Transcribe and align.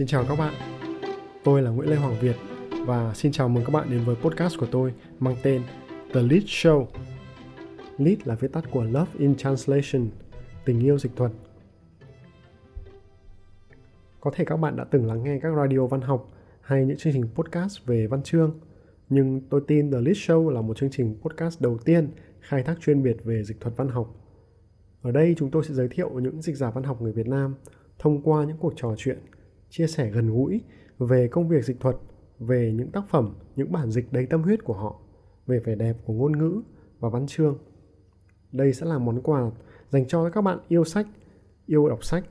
Xin 0.00 0.06
chào 0.06 0.24
các 0.28 0.36
bạn. 0.38 0.54
Tôi 1.44 1.62
là 1.62 1.70
Nguyễn 1.70 1.90
Lê 1.90 1.96
Hoàng 1.96 2.16
Việt 2.20 2.36
và 2.86 3.14
xin 3.14 3.32
chào 3.32 3.48
mừng 3.48 3.64
các 3.64 3.70
bạn 3.72 3.90
đến 3.90 4.04
với 4.04 4.16
podcast 4.16 4.58
của 4.58 4.66
tôi 4.70 4.94
mang 5.18 5.36
tên 5.42 5.62
The 6.12 6.22
Lead 6.22 6.42
Show. 6.44 6.86
Lead 7.98 8.18
là 8.24 8.34
viết 8.34 8.52
tắt 8.52 8.64
của 8.70 8.84
Love 8.84 9.10
in 9.18 9.36
Translation, 9.36 10.08
tình 10.64 10.80
yêu 10.80 10.98
dịch 10.98 11.16
thuật. 11.16 11.30
Có 14.20 14.30
thể 14.34 14.44
các 14.44 14.56
bạn 14.56 14.76
đã 14.76 14.84
từng 14.84 15.06
lắng 15.06 15.22
nghe 15.24 15.38
các 15.42 15.52
radio 15.56 15.86
văn 15.86 16.00
học 16.00 16.30
hay 16.60 16.84
những 16.84 16.96
chương 16.96 17.12
trình 17.12 17.28
podcast 17.34 17.86
về 17.86 18.06
văn 18.06 18.22
chương, 18.22 18.60
nhưng 19.08 19.40
tôi 19.50 19.60
tin 19.66 19.90
The 19.90 20.00
Lead 20.00 20.16
Show 20.16 20.50
là 20.50 20.60
một 20.60 20.76
chương 20.76 20.90
trình 20.90 21.16
podcast 21.22 21.60
đầu 21.60 21.78
tiên 21.78 22.10
khai 22.40 22.62
thác 22.62 22.80
chuyên 22.80 23.02
biệt 23.02 23.16
về 23.24 23.44
dịch 23.44 23.60
thuật 23.60 23.76
văn 23.76 23.88
học. 23.88 24.14
Ở 25.02 25.12
đây 25.12 25.34
chúng 25.38 25.50
tôi 25.50 25.64
sẽ 25.64 25.74
giới 25.74 25.88
thiệu 25.88 26.10
những 26.10 26.42
dịch 26.42 26.56
giả 26.56 26.70
văn 26.70 26.84
học 26.84 27.02
người 27.02 27.12
Việt 27.12 27.28
Nam 27.28 27.54
thông 27.98 28.22
qua 28.22 28.44
những 28.44 28.56
cuộc 28.56 28.72
trò 28.76 28.94
chuyện, 28.98 29.18
chia 29.70 29.86
sẻ 29.86 30.10
gần 30.10 30.30
gũi 30.30 30.60
về 30.98 31.28
công 31.28 31.48
việc 31.48 31.64
dịch 31.64 31.80
thuật, 31.80 31.96
về 32.38 32.72
những 32.76 32.90
tác 32.90 33.08
phẩm, 33.08 33.34
những 33.56 33.72
bản 33.72 33.90
dịch 33.90 34.12
đầy 34.12 34.26
tâm 34.26 34.42
huyết 34.42 34.64
của 34.64 34.74
họ, 34.74 35.00
về 35.46 35.58
vẻ 35.58 35.74
đẹp 35.74 35.96
của 36.04 36.12
ngôn 36.12 36.38
ngữ 36.38 36.62
và 36.98 37.08
văn 37.08 37.26
chương. 37.26 37.58
Đây 38.52 38.72
sẽ 38.72 38.86
là 38.86 38.98
món 38.98 39.22
quà 39.22 39.50
dành 39.90 40.08
cho 40.08 40.30
các 40.30 40.40
bạn 40.40 40.58
yêu 40.68 40.84
sách, 40.84 41.06
yêu 41.66 41.88
đọc 41.88 42.04
sách, 42.04 42.24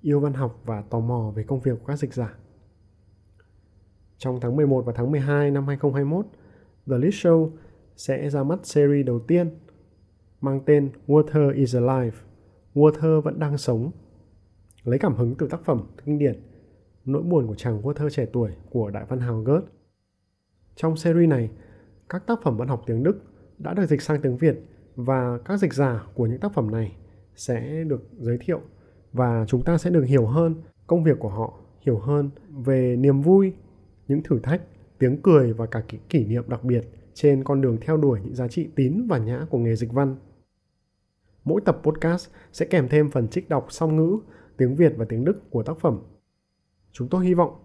yêu 0.00 0.20
văn 0.20 0.32
học 0.32 0.62
và 0.64 0.82
tò 0.82 1.00
mò 1.00 1.32
về 1.36 1.42
công 1.42 1.60
việc 1.60 1.72
của 1.80 1.86
các 1.86 1.96
dịch 1.96 2.14
giả. 2.14 2.34
Trong 4.16 4.40
tháng 4.40 4.56
11 4.56 4.82
và 4.86 4.92
tháng 4.96 5.10
12 5.10 5.50
năm 5.50 5.66
2021, 5.66 6.26
The 6.86 6.98
List 6.98 7.26
Show 7.26 7.50
sẽ 7.96 8.30
ra 8.30 8.42
mắt 8.42 8.58
series 8.62 9.06
đầu 9.06 9.20
tiên 9.20 9.50
mang 10.40 10.60
tên 10.66 10.90
Water 11.06 11.54
is 11.54 11.76
Alive, 11.76 12.16
Water 12.74 13.20
vẫn 13.20 13.38
đang 13.38 13.58
sống. 13.58 13.90
Lấy 14.84 14.98
cảm 14.98 15.14
hứng 15.14 15.34
từ 15.38 15.48
tác 15.48 15.64
phẩm 15.64 15.86
kinh 16.04 16.18
điển 16.18 16.42
Nỗi 17.04 17.22
buồn 17.22 17.46
của 17.46 17.54
chàng 17.54 17.82
Water 17.82 18.08
trẻ 18.10 18.26
tuổi 18.32 18.50
của 18.70 18.90
đại 18.90 19.04
văn 19.08 19.20
hào 19.20 19.42
Goethe. 19.42 19.66
Trong 20.76 20.96
series 20.96 21.28
này, 21.28 21.50
các 22.08 22.26
tác 22.26 22.42
phẩm 22.42 22.56
văn 22.56 22.68
học 22.68 22.82
tiếng 22.86 23.02
Đức 23.02 23.22
đã 23.58 23.74
được 23.74 23.86
dịch 23.86 24.02
sang 24.02 24.20
tiếng 24.20 24.36
Việt 24.36 24.56
và 24.96 25.38
các 25.44 25.56
dịch 25.56 25.74
giả 25.74 26.06
của 26.14 26.26
những 26.26 26.40
tác 26.40 26.52
phẩm 26.54 26.70
này 26.70 26.96
sẽ 27.36 27.84
được 27.84 28.02
giới 28.18 28.38
thiệu 28.40 28.60
và 29.12 29.44
chúng 29.48 29.62
ta 29.64 29.78
sẽ 29.78 29.90
được 29.90 30.02
hiểu 30.02 30.26
hơn 30.26 30.54
công 30.86 31.04
việc 31.04 31.18
của 31.18 31.28
họ, 31.28 31.58
hiểu 31.80 31.98
hơn 31.98 32.30
về 32.64 32.96
niềm 32.96 33.20
vui, 33.20 33.52
những 34.08 34.22
thử 34.22 34.38
thách, 34.38 34.62
tiếng 34.98 35.22
cười 35.22 35.52
và 35.52 35.66
cả 35.66 35.80
kỷ, 35.88 35.98
kỷ 36.08 36.24
niệm 36.24 36.44
đặc 36.48 36.64
biệt 36.64 36.84
trên 37.14 37.44
con 37.44 37.60
đường 37.60 37.78
theo 37.80 37.96
đuổi 37.96 38.20
những 38.24 38.34
giá 38.34 38.48
trị 38.48 38.68
tín 38.74 39.06
và 39.08 39.18
nhã 39.18 39.46
của 39.50 39.58
nghề 39.58 39.76
dịch 39.76 39.92
văn. 39.92 40.16
Mỗi 41.44 41.60
tập 41.64 41.80
podcast 41.82 42.28
sẽ 42.52 42.66
kèm 42.66 42.88
thêm 42.88 43.10
phần 43.10 43.28
trích 43.28 43.48
đọc 43.48 43.66
song 43.70 43.96
ngữ, 43.96 44.18
tiếng 44.56 44.76
Việt 44.76 44.92
và 44.96 45.04
tiếng 45.08 45.24
Đức 45.24 45.50
của 45.50 45.62
tác 45.62 45.78
phẩm. 45.80 46.00
Chúng 46.96 47.08
tôi 47.08 47.26
hy 47.26 47.34
vọng 47.34 47.56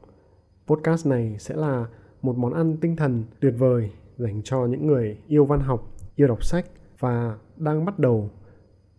podcast 0.67 1.07
này 1.07 1.35
sẽ 1.39 1.55
là 1.55 1.87
một 2.21 2.37
món 2.37 2.53
ăn 2.53 2.77
tinh 2.77 2.95
thần 2.95 3.23
tuyệt 3.39 3.53
vời 3.57 3.91
dành 4.17 4.41
cho 4.43 4.65
những 4.65 4.87
người 4.87 5.17
yêu 5.27 5.45
văn 5.45 5.59
học, 5.59 5.95
yêu 6.15 6.27
đọc 6.27 6.43
sách 6.43 6.65
và 6.99 7.37
đang 7.57 7.85
bắt 7.85 7.99
đầu 7.99 8.29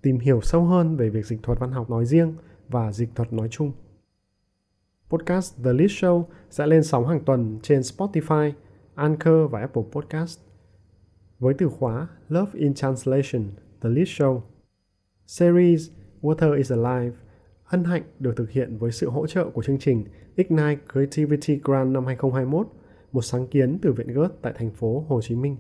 tìm 0.03 0.19
hiểu 0.19 0.41
sâu 0.41 0.64
hơn 0.64 0.97
về 0.97 1.11
việc 1.11 1.27
dịch 1.27 1.42
thuật 1.42 1.59
văn 1.59 1.72
học 1.72 1.91
nói 1.91 2.06
riêng 2.06 2.34
và 2.69 2.92
dịch 2.92 3.09
thuật 3.14 3.33
nói 3.33 3.48
chung. 3.50 3.72
Podcast 5.09 5.64
The 5.64 5.72
List 5.72 6.05
Show 6.05 6.25
sẽ 6.50 6.67
lên 6.67 6.84
sóng 6.84 7.06
hàng 7.06 7.25
tuần 7.25 7.59
trên 7.62 7.81
Spotify, 7.81 8.53
Anchor 8.94 9.50
và 9.50 9.61
Apple 9.61 9.83
Podcast 9.92 10.41
với 11.39 11.55
từ 11.55 11.69
khóa 11.69 12.09
Love 12.28 12.50
in 12.55 12.75
Translation 12.75 13.44
The 13.81 13.88
List 13.88 14.10
Show. 14.21 14.41
Series 15.26 15.91
Water 16.22 16.56
is 16.56 16.72
Alive 16.72 17.16
hân 17.70 17.84
hạnh 17.84 18.03
được 18.19 18.34
thực 18.36 18.50
hiện 18.50 18.78
với 18.78 18.92
sự 18.92 19.10
hỗ 19.10 19.26
trợ 19.26 19.50
của 19.54 19.62
chương 19.62 19.78
trình 19.78 20.04
Ignite 20.36 20.81
Creativity 20.92 21.60
Grant 21.64 21.92
năm 21.92 22.06
2021, 22.06 22.66
một 23.12 23.22
sáng 23.22 23.47
kiến 23.47 23.78
từ 23.82 23.92
Viện 23.92 24.14
Goethe 24.14 24.34
tại 24.42 24.53
thành 24.58 24.70
phố 24.70 25.04
Hồ 25.08 25.20
Chí 25.22 25.34
Minh. 25.34 25.56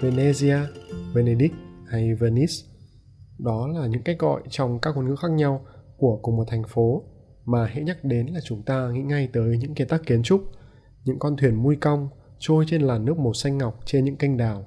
Venezia, 0.00 0.58
Venedict 1.14 1.54
hay 1.86 2.14
Venice. 2.14 2.52
Đó 3.38 3.68
là 3.68 3.86
những 3.86 4.02
cách 4.02 4.18
gọi 4.18 4.42
trong 4.50 4.78
các 4.80 4.96
ngôn 4.96 5.08
ngữ 5.08 5.16
khác 5.16 5.30
nhau 5.30 5.66
của 5.96 6.18
cùng 6.22 6.36
một 6.36 6.44
thành 6.48 6.62
phố 6.68 7.02
mà 7.46 7.66
hãy 7.66 7.82
nhắc 7.82 8.04
đến 8.04 8.26
là 8.26 8.40
chúng 8.44 8.62
ta 8.62 8.90
nghĩ 8.90 9.02
ngay 9.02 9.28
tới 9.32 9.58
những 9.58 9.74
kiến 9.74 9.88
tác 9.88 10.06
kiến 10.06 10.22
trúc, 10.22 10.44
những 11.04 11.18
con 11.18 11.36
thuyền 11.36 11.54
mui 11.54 11.76
cong 11.76 12.08
trôi 12.38 12.64
trên 12.68 12.82
làn 12.82 13.04
nước 13.04 13.18
màu 13.18 13.32
xanh 13.32 13.58
ngọc 13.58 13.80
trên 13.84 14.04
những 14.04 14.16
kênh 14.16 14.36
đào. 14.36 14.66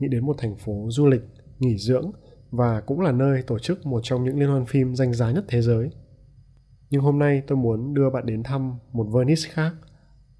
Nghĩ 0.00 0.08
đến 0.08 0.26
một 0.26 0.36
thành 0.38 0.56
phố 0.56 0.86
du 0.90 1.06
lịch, 1.06 1.22
nghỉ 1.58 1.78
dưỡng 1.78 2.12
và 2.50 2.80
cũng 2.80 3.00
là 3.00 3.12
nơi 3.12 3.42
tổ 3.42 3.58
chức 3.58 3.86
một 3.86 4.00
trong 4.02 4.24
những 4.24 4.38
liên 4.38 4.48
hoan 4.48 4.66
phim 4.66 4.94
danh 4.94 5.14
giá 5.14 5.30
nhất 5.30 5.44
thế 5.48 5.62
giới. 5.62 5.90
Nhưng 6.90 7.02
hôm 7.02 7.18
nay 7.18 7.42
tôi 7.46 7.58
muốn 7.58 7.94
đưa 7.94 8.10
bạn 8.10 8.26
đến 8.26 8.42
thăm 8.42 8.78
một 8.92 9.04
Venice 9.04 9.48
khác, 9.50 9.74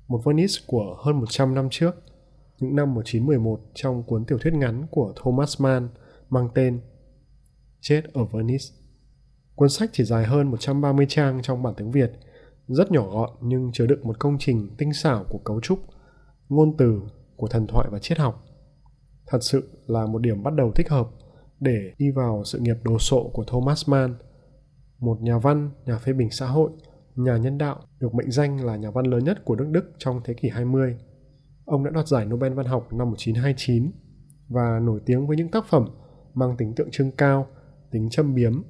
một 0.08 0.20
Venice 0.24 0.54
của 0.66 0.96
hơn 1.04 1.20
100 1.20 1.54
năm 1.54 1.68
trước, 1.70 1.94
những 2.60 2.76
năm 2.76 2.94
1911 2.94 3.60
trong 3.74 4.02
cuốn 4.02 4.24
tiểu 4.24 4.38
thuyết 4.38 4.54
ngắn 4.54 4.86
của 4.90 5.12
Thomas 5.22 5.60
Mann 5.60 5.88
mang 6.30 6.48
tên 6.54 6.80
Chết 7.80 8.02
ở 8.12 8.24
Venice. 8.24 8.81
Cuốn 9.54 9.68
sách 9.68 9.90
chỉ 9.92 10.04
dài 10.04 10.24
hơn 10.24 10.50
130 10.50 11.06
trang 11.08 11.42
trong 11.42 11.62
bản 11.62 11.74
tiếng 11.76 11.90
Việt, 11.90 12.12
rất 12.68 12.90
nhỏ 12.90 13.10
gọn 13.10 13.30
nhưng 13.40 13.72
chứa 13.72 13.86
đựng 13.86 14.00
một 14.02 14.18
công 14.18 14.36
trình 14.38 14.70
tinh 14.78 14.92
xảo 14.92 15.24
của 15.28 15.38
cấu 15.38 15.60
trúc, 15.60 15.78
ngôn 16.48 16.76
từ, 16.76 17.00
của 17.36 17.48
thần 17.48 17.66
thoại 17.66 17.88
và 17.90 17.98
triết 17.98 18.18
học. 18.18 18.44
Thật 19.26 19.38
sự 19.40 19.68
là 19.86 20.06
một 20.06 20.18
điểm 20.18 20.42
bắt 20.42 20.54
đầu 20.54 20.72
thích 20.72 20.90
hợp 20.90 21.08
để 21.60 21.92
đi 21.98 22.10
vào 22.10 22.42
sự 22.44 22.58
nghiệp 22.58 22.76
đồ 22.82 22.98
sộ 22.98 23.30
của 23.32 23.44
Thomas 23.44 23.88
Mann, 23.88 24.14
một 24.98 25.18
nhà 25.20 25.38
văn, 25.38 25.70
nhà 25.86 25.98
phê 25.98 26.12
bình 26.12 26.30
xã 26.30 26.46
hội, 26.46 26.70
nhà 27.16 27.36
nhân 27.36 27.58
đạo 27.58 27.80
được 28.00 28.14
mệnh 28.14 28.30
danh 28.30 28.64
là 28.64 28.76
nhà 28.76 28.90
văn 28.90 29.06
lớn 29.06 29.24
nhất 29.24 29.44
của 29.44 29.56
nước 29.56 29.68
Đức 29.70 29.84
trong 29.98 30.20
thế 30.24 30.34
kỷ 30.34 30.48
20. 30.48 30.96
Ông 31.64 31.84
đã 31.84 31.90
đoạt 31.90 32.08
giải 32.08 32.24
Nobel 32.26 32.52
văn 32.52 32.66
học 32.66 32.92
năm 32.92 33.10
1929 33.10 33.92
và 34.48 34.80
nổi 34.82 35.00
tiếng 35.06 35.26
với 35.26 35.36
những 35.36 35.50
tác 35.50 35.64
phẩm 35.68 35.88
mang 36.34 36.56
tính 36.56 36.74
tượng 36.74 36.90
trưng 36.90 37.10
cao, 37.10 37.46
tính 37.90 38.10
châm 38.10 38.34
biếm 38.34 38.62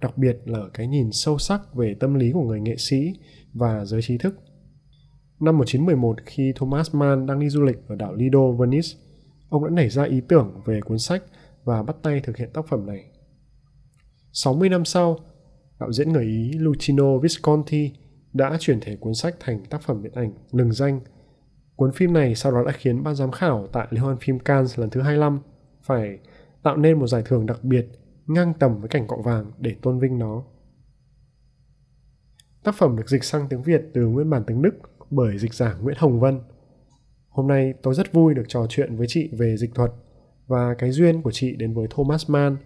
đặc 0.00 0.18
biệt 0.18 0.38
là 0.44 0.58
ở 0.58 0.70
cái 0.74 0.86
nhìn 0.86 1.12
sâu 1.12 1.38
sắc 1.38 1.74
về 1.74 1.94
tâm 2.00 2.14
lý 2.14 2.32
của 2.32 2.42
người 2.42 2.60
nghệ 2.60 2.76
sĩ 2.76 3.12
và 3.52 3.84
giới 3.84 4.02
trí 4.02 4.18
thức. 4.18 4.34
Năm 5.40 5.58
1911 5.58 6.16
khi 6.26 6.52
Thomas 6.56 6.94
Mann 6.94 7.26
đang 7.26 7.40
đi 7.40 7.48
du 7.48 7.62
lịch 7.62 7.76
ở 7.88 7.96
đảo 7.96 8.14
Lido, 8.14 8.50
Venice, 8.50 8.88
ông 9.48 9.64
đã 9.64 9.70
nảy 9.70 9.88
ra 9.88 10.04
ý 10.04 10.20
tưởng 10.28 10.60
về 10.64 10.80
cuốn 10.80 10.98
sách 10.98 11.22
và 11.64 11.82
bắt 11.82 11.96
tay 12.02 12.20
thực 12.20 12.36
hiện 12.36 12.50
tác 12.52 12.66
phẩm 12.68 12.86
này. 12.86 13.04
60 14.32 14.68
năm 14.68 14.84
sau, 14.84 15.18
đạo 15.80 15.92
diễn 15.92 16.12
người 16.12 16.24
Ý 16.24 16.52
Lucino 16.52 17.18
Visconti 17.18 17.92
đã 18.32 18.56
chuyển 18.60 18.80
thể 18.80 18.96
cuốn 18.96 19.14
sách 19.14 19.34
thành 19.40 19.64
tác 19.64 19.82
phẩm 19.82 20.02
điện 20.02 20.12
ảnh 20.14 20.32
lừng 20.52 20.72
danh. 20.72 21.00
Cuốn 21.76 21.92
phim 21.92 22.12
này 22.12 22.34
sau 22.34 22.52
đó 22.52 22.62
đã 22.66 22.72
khiến 22.72 23.02
ban 23.02 23.14
giám 23.14 23.30
khảo 23.30 23.66
tại 23.72 23.86
Liên 23.90 24.00
hoan 24.00 24.16
phim 24.16 24.38
Cannes 24.38 24.78
lần 24.78 24.90
thứ 24.90 25.00
25 25.00 25.40
phải 25.82 26.18
tạo 26.62 26.76
nên 26.76 26.98
một 26.98 27.06
giải 27.06 27.22
thưởng 27.24 27.46
đặc 27.46 27.64
biệt 27.64 27.86
ngang 28.30 28.54
tầm 28.54 28.80
với 28.80 28.88
cảnh 28.88 29.06
cọ 29.06 29.16
vàng 29.16 29.52
để 29.58 29.76
tôn 29.82 29.98
vinh 29.98 30.18
nó. 30.18 30.44
Tác 32.64 32.74
phẩm 32.74 32.96
được 32.96 33.08
dịch 33.08 33.24
sang 33.24 33.48
tiếng 33.48 33.62
Việt 33.62 33.82
từ 33.94 34.06
nguyên 34.06 34.30
bản 34.30 34.44
tiếng 34.46 34.62
Đức 34.62 34.74
bởi 35.10 35.38
dịch 35.38 35.54
giả 35.54 35.74
Nguyễn 35.74 35.96
Hồng 35.98 36.20
Vân. 36.20 36.40
Hôm 37.28 37.48
nay 37.48 37.74
tôi 37.82 37.94
rất 37.94 38.12
vui 38.12 38.34
được 38.34 38.44
trò 38.48 38.66
chuyện 38.68 38.96
với 38.96 39.06
chị 39.06 39.30
về 39.32 39.56
dịch 39.56 39.74
thuật 39.74 39.90
và 40.46 40.74
cái 40.74 40.90
duyên 40.90 41.22
của 41.22 41.30
chị 41.30 41.56
đến 41.56 41.74
với 41.74 41.86
Thomas 41.90 42.30
Mann. 42.30 42.56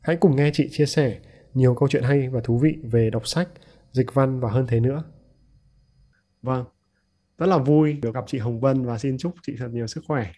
Hãy 0.00 0.16
cùng 0.16 0.36
nghe 0.36 0.50
chị 0.54 0.68
chia 0.70 0.86
sẻ 0.86 1.20
nhiều 1.54 1.74
câu 1.74 1.88
chuyện 1.88 2.02
hay 2.02 2.28
và 2.28 2.40
thú 2.44 2.58
vị 2.58 2.76
về 2.82 3.10
đọc 3.10 3.26
sách, 3.26 3.48
dịch 3.92 4.14
văn 4.14 4.40
và 4.40 4.50
hơn 4.50 4.66
thế 4.68 4.80
nữa. 4.80 5.04
Vâng, 6.42 6.64
rất 7.38 7.46
là 7.46 7.58
vui 7.58 7.92
được 7.92 8.14
gặp 8.14 8.24
chị 8.26 8.38
Hồng 8.38 8.60
Vân 8.60 8.84
và 8.84 8.98
xin 8.98 9.18
chúc 9.18 9.34
chị 9.42 9.54
thật 9.58 9.68
nhiều 9.72 9.86
sức 9.86 10.04
khỏe. 10.08 10.32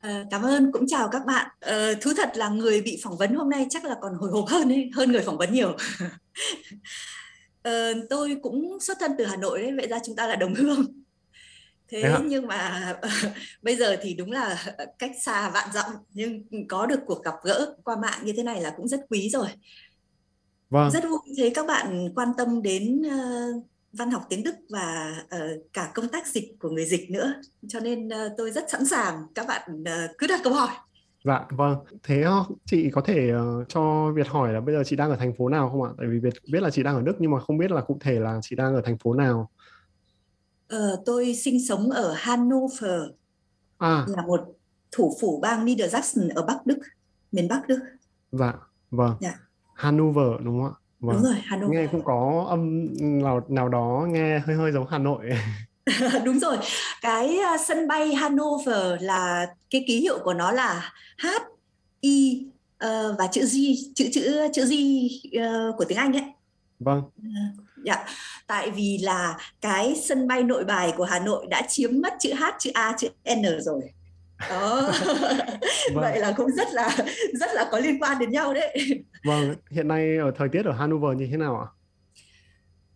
À, 0.00 0.24
cảm 0.30 0.42
ơn. 0.42 0.72
Cũng 0.72 0.86
chào 0.86 1.08
các 1.08 1.26
bạn. 1.26 1.48
À, 1.60 1.92
thú 2.00 2.10
thật 2.16 2.30
là 2.34 2.48
người 2.48 2.82
bị 2.82 3.00
phỏng 3.04 3.16
vấn 3.16 3.34
hôm 3.34 3.50
nay 3.50 3.66
chắc 3.70 3.84
là 3.84 3.96
còn 4.00 4.14
hồi 4.14 4.30
hộp 4.30 4.48
hơn 4.48 4.68
ấy, 4.68 4.90
hơn 4.94 5.12
người 5.12 5.22
phỏng 5.22 5.38
vấn 5.38 5.52
nhiều. 5.52 5.76
À, 7.62 7.90
tôi 8.10 8.36
cũng 8.42 8.80
xuất 8.80 8.96
thân 9.00 9.12
từ 9.18 9.24
Hà 9.24 9.36
Nội 9.36 9.62
đấy 9.62 9.72
vậy 9.76 9.86
ra 9.86 9.98
chúng 10.06 10.16
ta 10.16 10.26
là 10.26 10.36
đồng 10.36 10.54
hương. 10.54 10.86
Thế 11.88 12.02
à? 12.02 12.18
nhưng 12.24 12.46
mà 12.46 12.94
bây 13.62 13.76
giờ 13.76 13.96
thì 14.02 14.14
đúng 14.14 14.32
là 14.32 14.64
cách 14.98 15.12
xa 15.22 15.50
vạn 15.50 15.68
dặm 15.72 15.90
nhưng 16.10 16.44
có 16.68 16.86
được 16.86 17.00
cuộc 17.06 17.24
gặp 17.24 17.34
gỡ 17.42 17.74
qua 17.84 17.96
mạng 17.96 18.20
như 18.24 18.32
thế 18.36 18.42
này 18.42 18.60
là 18.60 18.74
cũng 18.76 18.88
rất 18.88 19.00
quý 19.08 19.30
rồi. 19.30 19.48
Vâng. 20.70 20.90
rất 20.90 21.04
vui 21.04 21.18
thấy 21.36 21.50
các 21.54 21.66
bạn 21.66 22.08
quan 22.14 22.28
tâm 22.38 22.62
đến 22.62 23.02
uh, 23.06 23.64
văn 23.92 24.10
học 24.10 24.22
tiếng 24.28 24.42
Đức 24.42 24.54
và 24.70 25.16
uh, 25.24 25.72
cả 25.72 25.92
công 25.94 26.08
tác 26.08 26.26
dịch 26.26 26.56
của 26.58 26.70
người 26.70 26.86
dịch 26.86 27.10
nữa 27.10 27.34
cho 27.68 27.80
nên 27.80 28.08
uh, 28.08 28.32
tôi 28.36 28.50
rất 28.50 28.70
sẵn 28.70 28.86
sàng 28.86 29.26
các 29.34 29.46
bạn 29.48 29.82
uh, 29.82 30.18
cứ 30.18 30.26
đặt 30.26 30.40
câu 30.44 30.52
hỏi 30.54 30.68
Dạ 31.24 31.46
vâng, 31.50 31.78
thế 32.02 32.24
chị 32.64 32.90
có 32.92 33.00
thể 33.00 33.32
uh, 33.34 33.68
cho 33.68 34.12
Việt 34.12 34.28
hỏi 34.28 34.52
là 34.52 34.60
bây 34.60 34.74
giờ 34.74 34.82
chị 34.84 34.96
đang 34.96 35.10
ở 35.10 35.16
thành 35.16 35.34
phố 35.38 35.48
nào 35.48 35.70
không 35.70 35.82
ạ? 35.82 35.90
Tại 35.98 36.06
vì 36.10 36.18
Việt 36.18 36.34
biết 36.52 36.62
là 36.62 36.70
chị 36.70 36.82
đang 36.82 36.94
ở 36.94 37.02
Đức 37.02 37.16
nhưng 37.18 37.30
mà 37.30 37.40
không 37.40 37.58
biết 37.58 37.70
là 37.70 37.80
cụ 37.80 37.98
thể 38.00 38.20
là 38.20 38.40
chị 38.42 38.56
đang 38.56 38.74
ở 38.74 38.82
thành 38.84 38.98
phố 38.98 39.14
nào. 39.14 39.50
Ờ, 40.68 41.02
tôi 41.06 41.34
sinh 41.34 41.66
sống 41.68 41.90
ở 41.90 42.14
Hannover, 42.16 43.00
à. 43.78 44.06
là 44.08 44.22
một 44.26 44.40
thủ 44.92 45.16
phủ 45.20 45.40
bang 45.42 45.64
Niedersachsen 45.64 46.28
ở 46.28 46.46
Bắc 46.46 46.66
Đức, 46.66 46.78
miền 47.32 47.48
Bắc 47.48 47.68
Đức. 47.68 47.78
Dạ, 48.32 48.54
vâng. 48.90 49.16
Dạ. 49.20 49.34
Hanover 49.74 50.40
đúng 50.44 50.62
không 50.62 50.72
ạ? 50.72 50.79
Vâng. 51.00 51.16
Đúng 51.16 51.24
rồi, 51.24 51.34
Hanover. 51.44 51.76
Nghe 51.76 51.86
cũng 51.92 52.02
có 52.04 52.46
âm 52.48 52.88
nào 53.22 53.40
nào 53.48 53.68
đó 53.68 54.06
nghe 54.10 54.38
hơi 54.38 54.56
hơi 54.56 54.72
giống 54.72 54.86
Hà 54.90 54.98
Nội. 54.98 55.30
đúng 56.24 56.38
rồi 56.38 56.56
cái 57.00 57.38
uh, 57.54 57.60
sân 57.60 57.88
bay 57.88 58.14
Hanover 58.14 59.00
là 59.00 59.46
cái 59.70 59.84
ký 59.86 60.00
hiệu 60.00 60.18
của 60.24 60.34
nó 60.34 60.52
là 60.52 60.92
H 61.18 61.26
I 62.00 62.46
uh, 62.84 63.18
và 63.18 63.26
chữ 63.32 63.40
G 63.40 63.56
chữ 63.94 64.08
chữ 64.12 64.48
chữ 64.52 64.64
G 64.64 64.74
uh, 65.38 65.76
của 65.76 65.84
tiếng 65.84 65.98
Anh 65.98 66.12
ấy 66.12 66.24
vâng 66.80 66.98
uh, 66.98 67.64
dạ 67.84 68.04
tại 68.46 68.70
vì 68.70 68.98
là 69.02 69.36
cái 69.60 69.94
sân 70.04 70.28
bay 70.28 70.42
nội 70.42 70.64
bài 70.64 70.92
của 70.96 71.04
Hà 71.04 71.18
Nội 71.18 71.46
đã 71.50 71.62
chiếm 71.68 71.90
mất 72.02 72.14
chữ 72.20 72.32
H 72.34 72.44
chữ 72.58 72.70
A 72.74 72.94
chữ 72.98 73.08
N 73.34 73.42
rồi 73.60 73.80
đó 74.50 74.92
vâng. 75.94 75.94
vậy 75.94 76.18
là 76.18 76.32
cũng 76.36 76.50
rất 76.50 76.68
là 76.72 76.96
rất 77.34 77.50
là 77.54 77.68
có 77.72 77.78
liên 77.78 78.02
quan 78.02 78.18
đến 78.18 78.30
nhau 78.30 78.54
đấy 78.54 78.76
vâng 79.24 79.54
hiện 79.70 79.88
nay 79.88 80.16
ở 80.16 80.32
thời 80.36 80.48
tiết 80.48 80.64
ở 80.64 80.72
Hanover 80.72 81.18
như 81.18 81.28
thế 81.30 81.36
nào 81.36 81.60
ạ 81.60 81.66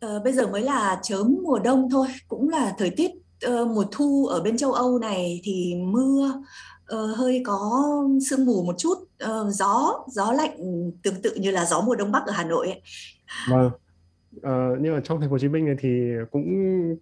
Ờ, 0.05 0.21
bây 0.25 0.33
giờ 0.33 0.47
mới 0.47 0.63
là 0.63 0.99
chớm 1.03 1.37
mùa 1.43 1.59
đông 1.59 1.89
thôi, 1.91 2.07
cũng 2.29 2.49
là 2.49 2.75
thời 2.79 2.91
tiết 2.91 3.11
uh, 3.47 3.69
mùa 3.69 3.85
thu 3.93 4.27
ở 4.27 4.41
bên 4.41 4.57
châu 4.57 4.73
Âu 4.73 4.99
này 4.99 5.41
thì 5.45 5.75
mưa 5.75 6.43
uh, 6.95 7.17
hơi 7.17 7.43
có 7.47 7.85
sương 8.31 8.47
mù 8.47 8.63
một 8.65 8.75
chút, 8.79 8.95
uh, 9.25 9.55
gió 9.55 10.05
gió 10.09 10.33
lạnh 10.33 10.57
tương 11.03 11.23
tự 11.23 11.35
như 11.35 11.51
là 11.51 11.65
gió 11.65 11.81
mùa 11.81 11.95
đông 11.95 12.13
bắc 12.13 12.27
ở 12.27 12.33
Hà 12.33 12.45
Nội 12.45 12.67
ấy. 12.67 12.83
Vâng. 13.51 13.71
Uh, 14.45 14.79
nhưng 14.81 14.95
mà 14.95 15.01
trong 15.05 15.21
thành 15.21 15.29
phố 15.29 15.35
Hồ 15.35 15.39
Chí 15.39 15.49
Minh 15.49 15.67
này 15.67 15.75
thì 15.79 16.13
cũng 16.31 16.47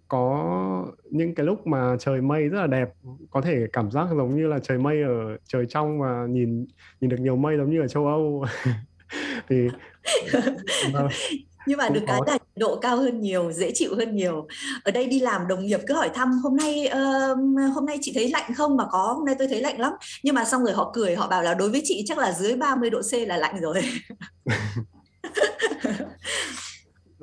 có 0.07 0.85
những 1.09 1.35
cái 1.35 1.45
lúc 1.45 1.67
mà 1.67 1.95
trời 1.99 2.21
mây 2.21 2.47
rất 2.47 2.59
là 2.59 2.67
đẹp, 2.67 2.89
có 3.29 3.41
thể 3.41 3.67
cảm 3.73 3.91
giác 3.91 4.07
giống 4.17 4.35
như 4.35 4.47
là 4.47 4.59
trời 4.59 4.77
mây 4.77 5.01
ở 5.01 5.37
trời 5.47 5.65
trong 5.69 5.99
và 5.99 6.25
nhìn 6.29 6.65
nhìn 7.01 7.09
được 7.09 7.19
nhiều 7.19 7.35
mây 7.35 7.57
giống 7.57 7.69
như 7.69 7.81
ở 7.81 7.87
châu 7.87 8.07
Âu. 8.07 8.45
thì 9.49 9.67
uh, 9.67 11.11
nhưng 11.67 11.77
mà 11.77 11.89
được 11.89 12.01
cái 12.07 12.19
là 12.27 12.37
độ 12.55 12.75
cao 12.75 12.97
hơn 12.97 13.21
nhiều 13.21 13.51
dễ 13.51 13.71
chịu 13.73 13.95
hơn 13.95 14.15
nhiều. 14.15 14.47
Ở 14.83 14.91
đây 14.91 15.05
đi 15.05 15.19
làm 15.19 15.47
đồng 15.47 15.65
nghiệp 15.65 15.79
cứ 15.87 15.93
hỏi 15.93 16.09
thăm 16.13 16.31
hôm 16.31 16.57
nay 16.57 16.87
uh, 16.87 17.37
hôm 17.75 17.85
nay 17.85 17.97
chị 18.01 18.11
thấy 18.15 18.29
lạnh 18.29 18.53
không? 18.55 18.77
Mà 18.77 18.83
có 18.91 19.13
hôm 19.17 19.25
nay 19.25 19.35
tôi 19.39 19.47
thấy 19.47 19.61
lạnh 19.61 19.79
lắm. 19.79 19.93
Nhưng 20.23 20.35
mà 20.35 20.45
xong 20.45 20.63
rồi 20.63 20.73
họ 20.73 20.91
cười 20.93 21.15
họ 21.15 21.27
bảo 21.27 21.43
là 21.43 21.53
đối 21.53 21.69
với 21.69 21.81
chị 21.83 22.03
chắc 22.05 22.17
là 22.17 22.31
dưới 22.31 22.55
30 22.55 22.89
độ 22.89 23.01
C 23.01 23.13
là 23.27 23.37
lạnh 23.37 23.59
rồi 23.61 23.81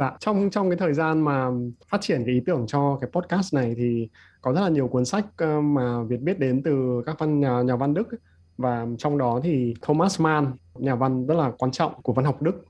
Dạ, 0.00 0.16
trong 0.20 0.50
trong 0.50 0.70
cái 0.70 0.76
thời 0.76 0.94
gian 0.94 1.20
mà 1.20 1.48
phát 1.88 2.00
triển 2.00 2.22
cái 2.26 2.34
ý 2.34 2.40
tưởng 2.46 2.64
cho 2.66 2.98
cái 3.00 3.10
podcast 3.12 3.54
này 3.54 3.74
thì 3.76 4.08
có 4.40 4.52
rất 4.52 4.60
là 4.60 4.68
nhiều 4.68 4.88
cuốn 4.88 5.04
sách 5.04 5.26
ờ, 5.36 5.60
mà 5.60 6.02
Việt 6.02 6.20
biết 6.20 6.38
đến 6.38 6.62
từ 6.62 7.02
các 7.06 7.16
văn 7.18 7.40
nhà 7.40 7.62
nhà 7.62 7.76
văn 7.76 7.94
Đức 7.94 8.08
và 8.56 8.86
trong 8.98 9.18
đó 9.18 9.40
thì 9.42 9.74
Thomas 9.82 10.20
Mann, 10.20 10.46
nhà 10.74 10.94
văn 10.94 11.26
rất 11.26 11.34
là 11.34 11.52
quan 11.58 11.70
trọng 11.70 12.02
của 12.02 12.12
văn 12.12 12.24
học 12.24 12.42
Đức 12.42 12.64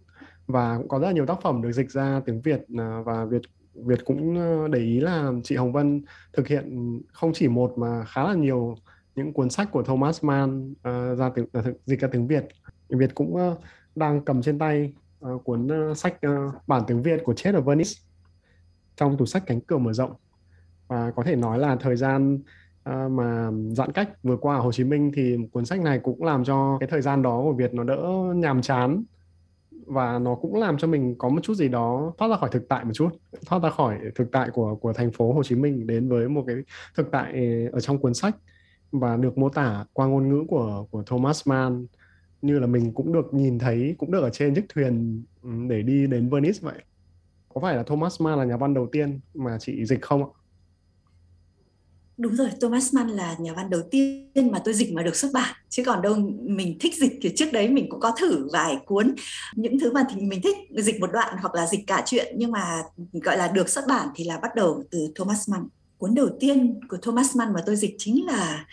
và 0.47 0.79
cũng 0.79 0.88
có 0.88 0.99
rất 0.99 1.06
là 1.06 1.12
nhiều 1.12 1.27
tác 1.27 1.43
phẩm 1.43 1.62
được 1.62 1.73
dịch 1.73 1.91
ra 1.91 2.21
tiếng 2.27 2.41
Việt 2.41 2.61
ờ, 2.79 3.03
và 3.03 3.25
Việt 3.25 3.43
Việt 3.75 4.05
cũng 4.05 4.38
ờ, 4.38 4.69
để 4.69 4.79
ý 4.79 5.00
là 5.00 5.32
chị 5.44 5.56
Hồng 5.56 5.73
Vân 5.73 6.03
thực 6.32 6.49
hiện 6.49 7.00
không 7.12 7.32
chỉ 7.35 7.49
một 7.49 7.79
mà 7.79 8.05
khá 8.05 8.25
là 8.25 8.35
nhiều 8.35 8.75
những 9.15 9.32
cuốn 9.32 9.50
sách 9.50 9.69
của 9.73 9.82
Thomas 9.82 10.25
Mann 10.25 10.71
uh, 10.73 11.19
ra 11.19 11.31
tiếng 11.35 11.47
uh, 11.59 11.65
dịch 11.87 12.00
ra 12.00 12.09
tiếng 12.12 12.27
Việt. 12.27 12.44
Việt 12.88 13.15
cũng 13.15 13.35
uh, 13.35 13.59
đang 13.94 14.25
cầm 14.25 14.43
trên 14.43 14.59
tay 14.59 14.93
uh, 15.28 15.44
cuốn 15.44 15.90
uh, 15.90 15.96
sách 15.96 16.14
uh, 16.26 16.55
bản 16.67 16.82
tiếng 16.87 17.02
Việt 17.02 17.20
của 17.25 17.34
Chết 17.34 17.55
ở 17.55 17.61
Venice. 17.61 17.90
Trong 18.96 19.17
tủ 19.17 19.26
sách 19.26 19.43
cánh 19.46 19.61
cửa 19.61 19.78
mở 19.78 19.93
rộng. 19.93 20.12
Và 20.88 21.11
có 21.11 21.22
thể 21.22 21.37
nói 21.37 21.58
là 21.58 21.76
thời 21.76 21.96
gian 21.96 22.34
uh, 22.90 23.11
mà 23.11 23.50
giãn 23.72 23.93
cách 23.93 24.22
vừa 24.22 24.37
qua 24.37 24.56
ở 24.56 24.61
Hồ 24.61 24.72
Chí 24.72 24.84
Minh 24.84 25.12
thì 25.14 25.37
cuốn 25.52 25.64
sách 25.64 25.81
này 25.81 25.99
cũng 25.99 26.25
làm 26.25 26.44
cho 26.44 26.76
cái 26.81 26.88
thời 26.88 27.02
gian 27.02 27.22
đó 27.22 27.40
của 27.43 27.52
Việt 27.52 27.75
nó 27.75 27.84
đỡ 27.84 28.02
nhàm 28.34 28.62
chán. 28.62 29.05
Và 29.87 30.19
nó 30.19 30.34
cũng 30.34 30.55
làm 30.55 30.78
cho 30.78 30.88
mình 30.88 31.14
có 31.19 31.28
một 31.28 31.40
chút 31.43 31.55
gì 31.55 31.69
đó 31.69 32.12
thoát 32.19 32.28
ra 32.28 32.37
khỏi 32.37 32.50
thực 32.52 32.69
tại 32.69 32.84
một 32.84 32.93
chút. 32.94 33.08
Thoát 33.46 33.62
ra 33.62 33.70
khỏi 33.70 33.99
thực 34.14 34.32
tại 34.32 34.50
của 34.50 34.75
của 34.75 34.93
thành 34.93 35.11
phố 35.12 35.32
Hồ 35.32 35.43
Chí 35.43 35.55
Minh 35.55 35.87
đến 35.87 36.08
với 36.08 36.28
một 36.28 36.44
cái 36.46 36.56
thực 36.96 37.11
tại 37.11 37.32
ở 37.72 37.81
trong 37.81 37.99
cuốn 37.99 38.14
sách. 38.14 38.37
Và 38.93 39.17
được 39.17 39.38
mô 39.38 39.49
tả 39.49 39.84
qua 39.93 40.06
ngôn 40.06 40.28
ngữ 40.28 40.44
của 40.49 40.87
của 40.90 41.02
Thomas 41.02 41.49
Mann 41.49 41.87
như 42.42 42.58
là 42.58 42.66
mình 42.66 42.92
cũng 42.94 43.12
được 43.12 43.34
nhìn 43.34 43.58
thấy, 43.58 43.94
cũng 43.98 44.10
được 44.10 44.22
ở 44.22 44.31
trên 44.31 44.54
chiếc 44.54 44.64
thuyền 44.69 45.22
ừ, 45.42 45.50
để 45.69 45.82
đi 45.82 46.06
đến 46.06 46.28
Venice 46.28 46.58
vậy. 46.62 46.82
Có 47.48 47.60
phải 47.60 47.76
là 47.76 47.82
Thomas 47.82 48.20
Mann 48.20 48.38
là 48.38 48.44
nhà 48.44 48.56
văn 48.56 48.75
đầu 48.75 48.88
tiên 48.92 49.20
mà 49.34 49.58
chị 49.60 49.84
dịch 49.87 50.02
không 50.02 50.25
ạ? 50.25 50.31
đúng 52.20 52.37
rồi, 52.37 52.48
Thomas 52.60 52.94
Mann 52.94 53.08
là 53.08 53.37
nhà 53.38 53.52
văn 53.52 53.70
đầu 53.70 53.81
tiên 53.90 54.50
mà 54.52 54.58
tôi 54.64 54.75
dịch 54.75 54.92
mà 54.92 55.02
được 55.02 55.16
xuất 55.16 55.28
bản. 55.34 55.54
Chứ 55.69 55.82
còn 55.87 56.02
đâu, 56.02 56.16
mình 56.40 56.76
thích 56.81 56.94
dịch 56.94 57.19
thì 57.22 57.32
trước 57.37 57.52
đấy 57.52 57.69
mình 57.69 57.87
cũng 57.90 58.00
có 58.00 58.12
thử 58.19 58.48
vài 58.52 58.76
cuốn. 58.86 59.14
Những 59.56 59.78
thứ 59.78 59.93
mà 59.93 60.04
thì 60.10 60.20
mình 60.20 60.40
thích 60.43 60.56
dịch 60.76 61.00
một 61.00 61.12
đoạn 61.12 61.36
hoặc 61.40 61.54
là 61.54 61.66
dịch 61.66 61.81
cả 61.86 62.02
chuyện, 62.06 62.34
nhưng 62.36 62.50
mà 62.50 62.82
gọi 63.12 63.36
là 63.36 63.48
được 63.48 63.69
xuất 63.69 63.84
bản 63.88 64.08
thì 64.14 64.25
là 64.25 64.38
bắt 64.43 64.50
đầu 64.56 64.82
từ 64.90 65.12
Thomas 65.14 65.50
Mann. 65.50 65.69
Cuốn 65.98 66.14
đầu 66.14 66.28
tiên 66.40 66.81
của 66.88 66.96
Thomas 67.02 67.36
Mann 67.36 67.52
mà 67.52 67.60
tôi 67.66 67.76
dịch 67.76 67.94
chính 67.98 68.26
là 68.26 68.64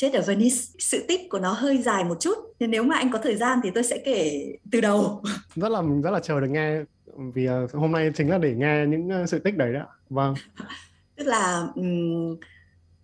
chết 0.00 0.12
ở 0.12 0.22
Venice 0.26 0.56
sự 0.78 1.04
tích 1.08 1.20
của 1.30 1.38
nó 1.38 1.52
hơi 1.52 1.78
dài 1.78 2.04
một 2.04 2.20
chút. 2.20 2.34
Nên 2.60 2.70
nếu 2.70 2.82
mà 2.82 2.96
anh 2.96 3.10
có 3.10 3.18
thời 3.22 3.36
gian 3.36 3.58
thì 3.62 3.70
tôi 3.74 3.84
sẽ 3.84 3.98
kể 4.04 4.46
từ 4.72 4.80
đầu. 4.80 5.22
Rất 5.56 5.68
là 5.68 5.82
rất 6.02 6.10
là 6.10 6.20
chờ 6.20 6.40
được 6.40 6.46
nghe 6.50 6.80
vì 7.34 7.46
ờ, 7.46 7.66
hôm 7.72 7.92
nay 7.92 8.10
chính 8.14 8.30
là 8.30 8.38
để 8.38 8.54
nghe 8.56 8.86
những 8.88 9.08
ờ, 9.08 9.26
sự 9.26 9.38
tích 9.38 9.56
đấy 9.56 9.72
đó. 9.72 9.86
Vâng. 10.10 10.34
Tức 11.16 11.26
là 11.26 11.66
um, 11.74 12.36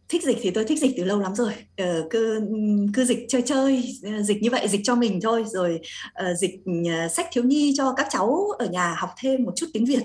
thích 0.09 0.23
dịch 0.23 0.39
thì 0.41 0.51
tôi 0.51 0.65
thích 0.65 0.79
dịch 0.79 0.95
từ 0.97 1.05
lâu 1.05 1.21
lắm 1.21 1.35
rồi. 1.35 1.53
Uh, 1.83 2.11
cứ 2.11 2.49
cứ 2.95 3.05
dịch 3.05 3.27
chơi 3.29 3.43
chơi 3.43 3.83
dịch 4.21 4.43
như 4.43 4.51
vậy 4.51 4.69
dịch 4.69 4.81
cho 4.85 4.95
mình 4.95 5.21
thôi. 5.23 5.45
Rồi 5.47 5.81
uh, 6.09 6.37
dịch 6.39 6.55
uh, 6.71 7.13
sách 7.13 7.27
thiếu 7.33 7.45
nhi 7.45 7.75
cho 7.77 7.95
các 7.97 8.07
cháu 8.11 8.47
ở 8.59 8.67
nhà 8.67 8.95
học 8.99 9.11
thêm 9.23 9.45
một 9.45 9.53
chút 9.57 9.67
tiếng 9.73 9.85
việt. 9.85 10.03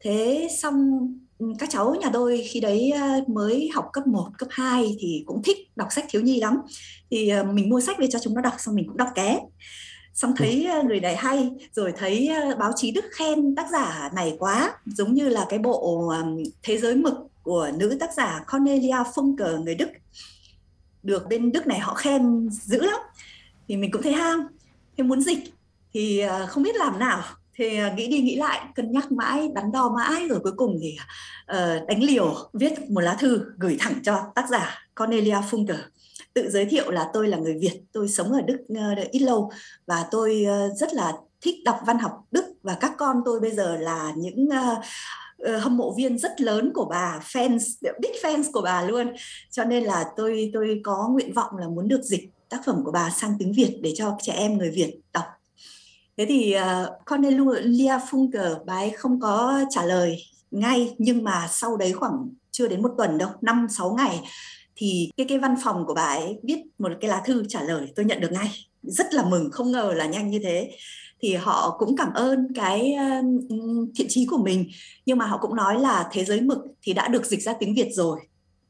Thế 0.00 0.48
xong 0.62 1.08
các 1.58 1.70
cháu 1.70 1.94
nhà 1.94 2.10
tôi 2.12 2.44
khi 2.50 2.60
đấy 2.60 2.92
mới 3.26 3.70
học 3.74 3.88
cấp 3.92 4.06
1, 4.06 4.28
cấp 4.38 4.48
2 4.50 4.96
thì 5.00 5.22
cũng 5.26 5.42
thích 5.42 5.56
đọc 5.76 5.88
sách 5.90 6.04
thiếu 6.08 6.22
nhi 6.22 6.40
lắm. 6.40 6.58
Thì 7.10 7.32
mình 7.52 7.68
mua 7.68 7.80
sách 7.80 7.98
về 7.98 8.06
cho 8.10 8.18
chúng 8.18 8.34
nó 8.34 8.40
đọc 8.40 8.54
xong 8.58 8.74
mình 8.74 8.86
cũng 8.88 8.96
đọc 8.96 9.08
ké. 9.14 9.40
Xong 10.14 10.34
thấy 10.36 10.68
người 10.86 11.00
này 11.00 11.16
hay 11.16 11.50
rồi 11.72 11.92
thấy 11.96 12.30
báo 12.58 12.72
chí 12.76 12.90
đức 12.90 13.04
khen 13.10 13.54
tác 13.54 13.66
giả 13.72 14.10
này 14.14 14.36
quá 14.38 14.78
giống 14.86 15.14
như 15.14 15.28
là 15.28 15.46
cái 15.48 15.58
bộ 15.58 16.12
thế 16.62 16.78
giới 16.78 16.94
mực 16.94 17.14
của 17.42 17.70
nữ 17.74 17.96
tác 18.00 18.14
giả 18.16 18.44
Cornelia 18.52 19.02
Funke 19.14 19.62
người 19.64 19.74
Đức. 19.74 19.88
Được 21.02 21.26
bên 21.28 21.52
Đức 21.52 21.66
này 21.66 21.78
họ 21.78 21.94
khen 21.94 22.48
dữ 22.50 22.82
lắm. 22.82 23.00
Thì 23.68 23.76
mình 23.76 23.90
cũng 23.90 24.02
thấy 24.02 24.12
ham 24.12 24.46
thì 24.96 25.02
muốn 25.02 25.20
dịch 25.20 25.38
thì 25.92 26.22
không 26.48 26.62
biết 26.62 26.76
làm 26.76 26.98
nào 26.98 27.22
thì 27.54 27.76
à, 27.76 27.94
nghĩ 27.96 28.06
đi 28.06 28.20
nghĩ 28.20 28.36
lại 28.36 28.60
cân 28.74 28.92
nhắc 28.92 29.12
mãi 29.12 29.48
đắn 29.54 29.72
đo 29.72 29.94
mãi 29.96 30.28
rồi 30.28 30.40
cuối 30.42 30.52
cùng 30.56 30.78
thì 30.82 30.96
uh, 31.52 31.88
đánh 31.88 32.02
liều 32.02 32.34
viết 32.52 32.90
một 32.90 33.00
lá 33.00 33.14
thư 33.14 33.44
gửi 33.58 33.76
thẳng 33.80 33.94
cho 34.02 34.32
tác 34.34 34.48
giả 34.50 34.78
Cornelia 34.96 35.40
Funke 35.50 35.76
tự 36.34 36.50
giới 36.50 36.64
thiệu 36.64 36.90
là 36.90 37.10
tôi 37.12 37.28
là 37.28 37.38
người 37.38 37.58
Việt 37.60 37.80
tôi 37.92 38.08
sống 38.08 38.32
ở 38.32 38.40
Đức 38.40 38.58
uh, 38.72 39.10
ít 39.10 39.20
lâu 39.20 39.50
và 39.86 40.06
tôi 40.10 40.46
uh, 40.46 40.78
rất 40.78 40.94
là 40.94 41.12
thích 41.40 41.54
đọc 41.64 41.80
văn 41.86 41.98
học 41.98 42.12
Đức 42.30 42.44
và 42.62 42.76
các 42.80 42.92
con 42.98 43.16
tôi 43.24 43.40
bây 43.40 43.50
giờ 43.50 43.76
là 43.76 44.12
những 44.16 44.48
uh, 44.48 44.84
hâm 45.60 45.76
mộ 45.76 45.94
viên 45.96 46.18
rất 46.18 46.40
lớn 46.40 46.72
của 46.74 46.84
bà 46.84 47.20
fans 47.22 47.58
big 48.00 48.12
fans 48.22 48.44
của 48.52 48.60
bà 48.60 48.82
luôn. 48.82 49.12
Cho 49.50 49.64
nên 49.64 49.84
là 49.84 50.04
tôi 50.16 50.50
tôi 50.52 50.80
có 50.84 51.08
nguyện 51.12 51.32
vọng 51.32 51.56
là 51.56 51.68
muốn 51.68 51.88
được 51.88 52.02
dịch 52.02 52.30
tác 52.48 52.60
phẩm 52.66 52.84
của 52.84 52.92
bà 52.92 53.10
sang 53.10 53.34
tiếng 53.38 53.52
Việt 53.52 53.78
để 53.82 53.92
cho 53.96 54.16
trẻ 54.22 54.32
em 54.32 54.58
người 54.58 54.70
Việt 54.70 55.00
đọc 55.12 55.24
thế 56.20 56.26
thì 56.26 56.56
uh, 56.56 57.06
Cornelia 57.10 57.98
Funke 58.10 58.64
bà 58.64 58.74
ấy 58.74 58.90
không 58.90 59.20
có 59.20 59.60
trả 59.70 59.84
lời 59.84 60.16
ngay 60.50 60.94
nhưng 60.98 61.24
mà 61.24 61.48
sau 61.50 61.76
đấy 61.76 61.92
khoảng 61.92 62.28
chưa 62.50 62.68
đến 62.68 62.82
một 62.82 62.90
tuần 62.98 63.18
đâu 63.18 63.30
năm 63.40 63.66
sáu 63.70 63.94
ngày 63.94 64.20
thì 64.76 65.10
cái 65.16 65.26
cái 65.28 65.38
văn 65.38 65.54
phòng 65.64 65.86
của 65.86 65.94
bà 65.94 66.02
ấy 66.02 66.38
viết 66.42 66.58
một 66.78 66.88
cái 67.00 67.10
lá 67.10 67.22
thư 67.24 67.44
trả 67.48 67.62
lời 67.62 67.92
tôi 67.96 68.04
nhận 68.04 68.20
được 68.20 68.32
ngay. 68.32 68.48
Rất 68.82 69.14
là 69.14 69.24
mừng 69.24 69.50
không 69.50 69.72
ngờ 69.72 69.92
là 69.96 70.06
nhanh 70.06 70.30
như 70.30 70.40
thế. 70.42 70.70
Thì 71.20 71.34
họ 71.34 71.76
cũng 71.78 71.96
cảm 71.96 72.12
ơn 72.14 72.48
cái 72.54 72.96
thiện 73.94 74.06
trí 74.08 74.26
của 74.26 74.38
mình 74.38 74.70
nhưng 75.06 75.18
mà 75.18 75.26
họ 75.26 75.38
cũng 75.38 75.56
nói 75.56 75.80
là 75.80 76.08
thế 76.12 76.24
giới 76.24 76.40
mực 76.40 76.58
thì 76.82 76.92
đã 76.92 77.08
được 77.08 77.26
dịch 77.26 77.42
ra 77.42 77.52
tiếng 77.52 77.74
Việt 77.74 77.88
rồi. 77.92 78.20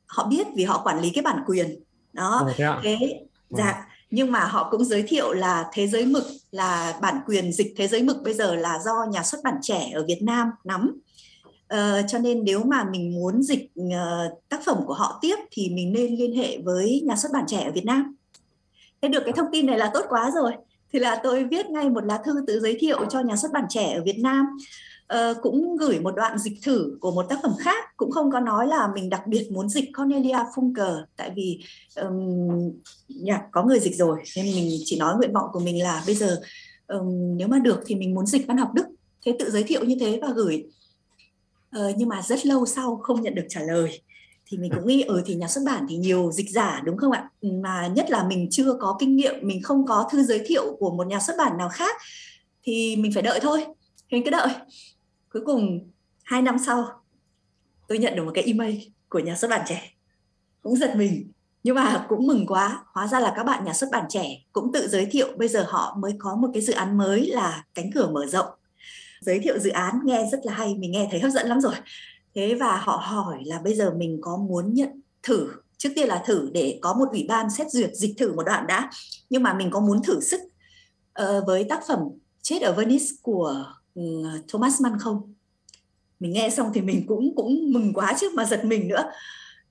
Họ 0.07 0.27
biết 0.27 0.47
vì 0.57 0.65
họ 0.65 0.83
quản 0.85 1.01
lý 1.01 1.11
cái 1.11 1.23
bản 1.23 1.43
quyền. 1.47 1.83
Đó 2.13 2.49
thế, 2.57 2.65
à? 2.65 2.81
thế 2.83 3.21
dạ 3.51 3.90
nhưng 4.11 4.33
mà 4.33 4.41
họ 4.41 4.69
cũng 4.71 4.85
giới 4.85 5.03
thiệu 5.03 5.33
là 5.33 5.71
thế 5.73 5.87
giới 5.87 6.07
mực 6.07 6.25
là 6.51 6.99
bản 7.03 7.21
quyền 7.27 7.53
dịch 7.53 7.75
thế 7.77 7.89
giới 7.89 8.03
mực 8.03 8.17
bây 8.25 8.35
giờ 8.35 8.55
là 8.55 8.79
do 8.85 9.07
nhà 9.11 9.23
xuất 9.23 9.41
bản 9.45 9.55
trẻ 9.63 9.91
ở 9.95 10.05
Việt 10.09 10.23
Nam 10.23 10.51
nắm. 10.65 11.01
Uh, 11.75 12.05
cho 12.09 12.19
nên 12.19 12.45
nếu 12.45 12.65
mà 12.65 12.85
mình 12.91 13.15
muốn 13.15 13.43
dịch 13.43 13.71
uh, 13.81 14.49
tác 14.49 14.61
phẩm 14.65 14.77
của 14.87 14.95
họ 14.95 15.19
tiếp 15.23 15.37
thì 15.51 15.71
mình 15.71 15.93
nên 15.93 16.17
liên 16.17 16.37
hệ 16.37 16.59
với 16.59 17.03
nhà 17.05 17.17
xuất 17.17 17.33
bản 17.33 17.45
trẻ 17.47 17.65
ở 17.65 17.73
Việt 17.73 17.85
Nam. 17.85 18.15
Thế 19.03 19.09
được 19.09 19.23
cái 19.25 19.33
thông 19.33 19.49
tin 19.53 19.67
này 19.67 19.79
là 19.79 19.91
tốt 19.95 20.05
quá 20.09 20.31
rồi. 20.35 20.53
Thì 20.93 20.99
là 20.99 21.21
tôi 21.23 21.45
viết 21.45 21.67
ngay 21.67 21.91
một 21.91 22.05
lá 22.05 22.19
thư 22.25 22.35
tự 22.47 22.61
giới 22.61 22.77
thiệu 22.81 23.05
cho 23.11 23.21
nhà 23.21 23.37
xuất 23.37 23.53
bản 23.53 23.65
trẻ 23.69 23.93
ở 23.95 24.03
Việt 24.05 24.19
Nam 24.19 24.47
uh, 25.15 25.37
cũng 25.43 25.77
gửi 25.77 26.01
một 26.01 26.17
đoạn 26.17 26.39
dịch 26.39 26.59
thử 26.63 26.97
của 27.01 27.11
một 27.11 27.27
tác 27.29 27.39
phẩm 27.43 27.53
khác 27.59 27.97
cũng 27.97 28.11
không 28.11 28.31
có 28.31 28.41
nói 28.41 28.67
là 28.67 28.89
mình 28.95 29.11
đặc 29.11 29.27
biệt 29.27 29.53
muốn 29.53 29.69
dịch 29.69 29.91
Cornelia 29.97 30.39
Funke 30.55 31.05
tại 31.17 31.31
vì 31.37 31.61
um, 31.97 32.73
yeah, 33.27 33.41
có 33.51 33.65
người 33.65 33.81
dịch 33.81 33.97
rồi 33.97 34.19
nên 34.37 34.45
mình 34.45 34.81
chỉ 34.85 34.99
nói 34.99 35.15
nguyện 35.17 35.33
vọng 35.33 35.49
của 35.53 35.61
mình 35.61 35.83
là 35.83 36.03
bây 36.07 36.15
giờ 36.15 36.41
um, 36.87 37.37
nếu 37.37 37.49
mà 37.49 37.59
được 37.59 37.81
thì 37.87 37.95
mình 37.95 38.15
muốn 38.15 38.27
dịch 38.27 38.47
văn 38.47 38.57
học 38.57 38.71
Đức. 38.75 38.87
Thế 39.25 39.37
tự 39.39 39.51
giới 39.51 39.63
thiệu 39.63 39.85
như 39.85 39.97
thế 40.01 40.19
và 40.23 40.29
gửi. 40.35 40.65
Uh, 41.77 41.97
nhưng 41.97 42.09
mà 42.09 42.23
rất 42.23 42.47
lâu 42.47 42.67
sau 42.67 42.97
không 42.97 43.23
nhận 43.23 43.35
được 43.35 43.47
trả 43.49 43.61
lời 43.61 44.01
thì 44.47 44.59
mình 44.59 44.73
cũng 44.75 44.87
nghĩ 44.87 45.03
ở 45.03 45.15
ừ, 45.15 45.23
thì 45.27 45.35
nhà 45.35 45.49
xuất 45.49 45.61
bản 45.67 45.87
thì 45.89 45.97
nhiều 45.97 46.31
dịch 46.33 46.51
giả 46.51 46.83
đúng 46.85 46.97
không 46.97 47.13
ạ? 47.13 47.31
Mà 47.43 47.87
nhất 47.87 48.11
là 48.11 48.25
mình 48.29 48.49
chưa 48.51 48.75
có 48.81 48.97
kinh 49.01 49.17
nghiệm 49.17 49.35
mình 49.43 49.63
không 49.63 49.87
có 49.87 50.09
thư 50.13 50.23
giới 50.23 50.43
thiệu 50.47 50.77
của 50.79 50.91
một 50.91 51.07
nhà 51.07 51.21
xuất 51.21 51.35
bản 51.39 51.59
nào 51.59 51.69
khác 51.69 51.97
thì 52.63 52.97
mình 52.97 53.13
phải 53.13 53.23
đợi 53.23 53.41
thôi 53.43 53.67
mình 54.11 54.25
cứ 54.25 54.31
đợi 54.31 54.49
cuối 55.33 55.43
cùng 55.47 55.91
hai 56.23 56.43
năm 56.43 56.57
sau 56.67 57.03
tôi 57.89 57.99
nhận 57.99 58.17
được 58.17 58.25
một 58.25 58.33
cái 58.35 58.45
email 58.45 58.79
của 59.09 59.19
nhà 59.19 59.37
xuất 59.37 59.51
bản 59.51 59.63
trẻ. 59.67 59.93
Cũng 60.63 60.77
giật 60.77 60.97
mình 60.97 61.33
nhưng 61.63 61.75
mà 61.75 62.07
cũng 62.09 62.27
mừng 62.27 62.47
quá. 62.47 62.85
Hóa 62.87 63.07
ra 63.07 63.21
là 63.21 63.33
các 63.37 63.45
bạn 63.45 63.65
nhà 63.65 63.73
xuất 63.73 63.91
bản 63.93 64.05
trẻ 64.09 64.45
cũng 64.53 64.73
tự 64.73 64.89
giới 64.89 65.07
thiệu 65.07 65.29
bây 65.37 65.49
giờ 65.49 65.65
họ 65.69 65.97
mới 65.99 66.13
có 66.19 66.37
một 66.37 66.49
cái 66.55 66.63
dự 66.63 66.73
án 66.73 66.99
mới 66.99 67.27
là 67.27 67.65
cánh 67.75 67.91
cửa 67.95 68.11
mở 68.13 68.27
rộng. 68.27 68.47
Giới 69.21 69.39
thiệu 69.39 69.59
dự 69.59 69.71
án 69.71 70.01
nghe 70.05 70.29
rất 70.33 70.41
là 70.45 70.53
hay 70.53 70.75
mình 70.75 70.93
nghe 70.93 71.09
thấy 71.11 71.21
hấp 71.21 71.31
dẫn 71.31 71.49
lắm 71.49 71.61
rồi. 71.61 71.75
Thế 72.35 72.55
và 72.55 72.77
họ 72.77 72.97
hỏi 72.97 73.39
là 73.45 73.61
bây 73.65 73.75
giờ 73.75 73.95
mình 73.97 74.19
có 74.21 74.37
muốn 74.37 74.75
nhận 74.75 75.01
thử 75.23 75.51
trước 75.77 75.91
tiên 75.95 76.09
là 76.09 76.23
thử 76.27 76.51
để 76.53 76.79
có 76.83 76.93
một 76.95 77.09
ủy 77.11 77.27
ban 77.29 77.51
xét 77.51 77.71
duyệt 77.71 77.91
dịch 77.95 78.15
thử 78.19 78.33
một 78.33 78.43
đoạn 78.43 78.67
đã 78.67 78.91
nhưng 79.31 79.43
mà 79.43 79.55
mình 79.55 79.71
có 79.71 79.81
muốn 79.81 80.03
thử 80.03 80.21
sức 80.21 80.41
uh, 81.23 81.47
với 81.47 81.65
tác 81.65 81.81
phẩm 81.89 81.99
chết 82.43 82.63
ở 82.63 82.73
Venice 82.73 83.05
của 83.23 83.65
Ừ, 84.01 84.25
à, 84.25 84.33
Thomas 84.49 84.81
Mann 84.81 84.99
không? 84.99 85.35
Mình 86.21 86.33
nghe 86.33 86.51
xong 86.51 86.71
thì 86.75 86.81
mình 86.81 87.05
cũng 87.07 87.33
cũng 87.37 87.73
mừng 87.73 87.93
quá 87.93 88.15
chứ 88.21 88.31
mà 88.35 88.45
giật 88.45 88.65
mình 88.65 88.89
nữa. 88.89 89.11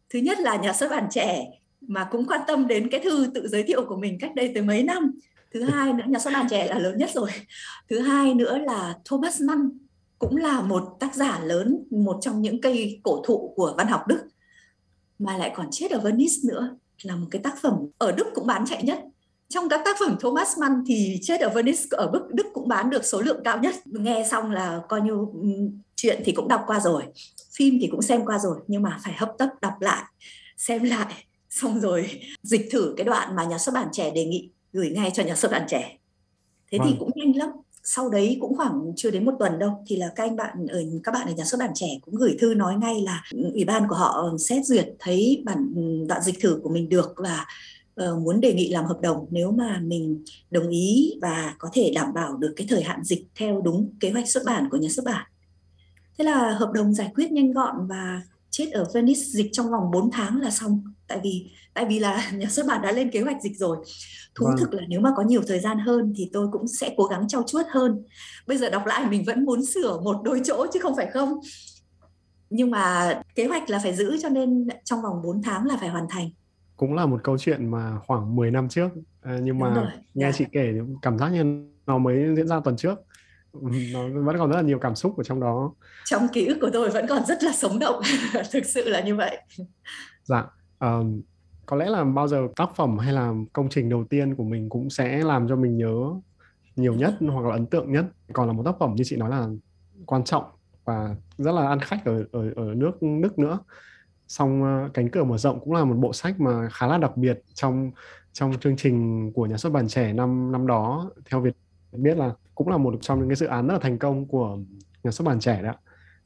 Thứ 0.10 0.20
nhất 0.20 0.40
là 0.40 0.56
nhà 0.56 0.74
xuất 0.74 0.90
bản 0.90 1.08
trẻ 1.12 1.46
mà 1.82 2.08
cũng 2.12 2.28
quan 2.28 2.42
tâm 2.48 2.68
đến 2.68 2.90
cái 2.90 3.00
thư 3.04 3.28
tự 3.34 3.48
giới 3.48 3.64
thiệu 3.64 3.86
của 3.88 3.98
mình 3.98 4.18
cách 4.20 4.36
đây 4.36 4.52
tới 4.54 4.64
mấy 4.64 4.84
năm. 4.84 5.12
Thứ 5.54 5.64
hai 5.64 5.94
nữa, 5.94 6.04
nhà 6.08 6.20
xuất 6.20 6.34
bản 6.34 6.48
trẻ 6.50 6.68
là 6.68 6.80
lớn 6.80 6.98
nhất 6.98 7.10
rồi. 7.14 7.30
Thứ 7.90 8.00
hai 8.00 8.34
nữa 8.34 8.58
là 8.58 8.98
Thomas 9.06 9.42
Mann 9.42 9.70
cũng 10.20 10.36
là 10.36 10.62
một 10.62 10.98
tác 11.00 11.16
giả 11.16 11.40
lớn, 11.44 11.84
một 11.92 12.18
trong 12.22 12.42
những 12.42 12.62
cây 12.62 13.00
cổ 13.04 13.24
thụ 13.26 13.54
của 13.56 13.74
văn 13.78 13.88
học 13.88 14.08
Đức. 14.08 14.20
Mà 15.20 15.38
lại 15.38 15.52
còn 15.56 15.68
chết 15.72 15.92
ở 15.92 16.00
Venice 16.00 16.36
nữa, 16.44 16.78
là 17.04 17.16
một 17.16 17.28
cái 17.32 17.42
tác 17.44 17.62
phẩm 17.62 17.74
ở 17.98 18.12
Đức 18.12 18.28
cũng 18.36 18.48
bán 18.48 18.66
chạy 18.66 18.84
nhất 18.84 19.00
trong 19.50 19.70
các 19.70 19.82
tác 19.86 19.98
phẩm 20.00 20.18
Thomas 20.20 20.58
Mann 20.58 20.84
thì 20.88 21.20
chết 21.22 21.42
ở 21.42 21.50
Venice 21.50 21.84
ở 21.92 22.10
Đức 22.14 22.34
Đức 22.34 22.48
cũng 22.54 22.68
bán 22.68 22.90
được 22.90 23.06
số 23.06 23.22
lượng 23.22 23.42
cao 23.44 23.60
nhất. 23.60 23.76
Nghe 23.86 24.28
xong 24.32 24.52
là 24.52 24.82
coi 24.90 25.02
như 25.02 25.14
chuyện 25.96 26.22
thì 26.26 26.32
cũng 26.32 26.48
đọc 26.48 26.64
qua 26.68 26.80
rồi 26.80 27.04
phim 27.58 27.78
thì 27.82 27.88
cũng 27.92 28.02
xem 28.02 28.26
qua 28.26 28.40
rồi 28.40 28.60
nhưng 28.68 28.82
mà 28.82 28.98
phải 29.04 29.14
hấp 29.18 29.30
tấp 29.38 29.50
đọc 29.62 29.74
lại 29.80 30.04
xem 30.58 30.84
lại 30.84 31.14
xong 31.50 31.80
rồi 31.80 32.10
dịch 32.44 32.68
thử 32.72 32.94
cái 32.98 33.06
đoạn 33.06 33.36
mà 33.36 33.44
nhà 33.44 33.58
xuất 33.58 33.76
bản 33.76 33.88
trẻ 33.92 34.12
đề 34.12 34.26
nghị 34.26 34.50
gửi 34.74 34.90
ngay 34.90 35.12
cho 35.14 35.24
nhà 35.24 35.36
xuất 35.36 35.52
bản 35.52 35.66
trẻ. 35.70 35.98
Thế 36.72 36.78
vâng. 36.78 36.88
thì 36.90 36.96
cũng 37.00 37.12
nhanh 37.16 37.36
lắm. 37.36 37.50
Sau 37.84 38.10
đấy 38.10 38.38
cũng 38.42 38.58
khoảng 38.58 38.92
chưa 38.96 39.12
đến 39.12 39.26
một 39.26 39.34
tuần 39.40 39.60
đâu 39.60 39.84
thì 39.88 39.96
là 39.96 40.12
các 40.16 40.24
anh 40.24 40.36
bạn 40.36 40.68
ở 40.70 40.82
các 41.04 41.12
bạn 41.12 41.28
ở 41.28 41.34
nhà 41.34 41.46
xuất 41.46 41.60
bản 41.60 41.72
trẻ 41.76 41.88
cũng 42.02 42.16
gửi 42.16 42.38
thư 42.40 42.54
nói 42.54 42.76
ngay 42.76 43.02
là 43.02 43.24
ủy 43.54 43.66
ban 43.66 43.88
của 43.88 43.96
họ 43.96 44.34
xét 44.40 44.66
duyệt 44.66 44.88
thấy 45.00 45.44
bản 45.46 45.74
đoạn 46.08 46.22
dịch 46.22 46.40
thử 46.42 46.60
của 46.64 46.70
mình 46.70 46.90
được 46.90 47.14
và 47.18 47.46
uh, 48.04 48.22
muốn 48.22 48.42
đề 48.42 48.54
nghị 48.54 48.70
làm 48.70 48.86
hợp 48.86 49.00
đồng 49.02 49.28
nếu 49.32 49.52
mà 49.52 49.80
mình 49.84 50.24
đồng 50.52 50.70
ý 50.70 51.14
và 51.22 51.56
có 51.58 51.70
thể 51.74 51.92
đảm 51.96 52.14
bảo 52.14 52.38
được 52.38 52.54
cái 52.56 52.68
thời 52.70 52.84
hạn 52.84 53.04
dịch 53.04 53.28
theo 53.36 53.62
đúng 53.62 53.94
kế 54.00 54.12
hoạch 54.12 54.30
xuất 54.30 54.44
bản 54.46 54.70
của 54.72 54.78
nhà 54.78 54.90
xuất 54.90 55.06
bản. 55.06 55.26
Thế 56.18 56.26
là 56.26 56.52
hợp 56.52 56.72
đồng 56.74 56.94
giải 56.94 57.12
quyết 57.16 57.32
nhanh 57.32 57.52
gọn 57.52 57.88
và 57.88 58.22
chết 58.50 58.72
ở 58.72 58.86
Venice 58.94 59.22
dịch 59.22 59.50
trong 59.52 59.72
vòng 59.72 59.92
4 59.92 60.12
tháng 60.12 60.42
là 60.42 60.52
xong. 60.52 60.84
Tại 61.08 61.20
vì 61.24 61.50
tại 61.74 61.86
vì 61.86 62.00
là 62.00 62.32
nhà 62.34 62.48
xuất 62.50 62.66
bản 62.66 62.82
đã 62.82 62.92
lên 62.92 63.12
kế 63.12 63.22
hoạch 63.22 63.42
dịch 63.42 63.58
rồi. 63.58 63.78
Thú 64.36 64.46
vâng. 64.46 64.58
thực 64.58 64.74
là 64.74 64.84
nếu 64.88 65.00
mà 65.00 65.10
có 65.16 65.24
nhiều 65.24 65.42
thời 65.48 65.60
gian 65.60 65.80
hơn 65.80 66.14
thì 66.18 66.30
tôi 66.34 66.48
cũng 66.52 66.68
sẽ 66.68 66.94
cố 66.98 67.04
gắng 67.04 67.28
trau 67.28 67.44
chuốt 67.44 67.66
hơn. 67.70 68.04
Bây 68.48 68.58
giờ 68.58 68.70
đọc 68.70 68.86
lại 68.86 69.08
mình 69.10 69.24
vẫn 69.24 69.46
muốn 69.46 69.66
sửa 69.66 70.00
một 70.00 70.22
đôi 70.24 70.42
chỗ 70.46 70.66
chứ 70.74 70.80
không 70.80 70.96
phải 70.96 71.08
không. 71.14 71.40
Nhưng 72.50 72.72
mà 72.72 73.14
kế 73.36 73.48
hoạch 73.48 73.70
là 73.70 73.80
phải 73.80 73.96
giữ 73.96 74.18
cho 74.22 74.30
nên 74.30 74.68
trong 74.84 75.02
vòng 75.02 75.22
4 75.24 75.42
tháng 75.42 75.66
là 75.66 75.78
phải 75.78 75.90
hoàn 75.90 76.06
thành 76.10 76.30
cũng 76.80 76.94
là 76.94 77.06
một 77.06 77.20
câu 77.24 77.38
chuyện 77.38 77.72
mà 77.72 78.00
khoảng 78.08 78.36
10 78.36 78.52
năm 78.52 78.70
trước. 78.70 78.90
À, 79.22 79.38
nhưng 79.42 79.60
mà 79.60 79.74
nghe 79.74 79.82
yeah. 79.82 80.04
Dạ. 80.16 80.32
chị 80.32 80.46
kể 80.52 80.74
cảm 81.02 81.18
giác 81.18 81.30
như 81.30 81.66
nó 81.86 81.98
mới 81.98 82.36
diễn 82.36 82.48
ra 82.48 82.60
tuần 82.60 82.78
trước. 82.78 83.00
Nó 83.94 84.08
vẫn 84.24 84.38
còn 84.38 84.50
rất 84.50 84.56
là 84.56 84.62
nhiều 84.62 84.80
cảm 84.80 84.96
xúc 84.96 85.18
ở 85.18 85.24
trong 85.24 85.40
đó. 85.40 85.74
Trong 86.06 86.28
ký 86.34 86.46
ức 86.46 86.58
của 86.62 86.70
tôi 86.74 86.90
vẫn 86.90 87.06
còn 87.10 87.26
rất 87.26 87.44
là 87.44 87.52
sống 87.52 87.80
động. 87.80 88.02
Thực 88.52 88.66
sự 88.66 88.90
là 88.90 89.02
như 89.02 89.16
vậy. 89.16 89.38
Dạ 90.24 90.46
um, 90.80 91.22
có 91.66 91.76
lẽ 91.76 91.86
là 91.90 92.04
bao 92.04 92.28
giờ 92.28 92.48
tác 92.56 92.76
phẩm 92.76 92.98
hay 92.98 93.14
là 93.14 93.34
công 93.54 93.70
trình 93.70 93.90
đầu 93.90 94.04
tiên 94.10 94.36
của 94.36 94.44
mình 94.44 94.70
cũng 94.70 94.90
sẽ 94.90 95.24
làm 95.24 95.48
cho 95.48 95.56
mình 95.56 95.78
nhớ 95.78 95.96
nhiều 96.76 96.94
nhất 96.94 97.14
hoặc 97.20 97.46
là 97.46 97.54
ấn 97.54 97.66
tượng 97.66 97.92
nhất. 97.92 98.06
Còn 98.34 98.48
là 98.48 98.54
một 98.54 98.64
tác 98.66 98.76
phẩm 98.80 98.96
như 98.96 99.04
chị 99.04 99.16
nói 99.16 99.30
là 99.30 99.48
quan 100.06 100.24
trọng 100.24 100.44
và 100.86 101.16
rất 101.38 101.52
là 101.52 101.68
ăn 101.68 101.80
khách 101.80 102.06
ở 102.06 102.26
ở 102.32 102.52
ở 102.56 102.74
nước 102.76 102.92
Đức 103.22 103.40
nữa 103.40 103.60
xong 104.30 104.64
uh, 104.64 104.94
cánh 104.94 105.10
cửa 105.10 105.24
mở 105.24 105.38
rộng 105.38 105.60
cũng 105.60 105.74
là 105.74 105.86
một 105.86 105.96
bộ 105.96 106.14
sách 106.14 106.40
mà 106.40 106.70
khá 106.70 106.88
là 106.88 106.98
đặc 106.98 107.18
biệt 107.18 107.42
trong 107.54 107.92
trong 108.34 108.54
chương 108.60 108.78
trình 108.78 109.32
của 109.34 109.46
nhà 109.46 109.58
xuất 109.58 109.74
bản 109.74 109.88
trẻ 109.88 110.14
năm 110.14 110.52
năm 110.52 110.68
đó. 110.68 111.12
Theo 111.30 111.42
Việt 111.42 111.56
biết 111.92 112.18
là 112.18 112.34
cũng 112.56 112.70
là 112.70 112.78
một 112.78 112.94
trong 113.02 113.20
những 113.20 113.30
cái 113.30 113.36
dự 113.36 113.46
án 113.46 113.68
rất 113.68 113.74
là 113.74 113.80
thành 113.80 113.98
công 113.98 114.26
của 114.26 114.58
nhà 115.04 115.12
xuất 115.12 115.26
bản 115.26 115.40
trẻ 115.40 115.62
đó. 115.64 115.74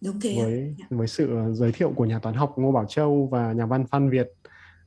Đúng 0.01 0.19
thế 0.19 0.35
với 0.37 0.75
với 0.89 1.07
sự 1.07 1.39
giới 1.53 1.71
thiệu 1.71 1.93
của 1.95 2.05
nhà 2.05 2.19
toán 2.19 2.35
học 2.35 2.53
Ngô 2.57 2.71
Bảo 2.71 2.85
Châu 2.85 3.27
và 3.31 3.53
nhà 3.53 3.65
văn 3.65 3.85
Phan 3.87 4.09
Việt. 4.09 4.27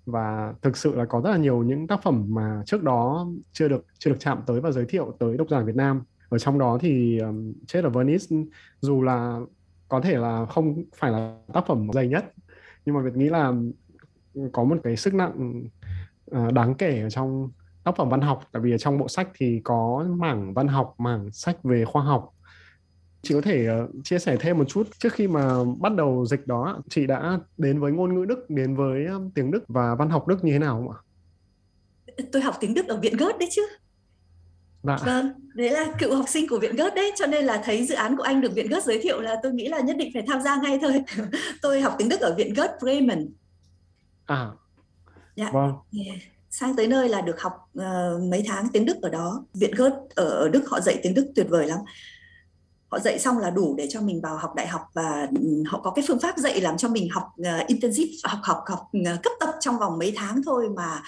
Và 0.07 0.55
thực 0.63 0.77
sự 0.77 0.95
là 0.95 1.05
có 1.05 1.21
rất 1.21 1.31
là 1.31 1.37
nhiều 1.37 1.63
những 1.63 1.87
tác 1.87 2.03
phẩm 2.03 2.25
mà 2.29 2.63
trước 2.67 2.83
đó 2.83 3.27
chưa 3.53 3.69
được 3.69 3.85
chưa 3.99 4.11
được 4.11 4.17
chạm 4.21 4.39
tới 4.47 4.61
và 4.61 4.71
giới 4.71 4.85
thiệu 4.85 5.17
tới 5.19 5.37
độc 5.37 5.47
giả 5.51 5.61
Việt 5.61 5.77
Nam. 5.77 6.03
Ở 6.29 6.39
trong 6.39 6.59
đó 6.59 6.79
thì 6.81 7.19
um, 7.19 7.53
chết 7.67 7.85
ở 7.85 7.91
Venice 7.91 8.37
dù 8.81 9.03
là 9.03 9.41
có 9.89 10.01
thể 10.01 10.19
là 10.19 10.47
không 10.47 10.85
phải 10.97 11.11
là 11.11 11.37
tác 11.53 11.67
phẩm 11.67 11.89
dày 11.93 12.09
nhất 12.09 12.33
nhưng 12.87 12.95
mà 12.95 13.01
Việt 13.01 13.17
nghĩ 13.17 13.29
là 13.29 13.53
có 14.53 14.65
một 14.65 14.77
cái 14.85 14.97
sức 14.97 15.15
nặng 15.15 15.63
à, 16.31 16.51
đáng 16.51 16.75
kể 16.75 17.01
ở 17.01 17.11
trong 17.11 17.51
tác 17.85 17.97
phẩm 17.97 18.09
văn 18.09 18.21
học 18.21 18.43
tại 18.53 18.63
vì 18.63 18.73
ở 18.73 18.79
trong 18.79 18.99
bộ 18.99 19.09
sách 19.09 19.29
thì 19.35 19.61
có 19.65 20.07
mảng 20.09 20.55
văn 20.55 20.69
học, 20.69 20.95
mảng 20.99 21.33
sách 21.33 21.65
về 21.65 21.85
khoa 21.85 22.03
học 22.03 22.33
chị 23.27 23.35
có 23.35 23.41
thể 23.41 23.67
ờ, 23.67 23.89
chia 24.05 24.19
sẻ 24.19 24.37
thêm 24.41 24.59
một 24.59 24.65
chút 24.69 24.89
trước 24.99 25.13
khi 25.13 25.29
mà 25.29 25.65
bắt 25.81 25.95
đầu 25.95 26.27
dịch 26.27 26.47
đó 26.47 26.83
chị 26.91 27.07
đã 27.07 27.39
đến 27.57 27.81
với 27.81 27.93
ngôn 27.93 28.15
ngữ 28.15 28.25
Đức, 28.25 28.51
đến 28.51 28.77
với 28.77 29.07
tiếng 29.35 29.51
Đức 29.51 29.65
và 29.69 29.95
văn 29.95 30.11
học 30.11 30.29
Đức 30.29 30.45
như 30.45 30.53
thế 30.53 30.59
nào 30.59 30.75
không 30.75 30.91
ạ? 30.91 30.99
Tôi 32.33 32.43
học 32.43 32.55
tiếng 32.61 32.75
Đức 32.75 32.89
ở 32.89 33.01
viện 33.01 33.17
gớt 33.17 33.39
đấy 33.39 33.49
chứ. 33.53 33.63
Dạ. 34.83 34.97
Vâng, 35.07 35.33
đấy 35.55 35.71
là 35.71 35.87
cựu 35.99 36.17
học 36.17 36.29
sinh 36.29 36.49
của 36.49 36.59
viện 36.59 36.77
Goethe 36.77 36.97
đấy, 36.97 37.13
cho 37.17 37.27
nên 37.27 37.45
là 37.45 37.63
thấy 37.65 37.87
dự 37.87 37.95
án 37.95 38.17
của 38.17 38.23
anh 38.23 38.41
được 38.41 38.53
viện 38.55 38.69
Goethe 38.69 38.85
giới 38.87 39.01
thiệu 39.03 39.21
là 39.21 39.37
tôi 39.43 39.53
nghĩ 39.53 39.69
là 39.69 39.81
nhất 39.81 39.97
định 39.97 40.11
phải 40.15 40.25
tham 40.27 40.43
gia 40.43 40.57
ngay 40.57 40.79
thôi. 40.83 41.05
tôi 41.63 41.81
học 41.81 41.95
tiếng 41.99 42.09
Đức 42.09 42.21
ở 42.21 42.35
viện 42.35 42.55
Goethe 42.55 42.75
Bremen. 42.81 43.29
À. 44.27 44.47
Dạ. 45.37 45.51
Vâng. 45.53 45.73
Yeah 46.07 46.19
sang 46.59 46.77
tới 46.77 46.87
nơi 46.87 47.09
là 47.09 47.21
được 47.21 47.41
học 47.41 47.53
uh, 47.79 48.23
mấy 48.31 48.45
tháng 48.47 48.69
tiếng 48.73 48.85
Đức 48.85 48.97
ở 49.03 49.09
đó. 49.09 49.45
Viện 49.55 49.75
Goethe 49.77 49.97
ở 50.15 50.49
Đức 50.49 50.69
họ 50.71 50.81
dạy 50.81 51.01
tiếng 51.03 51.15
Đức 51.15 51.33
tuyệt 51.35 51.47
vời 51.49 51.67
lắm 51.67 51.79
họ 52.89 52.99
dạy 52.99 53.19
xong 53.19 53.39
là 53.39 53.51
đủ 53.51 53.75
để 53.79 53.87
cho 53.91 54.01
mình 54.01 54.21
vào 54.21 54.37
học 54.37 54.55
đại 54.55 54.67
học 54.67 54.83
và 54.95 55.29
ừ, 55.41 55.63
họ 55.67 55.81
có 55.81 55.91
cái 55.91 56.05
phương 56.09 56.21
pháp 56.21 56.39
dạy 56.39 56.61
làm 56.61 56.77
cho 56.77 56.89
mình 56.89 57.09
học 57.11 57.25
uh, 57.41 57.67
intensive 57.67 58.13
học 58.25 58.39
học 58.43 58.59
học 58.67 58.79
uh, 58.99 59.23
cấp 59.23 59.33
tập 59.41 59.51
trong 59.61 59.79
vòng 59.79 59.99
mấy 59.99 60.13
tháng 60.17 60.43
thôi 60.47 60.69
mà 60.77 61.03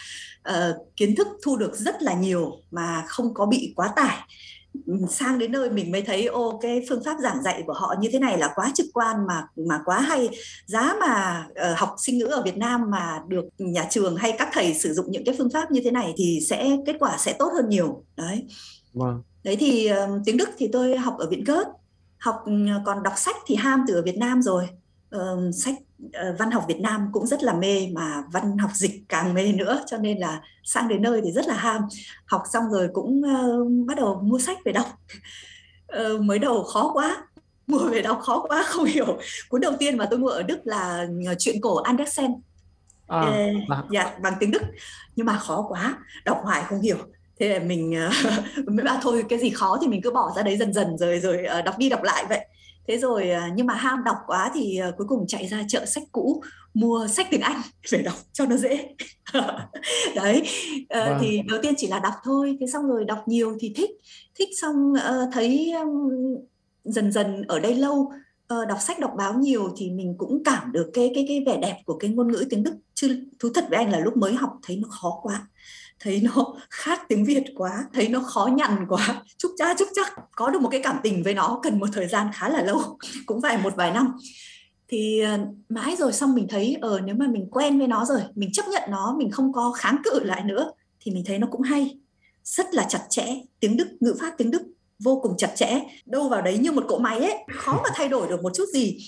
uh, 0.49 0.77
kiến 0.97 1.15
thức 1.17 1.29
thu 1.45 1.57
được 1.57 1.77
rất 1.77 2.03
là 2.03 2.15
nhiều 2.15 2.53
mà 2.71 3.05
không 3.07 3.35
có 3.35 3.47
bị 3.47 3.73
quá 3.77 3.93
tải. 3.97 4.19
Ừ, 4.87 4.95
sang 5.11 5.39
đến 5.39 5.53
nơi 5.53 5.71
mình 5.71 5.93
mới 5.93 6.03
thấy 6.03 6.27
ô 6.27 6.59
cái 6.63 6.81
phương 6.89 7.05
pháp 7.05 7.17
giảng 7.23 7.43
dạy 7.43 7.63
của 7.67 7.73
họ 7.73 7.95
như 8.01 8.09
thế 8.13 8.19
này 8.19 8.39
là 8.39 8.53
quá 8.55 8.73
trực 8.75 8.87
quan 8.93 9.27
mà 9.27 9.43
mà 9.57 9.81
quá 9.85 10.01
hay. 10.01 10.29
Giá 10.67 10.95
mà 11.01 11.47
uh, 11.51 11.79
học 11.79 11.95
sinh 11.99 12.19
ngữ 12.19 12.25
ở 12.25 12.43
Việt 12.43 12.57
Nam 12.57 12.91
mà 12.91 13.21
được 13.29 13.45
nhà 13.59 13.87
trường 13.91 14.17
hay 14.17 14.35
các 14.39 14.49
thầy 14.53 14.75
sử 14.75 14.93
dụng 14.93 15.07
những 15.11 15.25
cái 15.25 15.35
phương 15.39 15.51
pháp 15.51 15.71
như 15.71 15.81
thế 15.85 15.91
này 15.91 16.15
thì 16.17 16.41
sẽ 16.49 16.77
kết 16.87 16.97
quả 17.01 17.17
sẽ 17.19 17.33
tốt 17.39 17.51
hơn 17.55 17.69
nhiều. 17.69 18.05
Đấy. 18.17 18.47
Vâng 18.93 19.23
đấy 19.45 19.57
thì 19.61 19.91
uh, 19.93 20.21
tiếng 20.25 20.37
Đức 20.37 20.49
thì 20.59 20.69
tôi 20.73 20.97
học 20.97 21.17
ở 21.19 21.29
viện 21.29 21.45
Goethe 21.45 21.71
học 22.19 22.45
còn 22.85 23.03
đọc 23.03 23.13
sách 23.17 23.37
thì 23.47 23.55
ham 23.55 23.85
từ 23.89 23.95
ở 23.95 24.03
Việt 24.03 24.17
Nam 24.19 24.43
rồi. 24.43 24.69
Uh, 25.17 25.55
sách 25.55 25.75
uh, 26.05 26.39
văn 26.39 26.51
học 26.51 26.65
Việt 26.69 26.81
Nam 26.81 27.09
cũng 27.13 27.27
rất 27.27 27.43
là 27.43 27.53
mê 27.55 27.89
mà 27.93 28.23
văn 28.33 28.59
học 28.59 28.71
dịch 28.75 29.03
càng 29.09 29.35
mê 29.35 29.53
nữa 29.53 29.81
cho 29.87 29.97
nên 29.97 30.19
là 30.19 30.43
sang 30.65 30.89
đến 30.89 31.03
nơi 31.03 31.21
thì 31.25 31.33
rất 31.33 31.47
là 31.47 31.55
ham. 31.55 31.83
Học 32.27 32.43
xong 32.53 32.65
rồi 32.71 32.89
cũng 32.93 33.23
uh, 33.23 33.87
bắt 33.87 33.97
đầu 33.97 34.21
mua 34.23 34.39
sách 34.39 34.59
về 34.65 34.73
đọc. 34.73 34.87
Uh, 36.05 36.21
mới 36.25 36.39
đầu 36.39 36.63
khó 36.63 36.91
quá 36.93 37.27
mua 37.67 37.79
về 37.79 38.03
đọc 38.03 38.21
khó 38.23 38.45
quá 38.49 38.63
không 38.67 38.85
hiểu. 38.85 39.19
Cuốn 39.49 39.61
đầu 39.61 39.73
tiên 39.79 39.97
mà 39.97 40.07
tôi 40.11 40.19
mua 40.19 40.29
ở 40.29 40.43
Đức 40.43 40.59
là 40.65 41.07
chuyện 41.39 41.61
cổ 41.61 41.77
Andersen. 41.77 42.31
À, 43.07 43.53
uh, 43.81 43.91
dạ 43.91 44.19
bằng 44.23 44.35
tiếng 44.41 44.51
Đức. 44.51 44.63
Nhưng 45.17 45.27
mà 45.27 45.39
khó 45.39 45.67
quá 45.69 45.99
đọc 46.25 46.41
hoài 46.43 46.63
không 46.65 46.81
hiểu 46.81 46.99
thế 47.41 47.49
là 47.49 47.59
mình 47.59 47.95
mới 48.67 48.85
bảo 48.85 48.99
thôi 49.03 49.25
cái 49.29 49.39
gì 49.39 49.51
khó 49.51 49.79
thì 49.83 49.89
mình 49.89 50.03
cứ 50.03 50.11
bỏ 50.11 50.33
ra 50.37 50.43
đấy 50.43 50.57
dần 50.57 50.73
dần 50.73 50.99
rồi 50.99 51.21
rồi 51.21 51.45
ờ, 51.45 51.63
đọc 51.63 51.79
đi 51.79 51.89
đọc 51.89 52.03
lại 52.03 52.25
vậy. 52.29 52.47
Thế 52.89 52.99
rồi 52.99 53.31
à, 53.31 53.51
nhưng 53.55 53.67
mà 53.67 53.75
ham 53.75 54.05
đọc 54.05 54.17
quá 54.27 54.51
thì 54.55 54.81
cuối 54.97 55.07
cùng 55.07 55.27
chạy 55.27 55.47
ra 55.47 55.65
chợ 55.69 55.85
sách 55.87 56.03
cũ 56.13 56.43
mua 56.75 57.07
sách 57.07 57.27
tiếng 57.31 57.41
Anh 57.41 57.61
để 57.93 58.03
đọc 58.03 58.15
cho 58.33 58.47
nó 58.47 58.57
dễ. 58.57 58.95
Đấy 60.17 60.43
ờ, 60.89 61.11
vâng. 61.11 61.19
thì 61.21 61.43
đầu 61.49 61.59
tiên 61.63 61.75
chỉ 61.77 61.87
là 61.87 61.99
đọc 61.99 62.15
thôi 62.25 62.57
thế 62.61 62.67
xong 62.67 62.87
rồi 62.87 63.05
đọc 63.05 63.19
nhiều 63.27 63.57
thì 63.61 63.73
thích. 63.77 63.91
Thích 64.39 64.49
xong 64.61 64.93
uh, 64.93 65.33
thấy 65.33 65.73
um, 65.73 66.11
dần 66.85 67.13
dần 67.13 67.43
ở 67.49 67.61
đây 67.61 67.75
lâu 67.75 68.13
uh, 68.55 68.69
đọc 68.69 68.79
sách 68.81 69.01
đọc 69.01 69.11
báo 69.19 69.35
nhiều 69.35 69.75
thì 69.77 69.91
mình 69.91 70.15
cũng 70.19 70.43
cảm 70.45 70.73
được 70.73 70.91
cái 70.95 71.13
cái 71.15 71.25
cái 71.29 71.45
vẻ 71.47 71.59
đẹp 71.63 71.77
của 71.87 71.99
cái 71.99 72.11
ngôn 72.11 72.33
ngữ 72.33 72.45
tiếng 72.51 72.63
Đức. 72.63 72.75
Chứ 72.95 73.25
thú 73.39 73.49
thật 73.55 73.65
với 73.71 73.79
anh 73.79 73.93
là 73.93 73.99
lúc 73.99 74.17
mới 74.17 74.35
học 74.35 74.59
thấy 74.63 74.77
nó 74.77 74.89
khó 74.89 75.21
quá 75.23 75.47
thấy 76.01 76.21
nó 76.21 76.55
khác 76.71 77.01
tiếng 77.09 77.25
Việt 77.25 77.45
quá 77.55 77.85
thấy 77.93 78.09
nó 78.09 78.21
khó 78.21 78.47
nhằn 78.47 78.87
quá. 78.89 79.23
Chúc 79.39 79.53
cha 79.59 79.75
chúc 79.79 79.89
chắc 79.95 80.13
có 80.37 80.51
được 80.51 80.63
một 80.63 80.69
cái 80.69 80.81
cảm 80.83 80.97
tình 81.03 81.23
với 81.23 81.35
nó 81.35 81.61
cần 81.63 81.79
một 81.79 81.89
thời 81.93 82.09
gian 82.09 82.27
khá 82.35 82.49
là 82.49 82.63
lâu 82.63 82.99
cũng 83.27 83.43
phải 83.43 83.59
một 83.59 83.77
vài 83.77 83.91
năm. 83.91 84.13
Thì 84.89 85.21
ờ, 85.21 85.39
mãi 85.69 85.97
rồi 85.99 86.13
xong 86.13 86.35
mình 86.35 86.47
thấy 86.49 86.77
ở 86.81 86.91
ờ, 86.91 87.01
nếu 87.01 87.15
mà 87.15 87.27
mình 87.27 87.49
quen 87.51 87.79
với 87.79 87.87
nó 87.87 88.05
rồi 88.05 88.21
mình 88.35 88.53
chấp 88.53 88.65
nhận 88.69 88.83
nó 88.91 89.15
mình 89.19 89.31
không 89.31 89.53
có 89.53 89.73
kháng 89.73 89.97
cự 90.05 90.21
lại 90.25 90.45
nữa 90.45 90.73
thì 91.01 91.13
mình 91.13 91.25
thấy 91.27 91.39
nó 91.39 91.47
cũng 91.51 91.63
hay. 91.63 91.99
Rất 92.45 92.75
là 92.75 92.87
chặt 92.89 93.07
chẽ 93.11 93.27
tiếng 93.61 93.77
đức 93.77 93.89
ngữ 94.01 94.15
pháp 94.21 94.35
tiếng 94.39 94.51
đức 94.51 94.63
vô 94.99 95.21
cùng 95.23 95.37
chặt 95.37 95.53
chẽ. 95.57 95.81
Đâu 96.07 96.29
vào 96.29 96.43
đấy 96.43 96.59
như 96.59 96.73
một 96.73 96.85
cỗ 96.89 96.99
máy 96.99 97.19
ấy 97.19 97.35
khó 97.53 97.81
mà 97.83 97.89
thay 97.95 98.09
đổi 98.09 98.29
được 98.29 98.43
một 98.43 98.53
chút 98.55 98.65
gì. 98.73 98.99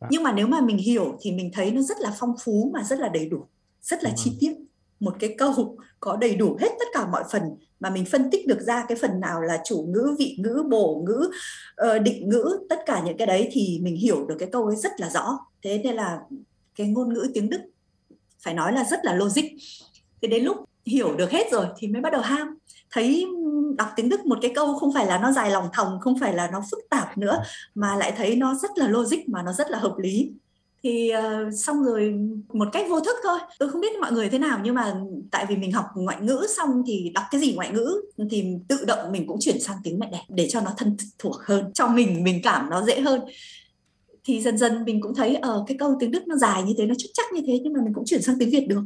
Dạ. 0.00 0.06
nhưng 0.10 0.22
mà 0.22 0.32
nếu 0.32 0.46
mà 0.46 0.60
mình 0.60 0.78
hiểu 0.78 1.18
thì 1.20 1.32
mình 1.32 1.50
thấy 1.54 1.70
nó 1.70 1.82
rất 1.82 2.00
là 2.00 2.16
phong 2.18 2.34
phú 2.44 2.70
mà 2.74 2.82
rất 2.84 2.98
là 2.98 3.08
đầy 3.08 3.28
đủ 3.28 3.46
rất 3.82 4.04
là 4.04 4.10
chi 4.16 4.36
tiết 4.40 4.54
một 5.00 5.16
cái 5.20 5.34
câu 5.38 5.76
có 6.00 6.16
đầy 6.16 6.34
đủ 6.34 6.56
hết 6.60 6.68
tất 6.78 6.84
cả 6.94 7.06
mọi 7.06 7.24
phần 7.32 7.42
mà 7.80 7.90
mình 7.90 8.04
phân 8.04 8.30
tích 8.30 8.46
được 8.46 8.60
ra 8.60 8.84
cái 8.88 8.98
phần 9.00 9.20
nào 9.20 9.40
là 9.40 9.60
chủ 9.64 9.86
ngữ, 9.88 10.16
vị 10.18 10.36
ngữ 10.38 10.64
bổ 10.70 11.04
ngữ 11.06 11.30
ờ, 11.74 11.98
định 11.98 12.28
ngữ, 12.28 12.58
tất 12.68 12.78
cả 12.86 13.02
những 13.06 13.16
cái 13.16 13.26
đấy 13.26 13.48
thì 13.52 13.78
mình 13.82 13.96
hiểu 13.96 14.26
được 14.26 14.36
cái 14.38 14.48
câu 14.52 14.66
ấy 14.66 14.76
rất 14.76 15.00
là 15.00 15.10
rõ. 15.10 15.38
Thế 15.62 15.80
nên 15.84 15.96
là 15.96 16.18
cái 16.76 16.86
ngôn 16.86 17.14
ngữ 17.14 17.30
tiếng 17.34 17.50
đức 17.50 17.60
phải 18.40 18.54
nói 18.54 18.72
là 18.72 18.84
rất 18.84 19.04
là 19.04 19.14
logic. 19.14 19.44
Thế 20.22 20.28
đến 20.28 20.44
lúc 20.44 20.56
hiểu 20.86 21.16
được 21.16 21.30
hết 21.30 21.52
rồi 21.52 21.66
thì 21.78 21.88
mới 21.88 22.02
bắt 22.02 22.12
đầu 22.12 22.22
ham. 22.22 22.58
Thấy 22.90 23.26
đọc 23.78 23.88
tiếng 23.96 24.08
đức 24.08 24.26
một 24.26 24.38
cái 24.42 24.52
câu 24.54 24.78
không 24.78 24.92
phải 24.94 25.06
là 25.06 25.18
nó 25.18 25.32
dài 25.32 25.50
lòng 25.50 25.68
thòng, 25.72 26.00
không 26.00 26.18
phải 26.20 26.34
là 26.34 26.50
nó 26.52 26.62
phức 26.70 26.78
tạp 26.90 27.18
nữa, 27.18 27.42
mà 27.74 27.96
lại 27.96 28.12
thấy 28.16 28.36
nó 28.36 28.54
rất 28.54 28.70
là 28.78 28.88
logic, 28.88 29.28
mà 29.28 29.42
nó 29.42 29.52
rất 29.52 29.70
là 29.70 29.78
hợp 29.78 29.94
lý 29.98 30.32
thì 30.88 31.12
uh, 31.16 31.54
xong 31.54 31.84
rồi 31.84 32.14
một 32.52 32.68
cách 32.72 32.86
vô 32.90 33.00
thức 33.00 33.16
thôi. 33.22 33.38
Tôi 33.58 33.70
không 33.70 33.80
biết 33.80 33.98
mọi 34.00 34.12
người 34.12 34.28
thế 34.28 34.38
nào 34.38 34.60
nhưng 34.64 34.74
mà 34.74 34.94
tại 35.30 35.46
vì 35.48 35.56
mình 35.56 35.72
học 35.72 35.84
ngoại 35.94 36.16
ngữ 36.20 36.46
xong 36.56 36.82
thì 36.86 37.10
đọc 37.14 37.24
cái 37.30 37.40
gì 37.40 37.54
ngoại 37.54 37.70
ngữ 37.72 38.00
thì 38.30 38.44
tự 38.68 38.84
động 38.86 39.12
mình 39.12 39.26
cũng 39.26 39.36
chuyển 39.40 39.60
sang 39.60 39.76
tiếng 39.84 39.98
mẹ 39.98 40.08
đẻ 40.12 40.24
để 40.28 40.48
cho 40.48 40.60
nó 40.60 40.70
thân 40.76 40.96
thuộc 41.18 41.36
hơn 41.36 41.72
cho 41.74 41.88
mình 41.88 42.24
mình 42.24 42.40
cảm 42.42 42.70
nó 42.70 42.82
dễ 42.82 43.00
hơn. 43.00 43.20
Thì 44.24 44.40
dần 44.40 44.58
dần 44.58 44.84
mình 44.84 45.00
cũng 45.00 45.14
thấy 45.14 45.36
ở 45.36 45.58
uh, 45.60 45.68
cái 45.68 45.76
câu 45.78 45.96
tiếng 46.00 46.10
đức 46.10 46.22
nó 46.26 46.36
dài 46.36 46.62
như 46.62 46.74
thế 46.78 46.86
nó 46.86 46.94
chắc 46.98 47.08
chắc 47.14 47.32
như 47.32 47.40
thế 47.46 47.58
nhưng 47.62 47.72
mà 47.72 47.80
mình 47.84 47.94
cũng 47.94 48.04
chuyển 48.04 48.22
sang 48.22 48.36
tiếng 48.38 48.50
việt 48.50 48.66
được. 48.68 48.82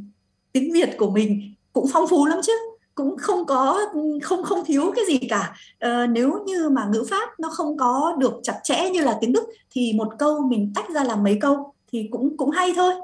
Tiếng 0.53 0.73
việt 0.73 0.91
của 0.99 1.11
mình 1.11 1.55
cũng 1.73 1.87
phong 1.93 2.09
phú 2.09 2.27
lắm 2.27 2.39
chứ 2.43 2.53
cũng 2.95 3.17
không 3.19 3.47
có 3.47 3.81
không 4.23 4.43
không 4.43 4.65
thiếu 4.65 4.93
cái 4.97 5.05
gì 5.09 5.19
cả. 5.29 5.55
Ờ, 5.79 6.07
nếu 6.07 6.45
như 6.47 6.69
mà 6.69 6.89
ngữ 6.93 7.05
pháp 7.11 7.29
nó 7.41 7.49
không 7.51 7.77
có 7.77 8.17
được 8.19 8.33
chặt 8.43 8.61
chẽ 8.65 8.91
như 8.91 9.01
là 9.01 9.19
tiếng 9.21 9.33
đức 9.33 9.45
thì 9.71 9.93
một 9.93 10.09
câu 10.19 10.41
mình 10.41 10.73
tách 10.75 10.91
ra 10.95 11.05
làm 11.05 11.23
mấy 11.23 11.39
câu? 11.41 11.72
Thì 11.93 12.09
cũng 12.11 12.37
cũng 12.37 12.51
hay 12.51 12.73
thôi. 12.77 12.95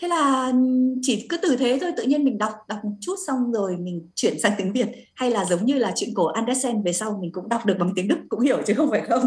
Thế 0.00 0.08
là 0.08 0.50
ừ, 0.52 0.58
chỉ 1.02 1.26
cứ 1.28 1.36
từ 1.36 1.56
thế 1.56 1.78
thôi, 1.80 1.92
tự 1.96 2.02
nhiên 2.02 2.24
mình 2.24 2.38
đọc 2.38 2.52
đọc 2.68 2.78
một 2.84 2.90
chút 3.00 3.14
xong 3.26 3.52
rồi 3.52 3.76
mình 3.76 4.08
chuyển 4.14 4.40
sang 4.40 4.52
tiếng 4.58 4.72
việt. 4.72 4.88
Hay 5.14 5.30
là 5.30 5.44
giống 5.44 5.64
như 5.66 5.74
là 5.74 5.92
chuyện 5.96 6.14
cổ 6.14 6.26
Andersen 6.26 6.82
về 6.82 6.92
sau, 6.92 7.18
mình 7.20 7.32
cũng 7.32 7.48
đọc 7.48 7.66
được 7.66 7.76
bằng 7.78 7.92
tiếng 7.96 8.08
đức, 8.08 8.18
cũng 8.28 8.40
hiểu 8.40 8.62
chứ 8.66 8.74
không 8.74 8.90
phải 8.90 9.00
không. 9.00 9.24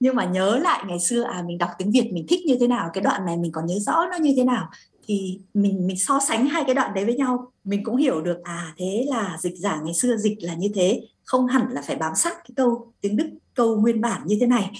Nhưng 0.00 0.16
mà 0.16 0.24
nhớ 0.24 0.58
lại 0.58 0.84
ngày 0.88 1.00
xưa 1.00 1.22
à 1.22 1.42
mình 1.46 1.58
đọc 1.58 1.70
tiếng 1.78 1.90
việt, 1.90 2.10
mình 2.12 2.26
thích 2.28 2.40
như 2.46 2.56
thế 2.60 2.66
nào, 2.66 2.90
cái 2.92 3.04
đoạn 3.04 3.26
này 3.26 3.36
mình 3.36 3.52
còn 3.52 3.66
nhớ 3.66 3.74
rõ 3.78 4.06
nó 4.10 4.16
như 4.16 4.32
thế 4.36 4.44
nào, 4.44 4.68
thì 5.06 5.40
mình 5.54 5.86
mình 5.86 5.96
so 5.98 6.18
sánh 6.28 6.46
hai 6.46 6.62
cái 6.66 6.74
đoạn 6.74 6.94
đấy 6.94 7.04
với 7.04 7.14
nhau. 7.14 7.52
Mình 7.64 7.84
cũng 7.84 7.96
hiểu 7.96 8.20
được 8.20 8.42
à 8.42 8.74
thế 8.78 9.06
là 9.08 9.36
dịch 9.40 9.54
giả 9.56 9.80
ngày 9.84 9.94
xưa 9.94 10.16
dịch 10.16 10.36
là 10.40 10.54
như 10.54 10.68
thế, 10.74 11.02
không 11.24 11.46
hẳn 11.46 11.66
là 11.70 11.82
phải 11.82 11.96
bám 11.96 12.12
sát 12.14 12.34
cái 12.34 12.52
câu, 12.56 12.92
tiếng 13.00 13.16
đức, 13.16 13.26
câu 13.54 13.80
nguyên 13.80 14.00
bản 14.00 14.22
như 14.26 14.36
thế 14.40 14.46
này 14.46 14.70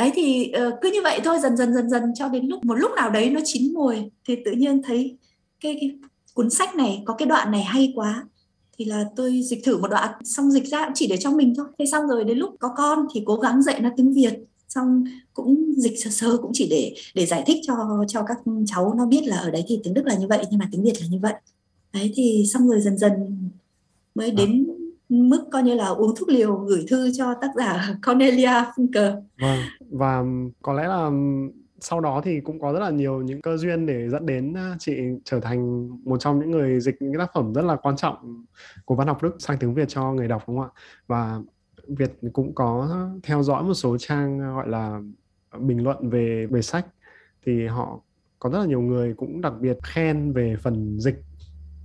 đấy 0.00 0.12
thì 0.14 0.52
uh, 0.68 0.74
cứ 0.82 0.90
như 0.92 1.02
vậy 1.02 1.20
thôi 1.24 1.38
dần 1.42 1.56
dần 1.56 1.74
dần 1.74 1.90
dần 1.90 2.02
cho 2.14 2.28
đến 2.28 2.46
lúc 2.46 2.64
một 2.64 2.74
lúc 2.74 2.90
nào 2.96 3.10
đấy 3.10 3.30
nó 3.30 3.40
chín 3.44 3.74
mùi 3.74 3.96
thì 4.28 4.36
tự 4.44 4.52
nhiên 4.52 4.82
thấy 4.82 5.16
cái, 5.60 5.76
cái 5.80 5.98
cuốn 6.34 6.50
sách 6.50 6.74
này 6.74 7.02
có 7.06 7.14
cái 7.14 7.28
đoạn 7.28 7.50
này 7.52 7.62
hay 7.62 7.92
quá. 7.94 8.26
Thì 8.78 8.84
là 8.84 9.04
tôi 9.16 9.42
dịch 9.42 9.64
thử 9.64 9.78
một 9.78 9.88
đoạn 9.88 10.14
xong 10.24 10.50
dịch 10.50 10.66
ra 10.66 10.84
cũng 10.84 10.94
chỉ 10.94 11.06
để 11.06 11.16
cho 11.16 11.30
mình 11.30 11.54
thôi. 11.56 11.66
Thế 11.78 11.86
xong 11.86 12.06
rồi 12.06 12.24
đến 12.24 12.38
lúc 12.38 12.54
có 12.58 12.68
con 12.76 13.06
thì 13.14 13.22
cố 13.26 13.36
gắng 13.36 13.62
dạy 13.62 13.80
nó 13.80 13.90
tiếng 13.96 14.12
việt. 14.12 14.34
Xong 14.68 15.04
cũng 15.34 15.72
dịch 15.76 16.04
sơ 16.04 16.10
sơ 16.10 16.36
cũng 16.36 16.50
chỉ 16.54 16.68
để 16.70 16.94
để 17.14 17.26
giải 17.26 17.42
thích 17.46 17.58
cho 17.66 18.04
cho 18.08 18.22
các 18.22 18.38
cháu 18.66 18.94
nó 18.98 19.06
biết 19.06 19.22
là 19.24 19.36
ở 19.36 19.50
đấy 19.50 19.64
thì 19.68 19.80
tiếng 19.84 19.94
đức 19.94 20.06
là 20.06 20.14
như 20.14 20.26
vậy 20.28 20.44
nhưng 20.50 20.58
mà 20.58 20.68
tiếng 20.72 20.82
việt 20.82 21.00
là 21.00 21.06
như 21.10 21.18
vậy. 21.22 21.34
Đấy 21.92 22.12
thì 22.14 22.44
xong 22.52 22.68
rồi 22.68 22.80
dần 22.80 22.98
dần 22.98 23.12
mới 24.14 24.28
à. 24.28 24.34
đến 24.36 24.66
mức 25.10 25.44
coi 25.52 25.62
như 25.62 25.74
là 25.74 25.86
uống 25.86 26.14
thuốc 26.16 26.28
liều 26.28 26.56
gửi 26.56 26.84
thư 26.90 27.10
cho 27.12 27.34
tác 27.40 27.50
giả 27.56 27.94
Cornelia 28.06 28.64
Funke. 28.76 29.22
Vâng. 29.40 29.58
Và 29.90 30.22
có 30.62 30.72
lẽ 30.72 30.88
là 30.88 31.10
sau 31.80 32.00
đó 32.00 32.20
thì 32.24 32.40
cũng 32.40 32.60
có 32.60 32.72
rất 32.72 32.78
là 32.78 32.90
nhiều 32.90 33.22
những 33.22 33.42
cơ 33.42 33.56
duyên 33.56 33.86
để 33.86 34.08
dẫn 34.08 34.26
đến 34.26 34.54
chị 34.78 34.96
trở 35.24 35.40
thành 35.40 35.88
một 36.04 36.16
trong 36.20 36.40
những 36.40 36.50
người 36.50 36.80
dịch 36.80 36.94
những 37.00 37.18
tác 37.18 37.30
phẩm 37.34 37.52
rất 37.52 37.64
là 37.64 37.76
quan 37.76 37.96
trọng 37.96 38.44
của 38.84 38.94
văn 38.94 39.06
học 39.06 39.22
Đức 39.22 39.36
sang 39.38 39.58
tiếng 39.58 39.74
Việt 39.74 39.88
cho 39.88 40.12
người 40.12 40.28
đọc, 40.28 40.42
đúng 40.48 40.58
không 40.58 40.68
ạ? 40.74 40.80
Và 41.06 41.40
Việt 41.88 42.12
cũng 42.32 42.54
có 42.54 42.98
theo 43.22 43.42
dõi 43.42 43.62
một 43.62 43.74
số 43.74 43.98
trang 43.98 44.54
gọi 44.54 44.68
là, 44.68 45.00
bình 45.58 45.82
luận 45.82 46.10
về 46.10 46.46
về 46.50 46.62
sách 46.62 46.86
thì 47.46 47.66
họ 47.66 48.00
có 48.38 48.50
rất 48.50 48.58
là 48.58 48.66
nhiều 48.66 48.80
người 48.80 49.14
cũng 49.14 49.40
đặc 49.40 49.52
biệt 49.60 49.78
khen 49.82 50.32
về 50.32 50.56
phần 50.62 51.00
dịch 51.00 51.22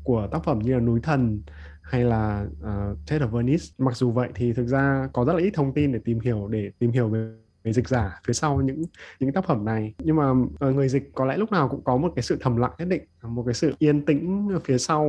của 0.04 0.28
tác 0.32 0.44
phẩm 0.44 0.60
như 0.60 0.74
là 0.74 0.80
núi 0.80 1.00
thần 1.04 1.42
hay 1.86 2.04
là 2.04 2.48
ờ, 2.62 2.92
uh, 2.92 2.98
Tate 3.08 3.26
of 3.26 3.28
Venice. 3.28 3.66
Mặc 3.78 3.98
dù 3.98 4.12
vậy 4.12 4.30
thì 4.36 4.54
thực 4.54 4.68
ra 4.68 5.10
có 5.14 5.26
rất 5.26 5.34
là 5.34 5.40
ít 5.40 5.52
thông 5.54 5.74
tin 5.74 5.92
để 5.92 6.00
tìm 6.06 6.20
hiểu 6.20 6.48
để 6.48 6.72
tìm 6.80 6.92
hiểu 6.92 7.10
về 7.10 7.32
về 7.64 7.74
dịch 7.74 7.88
giả 7.88 8.20
phía 8.28 8.34
sau 8.34 8.62
những 8.62 8.84
những 9.20 9.32
tác 9.32 9.46
phẩm 9.46 9.66
này. 9.66 9.94
Nhưng 10.04 10.16
mà 10.16 10.32
uh, 10.32 10.76
người 10.76 10.90
dịch 10.90 11.12
có 11.16 11.26
lẽ 11.26 11.38
lúc 11.38 11.52
nào 11.52 11.70
cũng 11.70 11.84
có 11.84 11.98
một 11.98 12.12
cái 12.16 12.24
sự 12.24 12.38
thầm 12.42 12.58
lặng 12.58 12.72
nhất 12.78 12.88
định 12.88 13.04
một 13.24 13.44
cái 13.44 13.54
sự 13.54 13.74
yên 13.80 14.06
tĩnh 14.06 14.50
phía 14.64 14.78
sau 14.78 15.04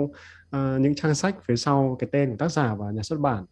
uh, 0.57 0.81
những 0.81 0.95
trang 0.95 1.15
sách 1.15 1.37
phía 1.49 1.57
sau 1.57 1.97
cái 1.99 2.09
tên 2.13 2.31
của 2.31 2.37
tác 2.37 2.53
giả 2.53 2.75
và 2.75 2.91
nhà 2.91 3.03
xuất 3.03 3.21
bản. 3.21 3.45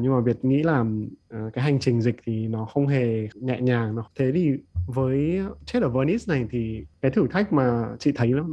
Nhưng 0.00 0.12
mà 0.12 0.20
Việt 0.20 0.44
nghĩ 0.44 0.62
là 0.62 0.80
uh, 0.80 1.52
cái 1.52 1.64
hành 1.64 1.80
trình 1.80 2.00
dịch 2.00 2.16
thì 2.24 2.48
nó 2.48 2.64
không 2.64 2.86
hề 2.86 3.28
nhẹ 3.34 3.60
nhàng 3.60 3.94
nó 3.94 4.06
thế 4.18 4.30
thì 4.34 4.50
với 4.86 5.40
chết 5.64 5.82
ở 5.82 5.88
Venice 5.88 6.24
này 6.28 6.46
thì 6.50 6.84
cái 7.00 7.10
thử 7.10 7.26
thách 7.30 7.52
mà 7.52 7.88
chị 7.98 8.12
thấy 8.14 8.28
nó, 8.28 8.46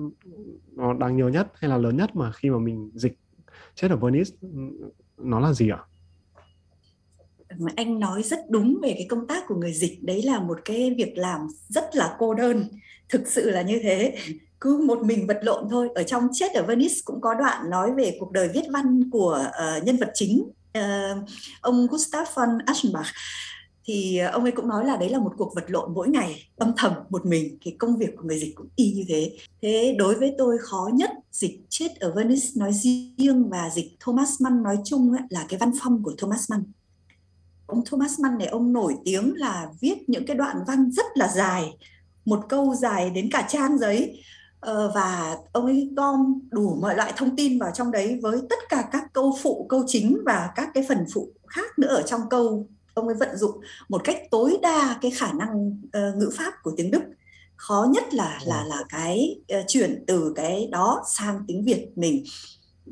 nó 0.75 0.93
đáng 0.93 1.15
nhiều 1.15 1.29
nhất 1.29 1.51
hay 1.55 1.69
là 1.69 1.77
lớn 1.77 1.97
nhất 1.97 2.15
mà 2.15 2.31
khi 2.31 2.49
mà 2.49 2.57
mình 2.57 2.91
dịch 2.93 3.17
chết 3.77 3.91
ở 3.91 3.97
Venice 3.97 4.31
nó 5.17 5.39
là 5.39 5.53
gì 5.53 5.69
ạ? 5.69 5.79
Mà 7.57 7.71
anh 7.75 7.99
nói 7.99 8.23
rất 8.23 8.39
đúng 8.49 8.79
về 8.81 8.93
cái 8.97 9.05
công 9.09 9.27
tác 9.27 9.43
của 9.47 9.55
người 9.55 9.73
dịch. 9.73 10.03
Đấy 10.03 10.23
là 10.23 10.39
một 10.39 10.59
cái 10.65 10.93
việc 10.97 11.17
làm 11.17 11.47
rất 11.67 11.95
là 11.95 12.15
cô 12.19 12.33
đơn. 12.33 12.69
Thực 13.09 13.21
sự 13.27 13.49
là 13.49 13.61
như 13.61 13.79
thế. 13.83 14.17
Cứ 14.61 14.83
một 14.87 15.05
mình 15.05 15.27
vật 15.27 15.39
lộn 15.41 15.69
thôi. 15.69 15.89
Ở 15.95 16.03
trong 16.03 16.27
chết 16.33 16.53
ở 16.53 16.63
Venice 16.63 16.95
cũng 17.05 17.21
có 17.21 17.33
đoạn 17.33 17.69
nói 17.69 17.91
về 17.97 18.17
cuộc 18.19 18.31
đời 18.31 18.49
viết 18.53 18.63
văn 18.73 19.09
của 19.11 19.45
uh, 19.47 19.83
nhân 19.83 19.97
vật 19.97 20.11
chính 20.13 20.43
uh, 20.77 20.83
ông 21.61 21.87
Gustav 21.87 22.27
von 22.33 22.49
Aschenbach 22.65 23.07
thì 23.87 24.17
ờ, 24.17 24.29
ông 24.29 24.43
ấy 24.43 24.51
cũng 24.51 24.67
nói 24.67 24.85
là 24.85 24.97
đấy 24.97 25.09
là 25.09 25.19
một 25.19 25.33
cuộc 25.37 25.55
vật 25.55 25.65
lộn 25.67 25.93
mỗi 25.93 26.09
ngày 26.09 26.49
âm 26.57 26.71
thầm 26.77 26.93
một 27.09 27.25
mình 27.25 27.57
cái 27.65 27.75
công 27.79 27.97
việc 27.97 28.15
của 28.17 28.23
người 28.23 28.39
dịch 28.39 28.55
cũng 28.55 28.67
y 28.75 28.91
như 28.91 29.03
thế. 29.07 29.37
Thế 29.61 29.95
đối 29.97 30.15
với 30.15 30.35
tôi 30.37 30.57
khó 30.61 30.89
nhất 30.93 31.09
dịch 31.31 31.61
chết 31.69 31.95
ở 31.99 32.13
Venice 32.15 32.47
nói 32.55 32.71
riêng 32.73 33.49
và 33.49 33.69
dịch 33.75 33.97
Thomas 33.99 34.41
Mann 34.41 34.63
nói 34.63 34.77
chung 34.85 35.11
ấy, 35.11 35.21
là 35.29 35.45
cái 35.49 35.59
văn 35.59 35.71
phong 35.81 36.03
của 36.03 36.13
Thomas 36.17 36.51
Mann. 36.51 36.63
Ông 37.65 37.83
Thomas 37.85 38.19
Mann 38.19 38.37
này 38.37 38.47
ông 38.47 38.73
nổi 38.73 38.95
tiếng 39.05 39.33
là 39.35 39.67
viết 39.81 39.95
những 40.07 40.25
cái 40.25 40.35
đoạn 40.35 40.57
văn 40.67 40.91
rất 40.91 41.05
là 41.15 41.27
dài 41.35 41.77
một 42.25 42.39
câu 42.49 42.75
dài 42.75 43.09
đến 43.09 43.29
cả 43.31 43.47
trang 43.49 43.77
giấy. 43.77 44.21
Ờ, 44.59 44.91
và 44.95 45.37
ông 45.51 45.65
ấy 45.65 45.89
gom 45.95 46.39
đủ 46.49 46.77
mọi 46.81 46.95
loại 46.95 47.13
thông 47.17 47.35
tin 47.35 47.59
vào 47.59 47.71
trong 47.73 47.91
đấy 47.91 48.19
với 48.21 48.39
tất 48.49 48.59
cả 48.69 48.89
các 48.91 49.03
câu 49.13 49.37
phụ 49.41 49.65
câu 49.69 49.83
chính 49.87 50.17
và 50.25 50.49
các 50.55 50.69
cái 50.73 50.85
phần 50.89 51.05
phụ 51.13 51.31
khác 51.47 51.79
nữa 51.79 51.87
ở 51.87 52.01
trong 52.01 52.21
câu 52.29 52.67
ông 52.97 53.07
ấy 53.07 53.15
vận 53.15 53.37
dụng 53.37 53.61
một 53.89 54.03
cách 54.03 54.17
tối 54.31 54.57
đa 54.61 54.99
cái 55.01 55.11
khả 55.11 55.31
năng 55.33 55.69
uh, 55.69 56.17
ngữ 56.17 56.29
pháp 56.33 56.53
của 56.63 56.71
tiếng 56.77 56.91
Đức. 56.91 57.01
Khó 57.55 57.87
nhất 57.93 58.13
là 58.13 58.39
là 58.45 58.65
là 58.69 58.83
cái 58.89 59.39
uh, 59.59 59.65
chuyển 59.67 60.03
từ 60.07 60.33
cái 60.35 60.69
đó 60.71 61.03
sang 61.17 61.43
tiếng 61.47 61.63
Việt 61.63 61.87
mình. 61.95 62.23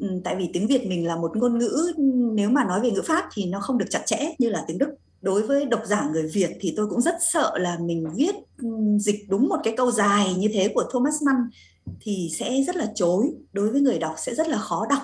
Um, 0.02 0.22
tại 0.24 0.36
vì 0.36 0.50
tiếng 0.54 0.68
Việt 0.68 0.88
mình 0.88 1.08
là 1.08 1.16
một 1.16 1.38
ngôn 1.38 1.58
ngữ 1.58 1.92
nếu 2.34 2.50
mà 2.50 2.64
nói 2.64 2.82
về 2.82 2.92
ngữ 2.92 3.02
pháp 3.02 3.26
thì 3.34 3.46
nó 3.46 3.60
không 3.60 3.78
được 3.78 3.90
chặt 3.90 4.02
chẽ 4.06 4.36
như 4.40 4.50
là 4.50 4.64
tiếng 4.68 4.78
Đức. 4.78 4.90
Đối 5.22 5.42
với 5.42 5.66
độc 5.66 5.82
giả 5.86 6.10
người 6.14 6.28
Việt 6.34 6.50
thì 6.60 6.74
tôi 6.78 6.88
cũng 6.90 7.02
rất 7.02 7.16
sợ 7.20 7.58
là 7.58 7.78
mình 7.82 8.06
viết 8.16 8.36
dịch 9.00 9.26
đúng 9.30 9.48
một 9.48 9.60
cái 9.64 9.74
câu 9.78 9.92
dài 9.92 10.34
như 10.34 10.48
thế 10.54 10.72
của 10.74 10.84
Thomas 10.94 11.24
Mann 11.24 11.38
thì 12.02 12.30
sẽ 12.40 12.64
rất 12.68 12.76
là 12.76 12.92
chối 12.96 13.34
đối 13.54 13.70
với 13.70 13.82
người 13.82 14.00
đọc 14.00 14.16
sẽ 14.18 14.36
rất 14.36 14.48
là 14.48 14.58
khó 14.58 14.86
đọc. 14.90 15.02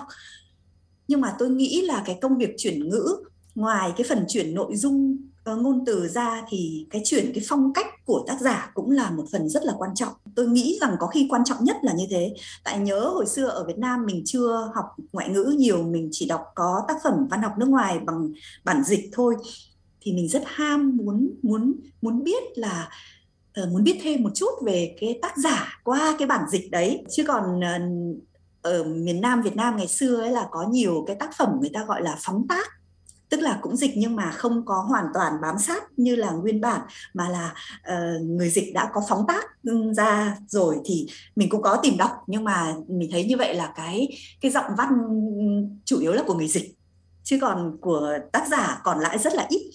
Nhưng 1.08 1.20
mà 1.20 1.34
tôi 1.38 1.50
nghĩ 1.50 1.82
là 1.82 2.02
cái 2.06 2.18
công 2.22 2.38
việc 2.38 2.54
chuyển 2.58 2.88
ngữ 2.88 3.16
ngoài 3.54 3.92
cái 3.96 4.06
phần 4.08 4.24
chuyển 4.28 4.54
nội 4.54 4.76
dung 4.76 5.16
ờ, 5.44 5.56
ngôn 5.56 5.84
từ 5.86 6.08
ra 6.08 6.42
thì 6.48 6.86
cái 6.90 7.02
chuyển 7.04 7.32
cái 7.34 7.44
phong 7.48 7.72
cách 7.72 7.86
của 8.06 8.24
tác 8.26 8.40
giả 8.40 8.70
cũng 8.74 8.90
là 8.90 9.10
một 9.10 9.24
phần 9.32 9.48
rất 9.48 9.64
là 9.64 9.72
quan 9.78 9.94
trọng. 9.94 10.12
Tôi 10.34 10.48
nghĩ 10.48 10.78
rằng 10.80 10.96
có 11.00 11.06
khi 11.06 11.26
quan 11.30 11.44
trọng 11.44 11.64
nhất 11.64 11.76
là 11.82 11.92
như 11.92 12.06
thế. 12.10 12.34
Tại 12.64 12.78
nhớ 12.78 13.00
hồi 13.00 13.26
xưa 13.26 13.46
ở 13.46 13.64
Việt 13.64 13.78
Nam 13.78 14.06
mình 14.06 14.22
chưa 14.26 14.70
học 14.74 14.84
ngoại 15.12 15.28
ngữ 15.28 15.54
nhiều 15.58 15.82
mình 15.82 16.08
chỉ 16.12 16.26
đọc 16.26 16.40
có 16.54 16.82
tác 16.88 16.96
phẩm 17.04 17.26
văn 17.30 17.42
học 17.42 17.52
nước 17.58 17.68
ngoài 17.68 17.98
bằng 17.98 18.32
bản 18.64 18.82
dịch 18.84 19.10
thôi. 19.12 19.34
Thì 20.00 20.12
mình 20.12 20.28
rất 20.28 20.42
ham 20.46 20.96
muốn 20.96 21.30
muốn 21.42 21.74
muốn 22.02 22.24
biết 22.24 22.58
là 22.58 22.88
uh, 23.62 23.68
muốn 23.68 23.84
biết 23.84 23.98
thêm 24.02 24.22
một 24.22 24.30
chút 24.34 24.50
về 24.64 24.96
cái 25.00 25.18
tác 25.22 25.38
giả 25.38 25.80
qua 25.84 26.16
cái 26.18 26.28
bản 26.28 26.44
dịch 26.50 26.70
đấy. 26.70 27.04
Chứ 27.10 27.24
còn 27.26 27.58
uh, 27.58 28.22
ở 28.62 28.84
miền 28.84 29.20
Nam 29.20 29.42
Việt 29.42 29.56
Nam 29.56 29.76
ngày 29.76 29.88
xưa 29.88 30.20
ấy 30.20 30.30
là 30.30 30.48
có 30.50 30.68
nhiều 30.70 31.04
cái 31.06 31.16
tác 31.16 31.30
phẩm 31.36 31.48
người 31.60 31.70
ta 31.72 31.84
gọi 31.84 32.02
là 32.02 32.16
phóng 32.20 32.46
tác 32.48 32.81
tức 33.32 33.40
là 33.40 33.58
cũng 33.62 33.76
dịch 33.76 33.92
nhưng 33.96 34.16
mà 34.16 34.30
không 34.30 34.64
có 34.64 34.74
hoàn 34.74 35.04
toàn 35.14 35.32
bám 35.42 35.58
sát 35.58 35.82
như 35.96 36.16
là 36.16 36.30
nguyên 36.30 36.60
bản 36.60 36.80
mà 37.14 37.28
là 37.28 37.54
uh, 37.80 38.22
người 38.22 38.50
dịch 38.50 38.74
đã 38.74 38.90
có 38.94 39.02
phóng 39.08 39.24
tác 39.28 39.44
ừ, 39.64 39.92
ra 39.92 40.36
rồi 40.48 40.76
thì 40.84 41.06
mình 41.36 41.48
cũng 41.48 41.62
có 41.62 41.76
tìm 41.82 41.96
đọc. 41.96 42.10
Nhưng 42.26 42.44
mà 42.44 42.74
mình 42.88 43.08
thấy 43.12 43.24
như 43.24 43.36
vậy 43.36 43.54
là 43.54 43.72
cái 43.76 44.08
cái 44.40 44.50
giọng 44.50 44.64
văn 44.78 44.88
ừ, 45.38 45.44
chủ 45.84 45.98
yếu 46.00 46.12
là 46.12 46.22
của 46.26 46.34
người 46.34 46.48
dịch 46.48 46.74
chứ 47.22 47.38
còn 47.40 47.76
của 47.80 48.18
tác 48.32 48.48
giả 48.48 48.80
còn 48.84 49.00
lại 49.00 49.18
rất 49.18 49.34
là 49.34 49.46
ít. 49.48 49.70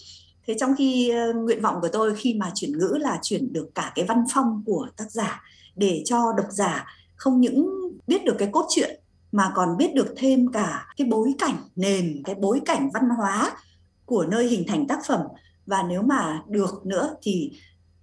Thế 0.47 0.55
trong 0.59 0.75
khi 0.77 1.13
uh, 1.29 1.35
nguyện 1.35 1.61
vọng 1.61 1.75
của 1.81 1.89
tôi 1.93 2.15
khi 2.15 2.33
mà 2.33 2.51
chuyển 2.53 2.77
ngữ 2.77 2.97
là 2.99 3.19
chuyển 3.21 3.53
được 3.53 3.69
cả 3.75 3.91
cái 3.95 4.05
văn 4.05 4.23
phong 4.33 4.63
của 4.65 4.87
tác 4.97 5.11
giả 5.11 5.43
để 5.75 6.01
cho 6.05 6.33
độc 6.37 6.47
giả 6.49 6.85
không 7.15 7.41
những 7.41 7.69
biết 8.07 8.25
được 8.25 8.35
cái 8.37 8.49
cốt 8.51 8.65
truyện 8.69 8.99
mà 9.31 9.51
còn 9.55 9.77
biết 9.77 9.95
được 9.95 10.13
thêm 10.17 10.51
cả 10.51 10.87
cái 10.97 11.07
bối 11.11 11.33
cảnh, 11.39 11.55
nền, 11.75 12.21
cái 12.25 12.35
bối 12.35 12.61
cảnh 12.65 12.89
văn 12.93 13.09
hóa 13.17 13.57
của 14.05 14.25
nơi 14.25 14.47
hình 14.47 14.63
thành 14.67 14.87
tác 14.87 14.99
phẩm. 15.07 15.21
Và 15.65 15.83
nếu 15.83 16.01
mà 16.01 16.43
được 16.47 16.85
nữa 16.85 17.15
thì 17.21 17.51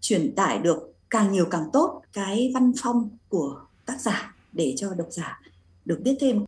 truyền 0.00 0.34
tải 0.34 0.58
được 0.58 0.94
càng 1.10 1.32
nhiều 1.32 1.44
càng 1.50 1.64
tốt 1.72 2.02
cái 2.12 2.50
văn 2.54 2.72
phong 2.82 3.08
của 3.28 3.60
tác 3.86 4.00
giả 4.00 4.34
để 4.52 4.74
cho 4.76 4.94
độc 4.94 5.08
giả 5.10 5.40
được 5.84 6.00
biết 6.04 6.16
thêm. 6.20 6.44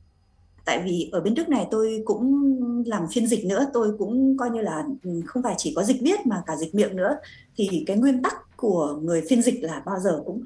Tại 0.65 0.83
vì 0.85 1.09
ở 1.13 1.21
bên 1.21 1.35
Đức 1.35 1.49
này 1.49 1.67
tôi 1.71 2.03
cũng 2.05 2.53
làm 2.87 3.07
phiên 3.13 3.27
dịch 3.27 3.45
nữa, 3.45 3.67
tôi 3.73 3.93
cũng 3.99 4.37
coi 4.37 4.51
như 4.51 4.61
là 4.61 4.85
không 5.27 5.43
phải 5.43 5.55
chỉ 5.59 5.73
có 5.77 5.83
dịch 5.83 6.01
viết 6.01 6.27
mà 6.27 6.43
cả 6.47 6.57
dịch 6.57 6.75
miệng 6.75 6.97
nữa. 6.97 7.17
Thì 7.57 7.85
cái 7.87 7.97
nguyên 7.97 8.23
tắc 8.23 8.57
của 8.57 8.99
người 9.03 9.23
phiên 9.29 9.43
dịch 9.43 9.63
là 9.63 9.83
bao 9.87 10.01
giờ 10.01 10.23
cũng 10.27 10.43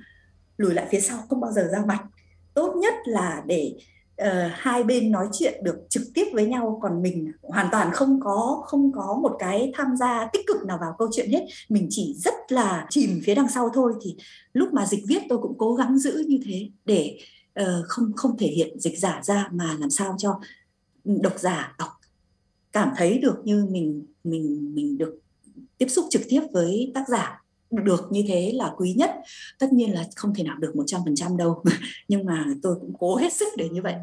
lùi 0.56 0.74
lại 0.74 0.86
phía 0.90 1.00
sau, 1.00 1.18
không 1.28 1.40
bao 1.40 1.52
giờ 1.52 1.68
ra 1.72 1.84
mặt. 1.86 2.04
Tốt 2.54 2.76
nhất 2.76 2.94
là 3.04 3.42
để 3.46 3.74
uh, 4.22 4.52
hai 4.52 4.84
bên 4.84 5.10
nói 5.10 5.28
chuyện 5.32 5.64
được 5.64 5.76
trực 5.88 6.02
tiếp 6.14 6.24
với 6.32 6.46
nhau 6.46 6.78
còn 6.82 7.02
mình 7.02 7.32
hoàn 7.42 7.68
toàn 7.72 7.90
không 7.92 8.20
có 8.20 8.62
không 8.66 8.92
có 8.92 9.18
một 9.22 9.36
cái 9.38 9.72
tham 9.74 9.96
gia 9.96 10.28
tích 10.32 10.46
cực 10.46 10.66
nào 10.66 10.78
vào 10.80 10.94
câu 10.98 11.08
chuyện 11.12 11.30
hết. 11.30 11.46
Mình 11.68 11.86
chỉ 11.90 12.14
rất 12.18 12.34
là 12.48 12.86
chìm 12.90 13.20
phía 13.24 13.34
đằng 13.34 13.48
sau 13.48 13.70
thôi. 13.74 13.92
Thì 14.02 14.16
lúc 14.52 14.72
mà 14.72 14.86
dịch 14.86 15.04
viết 15.08 15.22
tôi 15.28 15.38
cũng 15.42 15.58
cố 15.58 15.74
gắng 15.74 15.98
giữ 15.98 16.24
như 16.28 16.38
thế 16.44 16.68
để 16.84 17.18
uh, 17.60 17.66
không 17.88 18.12
không 18.16 18.36
thể 18.38 18.46
hiện 18.46 18.80
dịch 18.80 18.98
giả 18.98 19.20
ra 19.24 19.48
mà 19.52 19.76
làm 19.78 19.90
sao 19.90 20.14
cho 20.18 20.40
độc 21.04 21.38
giả 21.38 21.74
đọc. 21.78 21.88
Cảm 22.72 22.92
thấy 22.96 23.18
được 23.18 23.36
như 23.44 23.66
mình 23.70 24.06
mình 24.24 24.74
mình 24.74 24.98
được 24.98 25.18
tiếp 25.78 25.86
xúc 25.88 26.04
trực 26.10 26.22
tiếp 26.28 26.42
với 26.52 26.90
tác 26.94 27.08
giả 27.08 27.42
được 27.70 28.08
như 28.10 28.24
thế 28.28 28.52
là 28.54 28.72
quý 28.76 28.92
nhất. 28.92 29.10
Tất 29.58 29.72
nhiên 29.72 29.94
là 29.94 30.04
không 30.16 30.34
thể 30.34 30.44
nào 30.44 30.56
được 30.58 30.72
100% 30.74 31.36
đâu, 31.36 31.62
nhưng 32.08 32.24
mà 32.24 32.44
tôi 32.62 32.76
cũng 32.80 32.92
cố 32.98 33.16
hết 33.16 33.32
sức 33.32 33.48
để 33.56 33.68
như 33.68 33.82
vậy. 33.82 33.94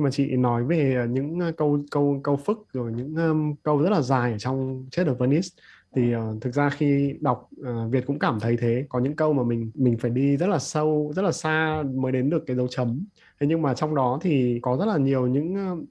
Khi 0.00 0.04
mà 0.04 0.10
chị 0.10 0.36
nói 0.36 0.64
về 0.64 0.94
ờ, 0.94 1.06
những 1.06 1.40
ờ, 1.40 1.52
câu 1.56 1.78
câu 1.90 2.20
câu 2.24 2.36
phức 2.36 2.58
rồi 2.72 2.92
những 2.92 3.14
um, 3.14 3.54
câu 3.62 3.82
rất 3.82 3.90
là 3.90 4.00
dài 4.00 4.32
ở 4.32 4.38
trong 4.38 4.86
chết 4.90 5.06
ở 5.06 5.14
Venice. 5.14 5.48
Thì 5.96 6.16
uh, 6.16 6.42
thực 6.42 6.54
ra 6.54 6.70
khi 6.70 7.14
đọc 7.20 7.48
uh, 7.60 7.92
Việt 7.92 8.06
cũng 8.06 8.18
cảm 8.18 8.40
thấy 8.40 8.56
thế. 8.60 8.86
Có 8.88 9.00
những 9.00 9.16
câu 9.16 9.32
mà 9.32 9.42
mình 9.42 9.70
mình 9.74 9.98
phải 9.98 10.10
đi 10.10 10.36
rất 10.36 10.46
là 10.46 10.58
sâu 10.58 11.12
rất 11.16 11.22
là 11.22 11.32
xa 11.32 11.82
mới 11.94 12.12
đến 12.12 12.30
được 12.30 12.44
cái 12.46 12.56
dấu 12.56 12.68
chấm. 12.68 13.04
Thế 13.40 13.46
nhưng 13.46 13.62
mà 13.62 13.74
trong 13.74 13.94
đó 13.94 14.18
thì 14.22 14.58
có 14.62 14.76
rất 14.76 14.86
là 14.86 14.96
nhiều 14.96 15.26
những 15.26 15.54
uh, 15.72 15.88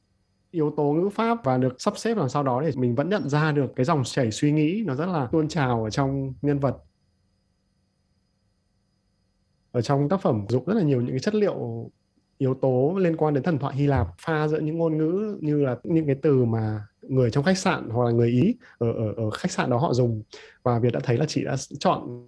yếu 0.51 0.73
tố 0.77 0.83
ngữ 0.93 1.09
pháp 1.09 1.43
và 1.43 1.57
được 1.57 1.75
sắp 1.81 1.97
xếp 1.97 2.17
làm 2.17 2.29
sau 2.29 2.43
đó 2.43 2.61
để 2.61 2.71
mình 2.75 2.95
vẫn 2.95 3.09
nhận 3.09 3.29
ra 3.29 3.51
được 3.51 3.73
cái 3.75 3.85
dòng 3.85 4.03
chảy 4.03 4.31
suy 4.31 4.51
nghĩ 4.51 4.83
nó 4.85 4.95
rất 4.95 5.05
là 5.05 5.27
tuôn 5.31 5.47
trào 5.47 5.83
ở 5.83 5.89
trong 5.89 6.33
nhân 6.41 6.59
vật. 6.59 6.77
Ở 9.71 9.81
trong 9.81 10.09
tác 10.09 10.21
phẩm 10.21 10.45
dụng 10.49 10.65
rất 10.65 10.73
là 10.73 10.83
nhiều 10.83 11.01
những 11.01 11.11
cái 11.11 11.19
chất 11.19 11.35
liệu 11.35 11.89
yếu 12.39 12.53
tố 12.53 12.95
liên 12.97 13.17
quan 13.17 13.33
đến 13.33 13.43
thần 13.43 13.59
thoại 13.59 13.75
Hy 13.75 13.87
Lạp 13.87 14.07
pha 14.19 14.47
giữa 14.47 14.59
những 14.59 14.77
ngôn 14.77 14.97
ngữ 14.97 15.37
như 15.41 15.61
là 15.61 15.75
những 15.83 16.05
cái 16.05 16.15
từ 16.15 16.45
mà 16.45 16.87
người 17.01 17.31
trong 17.31 17.43
khách 17.43 17.57
sạn 17.57 17.89
hoặc 17.89 18.05
là 18.05 18.11
người 18.11 18.29
Ý 18.29 18.55
ở 18.77 18.91
ở, 18.91 19.13
ở 19.17 19.29
khách 19.29 19.51
sạn 19.51 19.69
đó 19.69 19.77
họ 19.77 19.93
dùng. 19.93 20.21
Và 20.63 20.79
Việt 20.79 20.93
đã 20.93 20.99
thấy 21.03 21.17
là 21.17 21.25
chị 21.25 21.43
đã 21.43 21.55
chọn 21.79 22.27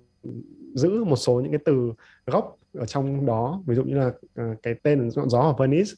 giữ 0.74 1.04
một 1.04 1.16
số 1.16 1.42
những 1.42 1.52
cái 1.52 1.60
từ 1.66 1.94
gốc 2.26 2.58
ở 2.74 2.86
trong 2.86 3.26
đó. 3.26 3.64
Ví 3.66 3.76
dụ 3.76 3.84
như 3.84 3.96
là 3.96 4.12
ờ, 4.36 4.44
cái 4.64 4.76
tên 4.84 5.10
ngọn 5.16 5.30
gió 5.30 5.40
ở 5.40 5.54
Venice. 5.60 5.92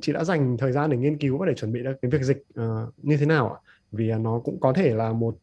Chị 0.00 0.12
đã 0.12 0.24
dành 0.24 0.56
thời 0.56 0.72
gian 0.72 0.90
để 0.90 0.96
nghiên 0.96 1.18
cứu 1.18 1.38
và 1.38 1.46
để 1.46 1.54
chuẩn 1.54 1.72
bị 1.72 1.80
cái 2.02 2.10
việc 2.10 2.22
dịch 2.22 2.42
uh, 2.60 2.94
như 3.02 3.16
thế 3.16 3.26
nào 3.26 3.52
ạ? 3.52 3.60
Vì 3.92 4.12
nó 4.12 4.38
cũng 4.44 4.60
có 4.60 4.72
thể 4.72 4.94
là 4.94 5.12
một 5.12 5.36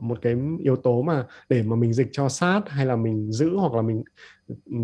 một 0.00 0.18
cái 0.22 0.36
yếu 0.58 0.76
tố 0.76 1.02
mà 1.02 1.26
để 1.48 1.62
mà 1.62 1.76
mình 1.76 1.92
dịch 1.92 2.08
cho 2.12 2.28
sát 2.28 2.60
hay 2.66 2.86
là 2.86 2.96
mình 2.96 3.32
giữ 3.32 3.56
hoặc 3.56 3.72
là 3.72 3.82
mình 3.82 4.04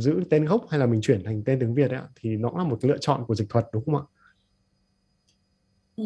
giữ 0.01 0.15
tên 0.31 0.45
gốc 0.45 0.67
hay 0.71 0.81
là 0.81 0.87
mình 0.87 1.01
chuyển 1.01 1.25
thành 1.25 1.43
tên 1.45 1.61
tiếng 1.61 1.75
Việt 1.75 1.91
ấy, 1.91 2.01
thì 2.21 2.37
nó 2.37 2.53
là 2.57 2.65
một 2.65 2.85
lựa 2.85 2.99
chọn 3.01 3.25
của 3.29 3.35
dịch 3.35 3.49
thuật 3.49 3.67
đúng 3.73 3.85
không 3.85 3.97
ạ? 3.97 4.05
Ừ, 5.97 6.05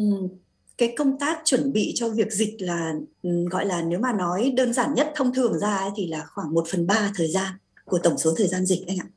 cái 0.77 0.93
công 0.97 1.19
tác 1.19 1.41
chuẩn 1.45 1.73
bị 1.73 1.91
cho 1.95 2.09
việc 2.09 2.31
dịch 2.31 2.55
là 2.59 2.93
ừ, 3.21 3.45
gọi 3.51 3.65
là 3.65 3.81
nếu 3.81 3.99
mà 3.99 4.13
nói 4.13 4.53
đơn 4.55 4.73
giản 4.73 4.93
nhất 4.93 5.11
thông 5.15 5.33
thường 5.33 5.59
ra 5.59 5.77
ấy, 5.77 5.89
thì 5.95 6.07
là 6.07 6.25
khoảng 6.33 6.53
1 6.53 6.65
phần 6.71 6.87
3 6.87 7.11
thời 7.15 7.27
gian 7.27 7.53
của 7.85 7.99
tổng 8.03 8.17
số 8.17 8.33
thời 8.37 8.47
gian 8.47 8.65
dịch 8.65 8.87
anh 8.87 8.97
ạ. 8.97 9.07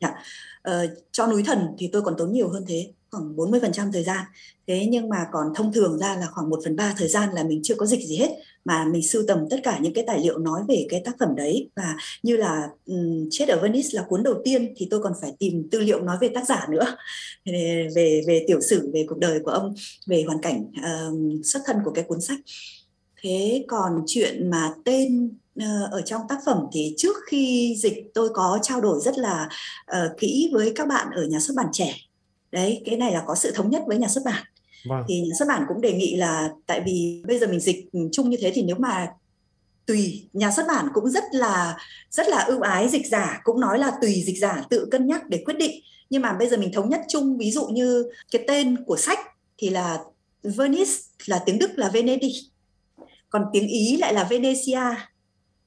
Dạ. 0.00 0.14
Ờ, 0.62 0.96
cho 1.12 1.26
núi 1.26 1.42
thần 1.46 1.58
thì 1.78 1.90
tôi 1.92 2.02
còn 2.02 2.14
tốn 2.18 2.32
nhiều 2.32 2.48
hơn 2.48 2.64
thế 2.68 2.92
khoảng 3.10 3.36
40% 3.36 3.92
thời 3.92 4.04
gian 4.04 4.24
thế 4.66 4.86
nhưng 4.90 5.08
mà 5.08 5.26
còn 5.32 5.52
thông 5.54 5.72
thường 5.72 5.98
ra 5.98 6.16
là 6.16 6.26
khoảng 6.26 6.50
1 6.50 6.60
phần 6.64 6.76
3 6.76 6.94
thời 6.98 7.08
gian 7.08 7.28
là 7.32 7.44
mình 7.44 7.60
chưa 7.62 7.74
có 7.74 7.86
dịch 7.86 8.06
gì 8.06 8.16
hết 8.16 8.28
mà 8.68 8.84
mình 8.84 9.02
sưu 9.02 9.22
tầm 9.28 9.38
tất 9.50 9.56
cả 9.62 9.78
những 9.82 9.92
cái 9.92 10.04
tài 10.06 10.20
liệu 10.20 10.38
nói 10.38 10.60
về 10.68 10.86
cái 10.88 11.02
tác 11.04 11.12
phẩm 11.20 11.36
đấy. 11.36 11.70
Và 11.76 11.96
như 12.22 12.36
là 12.36 12.68
um, 12.86 13.28
chết 13.30 13.48
ở 13.48 13.60
Venice 13.62 13.88
là 13.92 14.02
cuốn 14.08 14.22
đầu 14.22 14.34
tiên 14.44 14.74
thì 14.76 14.88
tôi 14.90 15.02
còn 15.02 15.12
phải 15.20 15.32
tìm 15.38 15.68
tư 15.70 15.80
liệu 15.80 16.00
nói 16.00 16.16
về 16.20 16.28
tác 16.28 16.46
giả 16.48 16.66
nữa. 16.70 16.96
Về 17.44 17.88
về, 17.94 18.22
về 18.26 18.44
tiểu 18.46 18.60
sử 18.60 18.90
về 18.94 19.04
cuộc 19.08 19.18
đời 19.18 19.40
của 19.44 19.50
ông 19.50 19.74
về 20.06 20.24
hoàn 20.26 20.42
cảnh 20.42 20.64
um, 20.82 21.42
xuất 21.42 21.60
thân 21.66 21.76
của 21.84 21.90
cái 21.90 22.04
cuốn 22.04 22.20
sách. 22.20 22.38
Thế 23.22 23.64
còn 23.68 24.02
chuyện 24.06 24.50
mà 24.50 24.72
tên 24.84 25.30
ờ, 25.60 25.88
ở 25.90 26.00
trong 26.00 26.22
tác 26.28 26.38
phẩm 26.46 26.58
thì 26.72 26.94
trước 26.96 27.16
khi 27.26 27.74
dịch 27.78 28.10
tôi 28.14 28.28
có 28.34 28.58
trao 28.62 28.80
đổi 28.80 29.00
rất 29.00 29.18
là 29.18 29.48
uh, 29.90 30.18
kỹ 30.18 30.50
với 30.52 30.72
các 30.76 30.88
bạn 30.88 31.06
ở 31.14 31.24
nhà 31.26 31.40
xuất 31.40 31.54
bản 31.56 31.66
trẻ. 31.72 31.94
Đấy 32.52 32.82
cái 32.84 32.96
này 32.96 33.12
là 33.12 33.22
có 33.26 33.34
sự 33.34 33.52
thống 33.54 33.70
nhất 33.70 33.82
với 33.86 33.98
nhà 33.98 34.08
xuất 34.08 34.24
bản 34.24 34.44
vâng. 34.84 35.04
thì 35.08 35.20
nhà 35.20 35.34
xuất 35.38 35.48
bản 35.48 35.64
cũng 35.68 35.80
đề 35.80 35.92
nghị 35.92 36.16
là 36.16 36.50
tại 36.66 36.80
vì 36.86 37.22
bây 37.26 37.38
giờ 37.38 37.46
mình 37.46 37.60
dịch 37.60 37.88
chung 38.12 38.30
như 38.30 38.36
thế 38.40 38.52
thì 38.54 38.62
nếu 38.62 38.76
mà 38.78 39.06
tùy, 39.86 40.28
nhà 40.32 40.50
xuất 40.50 40.66
bản 40.68 40.88
cũng 40.94 41.10
rất 41.10 41.24
là 41.32 41.76
rất 42.10 42.28
là 42.28 42.38
ưu 42.38 42.60
ái 42.60 42.88
dịch 42.88 43.06
giả, 43.06 43.40
cũng 43.44 43.60
nói 43.60 43.78
là 43.78 43.92
tùy 44.02 44.22
dịch 44.26 44.38
giả 44.38 44.62
tự 44.70 44.88
cân 44.90 45.06
nhắc 45.06 45.28
để 45.28 45.42
quyết 45.44 45.56
định 45.58 45.80
nhưng 46.10 46.22
mà 46.22 46.32
bây 46.32 46.48
giờ 46.48 46.56
mình 46.56 46.72
thống 46.72 46.88
nhất 46.88 47.00
chung, 47.08 47.38
ví 47.38 47.50
dụ 47.50 47.66
như 47.66 48.10
cái 48.30 48.44
tên 48.48 48.84
của 48.84 48.96
sách 48.96 49.18
thì 49.58 49.70
là 49.70 49.98
Venice, 50.42 50.92
là 51.26 51.42
tiếng 51.46 51.58
Đức 51.58 51.70
là 51.78 51.88
Venedig, 51.88 52.32
còn 53.30 53.44
tiếng 53.52 53.68
Ý 53.68 53.96
lại 53.96 54.14
là 54.14 54.26
Venezia 54.30 54.94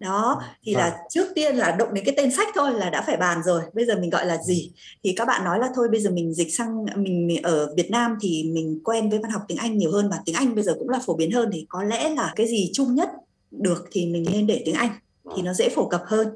đó 0.02 0.42
thì 0.64 0.74
là 0.74 0.90
vâng. 0.90 1.00
trước 1.10 1.28
tiên 1.36 1.56
là 1.56 1.72
động 1.72 1.94
đến 1.94 2.06
cái 2.06 2.14
tên 2.18 2.32
sách 2.32 2.48
thôi 2.56 2.74
là 2.74 2.90
đã 2.90 3.02
phải 3.02 3.18
bàn 3.18 3.42
rồi. 3.46 3.62
Bây 3.74 3.86
giờ 3.86 3.96
mình 4.00 4.10
gọi 4.10 4.26
là 4.26 4.38
gì? 4.38 4.72
Thì 5.04 5.14
các 5.16 5.26
bạn 5.26 5.44
nói 5.44 5.60
là 5.60 5.70
thôi 5.76 5.88
bây 5.92 6.02
giờ 6.02 6.10
mình 6.10 6.34
dịch 6.34 6.56
sang 6.56 6.86
mình 6.96 7.40
ở 7.44 7.74
Việt 7.76 7.92
Nam 7.92 8.18
thì 8.22 8.52
mình 8.54 8.80
quen 8.84 9.10
với 9.10 9.20
văn 9.20 9.32
học 9.32 9.42
tiếng 9.48 9.58
Anh 9.58 9.78
nhiều 9.78 9.92
hơn 9.92 10.10
và 10.10 10.20
tiếng 10.26 10.36
Anh 10.36 10.56
bây 10.56 10.64
giờ 10.64 10.76
cũng 10.80 10.90
là 10.90 11.00
phổ 11.06 11.16
biến 11.16 11.32
hơn 11.32 11.50
thì 11.54 11.66
có 11.70 11.84
lẽ 11.84 12.10
là 12.10 12.34
cái 12.36 12.48
gì 12.48 12.70
chung 12.74 12.96
nhất 12.96 13.10
được 13.52 13.88
thì 13.92 14.06
mình 14.06 14.26
nên 14.32 14.48
để 14.48 14.62
tiếng 14.66 14.76
Anh 14.76 14.90
thì 15.36 15.42
nó 15.42 15.54
dễ 15.54 15.70
phổ 15.70 15.88
cập 15.88 16.02
hơn. 16.06 16.28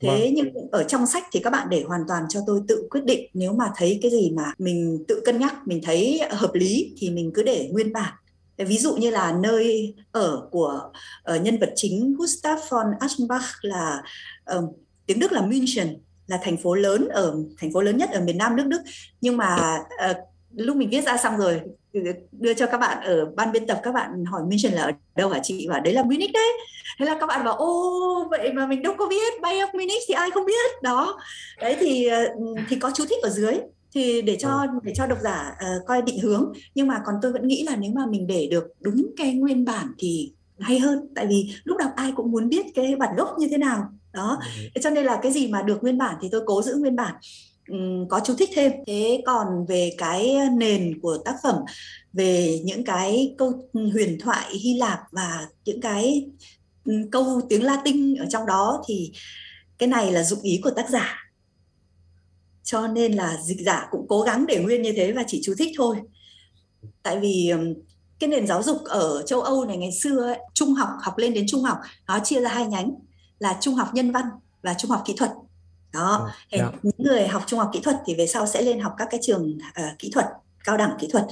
Thế 0.00 0.08
vâng. 0.08 0.34
nhưng 0.34 0.70
ở 0.72 0.84
trong 0.84 1.06
sách 1.06 1.24
thì 1.32 1.40
các 1.40 1.50
bạn 1.50 1.68
để 1.70 1.84
hoàn 1.86 2.00
toàn 2.08 2.24
cho 2.28 2.40
tôi 2.46 2.60
tự 2.68 2.86
quyết 2.90 3.04
định. 3.04 3.30
Nếu 3.34 3.52
mà 3.52 3.70
thấy 3.76 3.98
cái 4.02 4.10
gì 4.10 4.30
mà 4.30 4.52
mình 4.58 5.04
tự 5.08 5.22
cân 5.24 5.38
nhắc 5.38 5.54
mình 5.66 5.80
thấy 5.82 6.20
hợp 6.30 6.50
lý 6.54 6.92
thì 6.98 7.10
mình 7.10 7.30
cứ 7.34 7.42
để 7.42 7.68
nguyên 7.72 7.92
bản 7.92 8.12
ví 8.56 8.78
dụ 8.78 8.96
như 8.96 9.10
là 9.10 9.32
nơi 9.32 9.94
ở 10.12 10.48
của 10.50 10.90
uh, 11.34 11.42
nhân 11.42 11.58
vật 11.58 11.72
chính 11.76 12.14
Gustav 12.18 12.58
von 12.68 12.86
Aschenbach 13.00 13.44
là 13.62 14.02
uh, 14.56 14.76
tiếng 15.06 15.18
Đức 15.18 15.32
là 15.32 15.42
München 15.42 15.98
là 16.26 16.38
thành 16.42 16.56
phố 16.56 16.74
lớn 16.74 17.08
ở 17.08 17.36
thành 17.58 17.72
phố 17.72 17.80
lớn 17.80 17.96
nhất 17.96 18.10
ở 18.10 18.20
miền 18.20 18.38
Nam 18.38 18.56
nước 18.56 18.66
Đức. 18.66 18.82
Nhưng 19.20 19.36
mà 19.36 19.78
uh, 20.10 20.16
lúc 20.56 20.76
mình 20.76 20.90
viết 20.90 21.04
ra 21.04 21.16
xong 21.16 21.36
rồi 21.36 21.60
ừ, 21.92 22.00
đưa 22.32 22.54
cho 22.54 22.66
các 22.66 22.78
bạn 22.78 23.04
ở 23.04 23.26
ban 23.36 23.52
biên 23.52 23.66
tập 23.66 23.80
các 23.82 23.92
bạn 23.92 24.24
hỏi 24.24 24.42
München 24.48 24.72
là 24.72 24.82
ở 24.82 24.90
đâu 25.16 25.28
hả? 25.28 25.40
Chị 25.42 25.66
và 25.68 25.80
đấy 25.80 25.94
là 25.94 26.02
Munich 26.02 26.32
đấy. 26.32 26.52
Thế 26.98 27.06
là 27.06 27.16
các 27.20 27.26
bạn 27.26 27.44
bảo 27.44 27.56
ô 27.56 28.28
vậy 28.30 28.52
mà 28.52 28.66
mình 28.66 28.82
đâu 28.82 28.94
có 28.98 29.06
biết 29.08 29.40
Bayern 29.42 29.70
Munich 29.72 30.02
thì 30.08 30.14
ai 30.14 30.30
không 30.30 30.46
biết? 30.46 30.82
Đó. 30.82 31.20
Đấy 31.60 31.76
thì 31.80 32.08
ừ, 32.08 32.54
thì 32.68 32.76
có 32.76 32.90
chú 32.94 33.04
thích 33.08 33.22
ở 33.22 33.28
dưới 33.28 33.54
thì 33.94 34.22
để 34.22 34.36
cho 34.40 34.48
ờ. 34.48 34.66
để 34.82 34.92
cho 34.96 35.06
độc 35.06 35.18
giả 35.22 35.54
uh, 35.54 35.86
coi 35.86 36.02
định 36.02 36.18
hướng 36.18 36.52
nhưng 36.74 36.86
mà 36.86 37.00
còn 37.06 37.14
tôi 37.22 37.32
vẫn 37.32 37.48
nghĩ 37.48 37.62
là 37.62 37.76
nếu 37.76 37.92
mà 37.92 38.06
mình 38.06 38.26
để 38.26 38.48
được 38.50 38.64
đúng 38.80 39.06
cái 39.16 39.34
nguyên 39.34 39.64
bản 39.64 39.86
thì 39.98 40.32
hay 40.58 40.78
hơn. 40.78 41.08
Tại 41.14 41.26
vì 41.26 41.54
lúc 41.64 41.78
đọc 41.78 41.90
ai 41.96 42.12
cũng 42.16 42.30
muốn 42.30 42.48
biết 42.48 42.66
cái 42.74 42.96
bản 42.96 43.16
gốc 43.16 43.28
như 43.38 43.48
thế 43.50 43.58
nào. 43.58 43.92
Đó. 44.12 44.38
Ừ. 44.74 44.80
cho 44.82 44.90
nên 44.90 45.06
là 45.06 45.18
cái 45.22 45.32
gì 45.32 45.46
mà 45.46 45.62
được 45.62 45.82
nguyên 45.82 45.98
bản 45.98 46.16
thì 46.22 46.28
tôi 46.32 46.42
cố 46.46 46.62
giữ 46.62 46.74
nguyên 46.74 46.96
bản. 46.96 47.14
Um, 47.68 48.08
có 48.08 48.20
chú 48.24 48.34
thích 48.38 48.50
thêm. 48.54 48.72
Thế 48.86 49.22
còn 49.26 49.46
về 49.68 49.90
cái 49.98 50.36
nền 50.52 51.00
của 51.00 51.18
tác 51.24 51.34
phẩm 51.42 51.56
về 52.12 52.60
những 52.64 52.84
cái 52.84 53.34
câu 53.38 53.68
huyền 53.72 54.18
thoại 54.20 54.56
Hy 54.58 54.74
Lạp 54.74 54.98
và 55.12 55.46
những 55.64 55.80
cái 55.80 56.30
câu 57.10 57.40
tiếng 57.48 57.62
Latin 57.62 58.14
ở 58.14 58.26
trong 58.28 58.46
đó 58.46 58.82
thì 58.88 59.12
cái 59.78 59.88
này 59.88 60.12
là 60.12 60.22
dụng 60.22 60.42
ý 60.42 60.60
của 60.64 60.70
tác 60.70 60.90
giả 60.90 61.31
cho 62.62 62.86
nên 62.86 63.12
là 63.12 63.36
dịch 63.44 63.60
giả 63.60 63.88
cũng 63.90 64.06
cố 64.08 64.20
gắng 64.20 64.46
để 64.46 64.58
nguyên 64.58 64.82
như 64.82 64.92
thế 64.96 65.12
và 65.12 65.22
chỉ 65.26 65.40
chú 65.44 65.54
thích 65.58 65.72
thôi 65.76 65.96
tại 67.02 67.18
vì 67.18 67.52
cái 68.18 68.28
nền 68.28 68.46
giáo 68.46 68.62
dục 68.62 68.78
ở 68.84 69.22
châu 69.26 69.40
Âu 69.40 69.64
này 69.64 69.76
ngày 69.76 69.92
xưa 69.92 70.26
ấy, 70.26 70.38
trung 70.54 70.74
học 70.74 70.88
học 71.02 71.18
lên 71.18 71.34
đến 71.34 71.44
trung 71.48 71.62
học 71.62 71.78
nó 72.06 72.18
chia 72.24 72.40
ra 72.40 72.50
hai 72.50 72.66
nhánh 72.66 72.94
là 73.38 73.58
trung 73.60 73.74
học 73.74 73.88
nhân 73.92 74.12
văn 74.12 74.24
và 74.62 74.74
trung 74.74 74.90
học 74.90 75.02
kỹ 75.04 75.14
thuật 75.16 75.30
đó 75.92 76.30
ừ, 76.50 76.58
yeah. 76.58 76.74
những 76.82 76.94
người 76.98 77.28
học 77.28 77.42
trung 77.46 77.58
học 77.58 77.70
kỹ 77.72 77.80
thuật 77.82 77.96
thì 78.06 78.14
về 78.14 78.26
sau 78.26 78.46
sẽ 78.46 78.62
lên 78.62 78.80
học 78.80 78.92
các 78.98 79.08
cái 79.10 79.20
trường 79.22 79.58
uh, 79.58 79.98
kỹ 79.98 80.10
thuật 80.12 80.26
cao 80.64 80.76
đẳng 80.76 80.96
kỹ 81.00 81.08
thuật 81.12 81.24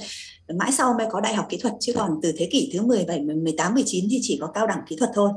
mãi 0.55 0.71
sau 0.71 0.93
mới 0.93 1.07
có 1.11 1.21
đại 1.21 1.35
học 1.35 1.45
kỹ 1.49 1.57
thuật 1.57 1.73
chứ 1.79 1.93
còn 1.95 2.19
từ 2.21 2.33
thế 2.37 2.49
kỷ 2.51 2.69
thứ 2.73 2.81
17, 2.81 3.21
18, 3.21 3.73
19 3.73 4.05
thì 4.11 4.19
chỉ 4.21 4.37
có 4.41 4.47
cao 4.47 4.67
đẳng 4.67 4.81
kỹ 4.87 4.95
thuật 4.95 5.11
thôi. 5.13 5.29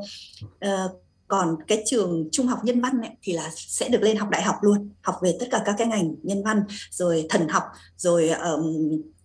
Uh, 0.45 1.04
còn 1.35 1.57
cái 1.67 1.83
trường 1.87 2.29
trung 2.33 2.47
học 2.47 2.59
nhân 2.65 2.81
văn 2.81 3.01
ấy, 3.01 3.11
thì 3.23 3.33
là 3.33 3.51
sẽ 3.57 3.89
được 3.89 4.03
lên 4.03 4.17
học 4.17 4.31
đại 4.31 4.43
học 4.43 4.57
luôn 4.61 4.91
học 5.03 5.19
về 5.23 5.37
tất 5.41 5.47
cả 5.51 5.63
các 5.65 5.75
cái 5.79 5.87
ngành 5.87 6.15
nhân 6.23 6.43
văn 6.45 6.63
rồi 6.91 7.27
thần 7.29 7.49
học 7.49 7.63
rồi 7.97 8.29
um, 8.29 8.65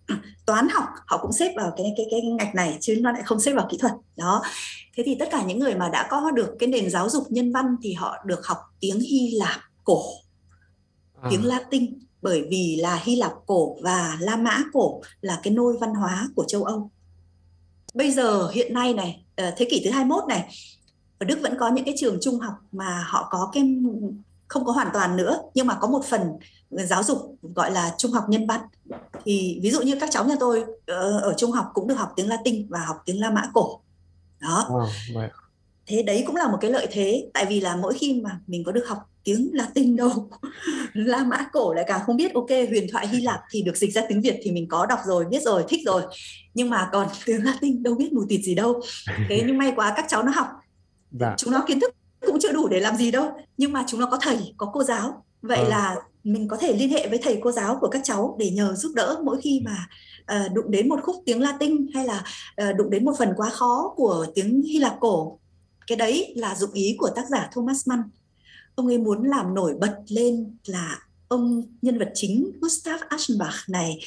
toán 0.46 0.68
học 0.68 0.84
họ 1.06 1.18
cũng 1.22 1.32
xếp 1.32 1.52
vào 1.56 1.72
cái 1.76 1.86
cái 1.96 2.06
cái 2.10 2.20
ngạch 2.20 2.54
này 2.54 2.78
chứ 2.80 2.98
nó 3.00 3.12
lại 3.12 3.22
không 3.24 3.40
xếp 3.40 3.52
vào 3.52 3.68
kỹ 3.70 3.78
thuật. 3.80 3.92
Đó. 4.16 4.42
Thế 4.96 5.02
thì 5.06 5.16
tất 5.18 5.28
cả 5.30 5.42
những 5.42 5.58
người 5.58 5.74
mà 5.74 5.88
đã 5.88 6.06
có 6.10 6.30
được 6.30 6.56
cái 6.58 6.68
nền 6.68 6.90
giáo 6.90 7.08
dục 7.10 7.24
nhân 7.30 7.52
văn 7.52 7.76
thì 7.82 7.92
họ 7.92 8.16
được 8.24 8.46
học 8.46 8.58
tiếng 8.80 9.00
Hy 9.00 9.30
Lạp 9.30 9.60
cổ 9.84 10.02
à. 11.22 11.28
tiếng 11.30 11.44
Latin 11.44 11.98
bởi 12.22 12.46
vì 12.50 12.76
là 12.80 13.00
Hy 13.04 13.16
Lạp 13.16 13.32
cổ 13.46 13.76
và 13.82 14.16
La 14.20 14.36
Mã 14.36 14.58
cổ 14.72 15.00
là 15.20 15.40
cái 15.42 15.52
nôi 15.52 15.76
văn 15.80 15.94
hóa 15.94 16.28
của 16.36 16.44
châu 16.48 16.64
Âu. 16.64 16.90
Bây 17.94 18.10
giờ 18.10 18.48
hiện 18.48 18.74
nay 18.74 18.94
này 18.94 19.24
ờ, 19.36 19.52
thế 19.56 19.66
kỷ 19.70 19.82
thứ 19.84 19.90
21 19.90 20.24
này 20.28 20.48
ở 21.20 21.24
Đức 21.24 21.38
vẫn 21.42 21.54
có 21.58 21.68
những 21.68 21.84
cái 21.84 21.94
trường 21.96 22.18
trung 22.20 22.38
học 22.38 22.54
mà 22.72 23.04
họ 23.06 23.28
có 23.30 23.50
cái 23.52 23.62
không 24.48 24.64
có 24.64 24.72
hoàn 24.72 24.88
toàn 24.92 25.16
nữa 25.16 25.38
nhưng 25.54 25.66
mà 25.66 25.74
có 25.74 25.88
một 25.88 26.04
phần 26.04 26.20
giáo 26.70 27.02
dục 27.02 27.36
gọi 27.42 27.70
là 27.70 27.94
trung 27.98 28.12
học 28.12 28.24
nhân 28.28 28.46
văn. 28.46 28.60
Thì 29.24 29.60
ví 29.62 29.70
dụ 29.70 29.82
như 29.82 29.96
các 30.00 30.08
cháu 30.12 30.24
nhà 30.24 30.34
tôi 30.40 30.64
ở, 30.86 31.20
ở 31.20 31.34
trung 31.36 31.50
học 31.50 31.70
cũng 31.74 31.88
được 31.88 31.94
học 31.94 32.12
tiếng 32.16 32.28
Latin 32.28 32.66
và 32.68 32.84
học 32.86 32.96
tiếng 33.04 33.20
La 33.20 33.30
Mã 33.30 33.42
cổ. 33.54 33.80
Đó. 34.40 34.68
À, 35.14 35.30
thế 35.86 36.02
đấy 36.02 36.24
cũng 36.26 36.36
là 36.36 36.48
một 36.48 36.58
cái 36.60 36.70
lợi 36.70 36.86
thế 36.90 37.30
tại 37.34 37.46
vì 37.46 37.60
là 37.60 37.76
mỗi 37.76 37.94
khi 37.98 38.20
mà 38.24 38.40
mình 38.46 38.64
có 38.64 38.72
được 38.72 38.88
học 38.88 38.98
tiếng 39.24 39.50
Latin 39.52 39.96
đâu 39.96 40.30
La 40.92 41.24
Mã 41.24 41.46
cổ 41.52 41.74
lại 41.74 41.84
càng 41.88 42.00
không 42.06 42.16
biết 42.16 42.34
ok 42.34 42.48
huyền 42.48 42.86
thoại 42.92 43.08
Hy 43.08 43.20
Lạp 43.20 43.40
thì 43.50 43.62
được 43.62 43.76
dịch 43.76 43.92
ra 43.92 44.02
tiếng 44.08 44.20
Việt 44.20 44.40
thì 44.42 44.50
mình 44.50 44.68
có 44.68 44.86
đọc 44.86 44.98
rồi 45.06 45.24
biết 45.24 45.42
rồi 45.42 45.64
thích 45.68 45.80
rồi. 45.86 46.02
Nhưng 46.54 46.70
mà 46.70 46.88
còn 46.92 47.08
tiếng 47.26 47.44
Latin 47.44 47.82
đâu 47.82 47.94
biết 47.94 48.12
mù 48.12 48.20
tịt 48.28 48.40
gì 48.40 48.54
đâu. 48.54 48.80
Thế 49.28 49.42
nhưng 49.46 49.58
may 49.58 49.72
quá 49.76 49.92
các 49.96 50.06
cháu 50.08 50.22
nó 50.22 50.32
học 50.34 50.46
dạ. 51.10 51.34
chúng 51.36 51.52
nó 51.52 51.64
kiến 51.66 51.80
thức 51.80 51.94
cũng 52.26 52.38
chưa 52.40 52.52
đủ 52.52 52.68
để 52.68 52.80
làm 52.80 52.96
gì 52.96 53.10
đâu 53.10 53.32
nhưng 53.56 53.72
mà 53.72 53.84
chúng 53.86 54.00
nó 54.00 54.06
có 54.10 54.18
thầy 54.22 54.54
có 54.56 54.70
cô 54.72 54.84
giáo. 54.84 55.24
Vậy 55.42 55.58
à. 55.58 55.68
là 55.68 55.96
mình 56.24 56.48
có 56.48 56.56
thể 56.56 56.72
liên 56.72 56.90
hệ 56.90 57.08
với 57.08 57.18
thầy 57.22 57.38
cô 57.42 57.52
giáo 57.52 57.78
của 57.80 57.88
các 57.88 58.00
cháu 58.04 58.36
để 58.38 58.50
nhờ 58.50 58.74
giúp 58.74 58.92
đỡ 58.94 59.20
mỗi 59.24 59.40
khi 59.40 59.62
mà 59.64 59.88
uh, 60.36 60.52
đụng 60.52 60.70
đến 60.70 60.88
một 60.88 61.00
khúc 61.02 61.16
tiếng 61.26 61.40
Latin 61.40 61.86
hay 61.94 62.06
là 62.06 62.24
uh, 62.62 62.76
đụng 62.76 62.90
đến 62.90 63.04
một 63.04 63.12
phần 63.18 63.32
quá 63.36 63.50
khó 63.50 63.92
của 63.96 64.26
tiếng 64.34 64.62
Hy 64.62 64.78
Lạp 64.78 64.96
cổ. 65.00 65.38
Cái 65.86 65.96
đấy 65.96 66.34
là 66.36 66.54
dụng 66.54 66.72
ý 66.72 66.96
của 66.98 67.10
tác 67.16 67.28
giả 67.28 67.48
Thomas 67.52 67.88
Mann. 67.88 68.02
Ông 68.74 68.86
ấy 68.86 68.98
muốn 68.98 69.24
làm 69.24 69.54
nổi 69.54 69.74
bật 69.80 69.96
lên 70.08 70.56
là 70.66 70.98
ông 71.28 71.62
nhân 71.82 71.98
vật 71.98 72.10
chính 72.14 72.50
Gustav 72.60 73.00
Aschenbach 73.08 73.68
này. 73.68 73.98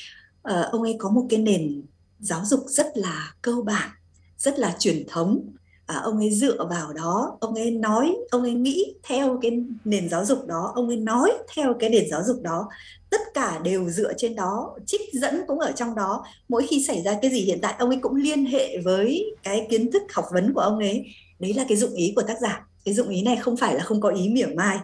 Uh, 0.49 0.71
ông 0.71 0.81
ấy 0.81 0.95
có 0.99 1.09
một 1.09 1.25
cái 1.29 1.39
nền 1.39 1.83
giáo 2.19 2.45
dục 2.45 2.63
rất 2.67 2.87
là 2.95 3.33
cơ 3.41 3.55
bản 3.65 3.89
rất 4.37 4.59
là 4.59 4.75
truyền 4.79 5.03
thống 5.07 5.53
à, 5.85 5.99
ông 6.03 6.17
ấy 6.17 6.31
dựa 6.31 6.65
vào 6.69 6.93
đó 6.93 7.37
ông 7.39 7.55
ấy 7.55 7.71
nói 7.71 8.15
ông 8.31 8.43
ấy 8.43 8.53
nghĩ 8.53 8.93
theo 9.03 9.39
cái 9.41 9.63
nền 9.85 10.09
giáo 10.09 10.25
dục 10.25 10.45
đó 10.47 10.71
ông 10.75 10.87
ấy 10.87 10.97
nói 10.97 11.31
theo 11.55 11.73
cái 11.79 11.89
nền 11.89 12.09
giáo 12.09 12.23
dục 12.23 12.37
đó. 12.41 12.69
Tất 13.09 13.21
cả 13.33 13.59
đều 13.63 13.89
dựa 13.89 14.13
trên 14.17 14.35
đó 14.35 14.75
trích 14.85 15.01
dẫn 15.13 15.41
cũng 15.47 15.59
ở 15.59 15.71
trong 15.71 15.95
đó. 15.95 16.25
Mỗi 16.49 16.67
khi 16.67 16.83
xảy 16.87 17.01
ra 17.01 17.19
cái 17.21 17.31
gì 17.31 17.39
hiện 17.39 17.59
tại 17.61 17.75
ông 17.79 17.89
ấy 17.89 17.99
cũng 18.01 18.15
liên 18.15 18.45
hệ 18.45 18.77
với 18.77 19.35
cái 19.43 19.67
kiến 19.69 19.91
thức 19.91 20.03
học 20.13 20.25
vấn 20.33 20.53
của 20.53 20.61
ông 20.61 20.79
ấy. 20.79 21.05
Đấy 21.39 21.53
là 21.53 21.65
cái 21.67 21.77
dụng 21.77 21.93
ý 21.93 22.13
của 22.15 22.21
tác 22.21 22.39
giả. 22.41 22.67
Cái 22.85 22.93
dụng 22.93 23.09
ý 23.09 23.21
này 23.21 23.35
không 23.35 23.57
phải 23.57 23.75
là 23.75 23.83
không 23.83 24.01
có 24.01 24.09
ý 24.09 24.29
mỉa 24.29 24.45
mai 24.45 24.77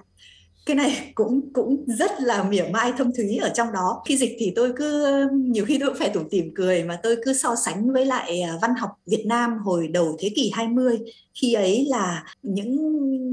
cái 0.66 0.76
này 0.76 1.12
cũng 1.16 1.54
cũng 1.54 1.86
rất 1.88 2.12
là 2.20 2.44
mỉa 2.44 2.64
mai 2.72 2.94
thâm 2.98 3.12
thúy 3.18 3.38
ở 3.38 3.50
trong 3.50 3.72
đó. 3.74 4.04
Khi 4.06 4.18
dịch 4.18 4.36
thì 4.40 4.54
tôi 4.56 4.74
cứ 4.76 5.06
nhiều 5.32 5.66
khi 5.66 5.78
tôi 5.80 5.90
cũng 5.90 5.98
phải 6.00 6.10
tủm 6.10 6.30
tỉm 6.30 6.52
cười 6.56 6.84
mà 6.84 7.00
tôi 7.04 7.18
cứ 7.26 7.34
so 7.34 7.56
sánh 7.56 7.94
với 7.94 8.06
lại 8.06 8.42
à, 8.42 8.54
văn 8.62 8.76
học 8.76 8.90
Việt 9.06 9.24
Nam 9.26 9.58
hồi 9.58 9.88
đầu 9.88 10.18
thế 10.20 10.30
kỷ 10.36 10.52
20 10.54 11.00
khi 11.34 11.54
ấy 11.54 11.86
là 11.90 12.24
những 12.44 12.76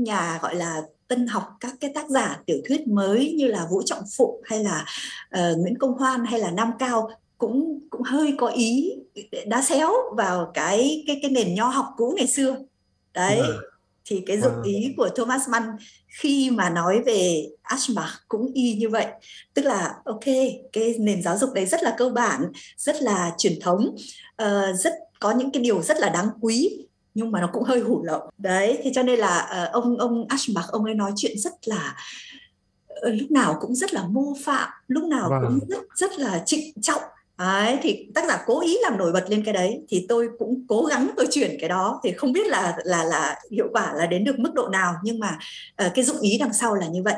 nhà 0.03 0.39
gọi 0.43 0.55
là 0.55 0.83
tân 1.09 1.27
học 1.27 1.43
các 1.61 1.75
cái 1.81 1.91
tác 1.95 2.11
giả 2.11 2.41
tiểu 2.47 2.57
thuyết 2.69 2.89
mới 2.89 3.35
như 3.37 3.47
là 3.47 3.67
Vũ 3.71 3.83
Trọng 3.83 4.03
Phụng 4.17 4.41
hay 4.45 4.65
là 4.65 4.85
uh, 5.39 5.59
Nguyễn 5.59 5.79
Công 5.79 5.99
Hoan 5.99 6.25
hay 6.25 6.41
là 6.41 6.51
Nam 6.51 6.71
Cao 6.79 7.11
cũng 7.39 7.81
cũng 7.91 8.03
hơi 8.03 8.35
có 8.39 8.47
ý 8.47 8.93
đá 9.47 9.63
xéo 9.63 9.93
vào 10.17 10.51
cái 10.55 11.05
cái 11.07 11.19
cái 11.23 11.31
nền 11.31 11.55
nho 11.55 11.69
học 11.69 11.87
cũ 11.97 12.15
ngày 12.17 12.27
xưa. 12.27 12.57
Đấy. 13.15 13.39
Ừ 13.39 13.71
thì 14.07 14.23
cái 14.27 14.41
dụng 14.41 14.63
ý 14.63 14.95
của 14.97 15.09
Thomas 15.17 15.49
Mann 15.49 15.65
khi 16.09 16.51
mà 16.51 16.71
nói 16.71 17.03
về 17.07 17.47
Aschbach 17.63 18.11
cũng 18.29 18.53
y 18.55 18.75
như 18.75 18.89
vậy. 18.89 19.07
Tức 19.55 19.65
là 19.65 19.95
ok 20.05 20.25
cái 20.73 20.95
nền 20.99 21.23
giáo 21.23 21.39
dục 21.39 21.53
đấy 21.55 21.67
rất 21.67 21.83
là 21.83 21.95
cơ 21.99 22.09
bản 22.09 22.53
rất 22.77 23.03
là 23.03 23.33
truyền 23.39 23.61
thống 23.61 23.97
uh, 24.43 24.79
rất 24.79 24.93
có 25.21 25.33
những 25.33 25.51
cái 25.51 25.63
điều 25.63 25.83
rất 25.83 26.01
là 26.01 26.09
đáng 26.09 26.29
quý 26.41 26.87
nhưng 27.15 27.31
mà 27.31 27.41
nó 27.41 27.51
cũng 27.53 27.63
hơi 27.63 27.81
hủ 27.81 28.05
lậu. 28.05 28.31
Đấy 28.39 28.79
thì 28.83 28.91
cho 28.95 29.03
nên 29.03 29.19
là 29.19 29.67
uh, 29.67 29.73
ông 29.73 29.99
ông 29.99 30.27
Aschbach 30.29 30.69
ông 30.69 30.85
ấy 30.85 30.95
nói 30.95 31.13
chuyện 31.17 31.39
rất 31.39 31.53
là 31.65 31.97
uh, 32.93 33.15
lúc 33.21 33.31
nào 33.31 33.59
cũng 33.61 33.75
rất 33.75 33.95
là 33.95 34.07
mô 34.07 34.35
phạm 34.45 34.69
lúc 34.89 35.05
nào 35.05 35.31
vâng. 35.31 35.43
cũng 35.43 35.69
rất 35.69 35.83
rất 35.95 36.19
là 36.19 36.43
trịnh 36.47 36.81
trọng 36.83 37.03
Đấy, 37.39 37.79
thì 37.83 38.09
tác 38.15 38.25
giả 38.29 38.39
cố 38.47 38.61
ý 38.63 38.77
làm 38.83 38.99
nổi 38.99 39.13
bật 39.13 39.25
lên 39.29 39.43
cái 39.45 39.55
đấy 39.55 39.85
thì 39.89 40.07
tôi 40.09 40.29
cũng 40.39 40.65
cố 40.69 40.85
gắng 40.85 41.11
tôi 41.17 41.27
chuyển 41.31 41.51
cái 41.61 41.69
đó 41.69 42.01
thì 42.05 42.13
không 42.13 42.33
biết 42.33 42.47
là 42.47 42.77
là 42.85 43.05
là 43.05 43.37
hiệu 43.51 43.69
quả 43.73 43.93
là 43.95 44.07
đến 44.07 44.25
được 44.25 44.39
mức 44.39 44.55
độ 44.55 44.69
nào 44.69 44.95
nhưng 45.03 45.19
mà 45.19 45.39
uh, 45.87 45.93
cái 45.95 46.05
dụng 46.05 46.21
ý 46.21 46.39
đằng 46.41 46.53
sau 46.53 46.75
là 46.75 46.87
như 46.87 47.03
vậy. 47.03 47.15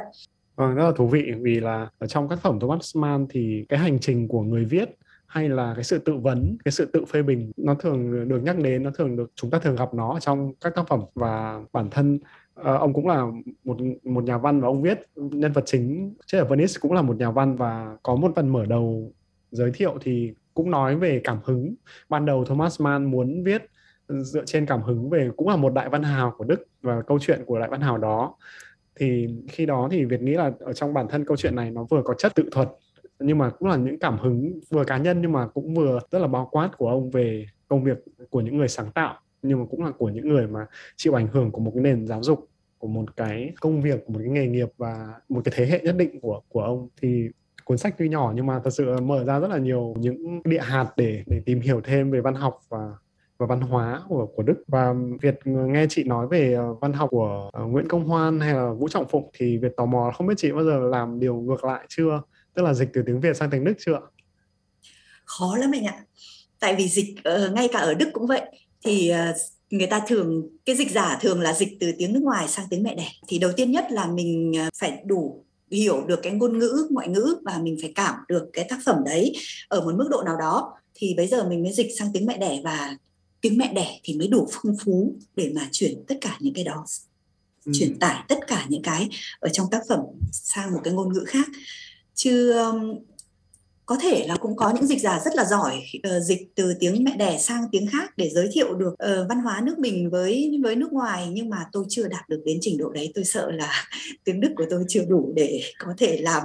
Vâng, 0.56 0.74
rất 0.74 0.84
là 0.84 0.92
thú 0.96 1.08
vị 1.08 1.32
vì 1.40 1.60
là 1.60 1.88
ở 1.98 2.06
trong 2.06 2.28
các 2.28 2.38
phẩm 2.42 2.60
Thomas 2.60 2.96
Mann 2.96 3.26
thì 3.30 3.64
cái 3.68 3.78
hành 3.78 3.98
trình 4.00 4.28
của 4.28 4.42
người 4.42 4.64
viết 4.64 4.88
hay 5.26 5.48
là 5.48 5.72
cái 5.74 5.84
sự 5.84 5.98
tự 5.98 6.12
vấn, 6.16 6.56
cái 6.64 6.72
sự 6.72 6.84
tự 6.92 7.04
phê 7.04 7.22
bình 7.22 7.52
nó 7.56 7.74
thường 7.74 8.28
được 8.28 8.40
nhắc 8.42 8.58
đến, 8.58 8.82
nó 8.82 8.90
thường 8.98 9.16
được 9.16 9.30
chúng 9.34 9.50
ta 9.50 9.58
thường 9.58 9.76
gặp 9.76 9.94
nó 9.94 10.14
ở 10.14 10.20
trong 10.20 10.52
các 10.60 10.74
tác 10.74 10.88
phẩm 10.88 11.00
và 11.14 11.60
bản 11.72 11.90
thân 11.90 12.18
uh, 12.60 12.64
ông 12.64 12.92
cũng 12.92 13.06
là 13.06 13.26
một 13.64 13.76
một 14.04 14.24
nhà 14.24 14.38
văn 14.38 14.60
và 14.60 14.68
ông 14.68 14.82
viết 14.82 14.98
nhân 15.16 15.52
vật 15.52 15.64
chính 15.66 16.14
chết 16.26 16.38
ở 16.38 16.44
Venice 16.44 16.74
cũng 16.80 16.92
là 16.92 17.02
một 17.02 17.16
nhà 17.16 17.30
văn 17.30 17.56
và 17.56 17.96
có 18.02 18.16
một 18.16 18.32
phần 18.36 18.48
mở 18.48 18.66
đầu 18.66 19.12
giới 19.50 19.70
thiệu 19.74 19.98
thì 20.00 20.32
cũng 20.54 20.70
nói 20.70 20.96
về 20.96 21.20
cảm 21.24 21.38
hứng. 21.44 21.74
Ban 22.08 22.26
đầu 22.26 22.44
Thomas 22.44 22.80
Mann 22.80 23.04
muốn 23.10 23.44
viết 23.44 23.62
ừ, 24.06 24.22
dựa 24.22 24.44
trên 24.44 24.66
cảm 24.66 24.82
hứng 24.82 25.10
về, 25.10 25.30
cũng 25.36 25.48
là 25.48 25.56
một 25.56 25.72
đại 25.72 25.88
văn 25.88 26.02
hào 26.02 26.34
của 26.38 26.44
Đức 26.44 26.66
và 26.82 27.02
câu 27.02 27.18
chuyện 27.18 27.40
của 27.46 27.58
đại 27.58 27.68
văn 27.68 27.80
hào 27.80 27.98
đó. 27.98 28.34
Thì 28.96 29.28
khi 29.48 29.66
đó 29.66 29.88
thì 29.90 30.04
Việt 30.04 30.22
nghĩ 30.22 30.32
là 30.32 30.52
ở 30.60 30.72
trong 30.72 30.94
bản 30.94 31.06
thân 31.08 31.24
câu 31.24 31.36
chuyện 31.36 31.54
này 31.56 31.70
nó 31.70 31.84
vừa 31.84 32.02
có 32.04 32.14
chất 32.14 32.34
tự 32.34 32.48
thuật, 32.52 32.68
nhưng 33.18 33.38
mà 33.38 33.50
cũng 33.50 33.68
là 33.68 33.76
những 33.76 33.98
cảm 33.98 34.18
hứng 34.18 34.60
vừa 34.70 34.84
cá 34.84 34.98
nhân, 34.98 35.22
nhưng 35.22 35.32
mà 35.32 35.46
cũng 35.46 35.74
vừa 35.74 36.00
rất 36.10 36.18
là 36.18 36.26
bao 36.26 36.48
quát 36.52 36.70
của 36.78 36.88
ông 36.88 37.10
về 37.10 37.46
công 37.68 37.84
việc 37.84 37.98
của 38.30 38.40
những 38.40 38.56
người 38.56 38.68
sáng 38.68 38.92
tạo, 38.92 39.14
nhưng 39.42 39.58
mà 39.58 39.64
cũng 39.70 39.84
là 39.84 39.90
của 39.90 40.08
những 40.08 40.28
người 40.28 40.46
mà 40.46 40.66
chịu 40.96 41.18
ảnh 41.18 41.28
hưởng 41.32 41.50
của 41.52 41.60
một 41.60 41.70
cái 41.74 41.82
nền 41.82 42.06
giáo 42.06 42.22
dục, 42.22 42.48
của 42.78 42.88
một 42.88 43.16
cái 43.16 43.52
công 43.60 43.82
việc, 43.82 44.06
của 44.06 44.12
một 44.12 44.18
cái 44.22 44.28
nghề 44.28 44.46
nghiệp 44.46 44.68
và 44.76 45.08
một 45.28 45.40
cái 45.44 45.54
thế 45.56 45.66
hệ 45.66 45.80
nhất 45.80 45.96
định 45.96 46.20
của 46.20 46.40
của 46.48 46.62
ông. 46.62 46.88
Thì 47.02 47.28
cuốn 47.68 47.78
sách 47.78 47.94
tuy 47.98 48.08
nhỏ 48.08 48.32
nhưng 48.36 48.46
mà 48.46 48.60
thật 48.64 48.70
sự 48.70 49.00
mở 49.00 49.24
ra 49.24 49.38
rất 49.38 49.48
là 49.50 49.58
nhiều 49.58 49.94
những 49.98 50.40
địa 50.44 50.60
hạt 50.60 50.86
để 50.96 51.22
để 51.26 51.40
tìm 51.46 51.60
hiểu 51.60 51.80
thêm 51.84 52.10
về 52.10 52.20
văn 52.20 52.34
học 52.34 52.60
và 52.68 52.92
và 53.38 53.46
văn 53.46 53.60
hóa 53.60 54.02
của 54.08 54.26
của 54.36 54.42
Đức. 54.42 54.64
Và 54.66 54.94
Việt 55.22 55.38
nghe 55.44 55.86
chị 55.90 56.04
nói 56.04 56.26
về 56.28 56.54
ờ, 56.54 56.74
văn 56.74 56.92
học 56.92 57.10
của 57.10 57.50
ờ, 57.52 57.64
Nguyễn 57.64 57.88
Công 57.88 58.04
Hoan 58.04 58.40
hay 58.40 58.54
là 58.54 58.72
Vũ 58.72 58.88
Trọng 58.88 59.08
Phụng 59.08 59.30
thì 59.32 59.58
Việt 59.58 59.72
tò 59.76 59.86
mò 59.86 60.12
không 60.16 60.26
biết 60.26 60.34
chị 60.36 60.52
bao 60.52 60.64
giờ 60.64 60.78
làm 60.78 61.20
điều 61.20 61.36
ngược 61.36 61.64
lại 61.64 61.86
chưa? 61.88 62.22
Tức 62.54 62.62
là 62.62 62.74
dịch 62.74 62.88
từ 62.92 63.02
tiếng 63.06 63.20
Việt 63.20 63.36
sang 63.36 63.50
tiếng 63.50 63.64
Đức 63.64 63.74
chưa 63.78 64.00
khó 65.24 65.56
lắm 65.56 65.70
anh 65.72 65.86
ạ. 65.86 66.04
Tại 66.60 66.74
vì 66.74 66.88
dịch 66.88 67.14
uh, 67.18 67.52
ngay 67.52 67.68
cả 67.72 67.78
ở 67.78 67.94
Đức 67.94 68.08
cũng 68.12 68.26
vậy. 68.26 68.42
Thì 68.84 69.12
uh, 69.30 69.36
người 69.70 69.86
ta 69.86 70.00
thường 70.08 70.48
cái 70.66 70.76
dịch 70.76 70.90
giả 70.90 71.18
thường 71.20 71.40
là 71.40 71.52
dịch 71.52 71.76
từ 71.80 71.92
tiếng 71.98 72.12
nước 72.12 72.22
ngoài 72.22 72.48
sang 72.48 72.66
tiếng 72.70 72.82
mẹ 72.82 72.94
đẻ. 72.94 73.08
Thì 73.28 73.38
đầu 73.38 73.50
tiên 73.56 73.70
nhất 73.70 73.86
là 73.90 74.06
mình 74.06 74.52
phải 74.80 75.02
đủ 75.04 75.44
hiểu 75.70 76.04
được 76.06 76.20
cái 76.22 76.32
ngôn 76.32 76.58
ngữ 76.58 76.86
ngoại 76.90 77.08
ngữ 77.08 77.36
và 77.44 77.58
mình 77.62 77.76
phải 77.80 77.92
cảm 77.94 78.14
được 78.28 78.50
cái 78.52 78.66
tác 78.68 78.78
phẩm 78.84 78.96
đấy 79.04 79.36
ở 79.68 79.80
một 79.80 79.94
mức 79.94 80.08
độ 80.10 80.22
nào 80.22 80.36
đó 80.36 80.74
thì 80.94 81.14
bây 81.16 81.26
giờ 81.26 81.48
mình 81.48 81.62
mới 81.62 81.72
dịch 81.72 81.88
sang 81.98 82.08
tiếng 82.12 82.26
mẹ 82.26 82.38
đẻ 82.38 82.60
và 82.64 82.96
tiếng 83.40 83.58
mẹ 83.58 83.72
đẻ 83.72 84.00
thì 84.02 84.14
mới 84.14 84.28
đủ 84.28 84.48
phong 84.50 84.76
phú 84.84 85.16
để 85.36 85.52
mà 85.54 85.68
chuyển 85.72 86.04
tất 86.06 86.14
cả 86.20 86.36
những 86.40 86.54
cái 86.54 86.64
đó 86.64 86.84
ừ. 87.64 87.72
truyền 87.74 87.98
tải 87.98 88.24
tất 88.28 88.38
cả 88.46 88.66
những 88.68 88.82
cái 88.82 89.08
ở 89.40 89.48
trong 89.48 89.66
tác 89.70 89.82
phẩm 89.88 90.00
sang 90.32 90.72
một 90.72 90.80
cái 90.84 90.94
ngôn 90.94 91.12
ngữ 91.12 91.24
khác 91.26 91.48
chứ 92.14 92.54
có 93.88 93.96
thể 94.00 94.26
là 94.26 94.36
cũng 94.36 94.56
có 94.56 94.72
những 94.74 94.86
dịch 94.86 95.00
giả 95.00 95.20
rất 95.24 95.34
là 95.36 95.44
giỏi 95.44 95.82
uh, 95.96 96.22
dịch 96.22 96.54
từ 96.54 96.74
tiếng 96.80 97.04
mẹ 97.04 97.16
đẻ 97.16 97.38
sang 97.38 97.64
tiếng 97.72 97.86
khác 97.86 98.16
để 98.16 98.30
giới 98.34 98.48
thiệu 98.52 98.74
được 98.74 98.92
uh, 98.92 99.28
văn 99.28 99.38
hóa 99.38 99.60
nước 99.60 99.78
mình 99.78 100.10
với 100.10 100.60
với 100.62 100.76
nước 100.76 100.92
ngoài 100.92 101.28
nhưng 101.32 101.50
mà 101.50 101.64
tôi 101.72 101.84
chưa 101.88 102.08
đạt 102.08 102.28
được 102.28 102.42
đến 102.44 102.58
trình 102.60 102.78
độ 102.78 102.90
đấy 102.90 103.12
tôi 103.14 103.24
sợ 103.24 103.50
là 103.50 103.72
tiếng 104.24 104.40
đức 104.40 104.48
của 104.56 104.64
tôi 104.70 104.84
chưa 104.88 105.04
đủ 105.08 105.32
để 105.36 105.62
có 105.78 105.94
thể 105.98 106.20
làm 106.20 106.42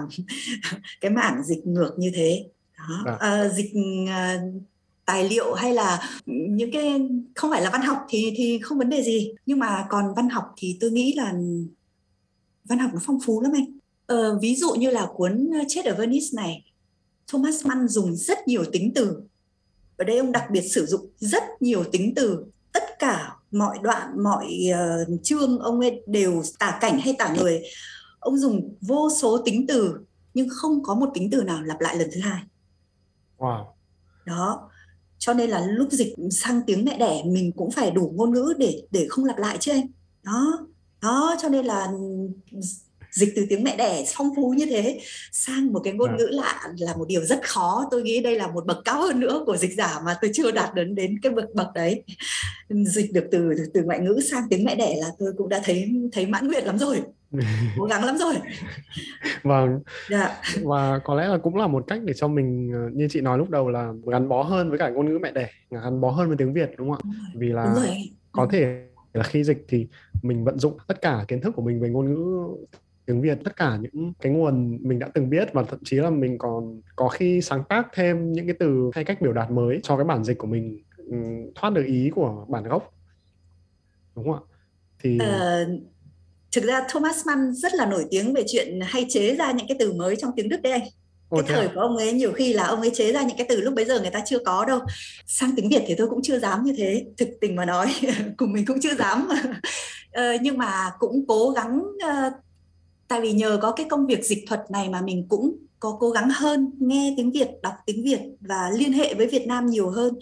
cái 1.01 1.11
mảng 1.11 1.43
dịch 1.43 1.67
ngược 1.67 1.91
như 1.97 2.11
thế 2.15 2.45
đó. 2.77 3.17
À. 3.19 3.45
Uh, 3.45 3.53
dịch 3.53 3.71
uh, 4.03 4.63
tài 5.05 5.29
liệu 5.29 5.53
hay 5.53 5.73
là 5.73 6.09
những 6.25 6.71
cái 6.71 7.01
không 7.35 7.51
phải 7.51 7.61
là 7.61 7.69
văn 7.69 7.81
học 7.81 7.97
thì 8.09 8.33
thì 8.37 8.59
không 8.59 8.77
vấn 8.77 8.89
đề 8.89 9.03
gì 9.03 9.33
nhưng 9.45 9.59
mà 9.59 9.85
còn 9.89 10.13
văn 10.15 10.29
học 10.29 10.43
thì 10.57 10.77
tôi 10.79 10.91
nghĩ 10.91 11.13
là 11.17 11.33
văn 12.63 12.79
học 12.79 12.91
nó 12.93 12.99
phong 13.05 13.19
phú 13.25 13.41
lắm 13.41 13.51
anh 13.55 13.65
ờ, 14.05 14.39
ví 14.39 14.55
dụ 14.55 14.73
như 14.73 14.89
là 14.89 15.07
cuốn 15.13 15.49
chết 15.67 15.85
ở 15.85 15.95
Venice 15.95 16.27
này 16.33 16.72
Thomas 17.27 17.65
Mann 17.65 17.87
dùng 17.87 18.15
rất 18.15 18.47
nhiều 18.47 18.63
tính 18.71 18.91
từ. 18.95 19.21
Ở 19.97 20.03
đây 20.05 20.17
ông 20.17 20.31
đặc 20.31 20.43
biệt 20.51 20.61
sử 20.61 20.85
dụng 20.85 21.09
rất 21.17 21.43
nhiều 21.59 21.83
tính 21.91 22.13
từ. 22.15 22.45
Tất 22.71 22.83
cả 22.99 23.35
mọi 23.51 23.77
đoạn 23.81 24.23
mọi 24.23 24.47
uh, 24.71 25.23
chương 25.23 25.59
ông 25.59 25.79
ấy 25.79 26.03
đều 26.07 26.43
tả 26.59 26.77
cảnh 26.81 26.99
hay 26.99 27.15
tả 27.19 27.35
người. 27.35 27.61
Ông 28.19 28.37
dùng 28.37 28.75
vô 28.81 29.09
số 29.21 29.37
tính 29.37 29.65
từ 29.67 29.97
nhưng 30.33 30.47
không 30.49 30.83
có 30.83 30.95
một 30.95 31.09
tính 31.13 31.29
từ 31.31 31.43
nào 31.43 31.63
lặp 31.63 31.81
lại 31.81 31.97
lần 31.97 32.09
thứ 32.13 32.21
hai. 32.21 32.43
Wow. 33.37 33.65
Đó. 34.25 34.69
Cho 35.17 35.33
nên 35.33 35.49
là 35.49 35.65
lúc 35.67 35.91
dịch 35.91 36.15
sang 36.31 36.61
tiếng 36.67 36.85
mẹ 36.85 36.97
đẻ 36.97 37.23
mình 37.25 37.51
cũng 37.51 37.71
phải 37.71 37.91
đủ 37.91 38.13
ngôn 38.15 38.33
ngữ 38.33 38.53
để 38.57 38.83
để 38.91 39.07
không 39.09 39.25
lặp 39.25 39.37
lại 39.37 39.57
chứ 39.59 39.71
anh. 39.71 39.87
Đó. 40.23 40.67
Đó 41.01 41.35
cho 41.41 41.49
nên 41.49 41.65
là 41.65 41.91
dịch 43.13 43.33
từ 43.35 43.45
tiếng 43.49 43.63
mẹ 43.63 43.75
đẻ 43.77 44.03
phong 44.15 44.35
phú 44.35 44.53
như 44.57 44.65
thế 44.65 44.99
sang 45.31 45.73
một 45.73 45.79
cái 45.83 45.93
ngôn 45.93 46.09
à. 46.09 46.15
ngữ 46.17 46.27
lạ 46.31 46.61
là 46.77 46.95
một 46.95 47.05
điều 47.07 47.21
rất 47.25 47.47
khó. 47.47 47.87
Tôi 47.91 48.03
nghĩ 48.03 48.21
đây 48.21 48.35
là 48.35 48.47
một 48.47 48.65
bậc 48.65 48.77
cao 48.85 49.01
hơn 49.01 49.19
nữa 49.19 49.43
của 49.45 49.57
dịch 49.57 49.73
giả 49.73 49.99
mà 50.05 50.15
tôi 50.21 50.31
chưa 50.33 50.51
đạt 50.51 50.75
đến 50.75 50.95
đến 50.95 51.19
cái 51.21 51.31
bậc 51.31 51.53
bậc 51.53 51.67
đấy. 51.75 52.03
Dịch 52.69 53.13
được 53.13 53.27
từ 53.31 53.53
từ 53.73 53.83
ngoại 53.83 53.99
ngữ 53.99 54.19
sang 54.31 54.43
tiếng 54.49 54.63
mẹ 54.63 54.75
đẻ 54.75 54.95
là 54.99 55.07
tôi 55.19 55.33
cũng 55.37 55.49
đã 55.49 55.61
thấy 55.63 55.89
thấy 56.11 56.25
mãn 56.25 56.47
nguyện 56.47 56.65
lắm 56.65 56.77
rồi. 56.77 57.01
Cố 57.77 57.85
gắng 57.85 58.05
lắm 58.05 58.17
rồi. 58.17 58.33
Vâng. 59.43 59.69
Yeah. 59.69 59.81
Dạ. 60.09 60.41
và 60.63 60.99
có 60.99 61.15
lẽ 61.15 61.27
là 61.27 61.37
cũng 61.37 61.55
là 61.55 61.67
một 61.67 61.83
cách 61.87 62.03
để 62.03 62.13
cho 62.13 62.27
mình 62.27 62.71
ờ, 62.73 62.89
như 62.93 63.07
chị 63.11 63.21
nói 63.21 63.37
lúc 63.37 63.49
đầu 63.49 63.69
là 63.69 63.93
gắn 64.05 64.29
bó 64.29 64.43
hơn 64.43 64.69
với 64.69 64.79
cả 64.79 64.89
ngôn 64.89 65.09
ngữ 65.09 65.19
mẹ 65.21 65.31
đẻ 65.31 65.49
gắn 65.71 66.01
bó 66.01 66.11
hơn 66.11 66.27
với 66.27 66.37
tiếng 66.37 66.53
việt 66.53 66.71
đúng 66.77 66.91
không 66.91 66.99
ạ? 67.03 67.17
Vì 67.35 67.47
là 67.47 67.75
có 68.31 68.47
thể 68.51 68.85
là 69.13 69.23
khi 69.23 69.43
dịch 69.43 69.65
thì 69.67 69.87
mình 70.21 70.43
vận 70.43 70.59
dụng 70.59 70.77
tất 70.87 71.01
cả 71.01 71.25
kiến 71.27 71.41
thức 71.41 71.53
của 71.55 71.61
mình 71.61 71.81
về 71.81 71.89
ngôn 71.89 72.13
ngữ 72.13 72.47
tiếng 73.05 73.21
Việt 73.21 73.37
tất 73.43 73.55
cả 73.55 73.77
những 73.81 74.13
cái 74.21 74.31
nguồn 74.31 74.79
mình 74.81 74.99
đã 74.99 75.09
từng 75.13 75.29
biết 75.29 75.53
và 75.53 75.63
thậm 75.63 75.79
chí 75.83 75.95
là 75.95 76.09
mình 76.09 76.37
còn 76.37 76.81
có 76.95 77.07
khi 77.07 77.41
sáng 77.41 77.63
tác 77.69 77.87
thêm 77.93 78.33
những 78.33 78.47
cái 78.47 78.55
từ 78.59 78.91
hay 78.93 79.03
cách 79.03 79.21
biểu 79.21 79.33
đạt 79.33 79.51
mới 79.51 79.79
cho 79.83 79.97
cái 79.97 80.05
bản 80.05 80.23
dịch 80.23 80.37
của 80.37 80.47
mình 80.47 80.83
thoát 81.55 81.73
được 81.73 81.83
ý 81.85 82.09
của 82.15 82.45
bản 82.49 82.63
gốc. 82.63 82.93
Đúng 84.15 84.25
không 84.25 84.33
ạ? 84.33 84.41
Thì 84.99 85.19
uh, 85.21 85.81
thực 86.51 86.63
ra 86.63 86.81
Thomas 86.89 87.27
Mann 87.27 87.53
rất 87.53 87.73
là 87.73 87.85
nổi 87.85 88.05
tiếng 88.11 88.33
về 88.33 88.43
chuyện 88.47 88.79
hay 88.83 89.05
chế 89.09 89.35
ra 89.35 89.51
những 89.51 89.67
cái 89.67 89.77
từ 89.79 89.93
mới 89.93 90.15
trong 90.15 90.31
tiếng 90.35 90.49
Đức 90.49 90.61
đấy 90.61 90.73
anh. 90.73 90.83
Cái 91.31 91.41
thời 91.47 91.67
của 91.67 91.81
ông 91.81 91.97
ấy 91.97 92.13
nhiều 92.13 92.33
khi 92.33 92.53
là 92.53 92.63
ông 92.63 92.81
ấy 92.81 92.91
chế 92.93 93.13
ra 93.13 93.21
những 93.21 93.37
cái 93.37 93.45
từ 93.49 93.61
lúc 93.61 93.73
bấy 93.73 93.85
giờ 93.85 93.99
người 93.99 94.09
ta 94.09 94.21
chưa 94.25 94.39
có 94.39 94.65
đâu. 94.65 94.79
Sang 95.25 95.51
tiếng 95.55 95.69
việt 95.69 95.83
thì 95.87 95.95
tôi 95.97 96.07
cũng 96.09 96.21
chưa 96.21 96.39
dám 96.39 96.63
như 96.63 96.73
thế 96.77 97.05
thực 97.17 97.29
tình 97.41 97.55
mà 97.55 97.65
nói 97.65 97.87
cùng 98.37 98.53
mình 98.53 98.65
cũng 98.65 98.79
chưa 98.81 98.95
dám. 98.95 99.27
Ờ, 100.13 100.33
nhưng 100.41 100.57
mà 100.57 100.91
cũng 100.99 101.25
cố 101.27 101.49
gắng 101.49 101.79
uh, 101.79 102.33
tại 103.13 103.21
vì 103.21 103.31
nhờ 103.31 103.59
có 103.61 103.71
cái 103.71 103.85
công 103.89 104.05
việc 104.05 104.25
dịch 104.25 104.45
thuật 104.47 104.59
này 104.71 104.89
mà 104.89 105.01
mình 105.01 105.25
cũng 105.29 105.57
có 105.79 105.97
cố 105.99 106.09
gắng 106.09 106.29
hơn 106.33 106.71
nghe 106.79 107.13
tiếng 107.17 107.31
Việt, 107.31 107.47
đọc 107.63 107.73
tiếng 107.85 108.03
Việt 108.03 108.19
và 108.41 108.69
liên 108.75 108.93
hệ 108.93 109.13
với 109.13 109.27
Việt 109.27 109.47
Nam 109.47 109.65
nhiều 109.65 109.89
hơn. 109.89 110.13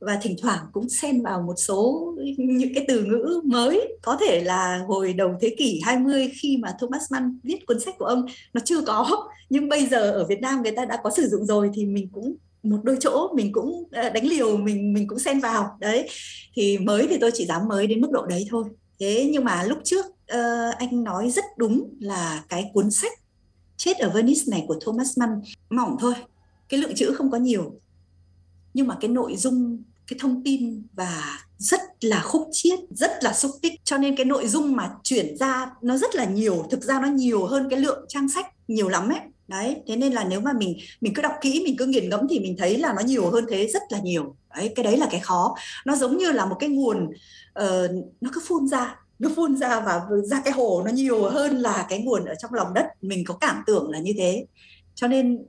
Và 0.00 0.18
thỉnh 0.22 0.36
thoảng 0.42 0.66
cũng 0.72 0.88
xen 0.88 1.22
vào 1.22 1.42
một 1.42 1.54
số 1.56 2.12
những 2.38 2.74
cái 2.74 2.84
từ 2.88 3.04
ngữ 3.04 3.40
mới 3.44 3.98
có 4.02 4.16
thể 4.20 4.40
là 4.44 4.80
hồi 4.86 5.12
đầu 5.12 5.34
thế 5.40 5.54
kỷ 5.58 5.80
20 5.84 6.32
khi 6.42 6.56
mà 6.56 6.74
Thomas 6.80 7.12
Mann 7.12 7.38
viết 7.42 7.66
cuốn 7.66 7.80
sách 7.80 7.94
của 7.98 8.04
ông. 8.04 8.26
Nó 8.52 8.60
chưa 8.64 8.80
có 8.80 9.28
nhưng 9.50 9.68
bây 9.68 9.86
giờ 9.86 10.10
ở 10.10 10.26
Việt 10.26 10.40
Nam 10.40 10.62
người 10.62 10.72
ta 10.72 10.84
đã 10.84 11.00
có 11.04 11.10
sử 11.16 11.28
dụng 11.28 11.46
rồi 11.46 11.70
thì 11.74 11.86
mình 11.86 12.08
cũng 12.12 12.36
một 12.62 12.78
đôi 12.82 12.96
chỗ 13.00 13.28
mình 13.34 13.52
cũng 13.52 13.84
ờ, 13.92 14.10
đánh 14.10 14.26
liều 14.26 14.56
mình 14.56 14.92
mình 14.92 15.08
cũng 15.08 15.18
xen 15.18 15.40
vào. 15.40 15.76
Đấy 15.80 16.08
thì 16.54 16.78
mới 16.78 17.06
thì 17.10 17.16
tôi 17.20 17.30
chỉ 17.34 17.46
dám 17.46 17.68
mới 17.68 17.86
đến 17.86 18.00
mức 18.00 18.10
độ 18.12 18.26
đấy 18.26 18.46
thôi. 18.50 18.64
Thế 19.00 19.28
nhưng 19.32 19.44
mà 19.44 19.62
lúc 19.62 19.78
trước 19.84 20.06
uh, 20.34 20.76
anh 20.78 21.04
nói 21.04 21.30
rất 21.30 21.44
đúng 21.56 21.94
là 22.00 22.44
cái 22.48 22.70
cuốn 22.74 22.90
sách 22.90 23.12
chết 23.76 23.98
ở 23.98 24.10
Venice 24.10 24.42
này 24.46 24.64
của 24.68 24.76
Thomas 24.84 25.18
Mann 25.18 25.40
mỏng 25.70 25.96
thôi 26.00 26.14
cái 26.68 26.80
lượng 26.80 26.94
chữ 26.94 27.14
không 27.14 27.30
có 27.30 27.38
nhiều. 27.38 27.74
Nhưng 28.74 28.86
mà 28.86 28.96
cái 29.00 29.08
nội 29.08 29.36
dung 29.36 29.82
cái 30.06 30.18
thông 30.20 30.42
tin 30.44 30.82
và 30.92 31.38
rất 31.58 31.80
là 32.00 32.20
khúc 32.22 32.48
chiết 32.52 32.78
rất 32.90 33.10
là 33.20 33.32
xúc 33.32 33.50
tích. 33.62 33.72
Cho 33.84 33.98
nên 33.98 34.16
cái 34.16 34.24
nội 34.24 34.48
dung 34.48 34.76
mà 34.76 34.90
chuyển 35.02 35.36
ra 35.36 35.70
nó 35.82 35.96
rất 35.96 36.14
là 36.14 36.24
nhiều 36.24 36.66
thực 36.70 36.82
ra 36.82 37.00
nó 37.00 37.08
nhiều 37.08 37.46
hơn 37.46 37.68
cái 37.70 37.80
lượng 37.80 38.04
trang 38.08 38.28
sách 38.28 38.46
nhiều 38.68 38.88
lắm 38.88 39.08
ấy. 39.08 39.20
Đấy 39.48 39.76
thế 39.86 39.96
nên 39.96 40.12
là 40.12 40.24
nếu 40.24 40.40
mà 40.40 40.52
mình 40.52 40.78
mình 41.00 41.14
cứ 41.14 41.22
đọc 41.22 41.32
kỹ 41.40 41.62
mình 41.64 41.76
cứ 41.76 41.86
nghiền 41.86 42.08
ngẫm 42.08 42.20
thì 42.30 42.40
mình 42.40 42.56
thấy 42.58 42.78
là 42.78 42.92
nó 42.92 43.02
nhiều 43.02 43.30
hơn 43.30 43.44
thế 43.48 43.66
rất 43.66 43.82
là 43.90 43.98
nhiều. 43.98 44.36
Đấy 44.56 44.72
cái 44.76 44.84
đấy 44.84 44.96
là 44.96 45.08
cái 45.10 45.20
khó. 45.20 45.56
Nó 45.84 45.96
giống 45.96 46.16
như 46.16 46.32
là 46.32 46.46
một 46.46 46.56
cái 46.60 46.68
nguồn 46.68 47.04
uh, 47.58 47.90
nó 48.20 48.30
cứ 48.32 48.40
phun 48.46 48.68
ra 48.68 49.00
nó 49.18 49.30
phun 49.36 49.56
ra 49.56 49.80
và 49.80 50.00
ra 50.24 50.42
cái 50.44 50.52
hồ 50.52 50.82
nó 50.84 50.90
nhiều 50.90 51.22
hơn 51.22 51.56
là 51.56 51.86
cái 51.88 52.02
nguồn 52.02 52.24
ở 52.24 52.34
trong 52.34 52.54
lòng 52.54 52.74
đất 52.74 52.86
mình 53.02 53.24
có 53.26 53.34
cảm 53.34 53.62
tưởng 53.66 53.90
là 53.90 53.98
như 53.98 54.12
thế 54.16 54.46
cho 54.94 55.08
nên 55.08 55.44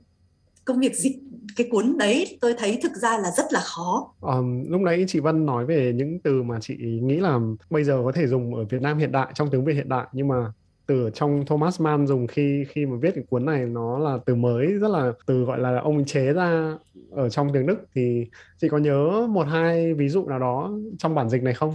công 0.64 0.78
việc 0.78 0.94
dịch 0.94 1.16
cái 1.56 1.68
cuốn 1.70 1.98
đấy 1.98 2.38
tôi 2.40 2.54
thấy 2.58 2.78
thực 2.82 2.92
ra 2.92 3.18
là 3.18 3.30
rất 3.36 3.52
là 3.52 3.60
khó. 3.60 4.12
Um, 4.20 4.64
lúc 4.68 4.80
nãy 4.80 5.04
chị 5.08 5.20
Vân 5.20 5.46
nói 5.46 5.66
về 5.66 5.92
những 5.94 6.18
từ 6.18 6.42
mà 6.42 6.58
chị 6.60 6.76
nghĩ 7.02 7.16
là 7.16 7.38
bây 7.70 7.84
giờ 7.84 8.00
có 8.04 8.12
thể 8.12 8.26
dùng 8.26 8.54
ở 8.54 8.64
Việt 8.64 8.82
Nam 8.82 8.98
hiện 8.98 9.12
đại 9.12 9.26
trong 9.34 9.50
tiếng 9.50 9.64
Việt 9.64 9.74
hiện 9.74 9.88
đại 9.88 10.06
nhưng 10.12 10.28
mà 10.28 10.52
từ 10.86 11.10
trong 11.14 11.44
Thomas 11.46 11.80
Mann 11.80 12.06
dùng 12.06 12.26
khi 12.26 12.64
khi 12.68 12.86
mà 12.86 12.96
viết 13.00 13.14
cái 13.14 13.24
cuốn 13.30 13.44
này 13.44 13.66
nó 13.66 13.98
là 13.98 14.18
từ 14.26 14.34
mới 14.34 14.66
rất 14.66 14.88
là 14.88 15.12
từ 15.26 15.44
gọi 15.44 15.58
là 15.58 15.80
ông 15.80 16.04
chế 16.04 16.32
ra 16.32 16.74
ở 17.10 17.28
trong 17.28 17.52
tiếng 17.52 17.66
Đức 17.66 17.78
thì 17.94 18.26
chị 18.60 18.68
có 18.68 18.78
nhớ 18.78 19.26
một 19.30 19.46
hai 19.46 19.94
ví 19.94 20.08
dụ 20.08 20.26
nào 20.26 20.38
đó 20.38 20.70
trong 20.98 21.14
bản 21.14 21.28
dịch 21.28 21.42
này 21.42 21.54
không? 21.54 21.74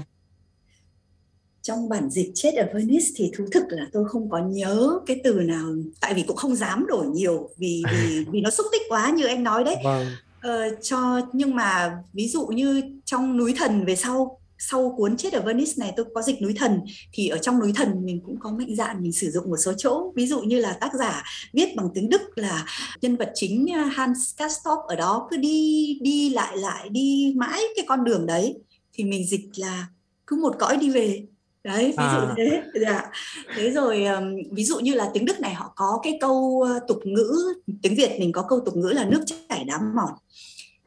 Trong 1.64 1.90
bản 1.90 2.10
dịch 2.10 2.32
chết 2.36 2.56
ở 2.56 2.68
Venice 2.74 3.06
thì 3.16 3.32
thú 3.38 3.46
thực 3.52 3.64
là 3.70 3.88
tôi 3.92 4.10
không 4.10 4.30
có 4.30 4.40
nhớ 4.40 5.00
cái 5.06 5.22
từ 5.24 5.34
nào 5.34 5.76
tại 6.02 6.14
vì 6.14 6.24
cũng 6.28 6.38
không 6.38 6.56
dám 6.56 6.86
đổi 6.88 7.06
nhiều 7.06 7.50
vì 7.58 7.84
vì 7.92 8.26
vì 8.32 8.42
nó 8.42 8.50
xúc 8.50 8.66
tích 8.72 8.82
quá 8.90 9.10
như 9.10 9.26
anh 9.26 9.44
nói 9.44 9.64
đấy. 9.64 9.76
Vâng. 9.84 10.08
ờ, 10.42 10.76
cho 10.82 11.22
nhưng 11.34 11.56
mà 11.56 11.98
ví 12.14 12.28
dụ 12.28 12.46
như 12.48 12.82
trong 13.06 13.38
núi 13.38 13.54
thần 13.58 13.86
về 13.86 13.96
sau 13.96 14.40
sau 14.58 14.96
cuốn 14.98 15.18
chết 15.18 15.34
ở 15.34 15.42
Venice 15.42 15.72
này 15.78 15.94
tôi 15.96 16.06
có 16.14 16.22
dịch 16.22 16.42
núi 16.42 16.54
thần 16.58 16.80
thì 17.14 17.28
ở 17.28 17.38
trong 17.38 17.60
núi 17.60 17.74
thần 17.76 18.06
mình 18.06 18.22
cũng 18.26 18.40
có 18.40 18.52
mạnh 18.52 18.76
dạn 18.76 19.04
mình 19.04 19.12
sử 19.12 19.32
dụng 19.32 19.50
một 19.50 19.58
số 19.58 19.74
chỗ. 19.78 20.12
Ví 20.16 20.28
dụ 20.28 20.42
như 20.42 20.60
là 20.60 20.74
tác 20.74 20.94
giả 20.94 21.24
viết 21.54 21.76
bằng 21.76 21.90
tiếng 21.94 22.10
Đức 22.10 22.22
là 22.38 22.66
nhân 23.02 23.16
vật 23.16 23.32
chính 23.36 23.72
à, 23.74 23.84
Hans 23.94 24.36
Castorp 24.38 24.80
ở 24.88 24.96
đó 24.96 25.28
cứ 25.32 25.38
đi 25.38 26.00
đi 26.02 26.30
lại 26.30 26.58
lại 26.58 26.90
đi 26.90 27.34
mãi 27.38 27.62
cái 27.76 27.86
con 27.88 28.04
đường 28.04 28.26
đấy 28.26 28.56
thì 28.94 29.04
mình 29.04 29.28
dịch 29.28 29.46
là 29.56 29.88
cứ 30.28 30.36
một 30.36 30.56
cõi 30.60 30.78
đi 30.78 30.90
về 30.90 31.24
đấy 31.64 31.86
ví 31.86 32.04
dụ 32.14 32.20
à. 32.20 32.34
thế 32.38 32.64
dạ. 32.82 33.12
Thế 33.56 33.72
rồi 33.72 34.06
um, 34.06 34.24
ví 34.52 34.64
dụ 34.64 34.80
như 34.80 34.94
là 34.94 35.12
tiếng 35.14 35.26
đức 35.26 35.40
này 35.40 35.54
họ 35.54 35.74
có 35.76 36.00
cái 36.04 36.18
câu 36.22 36.68
tục 36.88 37.00
ngữ 37.04 37.54
tiếng 37.82 37.96
việt 37.96 38.20
mình 38.20 38.32
có 38.32 38.46
câu 38.50 38.60
tục 38.60 38.76
ngữ 38.76 38.88
là 38.88 39.06
nước 39.06 39.24
chảy 39.26 39.64
đám 39.68 39.96
mòn. 39.96 40.10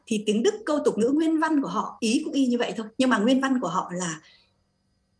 Thì 0.05 0.23
tiếng 0.25 0.43
đức 0.43 0.53
câu 0.65 0.79
tục 0.85 0.97
ngữ 0.97 1.07
nguyên 1.07 1.39
văn 1.39 1.61
của 1.61 1.67
họ 1.67 1.97
ý 1.99 2.21
cũng 2.25 2.33
y 2.33 2.45
như 2.45 2.57
vậy 2.57 2.73
thôi. 2.77 2.87
Nhưng 2.97 3.09
mà 3.09 3.17
nguyên 3.17 3.41
văn 3.41 3.59
của 3.59 3.67
họ 3.67 3.91
là 3.93 4.21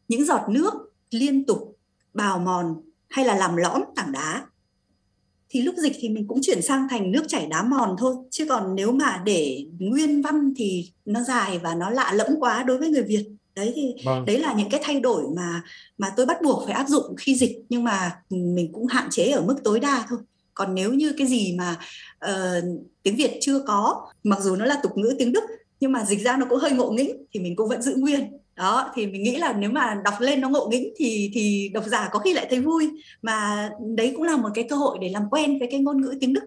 những 0.07 0.25
giọt 0.25 0.41
nước 0.49 0.73
liên 1.11 1.45
tục 1.45 1.77
bào 2.13 2.39
mòn 2.39 2.81
hay 3.09 3.25
là 3.25 3.35
làm 3.35 3.55
lõm 3.55 3.81
tảng 3.95 4.11
đá. 4.11 4.45
Thì 5.49 5.61
lúc 5.61 5.75
dịch 5.77 5.93
thì 5.99 6.09
mình 6.09 6.27
cũng 6.27 6.39
chuyển 6.41 6.61
sang 6.61 6.87
thành 6.89 7.11
nước 7.11 7.23
chảy 7.27 7.47
đá 7.47 7.63
mòn 7.63 7.95
thôi. 7.99 8.15
Chứ 8.29 8.45
còn 8.49 8.75
nếu 8.75 8.91
mà 8.91 9.21
để 9.25 9.65
nguyên 9.79 10.21
văn 10.21 10.53
thì 10.57 10.91
nó 11.05 11.23
dài 11.23 11.59
và 11.59 11.75
nó 11.75 11.89
lạ 11.89 12.11
lẫm 12.13 12.27
quá 12.39 12.63
đối 12.63 12.77
với 12.77 12.89
người 12.89 13.03
việt 13.03 13.25
đấy 13.57 13.73
thì 13.75 13.95
vâng. 14.05 14.25
đấy 14.25 14.39
là 14.39 14.53
những 14.53 14.69
cái 14.69 14.79
thay 14.83 14.99
đổi 14.99 15.23
mà 15.35 15.61
mà 15.97 16.13
tôi 16.17 16.25
bắt 16.25 16.41
buộc 16.41 16.63
phải 16.65 16.73
áp 16.73 16.87
dụng 16.87 17.15
khi 17.17 17.35
dịch 17.35 17.59
nhưng 17.69 17.83
mà 17.83 18.21
mình 18.29 18.71
cũng 18.73 18.87
hạn 18.87 19.07
chế 19.11 19.31
ở 19.31 19.41
mức 19.41 19.55
tối 19.63 19.79
đa 19.79 20.05
thôi. 20.09 20.19
Còn 20.53 20.75
nếu 20.75 20.93
như 20.93 21.13
cái 21.17 21.27
gì 21.27 21.55
mà 21.57 21.79
uh, 22.25 22.63
tiếng 23.03 23.15
Việt 23.15 23.37
chưa 23.41 23.59
có 23.67 24.07
mặc 24.23 24.39
dù 24.41 24.55
nó 24.55 24.65
là 24.65 24.79
tục 24.83 24.97
ngữ 24.97 25.15
tiếng 25.19 25.33
Đức 25.33 25.43
nhưng 25.79 25.91
mà 25.91 26.05
dịch 26.05 26.21
ra 26.21 26.37
nó 26.37 26.45
cũng 26.49 26.59
hơi 26.59 26.71
ngộ 26.71 26.91
nghĩnh 26.91 27.25
thì 27.33 27.39
mình 27.39 27.55
cũng 27.55 27.69
vẫn 27.69 27.81
giữ 27.81 27.95
nguyên. 27.95 28.37
Đó 28.55 28.91
thì 28.95 29.07
mình 29.07 29.23
nghĩ 29.23 29.35
là 29.35 29.53
nếu 29.53 29.71
mà 29.71 30.01
đọc 30.05 30.13
lên 30.19 30.41
nó 30.41 30.49
ngộ 30.49 30.67
nghĩnh 30.71 30.93
thì 30.97 31.31
thì 31.33 31.69
độc 31.73 31.83
giả 31.87 32.09
có 32.11 32.19
khi 32.19 32.33
lại 32.33 32.47
thấy 32.49 32.59
vui. 32.59 32.89
Mà 33.21 33.69
đấy 33.95 34.13
cũng 34.15 34.23
là 34.23 34.37
một 34.37 34.49
cái 34.53 34.65
cơ 34.69 34.75
hội 34.75 34.97
để 35.01 35.09
làm 35.09 35.29
quen 35.31 35.59
với 35.59 35.67
cái 35.71 35.79
ngôn 35.79 36.01
ngữ 36.01 36.13
tiếng 36.21 36.33
Đức. 36.33 36.43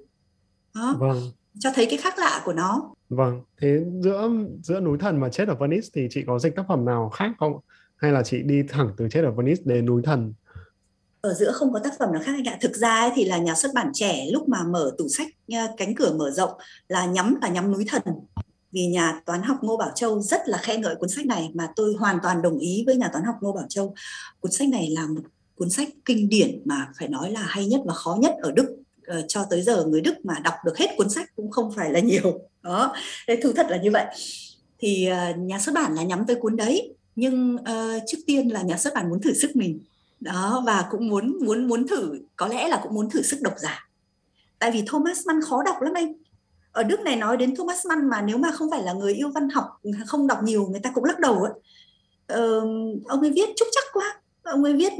Đó. 0.75 0.97
Vâng. 1.01 1.21
Cho 1.61 1.71
thấy 1.75 1.87
cái 1.87 1.97
khác 1.97 2.19
lạ 2.19 2.43
của 2.45 2.53
nó. 2.53 2.95
Vâng 3.09 3.41
thế 3.61 3.81
giữa 4.03 4.31
giữa 4.63 4.81
núi 4.81 4.99
thần 4.99 5.21
và 5.21 5.29
chết 5.29 5.49
ở 5.49 5.55
Venice 5.55 5.89
thì 5.95 6.09
chị 6.11 6.25
có 6.27 6.39
dịch 6.39 6.57
tác 6.57 6.63
phẩm 6.69 6.85
nào 6.85 7.09
khác 7.09 7.31
không? 7.39 7.53
Hay 7.97 8.13
là 8.13 8.23
chị 8.23 8.43
đi 8.43 8.63
thẳng 8.69 8.91
từ 8.97 9.09
chết 9.11 9.25
ở 9.25 9.31
Venice 9.31 9.63
đến 9.65 9.87
núi 9.87 10.03
thần? 10.05 10.33
Ở 11.21 11.35
giữa 11.35 11.53
không 11.53 11.73
có 11.73 11.79
tác 11.85 11.93
phẩm 11.99 12.13
nào 12.13 12.23
khác 12.25 12.33
anh 12.37 12.45
ạ. 12.45 12.59
Thực 12.61 12.77
ra 12.77 13.01
ấy 13.01 13.11
thì 13.15 13.25
là 13.25 13.39
nhà 13.39 13.55
xuất 13.55 13.73
bản 13.75 13.91
trẻ 13.95 14.27
lúc 14.33 14.49
mà 14.49 14.63
mở 14.63 14.91
tủ 14.99 15.09
sách 15.09 15.29
cánh 15.77 15.95
cửa 15.95 16.13
mở 16.19 16.31
rộng 16.31 16.51
là 16.89 17.07
nhắm 17.07 17.39
là 17.43 17.49
nhắm 17.49 17.73
núi 17.73 17.85
thần. 17.89 18.03
Vì 18.73 18.87
nhà 18.87 19.21
toán 19.27 19.43
học 19.43 19.57
Ngô 19.63 19.77
Bảo 19.77 19.91
Châu 19.95 20.21
rất 20.21 20.41
là 20.47 20.59
khen 20.59 20.81
ngợi 20.81 20.95
cuốn 20.95 21.09
sách 21.09 21.27
này 21.27 21.51
mà 21.55 21.69
tôi 21.77 21.95
hoàn 21.99 22.19
toàn 22.23 22.43
đồng 22.43 22.59
ý 22.59 22.83
với 22.87 22.97
nhà 22.97 23.09
toán 23.13 23.25
học 23.25 23.35
Ngô 23.41 23.53
Bảo 23.53 23.67
Châu. 23.69 23.95
Cuốn 24.41 24.53
sách 24.53 24.69
này 24.69 24.91
là 24.91 25.07
một 25.07 25.23
cuốn 25.55 25.71
sách 25.71 25.89
kinh 26.05 26.29
điển 26.29 26.63
mà 26.65 26.89
phải 26.99 27.09
nói 27.09 27.31
là 27.31 27.43
hay 27.43 27.67
nhất 27.67 27.81
và 27.87 27.95
khó 27.95 28.17
nhất 28.21 28.35
ở 28.43 28.53
Đức 28.53 28.77
uh, 29.19 29.25
cho 29.29 29.45
tới 29.51 29.63
giờ 29.63 29.85
người 29.85 30.01
Đức 30.01 30.15
mà 30.25 30.35
đọc 30.45 30.55
được 30.65 30.79
hết 30.79 30.87
cuốn 30.97 31.11
sách 31.11 31.37
cũng 31.37 31.51
không 31.51 31.73
phải 31.77 31.93
là 31.93 32.01
nhiều. 32.01 32.41
Đó 32.63 32.95
thế 33.29 33.41
thú 33.43 33.53
thật 33.57 33.67
là 33.71 33.77
như 33.77 33.91
vậy. 33.91 34.05
Thì 34.79 35.09
uh, 35.31 35.39
nhà 35.39 35.59
xuất 35.59 35.75
bản 35.75 35.95
là 35.95 36.03
nhắm 36.03 36.25
tới 36.27 36.37
cuốn 36.37 36.57
đấy 36.57 36.95
nhưng 37.17 37.57
uh, 37.57 38.03
trước 38.07 38.19
tiên 38.27 38.49
là 38.49 38.63
nhà 38.63 38.77
xuất 38.77 38.95
bản 38.95 39.11
muốn 39.11 39.21
thử 39.21 39.33
sức 39.33 39.57
mình. 39.57 39.81
Đó 40.21 40.63
và 40.67 40.85
cũng 40.91 41.09
muốn 41.09 41.39
muốn 41.45 41.69
muốn 41.69 41.89
thử 41.89 42.21
có 42.37 42.47
lẽ 42.47 42.69
là 42.69 42.81
cũng 42.83 42.95
muốn 42.95 43.11
thử 43.11 43.23
sức 43.23 43.39
độc 43.43 43.55
giả. 43.59 43.89
Tại 44.59 44.71
vì 44.71 44.83
Thomas 44.87 45.27
Mann 45.27 45.41
khó 45.41 45.63
đọc 45.63 45.77
lắm 45.81 45.93
anh. 45.95 46.13
Ở 46.73 46.83
Đức 46.83 47.01
này 47.01 47.17
nói 47.17 47.37
đến 47.37 47.57
Thomas 47.57 47.87
Mann 47.87 48.09
mà 48.09 48.23
nếu 48.23 48.39
mà 48.39 48.51
không 48.53 48.71
phải 48.71 48.83
là 48.83 48.93
người 48.93 49.15
yêu 49.15 49.31
văn 49.35 49.49
học 49.49 49.65
không 50.07 50.27
đọc 50.27 50.39
nhiều 50.43 50.67
người 50.67 50.81
ta 50.81 50.91
cũng 50.95 51.05
lắc 51.05 51.19
đầu 51.19 51.43
ấy. 51.43 51.53
Ờ, 52.27 52.61
ông 53.05 53.21
ấy 53.21 53.31
viết 53.31 53.49
trúc 53.57 53.69
chắc 53.73 53.85
quá 53.93 54.21
ông 54.43 54.65
ấy 54.65 54.73
viết 54.73 54.93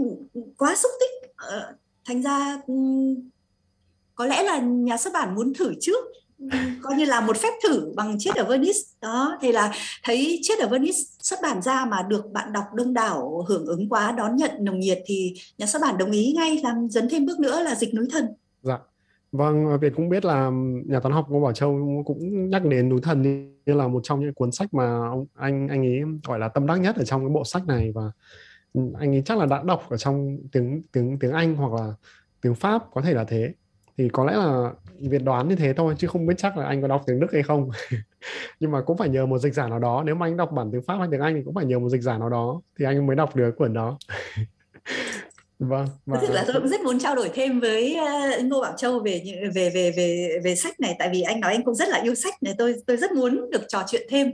quá 0.59 0.77
xúc 0.77 0.91
tích. 1.01 1.31
Ờ, 1.37 1.75
thành 2.05 2.23
ra 2.23 2.61
có 4.21 4.27
lẽ 4.27 4.43
là 4.43 4.59
nhà 4.59 4.97
xuất 4.97 5.13
bản 5.13 5.35
muốn 5.35 5.53
thử 5.59 5.75
trước. 5.81 6.05
Coi 6.83 6.95
như 6.97 7.05
là 7.05 7.21
một 7.21 7.37
phép 7.37 7.49
thử 7.63 7.93
bằng 7.97 8.17
chết 8.19 8.31
ở 8.37 8.45
Venice. 8.45 8.79
Đó 9.01 9.39
thì 9.41 9.53
là 9.53 9.73
thấy 10.05 10.41
chết 10.43 10.59
ở 10.59 10.69
Venice 10.69 10.99
xuất 11.19 11.39
bản 11.43 11.63
ra 11.63 11.85
mà 11.85 12.03
được 12.03 12.33
bạn 12.33 12.53
đọc 12.53 12.65
đông 12.75 12.95
đảo 12.95 13.45
hưởng 13.49 13.67
ứng 13.67 13.89
quá 13.89 14.13
đón 14.13 14.37
nhận 14.37 14.51
nồng 14.61 14.81
nhiệt 14.81 14.99
thì 15.07 15.35
nhà 15.59 15.67
xuất 15.67 15.83
bản 15.83 15.99
đồng 15.99 16.11
ý 16.11 16.33
ngay 16.37 16.61
làm 16.63 16.89
dấn 16.91 17.09
thêm 17.09 17.27
bước 17.27 17.41
nữa 17.41 17.63
là 17.63 17.75
dịch 17.75 17.95
núi 17.95 18.07
thần. 18.13 18.27
Dạ. 18.63 18.79
Vâng 19.33 19.79
Việt 19.81 19.93
cũng 19.97 20.09
biết 20.09 20.25
là 20.25 20.51
nhà 20.87 21.01
toán 21.01 21.13
học 21.13 21.27
Ngô 21.29 21.41
Bảo 21.41 21.53
Châu 21.53 22.03
cũng 22.07 22.51
nhắc 22.51 22.65
đến 22.65 22.89
núi 22.89 23.01
thần 23.03 23.23
như 23.67 23.75
là 23.75 23.89
một 23.89 24.01
trong 24.03 24.21
những 24.21 24.35
cuốn 24.35 24.53
sách 24.53 24.75
mà 24.75 25.09
ông 25.09 25.27
anh 25.35 25.69
anh 25.69 25.87
ấy 25.87 26.01
gọi 26.27 26.39
là 26.39 26.49
tâm 26.49 26.67
đắc 26.67 26.77
nhất 26.77 26.97
ở 26.97 27.05
trong 27.05 27.21
cái 27.21 27.35
bộ 27.35 27.45
sách 27.45 27.67
này 27.67 27.93
và 27.95 28.03
anh 28.75 29.15
ấy 29.15 29.23
chắc 29.25 29.39
là 29.39 29.47
đã 29.47 29.63
đọc 29.63 29.83
ở 29.89 29.97
trong 29.97 30.39
tiếng 30.53 30.83
tiếng 30.93 31.19
tiếng 31.19 31.33
Anh 31.33 31.57
hoặc 31.57 31.73
là 31.73 31.93
tiếng 32.43 32.55
Pháp 32.55 32.83
có 32.93 33.03
thể 33.03 33.15
là 33.15 33.25
thế 33.25 33.53
thì 34.01 34.09
có 34.13 34.25
lẽ 34.25 34.33
là 34.33 34.73
Việt 35.01 35.23
đoán 35.25 35.49
như 35.49 35.57
thế 35.57 35.73
thôi 35.73 35.95
chứ 35.99 36.07
không 36.07 36.27
biết 36.27 36.35
chắc 36.39 36.57
là 36.57 36.67
anh 36.67 36.83
có 36.83 36.89
đọc 36.89 37.03
tiếng 37.07 37.21
Đức 37.21 37.27
hay 37.33 37.43
không. 37.43 37.71
Nhưng 38.61 38.71
mà 38.71 38.81
cũng 38.81 38.97
phải 38.97 39.09
nhờ 39.09 39.27
một 39.27 39.39
dịch 39.39 39.55
giả 39.55 39.69
nào 39.69 39.79
đó. 39.79 40.03
Nếu 40.07 40.15
mà 40.15 40.27
anh 40.27 40.37
đọc 40.37 40.53
bản 40.53 40.71
tiếng 40.73 40.83
Pháp 40.83 40.97
hay 40.99 41.09
tiếng 41.11 41.21
Anh 41.21 41.35
thì 41.35 41.41
cũng 41.45 41.55
phải 41.55 41.65
nhờ 41.65 41.79
một 41.79 41.89
dịch 41.89 42.03
giả 42.03 42.19
nào 42.19 42.29
đó 42.29 42.61
thì 42.79 42.85
anh 42.85 43.07
mới 43.07 43.17
đọc 43.17 43.37
được 43.37 43.57
quyển 43.57 43.73
đó. 43.73 43.99
Vâng 45.59 45.87
và... 46.07 46.21
thực 46.21 46.31
là 46.31 46.45
tôi 46.47 46.61
cũng 46.61 46.69
rất 46.69 46.81
muốn 46.81 46.99
trao 46.99 47.17
đổi 47.17 47.31
thêm 47.35 47.61
với 47.61 47.97
uh, 48.39 48.45
Ngô 48.45 48.61
Bảo 48.61 48.73
Châu 48.77 49.01
về 49.01 49.23
về 49.55 49.71
về 49.71 49.93
về 49.97 50.39
về 50.45 50.55
sách 50.55 50.81
này. 50.81 50.97
Tại 50.99 51.09
vì 51.13 51.23
anh 51.23 51.41
nói 51.41 51.53
anh 51.53 51.65
cũng 51.65 51.75
rất 51.75 51.89
là 51.89 52.01
yêu 52.03 52.15
sách 52.15 52.43
này. 52.43 52.55
Tôi 52.59 52.75
tôi 52.87 52.97
rất 52.97 53.13
muốn 53.13 53.51
được 53.51 53.63
trò 53.69 53.83
chuyện 53.89 54.07
thêm. 54.11 54.33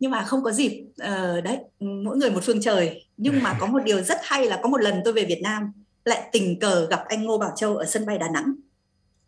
Nhưng 0.00 0.10
mà 0.10 0.22
không 0.22 0.42
có 0.42 0.52
dịp 0.52 0.84
uh, 1.02 1.44
đấy 1.44 1.58
mỗi 1.80 2.16
người 2.16 2.30
một 2.30 2.40
phương 2.42 2.60
trời. 2.60 3.06
Nhưng 3.16 3.42
mà 3.42 3.56
có 3.60 3.66
một 3.66 3.80
điều 3.84 4.02
rất 4.02 4.18
hay 4.22 4.46
là 4.46 4.60
có 4.62 4.68
một 4.68 4.80
lần 4.80 4.94
tôi 5.04 5.12
về 5.12 5.24
Việt 5.24 5.40
Nam 5.42 5.72
lại 6.04 6.28
tình 6.32 6.60
cờ 6.60 6.86
gặp 6.86 7.00
anh 7.08 7.24
Ngô 7.24 7.38
Bảo 7.38 7.52
Châu 7.56 7.76
ở 7.76 7.84
sân 7.84 8.06
bay 8.06 8.18
Đà 8.18 8.28
Nẵng 8.34 8.54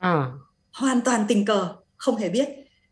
à. 0.03 0.31
hoàn 0.73 1.01
toàn 1.01 1.25
tình 1.29 1.45
cờ 1.45 1.69
không 1.97 2.17
hề 2.17 2.29
biết. 2.29 2.49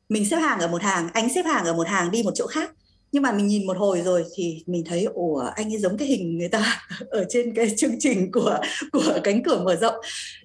Mình 0.09 0.25
xếp 0.25 0.37
hàng 0.37 0.61
ở 0.61 0.69
một 0.69 0.83
hàng 0.83 1.09
anh 1.13 1.29
xếp 1.35 1.43
hàng 1.43 1.65
ở 1.65 1.73
một 1.73 1.89
hàng 1.89 2.11
đi 2.11 2.23
một 2.23 2.33
chỗ 2.35 2.47
khác. 2.47 2.71
Nhưng 3.13 3.23
mà 3.23 3.33
mình 3.33 3.47
nhìn 3.47 3.67
một 3.67 3.77
hồi 3.77 4.03
rồi 4.03 4.25
thì 4.37 4.63
mình 4.67 4.85
thấy 4.87 5.05
ủa 5.05 5.39
anh 5.55 5.73
ấy 5.73 5.79
giống 5.79 5.97
cái 5.97 6.09
hình 6.09 6.39
người 6.39 6.49
ta 6.49 6.83
ở 7.11 7.25
trên 7.29 7.55
cái 7.55 7.75
chương 7.77 7.95
trình 7.99 8.33
của 8.33 8.59
của 8.93 9.21
cánh 9.25 9.43
cửa 9.43 9.63
mở 9.65 9.77
rộng. 9.77 9.95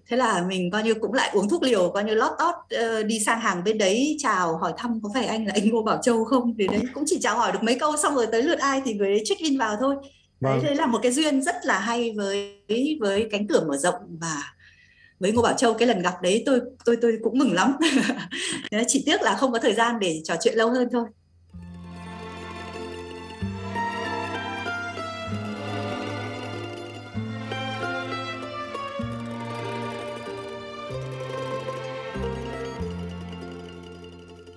Thế 0.07 0.17
là 0.17 0.45
mình 0.47 0.71
coi 0.71 0.83
như 0.83 0.93
cũng 0.93 1.13
lại 1.13 1.29
uống 1.33 1.49
thuốc 1.49 1.63
liều 1.63 1.89
coi 1.89 2.03
như 2.03 2.13
lót 2.13 2.31
tót 2.39 2.55
uh, 2.55 3.05
đi 3.05 3.19
sang 3.19 3.39
hàng 3.39 3.63
bên 3.63 3.77
đấy 3.77 4.17
chào 4.19 4.57
hỏi 4.57 4.73
thăm 4.77 4.99
có 5.03 5.09
phải 5.13 5.25
anh 5.25 5.45
là 5.45 5.51
anh 5.55 5.69
Ngô 5.69 5.83
Bảo 5.83 5.99
Châu 6.03 6.25
không? 6.25 6.53
Thì 6.59 6.67
đấy 6.67 6.81
cũng 6.93 7.03
chỉ 7.07 7.19
chào 7.21 7.37
hỏi 7.37 7.51
được 7.51 7.63
mấy 7.63 7.79
câu 7.79 7.97
xong 7.97 8.15
rồi 8.15 8.27
tới 8.31 8.43
lượt 8.43 8.59
ai 8.59 8.81
thì 8.85 8.93
người 8.93 9.09
đấy 9.09 9.21
check 9.25 9.41
in 9.41 9.57
vào 9.57 9.77
thôi. 9.79 9.95
Vâng. 10.39 10.53
đấy, 10.53 10.63
đấy 10.63 10.75
là 10.75 10.85
một 10.85 10.99
cái 11.03 11.11
duyên 11.11 11.41
rất 11.41 11.55
là 11.63 11.79
hay 11.79 12.13
với 12.17 12.61
với 12.99 13.27
cánh 13.31 13.47
cửa 13.47 13.65
mở 13.67 13.77
rộng 13.77 13.95
và 14.21 14.54
với 15.19 15.31
Ngô 15.31 15.41
Bảo 15.41 15.53
Châu, 15.57 15.73
cái 15.73 15.87
lần 15.87 16.01
gặp 16.01 16.21
đấy 16.21 16.43
tôi 16.45 16.59
tôi 16.85 16.97
tôi 17.01 17.17
cũng 17.23 17.37
mừng 17.37 17.53
lắm 17.53 17.77
chỉ 18.87 19.03
tiếc 19.05 19.21
là 19.21 19.35
không 19.35 19.51
có 19.51 19.59
thời 19.59 19.73
gian 19.73 19.99
để 19.99 20.21
trò 20.23 20.35
chuyện 20.41 20.55
lâu 20.55 20.69
hơn 20.69 20.89
thôi 20.91 21.05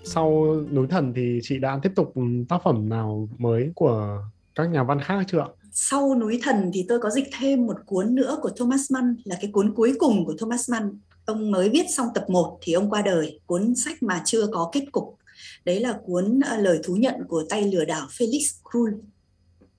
sau 0.05 0.57
núi 0.73 0.87
thần 0.91 1.13
thì 1.17 1.41
chị 1.43 1.59
đã 1.59 1.79
tiếp 1.83 1.93
tục 1.97 2.15
tác 2.49 2.63
phẩm 2.65 2.89
nào 2.89 3.29
mới 3.39 3.73
của 3.75 4.23
các 4.55 4.65
nhà 4.65 4.83
văn 4.83 5.01
khác 5.01 5.25
chưa 5.29 5.41
ạ? 5.41 5.49
Sau 5.73 6.15
núi 6.15 6.41
thần 6.43 6.71
thì 6.75 6.87
tôi 6.89 6.99
có 6.99 7.11
dịch 7.11 7.29
thêm 7.39 7.67
một 7.67 7.77
cuốn 7.87 8.15
nữa 8.15 8.39
của 8.43 8.51
Thomas 8.57 8.91
Mann 8.91 9.17
là 9.25 9.37
cái 9.41 9.51
cuốn 9.53 9.75
cuối 9.75 9.95
cùng 9.99 10.25
của 10.27 10.35
Thomas 10.39 10.71
Mann. 10.71 10.99
Ông 11.25 11.51
mới 11.51 11.69
viết 11.69 11.87
xong 11.91 12.09
tập 12.15 12.25
1 12.29 12.59
thì 12.63 12.73
ông 12.73 12.91
qua 12.91 13.03
đời, 13.03 13.41
cuốn 13.47 13.75
sách 13.75 14.03
mà 14.03 14.23
chưa 14.25 14.47
có 14.47 14.71
kết 14.73 14.85
cục. 14.93 15.17
Đấy 15.65 15.81
là 15.81 15.99
cuốn 16.07 16.41
uh, 16.55 16.61
lời 16.61 16.81
thú 16.85 16.97
nhận 16.97 17.15
của 17.29 17.45
tay 17.49 17.73
lừa 17.73 17.85
đảo 17.85 18.07
Felix 18.07 18.41
Krull. 18.71 18.95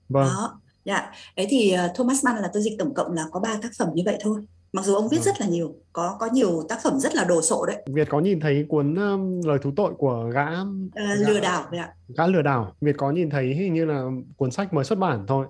Vâng. 0.09 0.27
Đó. 0.27 0.61
Dạ. 0.85 1.11
Đấy 1.35 1.47
thì 1.49 1.75
uh, 1.85 1.95
Thomas 1.95 2.25
Mann 2.25 2.41
là 2.41 2.49
tôi 2.53 2.63
dịch 2.63 2.75
tổng 2.79 2.93
cộng 2.93 3.13
là 3.13 3.25
có 3.31 3.39
3 3.39 3.59
tác 3.61 3.71
phẩm 3.77 3.89
như 3.93 4.03
vậy 4.05 4.17
thôi 4.21 4.41
mặc 4.73 4.85
dù 4.85 4.95
ông 4.95 5.09
viết 5.09 5.17
vâng. 5.17 5.25
rất 5.25 5.41
là 5.41 5.47
nhiều 5.47 5.75
có 5.93 6.17
có 6.19 6.29
nhiều 6.33 6.63
tác 6.69 6.79
phẩm 6.83 6.99
rất 6.99 7.15
là 7.15 7.23
đồ 7.23 7.41
sộ 7.41 7.65
đấy 7.65 7.83
Việt 7.87 8.09
có 8.09 8.19
nhìn 8.19 8.39
thấy 8.39 8.65
cuốn 8.69 8.95
um, 8.95 9.41
lời 9.45 9.59
thú 9.61 9.71
tội 9.75 9.93
của 9.97 10.29
gã, 10.33 10.45
à, 10.45 10.65
gã 10.93 11.29
lừa 11.29 11.39
đảo 11.39 11.65
vậy 11.69 11.79
ạ 11.79 11.93
gã 12.17 12.27
lừa 12.27 12.41
đảo 12.41 12.73
Việt 12.81 12.95
có 12.97 13.11
nhìn 13.11 13.29
thấy 13.29 13.53
hình 13.53 13.73
như 13.73 13.85
là 13.85 14.03
cuốn 14.37 14.51
sách 14.51 14.73
mới 14.73 14.85
xuất 14.85 14.99
bản 14.99 15.25
thôi 15.27 15.45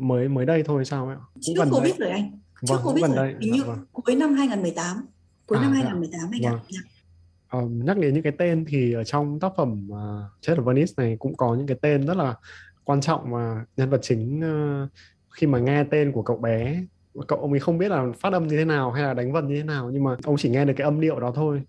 mới 0.00 0.28
mới 0.28 0.46
đây 0.46 0.62
thôi 0.62 0.84
sao 0.84 1.08
ạ 1.08 1.16
trước 1.40 1.52
gần 1.56 1.70
Covid 1.70 1.94
rồi 1.98 2.10
anh 2.10 2.38
trước 2.66 2.74
vâng, 2.74 2.80
Covid 2.84 3.04
rồi 3.04 3.16
đây. 3.16 3.34
hình 3.40 3.52
như 3.52 3.64
vâng. 3.64 3.78
cuối 3.92 4.16
năm 4.16 4.34
2018 4.34 5.06
cuối 5.46 5.58
à, 5.58 5.62
năm 5.62 5.72
2018 5.72 6.20
anh 6.32 6.42
vâng. 6.42 6.52
ạ 6.52 6.64
dạ. 6.68 6.80
ờ, 7.48 7.60
nhắc 7.68 7.98
đến 7.98 8.14
những 8.14 8.22
cái 8.22 8.32
tên 8.38 8.64
thì 8.68 8.92
ở 8.92 9.04
trong 9.04 9.40
tác 9.40 9.52
phẩm 9.56 9.88
uh, 9.90 9.96
chết 10.40 10.54
ở 10.56 10.62
Venice 10.62 10.92
này 10.96 11.16
cũng 11.18 11.36
có 11.36 11.54
những 11.54 11.66
cái 11.66 11.76
tên 11.82 12.06
rất 12.06 12.16
là 12.16 12.34
quan 12.84 13.00
trọng 13.00 13.30
mà 13.30 13.64
nhân 13.76 13.90
vật 13.90 14.00
chính 14.02 14.40
uh, 14.84 14.88
khi 15.30 15.46
mà 15.46 15.58
nghe 15.58 15.84
tên 15.84 16.12
của 16.12 16.22
cậu 16.22 16.36
bé 16.36 16.82
cậu 17.28 17.38
ông 17.38 17.50
ấy 17.50 17.60
không 17.60 17.78
biết 17.78 17.88
là 17.88 18.06
phát 18.18 18.32
âm 18.32 18.46
như 18.46 18.56
thế 18.56 18.64
nào 18.64 18.90
hay 18.90 19.02
là 19.02 19.14
đánh 19.14 19.32
vần 19.32 19.48
như 19.48 19.56
thế 19.56 19.62
nào 19.62 19.90
nhưng 19.90 20.04
mà 20.04 20.16
ông 20.24 20.36
chỉ 20.38 20.50
nghe 20.50 20.64
được 20.64 20.74
cái 20.76 20.84
âm 20.84 21.00
điệu 21.00 21.20
đó 21.20 21.32
thôi 21.34 21.62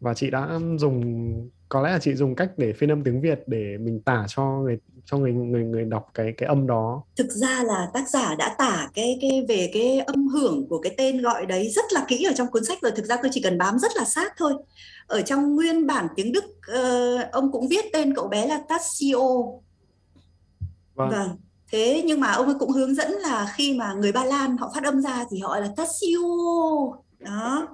và 0.00 0.14
chị 0.14 0.30
đã 0.30 0.58
dùng 0.78 1.32
có 1.68 1.82
lẽ 1.82 1.90
là 1.90 1.98
chị 1.98 2.14
dùng 2.14 2.34
cách 2.34 2.50
để 2.56 2.72
phiên 2.72 2.90
âm 2.90 3.04
tiếng 3.04 3.20
Việt 3.20 3.42
để 3.46 3.76
mình 3.80 4.00
tả 4.04 4.24
cho 4.28 4.42
người 4.42 4.78
cho 5.04 5.18
người 5.18 5.32
người 5.32 5.64
người 5.64 5.84
đọc 5.84 6.10
cái 6.14 6.34
cái 6.36 6.46
âm 6.46 6.66
đó. 6.66 7.02
Thực 7.16 7.30
ra 7.30 7.62
là 7.64 7.88
tác 7.94 8.08
giả 8.08 8.34
đã 8.34 8.54
tả 8.58 8.88
cái 8.94 9.18
cái 9.20 9.46
về 9.48 9.70
cái 9.72 9.98
âm 9.98 10.28
hưởng 10.28 10.66
của 10.68 10.80
cái 10.80 10.94
tên 10.98 11.22
gọi 11.22 11.46
đấy 11.46 11.68
rất 11.68 11.84
là 11.92 12.04
kỹ 12.08 12.24
ở 12.24 12.32
trong 12.36 12.46
cuốn 12.46 12.64
sách 12.64 12.78
rồi. 12.82 12.92
Thực 12.96 13.06
ra 13.06 13.16
tôi 13.22 13.30
chỉ 13.34 13.42
cần 13.42 13.58
bám 13.58 13.78
rất 13.78 13.90
là 13.96 14.04
sát 14.04 14.32
thôi. 14.36 14.52
Ở 15.06 15.22
trong 15.22 15.54
nguyên 15.54 15.86
bản 15.86 16.06
tiếng 16.16 16.32
Đức 16.32 16.44
uh, 16.44 17.32
ông 17.32 17.52
cũng 17.52 17.68
viết 17.68 17.84
tên 17.92 18.14
cậu 18.14 18.28
bé 18.28 18.46
là 18.46 18.62
Tassio. 18.68 19.18
Vâng. 20.94 21.10
vâng 21.10 21.28
thế 21.72 22.02
nhưng 22.06 22.20
mà 22.20 22.32
ông 22.32 22.46
ấy 22.46 22.54
cũng 22.58 22.70
hướng 22.70 22.94
dẫn 22.94 23.12
là 23.12 23.52
khi 23.56 23.74
mà 23.74 23.92
người 23.92 24.12
Ba 24.12 24.24
Lan 24.24 24.56
họ 24.56 24.72
phát 24.74 24.84
âm 24.84 25.00
ra 25.00 25.24
thì 25.30 25.38
họ 25.38 25.60
là 25.60 25.68
Tassio 25.76 26.18
đó 27.18 27.68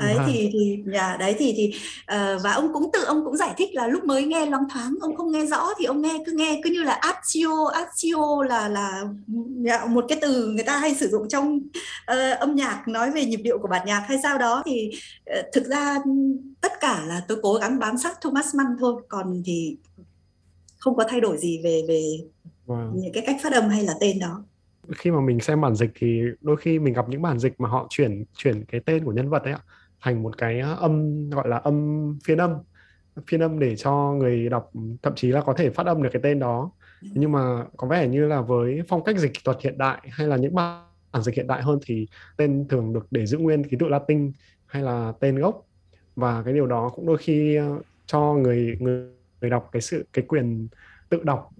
đấy 0.00 0.16
à. 0.18 0.24
thì 0.26 0.50
thì 0.52 0.82
nhà 0.86 1.16
đấy 1.20 1.34
thì 1.38 1.54
thì 1.56 1.74
uh, 2.02 2.42
và 2.42 2.52
ông 2.52 2.72
cũng 2.72 2.90
tự 2.92 3.04
ông 3.04 3.24
cũng 3.24 3.36
giải 3.36 3.54
thích 3.56 3.74
là 3.74 3.86
lúc 3.86 4.04
mới 4.04 4.24
nghe 4.24 4.46
loáng 4.46 4.68
thoáng 4.72 4.94
ông 5.00 5.16
không 5.16 5.32
nghe 5.32 5.46
rõ 5.46 5.68
thì 5.78 5.84
ông 5.84 6.02
nghe 6.02 6.22
cứ 6.26 6.32
nghe 6.32 6.60
cứ 6.64 6.70
như 6.70 6.82
là 6.82 7.00
azio 7.02 7.70
azio 7.72 8.42
là 8.42 8.68
là 8.68 9.04
một 9.88 10.04
cái 10.08 10.18
từ 10.20 10.46
người 10.46 10.64
ta 10.64 10.78
hay 10.78 10.94
sử 10.94 11.08
dụng 11.08 11.28
trong 11.28 11.56
uh, 12.12 12.38
âm 12.40 12.54
nhạc 12.54 12.88
nói 12.88 13.10
về 13.10 13.24
nhịp 13.24 13.40
điệu 13.44 13.58
của 13.58 13.68
bản 13.68 13.86
nhạc 13.86 14.04
hay 14.08 14.18
sao 14.22 14.38
đó 14.38 14.62
thì 14.66 14.90
uh, 15.38 15.44
thực 15.52 15.66
ra 15.66 15.96
tất 16.60 16.72
cả 16.80 17.04
là 17.06 17.22
tôi 17.28 17.38
cố 17.42 17.54
gắng 17.54 17.78
bám 17.78 17.98
sát 17.98 18.20
Thomas 18.20 18.54
Mann 18.54 18.76
thôi 18.80 19.02
còn 19.08 19.42
thì 19.44 19.76
không 20.78 20.96
có 20.96 21.04
thay 21.08 21.20
đổi 21.20 21.38
gì 21.38 21.60
về 21.64 21.82
về 21.88 22.02
wow. 22.66 22.92
những 22.94 23.12
cái 23.12 23.22
cách 23.26 23.36
phát 23.42 23.52
âm 23.52 23.68
hay 23.68 23.82
là 23.82 23.94
tên 24.00 24.18
đó 24.18 24.44
khi 24.96 25.10
mà 25.10 25.20
mình 25.20 25.40
xem 25.40 25.60
bản 25.60 25.74
dịch 25.74 25.90
thì 25.94 26.20
đôi 26.40 26.56
khi 26.56 26.78
mình 26.78 26.94
gặp 26.94 27.08
những 27.08 27.22
bản 27.22 27.38
dịch 27.38 27.60
mà 27.60 27.68
họ 27.68 27.86
chuyển 27.90 28.24
chuyển 28.36 28.64
cái 28.64 28.80
tên 28.86 29.04
của 29.04 29.12
nhân 29.12 29.28
vật 29.28 29.42
ấy 29.42 29.52
ạ 29.52 29.60
thành 30.02 30.22
một 30.22 30.38
cái 30.38 30.60
âm 30.60 31.30
gọi 31.30 31.48
là 31.48 31.56
âm 31.56 32.18
phiên 32.24 32.38
âm. 32.38 32.54
Phiên 33.26 33.40
âm 33.40 33.58
để 33.58 33.76
cho 33.76 33.92
người 33.92 34.48
đọc 34.48 34.70
thậm 35.02 35.12
chí 35.16 35.28
là 35.28 35.40
có 35.40 35.52
thể 35.52 35.70
phát 35.70 35.86
âm 35.86 36.02
được 36.02 36.08
cái 36.12 36.22
tên 36.22 36.38
đó. 36.38 36.70
Nhưng 37.02 37.32
mà 37.32 37.64
có 37.76 37.86
vẻ 37.86 38.08
như 38.08 38.26
là 38.26 38.40
với 38.40 38.82
phong 38.88 39.04
cách 39.04 39.18
dịch 39.18 39.32
thuật 39.44 39.56
hiện 39.62 39.78
đại 39.78 40.00
hay 40.10 40.26
là 40.26 40.36
những 40.36 40.54
bản 40.54 40.84
dịch 41.22 41.34
hiện 41.34 41.46
đại 41.46 41.62
hơn 41.62 41.78
thì 41.86 42.06
tên 42.36 42.68
thường 42.68 42.92
được 42.92 43.06
để 43.10 43.26
giữ 43.26 43.38
nguyên 43.38 43.64
ký 43.64 43.76
tự 43.80 43.88
Latin 43.88 44.32
hay 44.66 44.82
là 44.82 45.12
tên 45.20 45.38
gốc. 45.38 45.66
Và 46.16 46.42
cái 46.42 46.54
điều 46.54 46.66
đó 46.66 46.88
cũng 46.94 47.06
đôi 47.06 47.18
khi 47.18 47.56
ờ, 47.56 47.80
cho 48.06 48.20
người 48.34 48.76
người 48.80 49.08
người 49.40 49.50
đọc 49.50 49.68
cái 49.72 49.82
sự 49.82 50.06
cái 50.12 50.24
quyền 50.28 50.68
tự 51.08 51.20
đọc. 51.22 51.50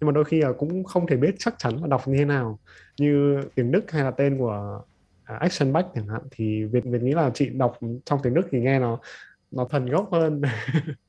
Nhưng 0.00 0.06
mà 0.06 0.12
đôi 0.12 0.24
khi 0.24 0.40
là 0.40 0.52
cũng 0.52 0.84
không 0.84 1.06
thể 1.06 1.16
biết 1.16 1.34
chắc 1.38 1.54
chắn 1.58 1.76
là 1.80 1.86
đọc 1.86 2.08
như 2.08 2.18
thế 2.18 2.24
nào. 2.24 2.58
Như 2.98 3.40
tiếng 3.54 3.72
Đức 3.72 3.90
hay 3.90 4.04
là 4.04 4.10
tên 4.10 4.38
của 4.38 4.82
Action 5.34 5.72
Back 5.72 5.88
chẳng 5.94 6.06
hạn 6.06 6.22
thì 6.30 6.64
Việt 6.64 6.84
Việt 6.84 7.02
nghĩ 7.02 7.12
là 7.12 7.30
chị 7.34 7.48
đọc 7.48 7.78
trong 8.04 8.20
tiếng 8.22 8.34
Đức 8.34 8.46
thì 8.50 8.60
nghe 8.60 8.78
nó 8.78 8.98
nó 9.50 9.64
thần 9.70 9.86
gốc 9.86 10.12
hơn 10.12 10.42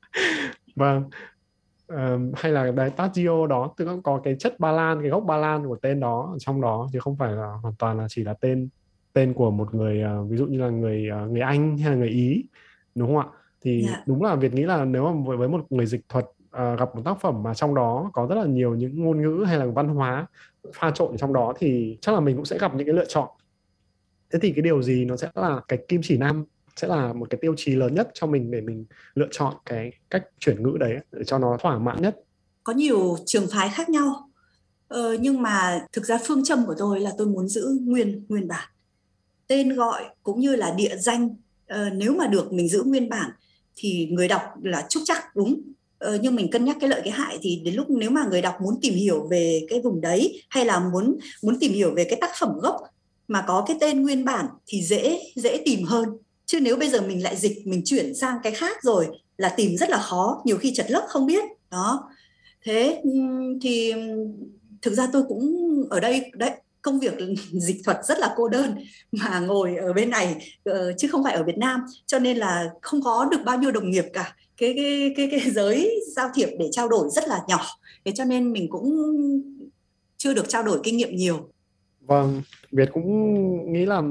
vâng 0.75 1.09
um, 1.87 2.31
hay 2.35 2.51
là 2.51 2.71
đấy 2.71 2.91
Tadzio 2.97 3.47
đó 3.47 3.73
tức 3.77 3.85
là 3.85 3.93
có 4.03 4.21
cái 4.23 4.35
chất 4.39 4.59
ba 4.59 4.71
lan 4.71 5.01
cái 5.01 5.09
gốc 5.09 5.23
ba 5.23 5.37
lan 5.37 5.67
của 5.67 5.75
tên 5.75 5.99
đó 5.99 6.29
ở 6.33 6.39
trong 6.39 6.61
đó 6.61 6.87
chứ 6.93 6.99
không 6.99 7.15
phải 7.17 7.31
là 7.31 7.47
hoàn 7.61 7.75
toàn 7.79 7.97
là 7.97 8.05
chỉ 8.09 8.23
là 8.23 8.33
tên 8.33 8.69
tên 9.13 9.33
của 9.33 9.51
một 9.51 9.75
người 9.75 10.03
uh, 10.21 10.29
ví 10.29 10.37
dụ 10.37 10.45
như 10.45 10.59
là 10.59 10.69
người 10.69 11.09
uh, 11.23 11.31
người 11.31 11.41
anh 11.41 11.77
hay 11.77 11.89
là 11.89 11.95
người 11.95 12.09
ý 12.09 12.43
đúng 12.95 13.07
không 13.07 13.17
ạ 13.17 13.27
thì 13.61 13.81
yeah. 13.81 13.97
Dạ. 13.97 14.03
đúng 14.05 14.23
là 14.23 14.35
việt 14.35 14.53
nghĩ 14.53 14.63
là 14.63 14.85
nếu 14.85 15.13
mà 15.13 15.23
với, 15.25 15.37
với 15.37 15.49
một 15.49 15.65
người 15.69 15.85
dịch 15.85 16.01
thuật 16.09 16.25
uh, 16.25 16.79
gặp 16.79 16.95
một 16.95 17.01
tác 17.05 17.21
phẩm 17.21 17.43
mà 17.43 17.53
trong 17.53 17.75
đó 17.75 18.09
có 18.13 18.27
rất 18.29 18.35
là 18.35 18.45
nhiều 18.45 18.75
những 18.75 19.03
ngôn 19.03 19.21
ngữ 19.21 19.43
hay 19.47 19.57
là 19.57 19.65
văn 19.65 19.87
hóa 19.87 20.27
pha 20.73 20.91
trộn 20.91 21.17
trong 21.17 21.33
đó 21.33 21.53
thì 21.57 21.97
chắc 22.01 22.15
là 22.15 22.19
mình 22.19 22.35
cũng 22.35 22.45
sẽ 22.45 22.57
gặp 22.57 22.75
những 22.75 22.87
cái 22.87 22.95
lựa 22.95 23.05
chọn 23.05 23.29
thế 24.31 24.39
thì 24.41 24.51
cái 24.55 24.61
điều 24.61 24.81
gì 24.81 25.05
nó 25.05 25.17
sẽ 25.17 25.29
là 25.35 25.61
cái 25.67 25.79
kim 25.87 26.01
chỉ 26.03 26.17
nam 26.17 26.45
sẽ 26.75 26.87
là 26.87 27.13
một 27.13 27.29
cái 27.29 27.39
tiêu 27.41 27.53
chí 27.57 27.75
lớn 27.75 27.95
nhất 27.95 28.09
cho 28.13 28.27
mình 28.27 28.51
để 28.51 28.61
mình 28.61 28.85
lựa 29.15 29.27
chọn 29.31 29.53
cái 29.65 29.91
cách 30.09 30.23
chuyển 30.39 30.63
ngữ 30.63 30.77
đấy 30.79 30.97
để 31.11 31.23
cho 31.23 31.39
nó 31.39 31.57
thỏa 31.61 31.79
mãn 31.79 32.01
nhất? 32.01 32.15
Có 32.63 32.73
nhiều 32.73 33.17
trường 33.25 33.47
phái 33.51 33.69
khác 33.69 33.89
nhau. 33.89 34.29
Ờ, 34.87 35.17
nhưng 35.19 35.41
mà 35.41 35.85
thực 35.91 36.05
ra 36.05 36.19
phương 36.27 36.43
châm 36.43 36.65
của 36.65 36.75
tôi 36.77 36.99
là 36.99 37.11
tôi 37.17 37.27
muốn 37.27 37.47
giữ 37.47 37.79
nguyên 37.81 38.25
nguyên 38.29 38.47
bản. 38.47 38.69
Tên 39.47 39.75
gọi 39.75 40.03
cũng 40.23 40.39
như 40.39 40.55
là 40.55 40.73
địa 40.77 40.95
danh 40.97 41.35
ờ, 41.67 41.89
nếu 41.89 42.13
mà 42.13 42.27
được 42.27 42.53
mình 42.53 42.69
giữ 42.69 42.83
nguyên 42.83 43.09
bản 43.09 43.31
thì 43.75 44.09
người 44.11 44.27
đọc 44.27 44.41
là 44.63 44.85
chúc 44.89 45.03
chắc 45.05 45.35
đúng. 45.35 45.61
Ờ, 45.99 46.17
nhưng 46.21 46.35
mình 46.35 46.51
cân 46.51 46.65
nhắc 46.65 46.77
cái 46.79 46.89
lợi 46.89 47.01
cái 47.03 47.13
hại 47.13 47.37
thì 47.41 47.61
đến 47.65 47.75
lúc 47.75 47.89
nếu 47.89 48.09
mà 48.09 48.25
người 48.29 48.41
đọc 48.41 48.55
muốn 48.61 48.75
tìm 48.81 48.93
hiểu 48.93 49.27
về 49.27 49.65
cái 49.69 49.81
vùng 49.83 50.01
đấy 50.01 50.43
hay 50.49 50.65
là 50.65 50.79
muốn 50.79 51.17
muốn 51.43 51.59
tìm 51.59 51.71
hiểu 51.71 51.93
về 51.95 52.03
cái 52.03 52.17
tác 52.21 52.29
phẩm 52.39 52.49
gốc 52.61 52.75
mà 53.29 53.43
có 53.47 53.65
cái 53.67 53.77
tên 53.79 54.01
nguyên 54.01 54.25
bản 54.25 54.45
thì 54.67 54.81
dễ 54.83 55.19
dễ 55.35 55.61
tìm 55.65 55.83
hơn. 55.83 56.09
Chứ 56.45 56.59
nếu 56.59 56.77
bây 56.77 56.89
giờ 56.89 57.01
mình 57.01 57.23
lại 57.23 57.35
dịch, 57.35 57.67
mình 57.67 57.81
chuyển 57.85 58.15
sang 58.15 58.37
cái 58.43 58.51
khác 58.51 58.83
rồi 58.83 59.07
là 59.37 59.49
tìm 59.49 59.77
rất 59.77 59.89
là 59.89 59.97
khó, 59.97 60.41
nhiều 60.45 60.57
khi 60.57 60.73
chật 60.73 60.85
lấp 60.91 61.03
không 61.07 61.25
biết. 61.25 61.43
Đó. 61.71 62.09
Thế 62.63 63.01
thì 63.61 63.93
thực 64.81 64.93
ra 64.93 65.07
tôi 65.13 65.23
cũng 65.27 65.57
ở 65.89 65.99
đây, 65.99 66.31
đấy, 66.33 66.51
công 66.81 66.99
việc 66.99 67.13
dịch 67.51 67.81
thuật 67.85 67.97
rất 68.03 68.19
là 68.19 68.33
cô 68.37 68.49
đơn 68.49 68.75
mà 69.11 69.39
ngồi 69.39 69.75
ở 69.75 69.93
bên 69.93 70.09
này 70.09 70.35
ờ, 70.63 70.93
chứ 70.97 71.07
không 71.07 71.23
phải 71.23 71.33
ở 71.33 71.43
Việt 71.43 71.57
Nam. 71.57 71.85
Cho 72.05 72.19
nên 72.19 72.37
là 72.37 72.69
không 72.81 73.01
có 73.01 73.25
được 73.31 73.39
bao 73.45 73.57
nhiêu 73.57 73.71
đồng 73.71 73.91
nghiệp 73.91 74.05
cả. 74.13 74.35
Cái 74.57 74.73
cái 74.75 75.13
cái 75.17 75.27
cái 75.31 75.51
giới 75.53 76.01
giao 76.15 76.29
thiệp 76.35 76.49
để 76.59 76.69
trao 76.71 76.89
đổi 76.89 77.09
rất 77.11 77.27
là 77.27 77.41
nhỏ. 77.47 77.65
Thế 78.05 78.11
cho 78.15 78.25
nên 78.25 78.53
mình 78.53 78.69
cũng 78.69 78.91
chưa 80.17 80.33
được 80.33 80.49
trao 80.49 80.63
đổi 80.63 80.79
kinh 80.83 80.97
nghiệm 80.97 81.15
nhiều 81.15 81.49
vâng 82.09 82.41
Việt 82.71 82.89
cũng 82.93 83.73
nghĩ 83.73 83.85
là 83.85 84.01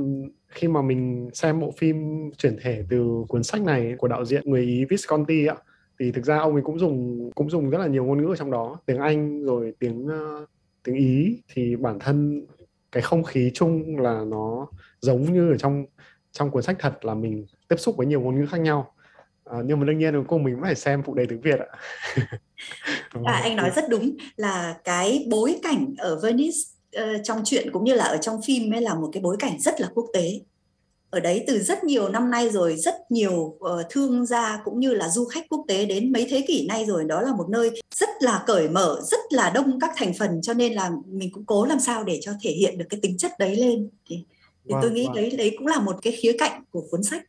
khi 0.49 0.69
mà 0.69 0.83
mình 0.83 1.31
xem 1.35 1.61
bộ 1.61 1.75
phim 1.79 2.31
chuyển 2.39 2.57
thể 2.63 2.85
từ 2.91 3.25
cuốn 3.29 3.43
sách 3.43 3.63
này 3.63 3.95
của 3.99 4.09
đạo 4.09 4.25
diễn 4.25 4.43
người 4.45 4.63
Ý 4.63 4.85
Visconti 4.85 5.47
ạ 5.47 5.57
thì 5.99 6.13
thực 6.13 6.25
ra 6.25 6.39
ông 6.39 6.53
ấy 6.53 6.63
cũng 6.63 6.79
dùng 6.79 7.31
cũng 7.35 7.51
dùng 7.51 7.71
rất 7.71 7.79
là 7.79 7.87
nhiều 7.87 8.05
ngôn 8.05 8.23
ngữ 8.23 8.33
ở 8.33 8.37
trong 8.37 8.51
đó. 8.51 8.81
Tiếng 8.87 8.99
Anh 8.99 9.45
rồi 9.45 9.73
tiếng 9.79 10.07
uh, 10.07 10.49
tiếng 10.85 10.95
Ý 10.95 11.43
thì 11.55 11.77
bản 11.77 11.99
thân 11.99 12.47
cái 12.93 13.03
không 13.03 13.25
khí 13.25 13.51
chung 13.55 13.99
là 13.99 14.25
nó 14.27 14.67
giống 15.01 15.33
như 15.33 15.51
ở 15.53 15.57
trong 15.57 15.85
trong 16.33 16.51
cuốn 16.51 16.63
sách 16.63 16.77
thật 16.79 17.05
là 17.05 17.15
mình 17.15 17.47
tiếp 17.69 17.77
xúc 17.79 17.97
với 17.97 18.07
nhiều 18.07 18.21
ngôn 18.21 18.41
ngữ 18.41 18.47
khác 18.47 18.61
nhau. 18.61 18.95
À, 19.45 19.59
nhưng 19.65 19.81
mà 19.81 19.87
đương 19.87 19.99
nhiên 19.99 20.15
cuối 20.15 20.25
cùng 20.29 20.45
mình 20.45 20.59
phải 20.63 20.75
xem 20.75 21.03
phụ 21.03 21.15
đề 21.15 21.27
tiếng 21.27 21.41
Việt 21.41 21.61
ạ. 21.61 21.67
à, 23.25 23.41
anh 23.43 23.57
nói 23.57 23.71
rất 23.77 23.85
đúng 23.91 24.17
là 24.37 24.75
cái 24.85 25.27
bối 25.31 25.61
cảnh 25.63 25.95
ở 25.99 26.21
Venice 26.23 26.59
uh, 26.97 27.21
trong 27.25 27.43
chuyện 27.45 27.71
cũng 27.73 27.85
như 27.85 27.95
là 27.95 28.05
ở 28.05 28.17
trong 28.17 28.43
phim 28.43 28.75
ấy 28.75 28.81
là 28.81 28.95
một 28.95 29.11
cái 29.13 29.23
bối 29.23 29.37
cảnh 29.39 29.61
rất 29.61 29.81
là 29.81 29.89
quốc 29.95 30.07
tế. 30.13 30.41
Ở 31.11 31.21
đấy 31.21 31.45
từ 31.47 31.59
rất 31.59 31.85
nhiều 31.85 32.09
năm 32.09 32.31
nay 32.31 32.51
rồi 32.51 32.77
rất 32.77 32.95
nhiều 33.11 33.35
uh, 33.35 33.61
thương 33.91 34.27
gia 34.27 34.61
cũng 34.65 34.81
như 34.81 34.95
là 34.95 35.09
du 35.09 35.25
khách 35.25 35.49
quốc 35.49 35.65
tế 35.69 35.87
đến 35.87 36.13
mấy 36.13 36.27
thế 36.31 36.45
kỷ 36.49 36.67
nay 36.67 36.85
rồi. 36.87 37.05
Đó 37.05 37.21
là 37.21 37.35
một 37.35 37.49
nơi 37.49 37.71
rất 37.95 38.09
là 38.21 38.43
cởi 38.47 38.69
mở 38.69 39.01
rất 39.05 39.21
là 39.31 39.51
đông 39.51 39.81
các 39.81 39.91
thành 39.97 40.13
phần 40.19 40.41
cho 40.43 40.55
nên 40.55 40.73
là 40.73 40.91
mình 41.07 41.33
cũng 41.33 41.45
cố 41.47 41.65
làm 41.65 41.81
sao 41.81 42.05
để 42.05 42.19
cho 42.23 42.33
thể 42.43 42.51
hiện 42.51 42.79
được 42.79 42.87
cái 42.91 43.01
tính 43.03 43.17
chất 43.19 43.33
đấy 43.39 43.57
lên. 43.57 43.89
Thì, 44.09 44.25
thì 44.65 44.75
wow, 44.75 44.83
tôi 44.83 44.91
nghĩ 44.91 45.07
wow. 45.07 45.15
đấy 45.15 45.35
đấy 45.39 45.55
cũng 45.59 45.67
là 45.67 45.81
một 45.81 45.97
cái 46.03 46.13
khía 46.13 46.33
cạnh 46.39 46.63
của 46.71 46.83
cuốn 46.91 47.03
sách. 47.03 47.23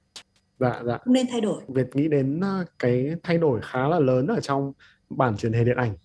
Dạ 0.59 0.81
dạ. 0.85 0.97
Không 0.97 1.13
nên 1.13 1.27
thay 1.31 1.41
đổi. 1.41 1.61
Việt 1.67 1.95
nghĩ 1.95 2.07
đến 2.07 2.39
ờ, 2.39 2.65
cái 2.79 3.09
thay 3.23 3.37
đổi 3.37 3.59
khá 3.63 3.87
là 3.87 3.99
lớn 3.99 4.27
ở 4.27 4.39
trong 4.39 4.73
bản 5.09 5.37
truyền 5.37 5.51
thể 5.51 5.63
điện 5.63 5.77
ảnh 5.77 5.95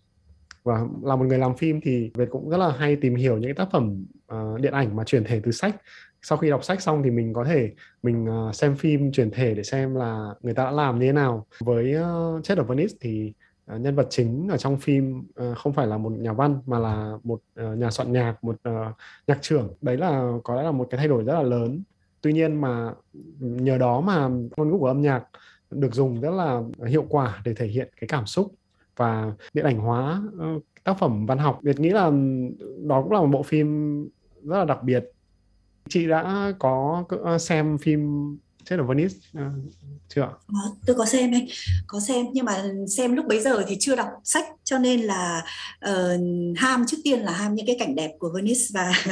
và 0.65 0.81
là 1.03 1.17
một 1.17 1.25
người 1.25 1.39
làm 1.39 1.57
phim 1.57 1.81
thì 1.81 2.11
Việt 2.15 2.29
cũng 2.31 2.51
rất 2.51 2.57
là 2.57 2.73
hay 2.79 2.97
tìm 2.97 3.15
hiểu 3.15 3.39
những 3.39 3.55
tác 3.55 3.69
phẩm 3.73 4.07
uh, 4.35 4.61
điện 4.61 4.73
ảnh 4.73 4.97
mà 4.97 5.05
chuyển 5.05 5.25
thể 5.25 5.41
từ 5.45 5.53
sách. 5.53 5.77
Sau 6.23 6.39
khi 6.39 6.51
đọc 6.51 6.65
sách 6.65 6.83
xong 6.83 7.03
thì 7.03 7.11
mình 7.11 7.33
có 7.33 7.45
thể 7.45 7.73
mình 8.03 8.27
uh, 8.49 8.55
xem 8.55 8.77
phim 8.77 9.13
chuyển 9.13 9.31
thể 9.31 9.55
để 9.55 9.63
xem 9.63 9.95
là 9.95 10.35
người 10.41 10.55
ta 10.55 10.65
đã 10.65 10.71
làm 10.71 10.99
như 10.99 11.07
thế 11.07 11.13
nào. 11.13 11.47
Với 11.61 11.95
uh, 12.37 12.45
chết 12.45 12.59
ở 12.59 12.65
Venice 12.65 12.95
thì 13.01 13.33
uh, 13.75 13.81
nhân 13.81 13.95
vật 13.95 14.07
chính 14.11 14.49
ở 14.49 14.57
trong 14.57 14.77
phim 14.77 15.19
uh, 15.19 15.59
không 15.59 15.73
phải 15.73 15.87
là 15.87 15.99
một 15.99 16.13
nhà 16.13 16.33
văn 16.33 16.59
mà 16.67 16.79
là 16.79 17.19
một 17.25 17.41
uh, 17.61 17.79
nhà 17.79 17.91
soạn 17.91 18.13
nhạc 18.13 18.45
một 18.45 18.57
uh, 18.69 18.97
nhạc 19.27 19.39
trưởng. 19.43 19.75
Đấy 19.81 19.97
là 19.97 20.33
có 20.45 20.55
lẽ 20.55 20.63
là 20.63 20.71
một 20.71 20.87
cái 20.91 20.99
thay 20.99 21.09
đổi 21.09 21.25
rất 21.25 21.35
là 21.35 21.43
lớn. 21.43 21.83
Tuy 22.21 22.33
nhiên 22.33 22.61
mà 22.61 22.91
nhờ 23.39 23.79
đó 23.79 24.01
mà 24.01 24.29
ngôn 24.57 24.71
ngữ 24.71 24.77
của 24.79 24.87
âm 24.87 25.03
nhạc 25.03 25.25
được 25.71 25.95
dùng 25.95 26.21
rất 26.21 26.31
là 26.31 26.63
hiệu 26.87 27.07
quả 27.09 27.43
để 27.45 27.55
thể 27.55 27.67
hiện 27.67 27.89
cái 28.01 28.09
cảm 28.09 28.27
xúc 28.27 28.53
và 28.97 29.33
điện 29.55 29.65
ảnh 29.65 29.79
hóa 29.79 30.23
ờ, 30.39 30.47
tác 30.85 30.99
phẩm 30.99 31.27
văn 31.27 31.39
học. 31.39 31.61
Việt 31.63 31.81
nghĩ 31.81 31.91
là 31.91 32.11
đó 32.87 33.03
cũng 33.03 33.13
là 33.13 33.21
một 33.21 33.29
bộ 33.33 33.43
phim 33.43 34.01
rất 34.43 34.59
là 34.59 34.65
đặc 34.65 34.83
biệt. 34.83 35.05
Chị 35.89 36.09
đã 36.09 36.53
có 36.59 37.05
ờ, 37.23 37.39
xem 37.39 37.79
phim 37.79 38.01
thế 38.67 38.77
là 38.77 38.83
Venice. 38.83 39.15
Uh, 39.39 39.75
chưa 40.09 40.23
ạ? 40.23 40.29
Ờ, 40.47 40.71
tôi 40.87 40.97
có 40.97 41.07
xem 41.07 41.33
anh 41.33 41.47
có 41.87 42.01
xem. 42.01 42.27
Nhưng 42.33 42.45
mà 42.45 42.65
xem 42.97 43.17
lúc 43.17 43.27
bấy 43.27 43.41
giờ 43.41 43.65
thì 43.69 43.77
chưa 43.81 43.97
đọc 43.97 44.09
sách 44.25 44.45
cho 44.65 44.79
nên 44.79 45.01
là 45.01 45.45
uh, 45.91 46.21
ham 46.57 46.85
trước 46.87 46.97
tiên 47.05 47.21
là 47.21 47.33
ham 47.33 47.55
những 47.55 47.67
cái 47.67 47.77
cảnh 47.79 47.95
đẹp 47.95 48.11
của 48.19 48.31
Venice 48.35 48.61
và 48.73 48.93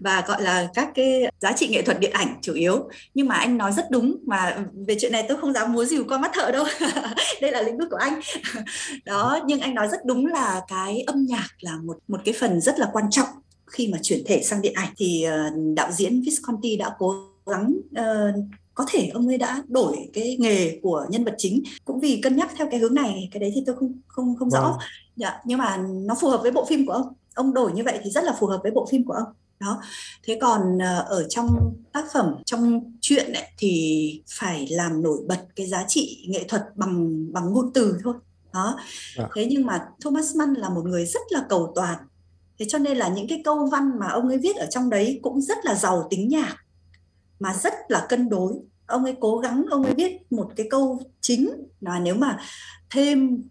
và 0.00 0.24
gọi 0.28 0.42
là 0.42 0.68
các 0.74 0.88
cái 0.94 1.22
giá 1.40 1.52
trị 1.52 1.68
nghệ 1.68 1.82
thuật 1.82 2.00
điện 2.00 2.12
ảnh 2.12 2.38
chủ 2.42 2.52
yếu. 2.52 2.88
Nhưng 3.14 3.28
mà 3.28 3.34
anh 3.34 3.56
nói 3.56 3.72
rất 3.72 3.90
đúng 3.90 4.16
mà 4.26 4.58
về 4.86 4.96
chuyện 5.00 5.12
này 5.12 5.24
tôi 5.28 5.38
không 5.40 5.52
dám 5.52 5.72
múa 5.72 5.84
dìu 5.84 6.04
qua 6.08 6.18
mắt 6.18 6.30
thợ 6.34 6.50
đâu. 6.50 6.64
Đây 7.40 7.52
là 7.52 7.62
lĩnh 7.62 7.78
vực 7.78 7.88
của 7.90 7.96
anh. 7.96 8.20
Đó 9.04 9.38
nhưng 9.46 9.60
anh 9.60 9.74
nói 9.74 9.88
rất 9.88 10.04
đúng 10.04 10.26
là 10.26 10.60
cái 10.68 11.00
âm 11.00 11.26
nhạc 11.26 11.48
là 11.60 11.76
một 11.76 11.96
một 12.08 12.20
cái 12.24 12.34
phần 12.40 12.60
rất 12.60 12.78
là 12.78 12.90
quan 12.92 13.10
trọng 13.10 13.28
khi 13.66 13.88
mà 13.92 13.98
chuyển 14.02 14.22
thể 14.26 14.42
sang 14.42 14.62
điện 14.62 14.72
ảnh. 14.74 14.88
Thì 14.96 15.22
ờ, 15.22 15.50
đạo 15.76 15.92
diễn 15.92 16.22
Visconti 16.22 16.76
đã 16.76 16.90
cố 16.98 17.35
gắng 17.46 17.74
uh, 17.90 18.44
có 18.76 18.86
thể 18.88 19.08
ông 19.14 19.28
ấy 19.28 19.38
đã 19.38 19.62
đổi 19.68 20.10
cái 20.12 20.36
nghề 20.40 20.78
của 20.82 21.06
nhân 21.10 21.24
vật 21.24 21.34
chính. 21.38 21.62
Cũng 21.84 22.00
vì 22.00 22.20
cân 22.22 22.36
nhắc 22.36 22.50
theo 22.56 22.68
cái 22.70 22.80
hướng 22.80 22.94
này 22.94 23.28
cái 23.32 23.40
đấy 23.40 23.52
thì 23.54 23.62
tôi 23.66 23.76
không 23.76 23.92
không 24.06 24.36
không 24.38 24.50
rõ. 24.50 24.60
Wow. 24.60 24.70
Vâng. 24.70 24.78
dạ, 25.16 25.40
nhưng 25.44 25.58
mà 25.58 25.76
nó 25.86 26.14
phù 26.20 26.28
hợp 26.28 26.42
với 26.42 26.50
bộ 26.50 26.64
phim 26.64 26.86
của 26.86 26.92
ông. 26.92 27.12
Ông 27.34 27.54
đổi 27.54 27.72
như 27.72 27.84
vậy 27.84 28.00
thì 28.02 28.10
rất 28.10 28.24
là 28.24 28.36
phù 28.40 28.46
hợp 28.46 28.60
với 28.62 28.72
bộ 28.72 28.86
phim 28.90 29.04
của 29.04 29.12
ông. 29.12 29.28
Đó. 29.60 29.82
Thế 30.24 30.38
còn 30.40 30.76
uh, 30.76 31.06
ở 31.06 31.26
trong 31.28 31.74
tác 31.92 32.04
phẩm 32.12 32.34
trong 32.44 32.80
chuyện 33.00 33.32
ấy, 33.32 33.44
thì 33.58 34.22
phải 34.28 34.66
làm 34.70 35.02
nổi 35.02 35.18
bật 35.28 35.46
cái 35.56 35.66
giá 35.66 35.84
trị 35.88 36.26
nghệ 36.28 36.44
thuật 36.48 36.62
bằng 36.74 37.26
bằng 37.32 37.52
ngôn 37.52 37.70
từ 37.74 37.98
thôi. 38.04 38.14
Đó. 38.52 38.76
À. 39.16 39.28
thế 39.34 39.46
nhưng 39.50 39.66
mà 39.66 39.86
Thomas 40.00 40.36
Mann 40.36 40.54
là 40.54 40.68
một 40.68 40.82
người 40.84 41.06
rất 41.06 41.22
là 41.30 41.44
cầu 41.48 41.72
toàn. 41.74 41.98
Thế 42.58 42.66
cho 42.68 42.78
nên 42.78 42.96
là 42.96 43.08
những 43.08 43.28
cái 43.28 43.40
câu 43.44 43.66
văn 43.66 43.98
mà 43.98 44.08
ông 44.08 44.28
ấy 44.28 44.38
viết 44.38 44.56
ở 44.56 44.66
trong 44.70 44.90
đấy 44.90 45.20
cũng 45.22 45.40
rất 45.40 45.58
là 45.64 45.74
giàu 45.74 46.06
tính 46.10 46.28
nhạc 46.28 46.56
mà 47.40 47.54
rất 47.54 47.74
là 47.88 48.06
cân 48.08 48.28
đối 48.28 48.52
ông 48.86 49.04
ấy 49.04 49.14
cố 49.20 49.38
gắng 49.38 49.64
ông 49.70 49.84
ấy 49.84 49.94
viết 49.94 50.32
một 50.32 50.50
cái 50.56 50.66
câu 50.70 51.00
chính 51.20 51.50
là 51.80 51.98
nếu 51.98 52.14
mà 52.14 52.38
thêm 52.90 53.42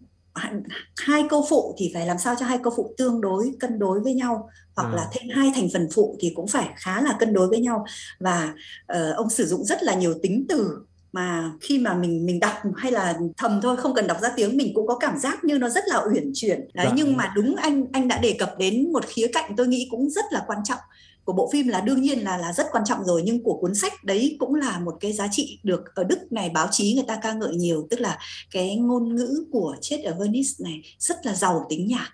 hai 0.96 1.24
câu 1.30 1.46
phụ 1.48 1.74
thì 1.78 1.90
phải 1.94 2.06
làm 2.06 2.18
sao 2.18 2.34
cho 2.40 2.46
hai 2.46 2.58
câu 2.62 2.72
phụ 2.76 2.94
tương 2.98 3.20
đối 3.20 3.50
cân 3.60 3.78
đối 3.78 4.00
với 4.00 4.14
nhau 4.14 4.48
hoặc 4.76 4.88
à. 4.92 4.96
là 4.96 5.06
thêm 5.12 5.28
hai 5.34 5.52
thành 5.54 5.68
phần 5.72 5.88
phụ 5.94 6.16
thì 6.20 6.32
cũng 6.36 6.48
phải 6.48 6.68
khá 6.76 7.02
là 7.02 7.16
cân 7.20 7.32
đối 7.32 7.48
với 7.48 7.60
nhau 7.60 7.84
và 8.20 8.54
uh, 8.92 9.16
ông 9.16 9.30
sử 9.30 9.46
dụng 9.46 9.64
rất 9.64 9.82
là 9.82 9.94
nhiều 9.94 10.14
tính 10.22 10.46
từ 10.48 10.78
mà 11.12 11.52
khi 11.60 11.78
mà 11.78 11.94
mình 11.94 12.26
mình 12.26 12.40
đọc 12.40 12.52
hay 12.76 12.92
là 12.92 13.18
thầm 13.36 13.60
thôi 13.62 13.76
không 13.76 13.94
cần 13.94 14.06
đọc 14.06 14.20
ra 14.22 14.28
tiếng 14.36 14.56
mình 14.56 14.72
cũng 14.74 14.86
có 14.86 14.98
cảm 14.98 15.18
giác 15.18 15.44
như 15.44 15.58
nó 15.58 15.68
rất 15.68 15.84
là 15.86 16.00
uyển 16.12 16.30
chuyển 16.34 16.60
đấy 16.74 16.86
dạ. 16.88 16.92
nhưng 16.96 17.16
mà 17.16 17.32
đúng 17.36 17.56
anh 17.56 17.84
anh 17.92 18.08
đã 18.08 18.18
đề 18.18 18.36
cập 18.38 18.54
đến 18.58 18.92
một 18.92 19.04
khía 19.06 19.26
cạnh 19.32 19.54
tôi 19.56 19.66
nghĩ 19.66 19.88
cũng 19.90 20.10
rất 20.10 20.24
là 20.30 20.44
quan 20.46 20.58
trọng 20.64 20.78
của 21.26 21.32
bộ 21.32 21.50
phim 21.52 21.68
là 21.68 21.80
đương 21.80 22.02
nhiên 22.02 22.18
là 22.18 22.36
là 22.36 22.52
rất 22.52 22.66
quan 22.72 22.84
trọng 22.84 23.04
rồi 23.04 23.22
nhưng 23.24 23.42
của 23.42 23.58
cuốn 23.60 23.74
sách 23.74 24.04
đấy 24.04 24.36
cũng 24.38 24.54
là 24.54 24.78
một 24.78 24.96
cái 25.00 25.12
giá 25.12 25.28
trị 25.30 25.60
được 25.62 25.94
ở 25.94 26.04
Đức 26.04 26.32
này 26.32 26.50
báo 26.54 26.68
chí 26.70 26.94
người 26.94 27.04
ta 27.08 27.18
ca 27.22 27.32
ngợi 27.32 27.54
nhiều 27.54 27.86
tức 27.90 28.00
là 28.00 28.18
cái 28.52 28.76
ngôn 28.76 29.14
ngữ 29.14 29.44
của 29.52 29.76
chết 29.80 30.02
ở 30.04 30.14
Venice 30.20 30.50
này 30.60 30.82
rất 30.98 31.26
là 31.26 31.34
giàu 31.34 31.66
tính 31.68 31.86
nhạc. 31.86 32.08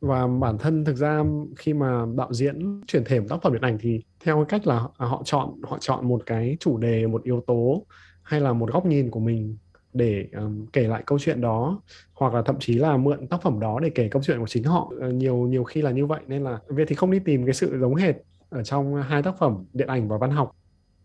Và 0.00 0.26
bản 0.26 0.58
thân 0.58 0.84
thực 0.84 0.96
ra 0.96 1.24
khi 1.56 1.74
mà 1.74 2.04
đạo 2.16 2.32
diễn 2.32 2.80
chuyển 2.86 3.04
thể 3.04 3.20
một 3.20 3.26
tác 3.30 3.36
phẩm 3.42 3.52
điện 3.52 3.62
ảnh 3.62 3.78
thì 3.80 4.00
theo 4.24 4.36
cái 4.36 4.44
cách 4.48 4.66
là 4.66 4.86
họ 4.96 5.22
chọn 5.24 5.50
họ 5.62 5.78
chọn 5.80 6.08
một 6.08 6.22
cái 6.26 6.56
chủ 6.60 6.78
đề 6.78 7.06
một 7.06 7.22
yếu 7.22 7.44
tố 7.46 7.82
hay 8.22 8.40
là 8.40 8.52
một 8.52 8.72
góc 8.72 8.86
nhìn 8.86 9.10
của 9.10 9.20
mình 9.20 9.56
để 9.92 10.26
um, 10.32 10.66
kể 10.66 10.82
lại 10.82 11.02
câu 11.06 11.18
chuyện 11.18 11.40
đó 11.40 11.80
hoặc 12.14 12.34
là 12.34 12.42
thậm 12.42 12.56
chí 12.60 12.74
là 12.74 12.96
mượn 12.96 13.26
tác 13.26 13.42
phẩm 13.42 13.60
đó 13.60 13.78
để 13.82 13.90
kể 13.90 14.08
câu 14.08 14.22
chuyện 14.22 14.38
của 14.38 14.46
chính 14.46 14.64
họ. 14.64 14.92
Ờ, 15.00 15.10
nhiều 15.10 15.36
nhiều 15.36 15.64
khi 15.64 15.82
là 15.82 15.90
như 15.90 16.06
vậy 16.06 16.20
nên 16.26 16.44
là 16.44 16.58
việc 16.68 16.84
thì 16.88 16.94
không 16.94 17.10
đi 17.10 17.18
tìm 17.18 17.44
cái 17.44 17.54
sự 17.54 17.78
giống 17.80 17.94
hệt 17.94 18.14
ở 18.54 18.62
trong 18.62 19.02
hai 19.02 19.22
tác 19.22 19.38
phẩm 19.38 19.64
điện 19.72 19.88
ảnh 19.88 20.08
và 20.08 20.18
văn 20.18 20.30
học, 20.30 20.56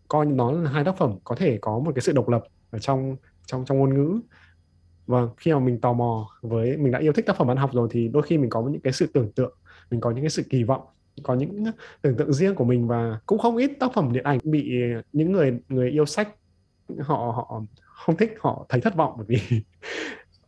coi 0.08 0.26
nó 0.26 0.52
là 0.52 0.72
hai 0.72 0.84
tác 0.84 0.98
phẩm 0.98 1.18
có 1.24 1.36
thể 1.36 1.58
có 1.62 1.80
một 1.80 1.92
cái 1.96 2.02
sự 2.02 2.12
độc 2.12 2.30
lập 2.30 2.44
ở 2.72 2.80
trong 2.80 3.16
trong 3.46 3.66
trong 3.66 3.78
ngôn 3.78 3.94
ngữ. 3.94 4.20
Và 5.08 5.22
khi 5.38 5.54
mà 5.54 5.60
mình 5.60 5.82
tò 5.82 5.94
mò 5.94 6.30
với, 6.42 6.78
mình 6.78 6.92
đã 6.92 7.00
yêu 7.00 7.14
thích 7.14 7.26
tác 7.26 7.38
phẩm 7.38 7.48
văn 7.48 7.58
học 7.58 7.70
rồi 7.74 7.88
thì 7.92 8.08
đôi 8.08 8.24
khi 8.24 8.38
mình 8.38 8.50
có 8.50 8.62
những 8.62 8.82
cái 8.82 8.94
sự 8.94 9.08
tưởng 9.14 9.32
tượng, 9.32 9.54
mình 9.92 10.02
có 10.02 10.12
những 10.12 10.24
cái 10.24 10.30
sự 10.30 10.44
kỳ 10.50 10.64
vọng, 10.64 10.82
có 11.24 11.34
những 11.34 11.64
tưởng 12.02 12.18
tượng 12.18 12.34
riêng 12.34 12.56
của 12.56 12.66
mình 12.66 12.88
và 12.88 13.20
cũng 13.26 13.40
không 13.40 13.58
ít 13.58 13.72
tác 13.80 13.94
phẩm 13.94 14.14
điện 14.14 14.24
ảnh 14.24 14.40
bị 14.44 14.72
những 15.14 15.32
người 15.32 15.60
người 15.70 15.90
yêu 15.90 16.06
sách 16.06 16.30
họ 17.00 17.16
họ 17.16 17.62
không 17.84 18.18
thích, 18.18 18.34
họ 18.40 18.66
thấy 18.70 18.82
thất 18.82 18.96
vọng 18.96 19.14
bởi 19.18 19.26
vì 19.28 19.62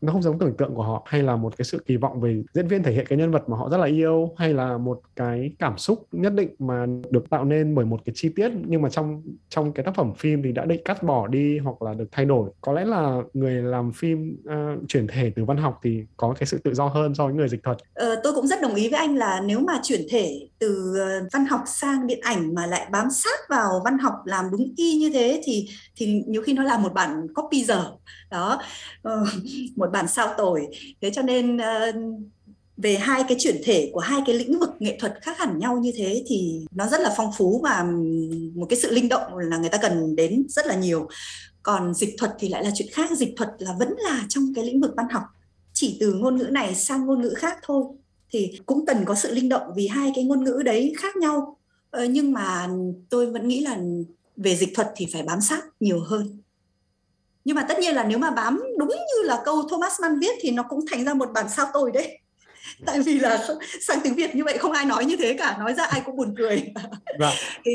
nó 0.01 0.13
không 0.13 0.21
giống 0.21 0.39
tưởng 0.39 0.57
tượng 0.57 0.75
của 0.75 0.83
họ 0.83 1.03
hay 1.05 1.23
là 1.23 1.35
một 1.35 1.57
cái 1.57 1.65
sự 1.65 1.83
kỳ 1.85 1.97
vọng 1.97 2.21
về 2.21 2.43
diễn 2.53 2.67
viên 2.67 2.83
thể 2.83 2.91
hiện 2.91 3.05
cái 3.09 3.17
nhân 3.17 3.31
vật 3.31 3.49
mà 3.49 3.57
họ 3.57 3.69
rất 3.69 3.77
là 3.77 3.85
yêu 3.85 4.33
hay 4.37 4.53
là 4.53 4.77
một 4.77 5.01
cái 5.15 5.51
cảm 5.59 5.77
xúc 5.77 6.07
nhất 6.11 6.33
định 6.33 6.49
mà 6.59 6.85
được 7.09 7.29
tạo 7.29 7.45
nên 7.45 7.75
bởi 7.75 7.85
một 7.85 8.01
cái 8.05 8.13
chi 8.15 8.29
tiết 8.35 8.51
nhưng 8.65 8.81
mà 8.81 8.89
trong 8.89 9.21
trong 9.49 9.73
cái 9.73 9.85
tác 9.85 9.95
phẩm 9.95 10.13
phim 10.17 10.43
thì 10.43 10.51
đã 10.51 10.65
bị 10.65 10.77
cắt 10.85 11.03
bỏ 11.03 11.27
đi 11.27 11.57
hoặc 11.57 11.81
là 11.81 11.93
được 11.93 12.07
thay 12.11 12.25
đổi. 12.25 12.49
Có 12.61 12.73
lẽ 12.73 12.85
là 12.85 13.21
người 13.33 13.53
làm 13.53 13.91
phim 13.91 14.37
uh, 14.49 14.87
chuyển 14.87 15.07
thể 15.07 15.31
từ 15.35 15.45
văn 15.45 15.57
học 15.57 15.79
thì 15.83 16.03
có 16.17 16.33
cái 16.39 16.47
sự 16.47 16.57
tự 16.63 16.73
do 16.73 16.87
hơn 16.87 17.15
so 17.15 17.25
với 17.25 17.33
người 17.33 17.49
dịch 17.49 17.63
thuật. 17.63 17.77
Ờ, 17.93 18.15
tôi 18.23 18.33
cũng 18.33 18.47
rất 18.47 18.61
đồng 18.61 18.75
ý 18.75 18.89
với 18.89 18.99
anh 18.99 19.15
là 19.15 19.41
nếu 19.45 19.59
mà 19.59 19.79
chuyển 19.83 20.01
thể 20.09 20.47
từ 20.59 20.95
ờ, 20.99 21.27
văn 21.33 21.45
học 21.45 21.61
sang 21.65 22.07
điện 22.07 22.19
ảnh 22.21 22.55
mà 22.55 22.65
lại 22.65 22.87
bám 22.91 23.09
sát 23.11 23.39
vào 23.49 23.81
văn 23.85 23.97
học 23.97 24.13
làm 24.25 24.45
đúng 24.51 24.73
y 24.77 24.97
như 24.97 25.09
thế 25.13 25.41
thì 25.43 25.67
thì 25.95 26.23
nhiều 26.27 26.41
khi 26.41 26.53
nó 26.53 26.63
là 26.63 26.77
một 26.77 26.93
bản 26.93 27.27
copy 27.35 27.63
dở. 27.63 27.91
Đó. 28.31 28.61
Ờ, 29.01 29.25
một 29.75 29.90
bản 29.91 30.07
sao 30.07 30.33
tồi 30.37 30.67
thế 31.01 31.11
cho 31.11 31.21
nên 31.21 31.55
uh, 31.55 31.95
về 32.81 32.95
hai 32.95 33.23
cái 33.27 33.37
chuyển 33.39 33.61
thể 33.63 33.89
của 33.93 33.99
hai 33.99 34.21
cái 34.25 34.35
lĩnh 34.35 34.59
vực 34.59 34.69
nghệ 34.79 34.97
thuật 34.99 35.13
khác 35.21 35.37
hẳn 35.39 35.59
nhau 35.59 35.77
như 35.77 35.91
thế 35.95 36.23
thì 36.27 36.65
nó 36.75 36.87
rất 36.87 37.01
là 37.01 37.13
phong 37.17 37.31
phú 37.37 37.61
và 37.63 37.85
một 38.55 38.65
cái 38.69 38.79
sự 38.79 38.91
linh 38.91 39.09
động 39.09 39.37
là 39.37 39.57
người 39.57 39.69
ta 39.69 39.77
cần 39.77 40.15
đến 40.15 40.45
rất 40.49 40.67
là 40.67 40.75
nhiều. 40.75 41.07
Còn 41.63 41.93
dịch 41.93 42.15
thuật 42.17 42.31
thì 42.39 42.49
lại 42.49 42.63
là 42.63 42.71
chuyện 42.75 42.87
khác 42.91 43.09
dịch 43.17 43.33
thuật 43.37 43.49
là 43.59 43.75
vẫn 43.79 43.93
là 43.97 44.25
trong 44.29 44.53
cái 44.55 44.65
lĩnh 44.65 44.81
vực 44.81 44.91
văn 44.97 45.05
học. 45.11 45.23
Chỉ 45.73 45.97
từ 45.99 46.13
ngôn 46.13 46.35
ngữ 46.35 46.43
này 46.43 46.75
sang 46.75 47.05
ngôn 47.05 47.21
ngữ 47.21 47.33
khác 47.37 47.57
thôi 47.63 47.83
thì 48.31 48.59
cũng 48.65 48.85
cần 48.85 49.05
có 49.05 49.15
sự 49.15 49.33
linh 49.33 49.49
động 49.49 49.63
vì 49.75 49.87
hai 49.87 50.11
cái 50.15 50.23
ngôn 50.23 50.43
ngữ 50.43 50.61
đấy 50.65 50.93
khác 50.97 51.15
nhau. 51.15 51.57
Ờ, 51.89 52.05
nhưng 52.05 52.33
mà 52.33 52.67
tôi 53.09 53.31
vẫn 53.31 53.47
nghĩ 53.47 53.59
là 53.59 53.79
về 54.37 54.55
dịch 54.55 54.69
thuật 54.75 54.87
thì 54.95 55.07
phải 55.13 55.23
bám 55.23 55.41
sát 55.41 55.63
nhiều 55.79 55.99
hơn 55.99 56.40
nhưng 57.45 57.55
mà 57.55 57.65
tất 57.69 57.79
nhiên 57.79 57.95
là 57.95 58.03
nếu 58.03 58.17
mà 58.17 58.31
bám 58.31 58.63
đúng 58.79 58.89
như 58.89 59.23
là 59.23 59.41
câu 59.45 59.63
Thomas 59.69 60.01
Mann 60.01 60.19
viết 60.19 60.35
thì 60.41 60.51
nó 60.51 60.63
cũng 60.69 60.79
thành 60.91 61.05
ra 61.05 61.13
một 61.13 61.29
bản 61.33 61.49
sao 61.49 61.67
tồi 61.73 61.91
đấy. 61.91 62.20
tại 62.85 62.99
vì 62.99 63.19
là 63.19 63.47
sang 63.81 63.99
tiếng 64.03 64.15
Việt 64.15 64.35
như 64.35 64.43
vậy 64.43 64.57
không 64.57 64.71
ai 64.71 64.85
nói 64.85 65.05
như 65.05 65.15
thế 65.17 65.33
cả 65.33 65.57
nói 65.59 65.73
ra 65.73 65.83
ai 65.83 66.01
cũng 66.05 66.15
buồn 66.15 66.33
cười. 66.37 66.63
Vâng. 67.19 67.33
thì 67.65 67.71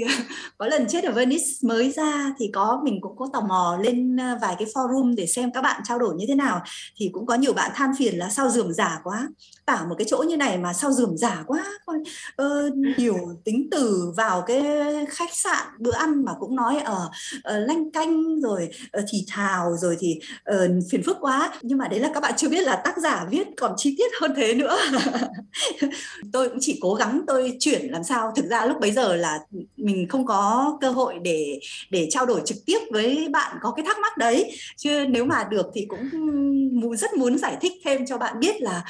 có 0.58 0.66
lần 0.66 0.86
chết 0.88 1.04
ở 1.04 1.12
Venice 1.12 1.44
mới 1.62 1.90
ra 1.90 2.32
thì 2.38 2.50
có 2.54 2.80
mình 2.84 3.00
cũng 3.00 3.16
có 3.16 3.28
tò 3.32 3.40
mò 3.40 3.78
lên 3.82 4.16
ờ, 4.16 4.38
vài 4.42 4.54
cái 4.58 4.68
forum 4.74 5.14
để 5.16 5.26
xem 5.26 5.50
các 5.54 5.62
bạn 5.62 5.82
trao 5.84 5.98
đổi 5.98 6.14
như 6.16 6.24
thế 6.28 6.34
nào. 6.34 6.62
Thì 6.96 7.10
cũng 7.12 7.26
có 7.26 7.34
nhiều 7.34 7.52
bạn 7.52 7.70
than 7.74 7.90
phiền 7.98 8.18
là 8.18 8.28
sao 8.28 8.50
dườm 8.50 8.72
giả 8.72 9.00
quá 9.04 9.28
tả 9.66 9.84
một 9.88 9.94
cái 9.98 10.06
chỗ 10.08 10.24
như 10.28 10.36
này 10.36 10.58
mà 10.58 10.72
sao 10.72 10.92
dườm 10.92 11.16
giả 11.16 11.44
quá. 11.46 11.64
Ờ, 12.36 12.70
nhiều 12.98 13.16
tính 13.44 13.68
từ 13.70 14.12
vào 14.16 14.42
cái 14.46 14.64
khách 15.08 15.30
sạn 15.34 15.66
bữa 15.78 15.92
ăn 15.92 16.24
mà 16.24 16.32
cũng 16.40 16.56
nói 16.56 16.78
ở 16.78 17.10
uh, 17.36 17.68
lanh 17.68 17.90
canh 17.90 18.40
rồi 18.40 18.68
uh, 18.98 19.04
thì 19.12 19.24
thào 19.28 19.76
rồi 19.76 19.96
thì 20.00 20.20
uh, 20.54 20.70
phiền 20.90 21.02
phức 21.02 21.16
quá. 21.20 21.52
Nhưng 21.62 21.78
mà 21.78 21.88
đấy 21.88 22.00
là 22.00 22.10
các 22.14 22.20
bạn 22.20 22.32
chưa 22.36 22.48
biết 22.48 22.60
là 22.60 22.76
tác 22.84 22.98
giả 22.98 23.26
viết 23.30 23.46
còn 23.56 23.74
chi 23.76 23.94
tiết 23.98 24.10
hơn 24.20 24.32
thế 24.36 24.54
nữa 24.54 24.76
tôi 26.32 26.48
cũng 26.48 26.58
chỉ 26.60 26.78
cố 26.82 26.94
gắng 26.94 27.20
tôi 27.26 27.56
chuyển 27.60 27.86
làm 27.90 28.04
sao. 28.04 28.32
Thực 28.36 28.46
ra 28.46 28.66
lúc 28.66 28.80
bấy 28.80 28.92
giờ 28.92 29.16
là 29.16 29.38
mình 29.76 30.08
không 30.08 30.26
có 30.26 30.72
cơ 30.80 30.90
hội 30.90 31.14
để 31.22 31.60
để 31.90 32.08
trao 32.10 32.26
đổi 32.26 32.40
trực 32.44 32.56
tiếp 32.66 32.78
với 32.90 33.28
bạn 33.30 33.56
có 33.62 33.72
cái 33.72 33.84
thắc 33.84 33.98
mắc 33.98 34.16
đấy. 34.18 34.56
Chứ 34.76 35.04
nếu 35.08 35.24
mà 35.24 35.44
được 35.50 35.66
thì 35.74 35.86
cũng 35.88 36.10
rất 36.96 37.14
muốn 37.14 37.38
giải 37.38 37.56
thích 37.60 37.72
thêm 37.84 38.06
cho 38.06 38.18
bạn 38.18 38.40
biết 38.40 38.62
là 38.62 38.84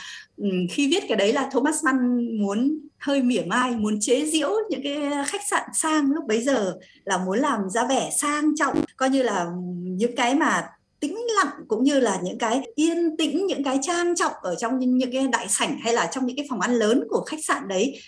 khi 0.70 0.88
viết 0.90 1.04
cái 1.08 1.16
đấy 1.16 1.32
là 1.32 1.48
Thomas 1.52 1.84
Mann 1.84 2.28
muốn 2.42 2.78
hơi 2.98 3.22
mỉa 3.22 3.42
mai, 3.46 3.76
muốn 3.76 4.00
chế 4.00 4.26
giễu 4.26 4.50
những 4.70 4.80
cái 4.84 4.96
khách 5.26 5.48
sạn 5.50 5.62
sang 5.74 6.12
lúc 6.12 6.24
bấy 6.26 6.42
giờ 6.42 6.74
là 7.04 7.18
muốn 7.18 7.38
làm 7.38 7.70
ra 7.70 7.86
vẻ 7.86 8.10
sang 8.18 8.56
trọng. 8.56 8.84
Coi 8.96 9.10
như 9.10 9.22
là 9.22 9.46
những 9.82 10.16
cái 10.16 10.34
mà 10.34 10.68
tĩnh 11.00 11.16
lặng 11.36 11.52
cũng 11.68 11.84
như 11.84 12.00
là 12.00 12.18
những 12.22 12.38
cái 12.38 12.60
yên 12.74 13.16
tĩnh, 13.16 13.46
những 13.46 13.64
cái 13.64 13.78
trang 13.82 14.16
trọng 14.16 14.32
ở 14.42 14.54
trong 14.54 14.78
những 14.78 15.12
cái 15.12 15.26
đại 15.32 15.48
sảnh 15.48 15.78
hay 15.78 15.92
là 15.92 16.06
trong 16.06 16.26
những 16.26 16.36
cái 16.36 16.46
phòng 16.50 16.60
ăn 16.60 16.74
lớn 16.74 17.04
của 17.08 17.24
khách 17.26 17.44
sạn 17.44 17.68
đấy 17.68 18.00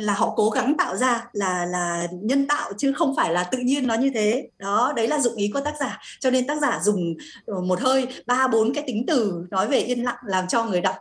là 0.00 0.14
họ 0.14 0.32
cố 0.36 0.50
gắng 0.50 0.74
tạo 0.78 0.96
ra 0.96 1.26
là 1.32 1.66
là 1.66 2.08
nhân 2.12 2.46
tạo 2.46 2.72
chứ 2.78 2.92
không 2.92 3.16
phải 3.16 3.32
là 3.32 3.44
tự 3.44 3.58
nhiên 3.58 3.86
nó 3.86 3.94
như 3.94 4.10
thế. 4.14 4.48
Đó, 4.58 4.92
đấy 4.96 5.08
là 5.08 5.20
dụng 5.20 5.36
ý 5.36 5.50
của 5.54 5.60
tác 5.60 5.74
giả. 5.80 5.98
Cho 6.20 6.30
nên 6.30 6.46
tác 6.46 6.60
giả 6.60 6.80
dùng 6.82 7.14
ờ, 7.46 7.60
một 7.60 7.80
hơi 7.80 8.06
ba, 8.26 8.48
bốn 8.48 8.74
cái 8.74 8.84
tính 8.86 9.04
từ 9.06 9.46
nói 9.50 9.68
về 9.68 9.78
yên 9.78 10.04
lặng 10.04 10.18
làm 10.26 10.48
cho 10.48 10.64
người 10.64 10.80
đọc 10.80 10.96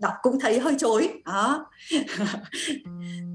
đọc 0.00 0.12
cũng 0.22 0.40
thấy 0.40 0.58
hơi 0.58 0.74
chối. 0.78 1.10
Đó. 1.24 1.66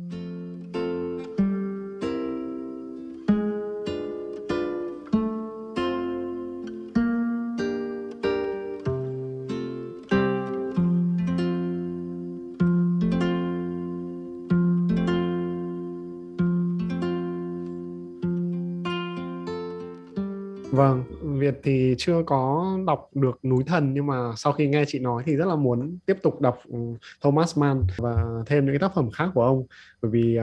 Việt 21.51 21.59
thì 21.63 21.95
chưa 21.97 22.23
có 22.25 22.77
đọc 22.87 23.09
được 23.13 23.45
Núi 23.45 23.63
Thần 23.67 23.93
nhưng 23.93 24.07
mà 24.07 24.31
sau 24.35 24.53
khi 24.53 24.67
nghe 24.67 24.83
chị 24.87 24.99
nói 24.99 25.23
thì 25.25 25.35
rất 25.35 25.45
là 25.47 25.55
muốn 25.55 25.97
tiếp 26.05 26.17
tục 26.23 26.41
đọc 26.41 26.59
ừ, 26.65 26.77
Thomas 27.21 27.57
Mann 27.57 27.83
và 27.97 28.25
thêm 28.45 28.65
những 28.65 28.73
cái 28.73 28.79
tác 28.79 28.95
phẩm 28.95 29.09
khác 29.11 29.29
của 29.33 29.43
ông. 29.43 29.65
Bởi 30.01 30.11
vì 30.11 30.39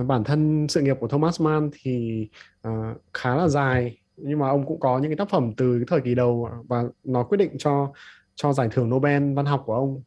uh, 0.00 0.06
bản 0.06 0.24
thân 0.24 0.66
sự 0.68 0.80
nghiệp 0.80 0.96
của 1.00 1.08
Thomas 1.08 1.40
Mann 1.40 1.70
thì 1.82 2.28
uh, 2.68 2.72
khá 3.14 3.36
là 3.36 3.48
dài 3.48 3.98
nhưng 4.16 4.38
mà 4.38 4.48
ông 4.48 4.66
cũng 4.66 4.80
có 4.80 4.98
những 4.98 5.10
cái 5.10 5.16
tác 5.16 5.30
phẩm 5.30 5.52
từ 5.56 5.78
cái 5.78 5.86
thời 5.88 6.00
kỳ 6.00 6.14
đầu 6.14 6.48
và 6.68 6.84
nó 7.04 7.22
quyết 7.22 7.38
định 7.38 7.58
cho 7.58 7.92
cho 8.34 8.52
giải 8.52 8.68
thưởng 8.72 8.90
Nobel 8.90 9.34
văn 9.34 9.46
học 9.46 9.62
của 9.66 9.74
ông 9.74 10.02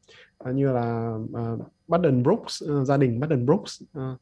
uh, 0.50 0.56
như 0.56 0.72
là 0.72 1.18
uh, 1.24 1.60
Baden 1.88 2.24
Brooks, 2.24 2.64
uh, 2.64 2.88
gia 2.88 2.98
đình 2.98 3.20
Baden 3.20 3.46
Brooks 3.46 3.82
uh, 3.98 4.20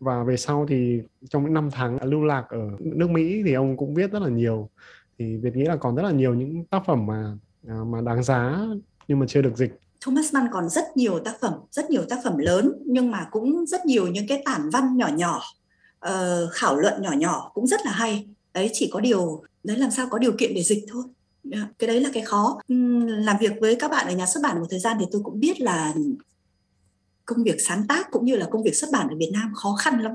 và 0.00 0.24
về 0.24 0.36
sau 0.36 0.66
thì 0.68 1.00
trong 1.28 1.44
những 1.44 1.54
năm 1.54 1.68
tháng 1.72 2.04
lưu 2.04 2.24
lạc 2.24 2.44
ở 2.48 2.70
nước 2.78 3.10
Mỹ 3.10 3.42
thì 3.46 3.52
ông 3.52 3.76
cũng 3.76 3.94
viết 3.94 4.12
rất 4.12 4.22
là 4.22 4.28
nhiều 4.28 4.70
thì 5.18 5.36
Việt 5.36 5.56
nghĩ 5.56 5.64
là 5.64 5.76
còn 5.76 5.96
rất 5.96 6.02
là 6.02 6.10
nhiều 6.10 6.34
những 6.34 6.64
tác 6.64 6.82
phẩm 6.86 7.06
mà 7.06 7.38
à, 7.68 7.74
mà 7.86 8.00
đáng 8.00 8.22
giá 8.22 8.66
nhưng 9.08 9.18
mà 9.18 9.26
chưa 9.28 9.42
được 9.42 9.56
dịch 9.56 9.80
Thomas 10.00 10.34
Mann 10.34 10.46
còn 10.52 10.68
rất 10.68 10.96
nhiều 10.96 11.18
tác 11.18 11.40
phẩm, 11.40 11.52
rất 11.70 11.90
nhiều 11.90 12.02
tác 12.08 12.18
phẩm 12.24 12.38
lớn 12.38 12.72
nhưng 12.86 13.10
mà 13.10 13.26
cũng 13.30 13.66
rất 13.66 13.86
nhiều 13.86 14.06
những 14.06 14.26
cái 14.28 14.42
tản 14.44 14.70
văn 14.70 14.96
nhỏ 14.96 15.08
nhỏ, 15.08 15.42
uh, 16.08 16.52
khảo 16.52 16.76
luận 16.76 17.02
nhỏ 17.02 17.12
nhỏ 17.12 17.50
cũng 17.54 17.66
rất 17.66 17.80
là 17.84 17.92
hay. 17.92 18.28
Đấy 18.54 18.70
chỉ 18.72 18.90
có 18.92 19.00
điều 19.00 19.42
đấy 19.64 19.76
làm 19.76 19.90
sao 19.90 20.06
có 20.10 20.18
điều 20.18 20.32
kiện 20.38 20.54
để 20.54 20.62
dịch 20.62 20.84
thôi. 20.88 21.02
Dạ, 21.44 21.68
cái 21.78 21.88
đấy 21.88 22.00
là 22.00 22.10
cái 22.12 22.22
khó. 22.22 22.60
làm 23.06 23.36
việc 23.40 23.52
với 23.60 23.76
các 23.76 23.90
bạn 23.90 24.06
ở 24.06 24.14
nhà 24.14 24.26
xuất 24.26 24.40
bản 24.42 24.60
một 24.60 24.66
thời 24.70 24.78
gian 24.78 24.96
thì 25.00 25.06
tôi 25.12 25.22
cũng 25.24 25.40
biết 25.40 25.60
là 25.60 25.94
công 27.24 27.44
việc 27.44 27.56
sáng 27.58 27.86
tác 27.88 28.10
cũng 28.10 28.24
như 28.24 28.36
là 28.36 28.46
công 28.50 28.62
việc 28.62 28.76
xuất 28.76 28.90
bản 28.92 29.08
ở 29.08 29.16
Việt 29.16 29.30
Nam 29.32 29.52
khó 29.54 29.76
khăn 29.78 30.00
lắm. 30.00 30.12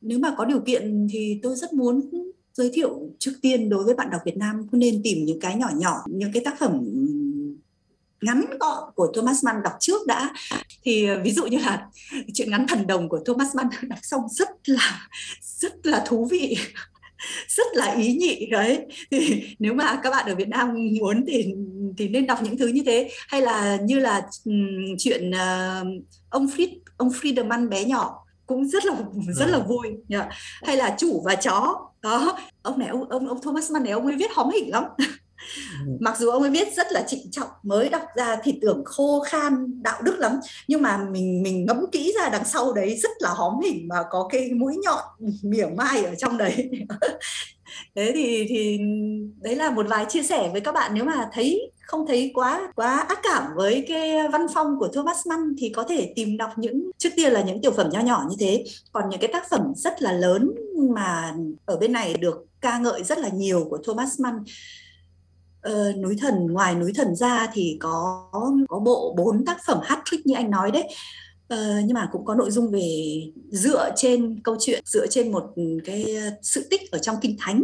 Nếu 0.00 0.18
mà 0.18 0.34
có 0.38 0.44
điều 0.44 0.60
kiện 0.60 1.06
thì 1.12 1.40
tôi 1.42 1.56
rất 1.56 1.72
muốn 1.72 2.10
giới 2.54 2.70
thiệu 2.74 3.10
trước 3.18 3.32
tiên 3.42 3.68
đối 3.68 3.84
với 3.84 3.94
bạn 3.94 4.10
đọc 4.10 4.20
Việt 4.24 4.36
Nam 4.36 4.66
cũng 4.70 4.80
nên 4.80 5.00
tìm 5.04 5.24
những 5.24 5.40
cái 5.40 5.56
nhỏ 5.56 5.70
nhỏ, 5.76 6.04
những 6.08 6.32
cái 6.32 6.44
tác 6.44 6.58
phẩm 6.58 6.84
ngắn 8.20 8.44
gọn 8.60 8.84
của 8.94 9.12
Thomas 9.14 9.44
Mann 9.44 9.62
đọc 9.62 9.72
trước 9.80 10.06
đã. 10.06 10.30
Thì 10.82 11.06
ờ, 11.06 11.20
ví 11.24 11.30
dụ 11.30 11.46
như 11.46 11.58
là 11.58 11.86
chuyện 12.34 12.50
ngắn 12.50 12.66
thần 12.68 12.86
đồng 12.86 13.08
của 13.08 13.20
Thomas 13.26 13.56
Mann 13.56 13.68
đọc 13.88 13.98
xong 14.02 14.28
rất 14.30 14.48
là 14.64 15.08
rất 15.40 15.86
là 15.86 16.04
thú 16.06 16.28
vị 16.30 16.56
rất 17.48 17.66
là 17.72 17.92
ý 17.92 18.14
nhị 18.14 18.46
đấy. 18.50 18.86
Thì 19.10 19.42
nếu 19.58 19.74
mà 19.74 20.00
các 20.02 20.10
bạn 20.10 20.26
ở 20.26 20.34
Việt 20.34 20.48
Nam 20.48 20.74
muốn 21.00 21.24
thì 21.26 21.54
thì 21.98 22.08
nên 22.08 22.26
đọc 22.26 22.38
những 22.42 22.58
thứ 22.58 22.66
như 22.66 22.82
thế. 22.86 23.10
Hay 23.28 23.42
là 23.42 23.78
như 23.82 23.98
là 23.98 24.22
um, 24.44 24.96
chuyện 24.98 25.30
uh, 25.30 26.04
ông 26.28 26.46
Fried 26.46 26.76
ông 26.96 27.08
Friedemann 27.08 27.68
bé 27.68 27.84
nhỏ 27.84 28.24
cũng 28.50 28.68
rất 28.68 28.84
là 28.84 28.94
rất 29.34 29.46
là 29.46 29.58
vui 29.58 29.88
yeah. 30.08 30.28
hay 30.62 30.76
là 30.76 30.94
chủ 30.98 31.22
và 31.24 31.34
chó 31.34 31.86
đó 32.02 32.38
ông 32.62 32.78
này 32.78 32.88
ông 32.88 33.08
ông 33.08 33.28
ông 33.28 33.40
Thomas 33.42 33.70
Mann 33.70 33.84
này 33.84 33.92
ông 33.92 34.06
ấy 34.06 34.16
viết 34.16 34.30
hóm 34.34 34.50
hỉnh 34.50 34.70
lắm. 34.70 34.84
Ừ. 35.86 35.92
mặc 36.00 36.18
dù 36.18 36.30
ông 36.30 36.42
ấy 36.42 36.50
viết 36.50 36.74
rất 36.76 36.86
là 36.90 37.02
trịnh 37.06 37.30
trọng, 37.30 37.48
mới 37.62 37.88
đọc 37.88 38.02
ra 38.16 38.36
thì 38.42 38.58
tưởng 38.62 38.82
khô 38.84 39.24
khan 39.26 39.82
đạo 39.82 40.02
đức 40.02 40.18
lắm, 40.18 40.32
nhưng 40.68 40.82
mà 40.82 40.98
mình 41.10 41.42
mình 41.42 41.66
ngẫm 41.66 41.84
kỹ 41.92 42.12
ra 42.18 42.28
đằng 42.28 42.44
sau 42.44 42.72
đấy 42.72 42.96
rất 43.02 43.10
là 43.18 43.30
hóm 43.30 43.60
hỉnh 43.64 43.88
mà 43.88 43.96
có 44.10 44.28
cái 44.32 44.50
mũi 44.52 44.76
nhọn 44.82 45.04
mỉa 45.42 45.66
mai 45.66 46.04
ở 46.04 46.14
trong 46.14 46.38
đấy. 46.38 46.70
Thế 47.94 48.12
thì 48.14 48.46
thì 48.48 48.78
đấy 49.40 49.56
là 49.56 49.70
một 49.70 49.86
vài 49.88 50.06
chia 50.08 50.22
sẻ 50.22 50.48
với 50.52 50.60
các 50.60 50.72
bạn, 50.72 50.94
nếu 50.94 51.04
mà 51.04 51.28
thấy, 51.32 51.72
không 51.82 52.06
thấy 52.06 52.30
quá 52.34 52.72
quá 52.76 52.96
ác 52.96 53.18
cảm 53.22 53.42
với 53.56 53.84
cái 53.88 54.28
văn 54.32 54.46
phong 54.54 54.78
của 54.78 54.88
Thomas 54.88 55.26
Mann 55.26 55.54
thì 55.58 55.68
có 55.68 55.82
thể 55.82 56.12
tìm 56.16 56.36
đọc 56.36 56.50
những, 56.56 56.90
trước 56.98 57.08
tiên 57.16 57.32
là 57.32 57.42
những 57.42 57.62
tiểu 57.62 57.70
phẩm 57.70 57.88
nho 57.92 58.00
nhỏ 58.00 58.24
như 58.30 58.36
thế. 58.40 58.64
Còn 58.92 59.08
những 59.10 59.20
cái 59.20 59.30
tác 59.32 59.50
phẩm 59.50 59.72
rất 59.76 60.02
là 60.02 60.12
lớn 60.12 60.50
mà 60.94 61.34
ở 61.64 61.76
bên 61.76 61.92
này 61.92 62.14
được 62.14 62.46
ca 62.60 62.78
ngợi 62.78 63.02
rất 63.02 63.18
là 63.18 63.28
nhiều 63.28 63.66
của 63.70 63.78
Thomas 63.84 64.20
Mann. 64.20 64.44
Uh, 65.68 65.96
núi 65.96 66.16
thần 66.20 66.46
ngoài 66.46 66.74
núi 66.74 66.92
thần 66.94 67.14
ra 67.14 67.50
thì 67.52 67.76
có 67.80 68.28
có 68.68 68.78
bộ 68.78 69.14
bốn 69.18 69.44
tác 69.44 69.58
phẩm 69.66 69.78
hat 69.82 69.98
trick 70.04 70.26
như 70.26 70.34
anh 70.34 70.50
nói 70.50 70.70
đấy. 70.70 70.88
Uh, 71.54 71.84
nhưng 71.84 71.94
mà 71.94 72.08
cũng 72.12 72.24
có 72.24 72.34
nội 72.34 72.50
dung 72.50 72.70
về 72.70 73.20
dựa 73.50 73.90
trên 73.96 74.40
câu 74.44 74.56
chuyện 74.60 74.82
dựa 74.86 75.06
trên 75.06 75.32
một 75.32 75.44
cái 75.84 76.16
sự 76.42 76.66
tích 76.70 76.90
ở 76.92 76.98
trong 76.98 77.16
kinh 77.20 77.36
thánh 77.40 77.62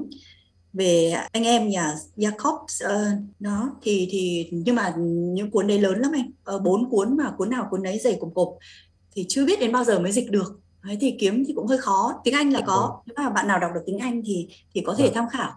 về 0.73 1.15
anh 1.33 1.45
em 1.45 1.69
nhà 1.69 1.95
Jacob 2.17 2.55
uh, 2.55 3.19
đó. 3.39 3.71
Thì 3.83 4.09
thì 4.11 4.49
nhưng 4.53 4.75
mà 4.75 4.95
những 4.99 5.51
cuốn 5.51 5.67
đấy 5.67 5.79
lớn 5.79 5.99
lắm 6.01 6.13
anh. 6.15 6.55
Uh, 6.57 6.63
bốn 6.63 6.91
cuốn 6.91 7.17
mà 7.17 7.31
cuốn 7.39 7.51
nào 7.51 7.67
cuốn 7.71 7.83
đấy 7.83 8.01
dày 8.05 8.17
cộp 8.21 8.31
cộp. 8.35 8.49
Thì 9.15 9.27
chưa 9.29 9.47
biết 9.47 9.61
đến 9.61 9.73
bao 9.73 9.85
giờ 9.85 9.99
mới 9.99 10.13
dịch 10.13 10.31
được. 10.31 10.61
Đấy 10.85 10.97
thì 11.01 11.17
kiếm 11.19 11.45
thì 11.47 11.53
cũng 11.53 11.67
hơi 11.67 11.79
khó. 11.79 12.21
Tiếng 12.25 12.35
Anh 12.35 12.53
là 12.53 12.61
có 12.67 12.89
vâng. 12.89 13.03
nếu 13.07 13.15
mà 13.17 13.31
bạn 13.31 13.49
nào 13.49 13.59
đọc 13.59 13.71
được 13.75 13.81
tiếng 13.87 13.99
Anh 13.99 14.23
thì 14.27 14.49
thì 14.75 14.81
có 14.87 14.95
thể 14.99 15.05
vâng. 15.05 15.15
tham 15.15 15.29
khảo 15.29 15.53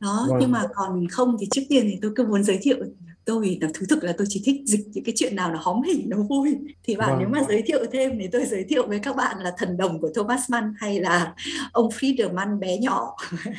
đó 0.00 0.26
vâng. 0.28 0.38
nhưng 0.40 0.52
mà 0.52 0.66
còn 0.74 1.08
không 1.08 1.36
thì 1.40 1.46
trước 1.50 1.62
tiên 1.68 1.88
thì 1.90 1.98
tôi 2.02 2.12
cứ 2.16 2.26
muốn 2.26 2.42
giới 2.42 2.58
thiệu 2.62 2.76
tôi 3.24 3.58
là 3.60 3.68
thú 3.74 3.86
thực 3.90 4.04
là 4.04 4.14
tôi 4.18 4.26
chỉ 4.30 4.42
thích 4.44 4.60
dịch 4.64 4.86
những 4.92 5.04
cái 5.04 5.14
chuyện 5.16 5.36
nào 5.36 5.52
nó 5.52 5.58
hóm 5.62 5.82
hỉnh 5.82 6.08
nó 6.08 6.16
vui 6.16 6.58
thì 6.84 6.96
bạn 6.96 7.10
vâng. 7.10 7.18
nếu 7.18 7.28
mà 7.28 7.42
giới 7.48 7.62
thiệu 7.62 7.78
thêm 7.92 8.18
thì 8.18 8.28
tôi 8.32 8.44
giới 8.44 8.64
thiệu 8.64 8.86
với 8.86 8.98
các 8.98 9.16
bạn 9.16 9.36
là 9.38 9.52
thần 9.58 9.76
đồng 9.76 10.00
của 10.00 10.10
Thomas 10.14 10.50
Mann 10.50 10.74
hay 10.78 11.00
là 11.00 11.34
ông 11.72 11.88
Friedman 11.88 12.58
bé 12.58 12.78
nhỏ 12.78 13.16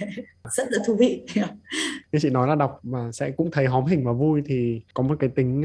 rất 0.51 0.67
là 0.71 0.83
thú 0.87 0.95
vị 0.95 1.21
như 2.11 2.19
chị 2.21 2.29
nói 2.29 2.47
là 2.47 2.55
đọc 2.55 2.79
mà 2.83 3.11
sẽ 3.11 3.31
cũng 3.31 3.51
thấy 3.51 3.65
hóm 3.65 3.85
hình 3.85 4.05
và 4.05 4.11
vui 4.11 4.41
thì 4.45 4.81
có 4.93 5.03
một 5.03 5.15
cái 5.19 5.29
tính 5.29 5.63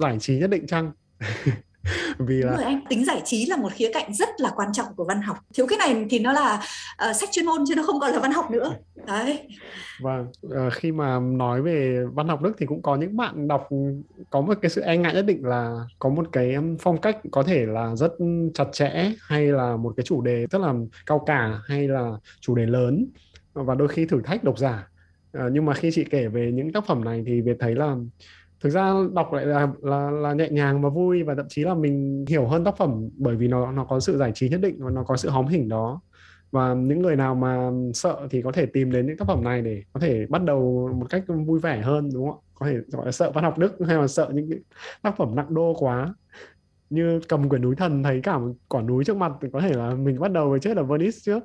giải 0.00 0.18
trí 0.20 0.38
nhất 0.38 0.50
định 0.50 0.66
chăng 0.66 0.92
vì 2.18 2.42
là 2.42 2.52
rồi 2.52 2.64
anh 2.64 2.84
tính 2.88 3.04
giải 3.04 3.22
trí 3.24 3.46
là 3.46 3.56
một 3.56 3.72
khía 3.72 3.90
cạnh 3.94 4.14
rất 4.14 4.28
là 4.38 4.50
quan 4.56 4.72
trọng 4.72 4.86
của 4.96 5.04
văn 5.04 5.22
học. 5.22 5.36
Thiếu 5.54 5.66
cái 5.66 5.78
này 5.78 6.06
thì 6.10 6.18
nó 6.18 6.32
là 6.32 6.62
uh, 7.10 7.16
sách 7.16 7.28
chuyên 7.32 7.46
môn 7.46 7.64
chứ 7.68 7.74
nó 7.74 7.82
không 7.82 8.00
còn 8.00 8.10
là 8.10 8.18
văn 8.18 8.32
học 8.32 8.50
nữa. 8.50 8.76
Đấy. 9.06 9.48
Vâng 10.00 10.26
uh, 10.46 10.72
khi 10.72 10.92
mà 10.92 11.20
nói 11.20 11.62
về 11.62 12.04
văn 12.12 12.28
học 12.28 12.42
đức 12.42 12.52
thì 12.58 12.66
cũng 12.66 12.82
có 12.82 12.96
những 12.96 13.16
bạn 13.16 13.48
đọc 13.48 13.68
có 14.30 14.40
một 14.40 14.54
cái 14.62 14.70
sự 14.70 14.80
e 14.80 14.96
ngại 14.96 15.14
nhất 15.14 15.26
định 15.26 15.44
là 15.46 15.74
có 15.98 16.08
một 16.08 16.26
cái 16.32 16.54
phong 16.80 17.00
cách 17.00 17.16
có 17.30 17.42
thể 17.42 17.66
là 17.66 17.96
rất 17.96 18.12
chặt 18.54 18.66
chẽ 18.72 19.12
hay 19.20 19.46
là 19.46 19.76
một 19.76 19.92
cái 19.96 20.04
chủ 20.04 20.22
đề 20.22 20.46
rất 20.50 20.60
là 20.60 20.74
cao 21.06 21.24
cả 21.26 21.60
hay 21.66 21.88
là 21.88 22.10
chủ 22.40 22.54
đề 22.54 22.66
lớn 22.66 23.06
và 23.52 23.74
đôi 23.74 23.88
khi 23.88 24.06
thử 24.06 24.20
thách 24.24 24.44
độc 24.44 24.58
giả. 24.58 24.88
Uh, 25.38 25.52
nhưng 25.52 25.64
mà 25.64 25.74
khi 25.74 25.90
chị 25.94 26.04
kể 26.10 26.28
về 26.28 26.50
những 26.54 26.72
tác 26.72 26.86
phẩm 26.86 27.04
này 27.04 27.22
thì 27.26 27.40
việt 27.40 27.56
thấy 27.60 27.74
là 27.74 27.96
thực 28.64 28.70
ra 28.70 28.94
đọc 29.14 29.32
lại 29.32 29.46
là 29.46 29.68
là 29.82 30.10
là 30.10 30.32
nhẹ 30.32 30.48
nhàng 30.50 30.82
và 30.82 30.88
vui 30.88 31.22
và 31.22 31.34
thậm 31.34 31.46
chí 31.48 31.64
là 31.64 31.74
mình 31.74 32.24
hiểu 32.28 32.46
hơn 32.46 32.64
tác 32.64 32.76
phẩm 32.76 33.08
bởi 33.16 33.36
vì 33.36 33.48
nó 33.48 33.72
nó 33.72 33.84
có 33.84 34.00
sự 34.00 34.18
giải 34.18 34.32
trí 34.34 34.48
nhất 34.48 34.60
định 34.60 34.76
và 34.78 34.90
nó 34.90 35.04
có 35.04 35.16
sự 35.16 35.30
hóm 35.30 35.46
hỉnh 35.46 35.68
đó. 35.68 36.00
Và 36.50 36.74
những 36.74 37.02
người 37.02 37.16
nào 37.16 37.34
mà 37.34 37.70
sợ 37.94 38.28
thì 38.30 38.42
có 38.42 38.52
thể 38.52 38.66
tìm 38.66 38.90
đến 38.92 39.06
những 39.06 39.16
tác 39.16 39.28
phẩm 39.28 39.44
này 39.44 39.62
để 39.62 39.82
có 39.92 40.00
thể 40.00 40.26
bắt 40.28 40.44
đầu 40.44 40.90
một 40.94 41.06
cách 41.10 41.24
vui 41.46 41.60
vẻ 41.60 41.82
hơn, 41.82 42.10
đúng 42.14 42.30
không 42.30 42.38
ạ? 42.38 42.42
Có 42.54 42.66
thể 42.66 42.76
gọi 42.88 43.06
là 43.06 43.12
sợ 43.12 43.30
văn 43.30 43.44
học 43.44 43.58
đức 43.58 43.76
hay 43.86 43.96
là 43.96 44.06
sợ 44.06 44.30
những 44.34 44.50
tác 45.02 45.16
phẩm 45.16 45.34
nặng 45.36 45.54
đô 45.54 45.74
quá. 45.78 46.14
Như 46.90 47.20
cầm 47.28 47.48
quyển 47.48 47.62
núi 47.62 47.76
thần, 47.76 48.02
thấy 48.02 48.20
cả 48.22 48.38
một 48.38 48.52
quả 48.68 48.82
núi 48.82 49.04
trước 49.04 49.16
mặt 49.16 49.32
thì 49.42 49.48
có 49.52 49.60
thể 49.60 49.72
là 49.72 49.94
mình 49.94 50.20
bắt 50.20 50.32
đầu 50.32 50.50
với 50.50 50.60
chết 50.60 50.76
ở 50.76 50.84
Venice 50.84 51.18
trước 51.22 51.42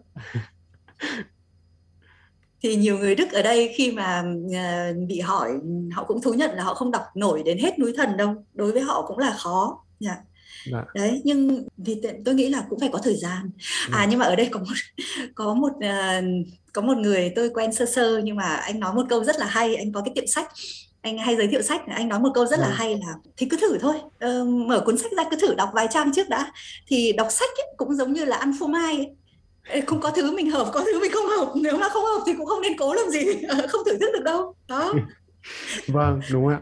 thì 2.61 2.75
nhiều 2.75 2.97
người 2.97 3.15
Đức 3.15 3.31
ở 3.31 3.41
đây 3.41 3.73
khi 3.75 3.91
mà 3.91 4.23
uh, 4.45 5.07
bị 5.07 5.19
hỏi 5.19 5.51
họ 5.91 6.03
cũng 6.03 6.21
thú 6.21 6.33
nhận 6.33 6.55
là 6.55 6.63
họ 6.63 6.73
không 6.73 6.91
đọc 6.91 7.03
nổi 7.15 7.43
đến 7.45 7.57
hết 7.57 7.79
núi 7.79 7.93
thần 7.97 8.17
đâu 8.17 8.45
đối 8.53 8.71
với 8.71 8.81
họ 8.81 9.05
cũng 9.07 9.17
là 9.17 9.35
khó 9.37 9.83
yeah. 10.05 10.17
Dạ. 10.71 10.85
đấy 10.93 11.21
nhưng 11.23 11.63
thì 11.85 12.01
tôi 12.25 12.35
nghĩ 12.35 12.49
là 12.49 12.65
cũng 12.69 12.79
phải 12.79 12.89
có 12.93 12.99
thời 12.99 13.15
gian 13.15 13.51
à 13.91 13.99
dạ. 13.99 14.07
nhưng 14.09 14.19
mà 14.19 14.25
ở 14.25 14.35
đây 14.35 14.49
có 14.51 14.59
một 14.59 14.65
có 15.35 15.53
một 15.53 15.71
uh, 15.75 16.23
có 16.73 16.81
một 16.81 16.97
người 16.97 17.31
tôi 17.35 17.49
quen 17.49 17.73
sơ 17.73 17.85
sơ 17.85 18.21
nhưng 18.23 18.35
mà 18.35 18.43
anh 18.43 18.79
nói 18.79 18.93
một 18.93 19.05
câu 19.09 19.23
rất 19.23 19.39
là 19.39 19.45
hay 19.45 19.75
anh 19.75 19.91
có 19.93 20.01
cái 20.01 20.13
tiệm 20.15 20.27
sách 20.27 20.51
anh 21.01 21.17
hay 21.17 21.35
giới 21.35 21.47
thiệu 21.47 21.61
sách 21.61 21.81
anh 21.87 22.09
nói 22.09 22.19
một 22.19 22.29
câu 22.33 22.45
rất 22.45 22.59
là 22.59 22.67
dạ. 22.67 22.75
hay 22.75 22.95
là 22.95 23.13
thì 23.37 23.45
cứ 23.49 23.57
thử 23.57 23.77
thôi 23.77 23.95
uh, 24.25 24.47
mở 24.47 24.79
cuốn 24.85 24.97
sách 24.97 25.11
ra 25.17 25.23
cứ 25.31 25.37
thử 25.37 25.55
đọc 25.55 25.69
vài 25.73 25.87
trang 25.91 26.11
trước 26.15 26.29
đã 26.29 26.51
thì 26.87 27.13
đọc 27.13 27.27
sách 27.31 27.49
ấy, 27.49 27.73
cũng 27.77 27.95
giống 27.95 28.13
như 28.13 28.25
là 28.25 28.37
ăn 28.37 28.53
phô 28.59 28.67
mai 28.67 28.95
ấy 28.95 29.07
không 29.87 29.99
có 30.01 30.11
thứ 30.15 30.35
mình 30.35 30.51
hợp 30.51 30.71
có 30.73 30.79
thứ 30.85 30.99
mình 31.01 31.11
không 31.11 31.27
hợp. 31.27 31.53
Nếu 31.55 31.77
mà 31.77 31.89
không 31.89 32.03
hợp 32.03 32.23
thì 32.25 32.33
cũng 32.37 32.45
không 32.45 32.61
nên 32.61 32.77
cố 32.77 32.93
làm 32.93 33.09
gì. 33.09 33.25
Không 33.69 33.81
thử 33.85 33.97
thức 33.97 34.09
được 34.13 34.23
đâu. 34.23 34.55
Đó. 34.67 34.93
Vâng 35.87 36.19
đúng 36.31 36.47
ạ. 36.47 36.59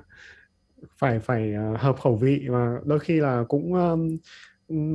Phải 0.97 1.19
phải 1.19 1.53
uh, 1.73 1.79
hợp 1.79 2.01
khẩu 2.01 2.15
vị 2.15 2.45
và 2.49 2.75
đôi 2.85 2.99
khi 2.99 3.19
là 3.19 3.43
cũng 3.47 3.73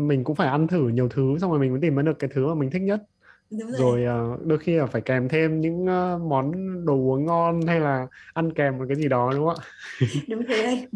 mình 0.08 0.24
cũng 0.24 0.36
phải 0.36 0.48
ăn 0.48 0.68
thử 0.68 0.88
nhiều 0.88 1.08
thứ 1.08 1.36
xong 1.40 1.50
rồi 1.50 1.60
mình 1.60 1.70
mới 1.70 1.80
tìm 1.80 1.96
ra 1.96 2.02
được 2.02 2.18
cái 2.18 2.30
thứ 2.34 2.46
mà 2.46 2.54
mình 2.54 2.70
thích 2.70 2.82
nhất. 2.82 3.02
Đúng 3.50 3.70
rồi, 3.70 4.02
rồi 4.04 4.32
uh, 4.34 4.46
đôi 4.46 4.58
khi 4.58 4.76
là 4.76 4.86
phải 4.86 5.02
kèm 5.02 5.28
thêm 5.28 5.60
những 5.60 5.82
uh, 5.82 6.20
món 6.22 6.52
đồ 6.84 6.94
uống 6.94 7.26
ngon 7.26 7.60
hay 7.66 7.80
là 7.80 8.06
ăn 8.34 8.52
kèm 8.52 8.78
một 8.78 8.84
cái 8.88 8.96
gì 8.96 9.08
đó 9.08 9.32
đúng 9.34 9.46
không 9.46 9.56
ạ? 9.58 9.66
Đúng 10.28 10.42
thế 10.48 10.86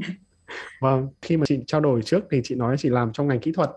vâng 0.80 1.08
khi 1.22 1.36
mà 1.36 1.46
chị 1.46 1.58
trao 1.66 1.80
đổi 1.80 2.02
trước 2.02 2.24
thì 2.30 2.40
chị 2.44 2.54
nói 2.54 2.76
chị 2.78 2.88
làm 2.88 3.12
trong 3.12 3.28
ngành 3.28 3.40
kỹ 3.40 3.52
thuật 3.52 3.70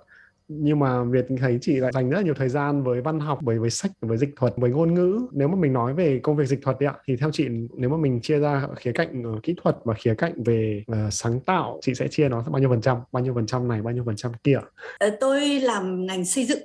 nhưng 0.51 0.79
mà 0.79 1.03
Việt 1.03 1.25
thấy 1.39 1.57
chị 1.61 1.75
lại 1.75 1.91
dành 1.93 2.09
rất 2.09 2.17
là 2.17 2.23
nhiều 2.23 2.33
thời 2.33 2.49
gian 2.49 2.83
với 2.83 3.01
văn 3.01 3.19
học, 3.19 3.39
với 3.41 3.59
với 3.59 3.69
sách, 3.69 3.91
với 4.01 4.17
dịch 4.17 4.29
thuật, 4.35 4.53
với 4.57 4.71
ngôn 4.71 4.93
ngữ. 4.93 5.19
Nếu 5.31 5.47
mà 5.47 5.55
mình 5.55 5.73
nói 5.73 5.93
về 5.93 6.19
công 6.23 6.35
việc 6.35 6.45
dịch 6.45 6.59
thuật 6.61 6.77
ạ, 6.79 6.93
thì 7.05 7.15
theo 7.15 7.29
chị 7.33 7.47
nếu 7.77 7.89
mà 7.89 7.97
mình 7.97 8.21
chia 8.21 8.39
ra 8.39 8.67
khía 8.75 8.91
cạnh 8.91 9.33
uh, 9.35 9.43
kỹ 9.43 9.55
thuật 9.63 9.77
và 9.83 9.93
khía 9.93 10.13
cạnh 10.13 10.43
về 10.43 10.83
uh, 10.91 11.13
sáng 11.13 11.39
tạo, 11.39 11.79
chị 11.81 11.95
sẽ 11.95 12.07
chia 12.07 12.29
nó 12.29 12.41
bao 12.41 12.59
nhiêu 12.59 12.69
phần 12.69 12.81
trăm, 12.81 12.97
bao 13.11 13.23
nhiêu 13.23 13.33
phần 13.33 13.45
trăm 13.45 13.67
này, 13.67 13.81
bao 13.81 13.93
nhiêu 13.93 14.03
phần 14.05 14.15
trăm 14.15 14.31
kia? 14.43 14.59
Ờ, 14.97 15.09
tôi 15.19 15.59
làm 15.59 16.05
ngành 16.05 16.25
xây 16.25 16.45
dựng. 16.45 16.59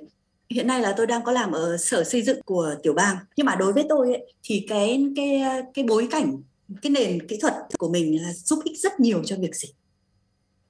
Hiện 0.49 0.67
nay 0.67 0.81
là 0.81 0.93
tôi 0.97 1.07
đang 1.07 1.23
có 1.23 1.31
làm 1.31 1.51
ở 1.51 1.77
sở 1.77 2.03
xây 2.03 2.21
dựng 2.21 2.41
của 2.45 2.75
tiểu 2.83 2.93
bang. 2.93 3.15
Nhưng 3.37 3.45
mà 3.45 3.55
đối 3.55 3.73
với 3.73 3.85
tôi 3.89 4.07
ấy, 4.07 4.33
thì 4.43 4.65
cái 4.69 5.05
cái 5.15 5.41
cái 5.73 5.85
bối 5.87 6.07
cảnh 6.11 6.41
cái 6.81 6.89
nền 6.89 7.27
kỹ 7.27 7.37
thuật 7.41 7.53
của 7.77 7.89
mình 7.89 8.23
là 8.23 8.33
giúp 8.33 8.59
ích 8.63 8.77
rất 8.77 8.99
nhiều 8.99 9.21
cho 9.23 9.35
việc 9.39 9.55
dịch 9.55 9.71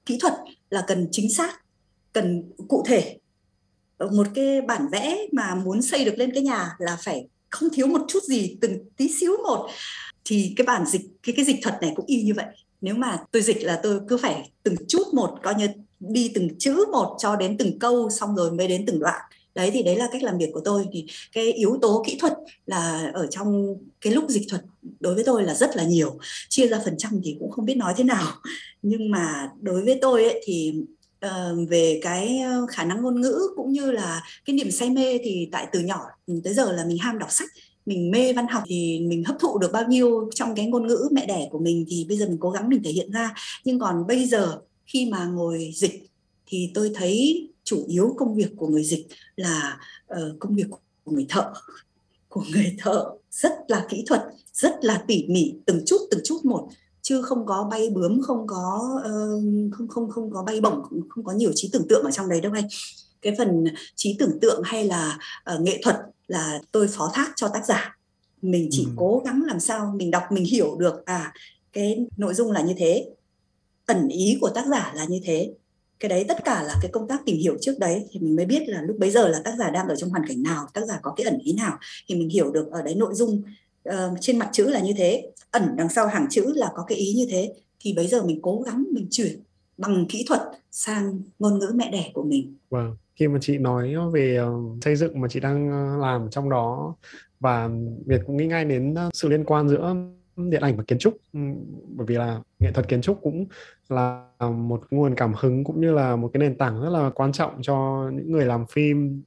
kỹ 0.06 0.18
thuật 0.20 0.34
là 0.70 0.84
cần 0.86 1.08
chính 1.10 1.32
xác 1.32 1.65
cần 2.16 2.52
cụ 2.68 2.82
thể. 2.86 3.18
Một 4.12 4.26
cái 4.34 4.60
bản 4.60 4.88
vẽ 4.92 5.26
mà 5.32 5.54
muốn 5.54 5.82
xây 5.82 6.04
được 6.04 6.14
lên 6.16 6.30
cái 6.34 6.42
nhà 6.42 6.76
là 6.78 6.96
phải 7.00 7.26
không 7.50 7.68
thiếu 7.72 7.86
một 7.86 8.00
chút 8.08 8.22
gì 8.22 8.56
từng 8.60 8.78
tí 8.96 9.08
xíu 9.20 9.32
một. 9.44 9.68
Thì 10.24 10.52
cái 10.56 10.66
bản 10.66 10.86
dịch 10.86 11.02
cái 11.22 11.34
cái 11.36 11.44
dịch 11.44 11.56
thuật 11.62 11.74
này 11.80 11.92
cũng 11.96 12.06
y 12.06 12.22
như 12.22 12.34
vậy. 12.34 12.46
Nếu 12.80 12.94
mà 12.94 13.18
tôi 13.32 13.42
dịch 13.42 13.62
là 13.62 13.80
tôi 13.82 14.00
cứ 14.08 14.16
phải 14.16 14.50
từng 14.62 14.74
chút 14.88 15.14
một 15.14 15.38
coi 15.42 15.54
như 15.54 15.68
đi 16.00 16.30
từng 16.34 16.58
chữ 16.58 16.84
một 16.92 17.16
cho 17.18 17.36
đến 17.36 17.58
từng 17.58 17.78
câu 17.78 18.10
xong 18.10 18.36
rồi 18.36 18.52
mới 18.52 18.68
đến 18.68 18.86
từng 18.86 18.98
đoạn. 18.98 19.20
Đấy 19.54 19.70
thì 19.74 19.82
đấy 19.82 19.96
là 19.96 20.08
cách 20.12 20.22
làm 20.22 20.38
việc 20.38 20.50
của 20.52 20.60
tôi. 20.64 20.86
Thì 20.92 21.06
cái 21.32 21.52
yếu 21.52 21.78
tố 21.82 22.04
kỹ 22.06 22.18
thuật 22.20 22.32
là 22.66 23.10
ở 23.14 23.26
trong 23.26 23.76
cái 24.00 24.12
lúc 24.12 24.24
dịch 24.28 24.46
thuật 24.48 24.62
đối 25.00 25.14
với 25.14 25.24
tôi 25.24 25.42
là 25.42 25.54
rất 25.54 25.76
là 25.76 25.84
nhiều. 25.84 26.18
Chia 26.48 26.68
ra 26.68 26.80
phần 26.84 26.94
trăm 26.98 27.20
thì 27.24 27.36
cũng 27.40 27.50
không 27.50 27.64
biết 27.64 27.76
nói 27.76 27.94
thế 27.96 28.04
nào. 28.04 28.26
Nhưng 28.82 29.10
mà 29.10 29.50
đối 29.60 29.84
với 29.84 29.98
tôi 30.00 30.24
ấy, 30.24 30.40
thì 30.44 30.74
uh, 31.26 31.68
về 31.68 32.00
cái 32.02 32.38
ờ, 32.38 32.66
khả 32.70 32.84
năng 32.84 33.02
ngôn 33.02 33.20
ngữ 33.20 33.40
cũng 33.56 33.72
như 33.72 33.90
là 33.90 34.22
cái 34.44 34.56
niềm 34.56 34.70
say 34.70 34.90
mê 34.90 35.18
thì 35.24 35.48
tại 35.52 35.66
từ 35.72 35.80
nhỏ 35.80 36.00
tới 36.44 36.54
giờ 36.54 36.72
là 36.72 36.84
mình 36.84 36.98
ham 36.98 37.18
đọc 37.18 37.32
sách 37.32 37.48
mình 37.86 38.10
mê 38.10 38.32
văn 38.32 38.46
học 38.48 38.62
thì 38.66 39.00
mình 39.00 39.24
hấp 39.24 39.36
thụ 39.40 39.58
được 39.58 39.72
bao 39.72 39.84
nhiêu 39.88 40.30
trong 40.34 40.54
cái 40.54 40.66
ngôn 40.66 40.86
ngữ 40.86 41.08
mẹ 41.12 41.26
đẻ 41.26 41.48
của 41.50 41.58
mình 41.58 41.84
thì 41.88 42.04
bây 42.08 42.18
giờ 42.18 42.26
mình 42.26 42.38
cố 42.40 42.50
gắng 42.50 42.68
mình 42.68 42.82
thể 42.82 42.90
hiện 42.90 43.10
ra. 43.10 43.34
Nhưng 43.64 43.78
còn 43.78 44.06
bây 44.06 44.26
giờ 44.26 44.60
khi 44.86 45.10
mà 45.10 45.24
ngồi 45.24 45.70
dịch 45.74 46.06
thì 46.46 46.70
tôi 46.74 46.90
thấy 46.94 47.48
chủ 47.64 47.84
yếu 47.88 48.14
công 48.16 48.34
việc 48.34 48.48
của 48.56 48.66
người 48.66 48.84
dịch 48.84 49.06
là 49.36 49.78
uh, 50.12 50.38
công 50.38 50.54
việc 50.54 50.66
của 51.04 51.12
người 51.12 51.26
thợ. 51.28 51.52
Của 52.28 52.44
người 52.52 52.76
thợ 52.78 53.04
rất 53.30 53.52
là 53.68 53.86
kỹ 53.88 54.04
thuật 54.06 54.22
rất 54.52 54.74
là 54.80 55.04
tỉ 55.06 55.26
mỉ 55.28 55.54
từng 55.66 55.82
chút 55.86 55.98
từng 56.10 56.20
chút 56.24 56.44
một 56.44 56.68
chứ 57.06 57.22
không 57.22 57.46
có 57.46 57.68
bay 57.70 57.90
bướm 57.90 58.22
không 58.22 58.46
có 58.46 58.80
uh, 58.98 59.74
không 59.74 59.88
không 59.88 60.10
không 60.10 60.30
có 60.30 60.42
bay 60.42 60.60
bổng 60.60 60.82
không 61.08 61.24
có 61.24 61.32
nhiều 61.32 61.50
trí 61.54 61.70
tưởng 61.72 61.88
tượng 61.88 62.04
ở 62.04 62.10
trong 62.10 62.28
đấy 62.28 62.40
đâu 62.40 62.52
anh. 62.54 62.68
Cái 63.22 63.34
phần 63.38 63.64
trí 63.94 64.16
tưởng 64.18 64.40
tượng 64.40 64.62
hay 64.64 64.84
là 64.84 65.18
uh, 65.54 65.60
nghệ 65.60 65.80
thuật 65.82 65.96
là 66.28 66.60
tôi 66.72 66.88
phó 66.88 67.10
thác 67.14 67.32
cho 67.36 67.48
tác 67.48 67.66
giả. 67.66 67.98
Mình 68.42 68.68
chỉ 68.70 68.84
ừ. 68.84 68.90
cố 68.96 69.22
gắng 69.24 69.42
làm 69.46 69.60
sao 69.60 69.94
mình 69.96 70.10
đọc 70.10 70.22
mình 70.30 70.44
hiểu 70.44 70.76
được 70.78 71.04
à 71.04 71.32
cái 71.72 72.06
nội 72.16 72.34
dung 72.34 72.50
là 72.52 72.60
như 72.60 72.74
thế 72.76 73.08
ẩn 73.86 74.08
ý 74.08 74.38
của 74.40 74.50
tác 74.50 74.66
giả 74.66 74.92
là 74.96 75.04
như 75.04 75.20
thế. 75.24 75.52
Cái 76.00 76.08
đấy 76.08 76.24
tất 76.28 76.44
cả 76.44 76.62
là 76.62 76.74
cái 76.82 76.90
công 76.92 77.08
tác 77.08 77.24
tìm 77.24 77.36
hiểu 77.36 77.56
trước 77.60 77.78
đấy 77.78 78.04
thì 78.10 78.20
mình 78.20 78.36
mới 78.36 78.46
biết 78.46 78.68
là 78.68 78.82
lúc 78.82 78.96
bấy 78.98 79.10
giờ 79.10 79.28
là 79.28 79.40
tác 79.44 79.54
giả 79.58 79.70
đang 79.70 79.88
ở 79.88 79.96
trong 79.96 80.10
hoàn 80.10 80.26
cảnh 80.28 80.42
nào 80.42 80.66
tác 80.74 80.84
giả 80.88 81.00
có 81.02 81.12
cái 81.16 81.24
ẩn 81.24 81.38
ý 81.38 81.52
nào 81.52 81.78
thì 82.08 82.14
mình 82.14 82.28
hiểu 82.28 82.50
được 82.50 82.70
ở 82.70 82.82
đấy 82.82 82.94
nội 82.94 83.14
dung 83.14 83.42
uh, 83.88 84.18
trên 84.20 84.38
mặt 84.38 84.48
chữ 84.52 84.70
là 84.70 84.80
như 84.80 84.92
thế 84.96 85.30
ẩn 85.50 85.62
đằng 85.76 85.88
sau 85.88 86.06
hàng 86.06 86.26
chữ 86.30 86.52
là 86.54 86.68
có 86.74 86.84
cái 86.88 86.98
ý 86.98 87.12
như 87.16 87.26
thế 87.30 87.54
thì 87.80 87.92
bây 87.96 88.06
giờ 88.06 88.22
mình 88.22 88.38
cố 88.42 88.62
gắng 88.66 88.84
mình 88.92 89.08
chuyển 89.10 89.42
bằng 89.78 90.06
kỹ 90.08 90.24
thuật 90.28 90.40
sang 90.70 91.20
ngôn 91.38 91.58
ngữ 91.58 91.72
mẹ 91.74 91.90
đẻ 91.90 92.10
của 92.14 92.22
mình. 92.22 92.56
Vâng, 92.70 92.96
khi 93.16 93.28
mà 93.28 93.38
chị 93.42 93.58
nói 93.58 93.94
về 94.12 94.36
ờ, 94.36 94.52
xây 94.82 94.96
dựng 94.96 95.20
mà 95.20 95.28
chị 95.28 95.40
đang 95.40 95.70
ờ, 95.70 95.96
làm 95.96 96.30
trong 96.30 96.50
đó 96.50 96.94
và 97.40 97.68
Việt 98.06 98.20
cũng 98.26 98.36
nghĩ 98.36 98.46
ngay 98.46 98.64
đến 98.64 98.94
sự 99.12 99.28
liên 99.28 99.44
quan 99.44 99.68
giữa 99.68 99.94
điện 100.36 100.60
ảnh 100.60 100.76
và 100.76 100.84
kiến 100.86 100.98
trúc 100.98 101.16
bởi 101.88 102.06
vì 102.06 102.14
là 102.14 102.40
nghệ 102.58 102.72
thuật 102.72 102.88
kiến 102.88 103.00
trúc 103.00 103.18
cũng 103.22 103.46
là 103.88 104.28
một 104.40 104.82
nguồn 104.90 105.14
cảm 105.14 105.34
hứng 105.36 105.64
cũng 105.64 105.80
như 105.80 105.92
là 105.92 106.16
một 106.16 106.30
cái 106.32 106.40
nền 106.40 106.58
tảng 106.58 106.82
rất 106.82 106.90
là 106.90 107.10
quan 107.14 107.32
trọng 107.32 107.62
cho 107.62 108.08
những 108.14 108.32
người 108.32 108.44
làm 108.44 108.66
phim 108.66 109.22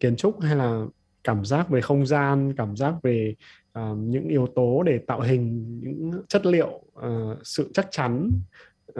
kiến 0.00 0.16
trúc 0.16 0.40
hay 0.40 0.56
là 0.56 0.84
cảm 1.24 1.44
giác 1.44 1.68
về 1.68 1.80
không 1.80 2.06
gian 2.06 2.54
cảm 2.56 2.76
giác 2.76 2.94
về 3.02 3.34
uh, 3.78 3.98
những 3.98 4.28
yếu 4.28 4.46
tố 4.46 4.82
để 4.82 4.98
tạo 4.98 5.20
hình 5.20 5.78
những 5.80 6.22
chất 6.28 6.46
liệu 6.46 6.80
uh, 6.98 7.38
sự 7.44 7.70
chắc 7.74 7.88
chắn 7.90 8.30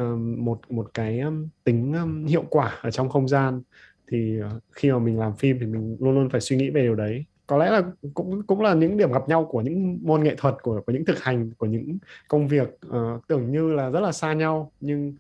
uh, 0.01 0.19
một 0.39 0.61
một 0.71 0.91
cái 0.95 1.21
um, 1.21 1.49
tính 1.65 1.93
um, 1.93 2.25
hiệu 2.25 2.45
quả 2.51 2.79
ở 2.83 2.91
trong 2.91 3.09
không 3.09 3.29
gian. 3.29 3.63
Thì 4.11 4.41
uh, 4.41 4.63
khi 4.73 4.93
mà 4.93 4.99
mình 4.99 5.19
làm 5.19 5.37
phim 5.37 5.57
thì 5.61 5.67
mình 5.67 5.97
luôn 6.01 6.15
luôn 6.15 6.29
phải 6.31 6.41
suy 6.41 6.57
nghĩ 6.57 6.71
về 6.71 6.83
điều 6.83 6.95
đấy. 6.95 7.25
Có 7.47 7.59
lẽ 7.59 7.71
là 7.71 7.83
cũng 8.15 8.43
cũng 8.47 8.61
là 8.61 8.75
những 8.75 8.97
điểm 8.97 9.13
gặp 9.13 9.29
nhau 9.29 9.49
của 9.51 9.61
những 9.61 9.99
môn 10.03 10.23
nghệ 10.23 10.35
thuật 10.39 10.55
của 10.63 10.81
của 10.87 10.93
những 10.93 11.05
thực 11.05 11.23
hành 11.23 11.51
của 11.59 11.67
những 11.67 11.99
công 12.29 12.49
việc 12.49 12.69
uh, 12.87 13.27
tưởng 13.29 13.53
như 13.53 13.73
là 13.73 13.91
rất 13.91 14.01
là 14.01 14.13
xa 14.13 14.33
nhau. 14.33 14.73
Nhưng 14.81 15.15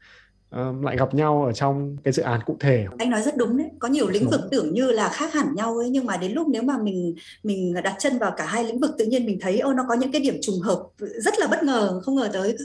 uh, 0.61 0.84
lại 0.84 0.96
gặp 0.96 1.14
nhau 1.14 1.44
ở 1.44 1.53
trong 1.53 1.96
cái 2.05 2.12
dự 2.12 2.22
án 2.22 2.40
cụ 2.46 2.57
thể. 2.61 2.86
Anh 2.98 3.11
nói 3.11 3.22
rất 3.22 3.36
đúng 3.36 3.57
đấy. 3.57 3.68
Có 3.78 3.88
nhiều 3.88 4.09
lĩnh 4.09 4.30
vực 4.30 4.40
tưởng 4.50 4.74
như 4.74 4.90
là 4.90 5.09
khác 5.09 5.32
hẳn 5.34 5.55
nhau 5.55 5.78
ấy 5.78 5.90
nhưng 5.90 6.07
mà 6.07 6.16
đến 6.16 6.32
lúc 6.32 6.48
nếu 6.48 6.62
mà 6.62 6.78
mình 6.78 7.14
mình 7.42 7.74
đặt 7.84 7.94
chân 7.98 8.18
vào 8.18 8.32
cả 8.36 8.46
hai 8.46 8.64
lĩnh 8.64 8.80
vực 8.80 8.90
tự 8.98 9.05
nhiên 9.05 9.26
mình 9.26 9.38
thấy 9.40 9.59
ô 9.59 9.72
nó 9.72 9.84
có 9.88 9.94
những 9.94 10.12
cái 10.12 10.20
điểm 10.20 10.36
trùng 10.42 10.61
hợp 10.61 10.86
rất 10.98 11.34
là 11.38 11.46
bất 11.46 11.62
ngờ 11.62 12.00
không 12.05 12.14
ngờ 12.14 12.28
tới. 12.32 12.57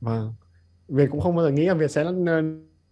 Vâng. 0.00 0.32
Việt 0.88 1.10
cũng 1.10 1.20
không 1.20 1.36
bao 1.36 1.44
giờ 1.44 1.50
nghĩ 1.50 1.66
là 1.66 1.74
Việt 1.74 1.90
sẽ 1.90 2.04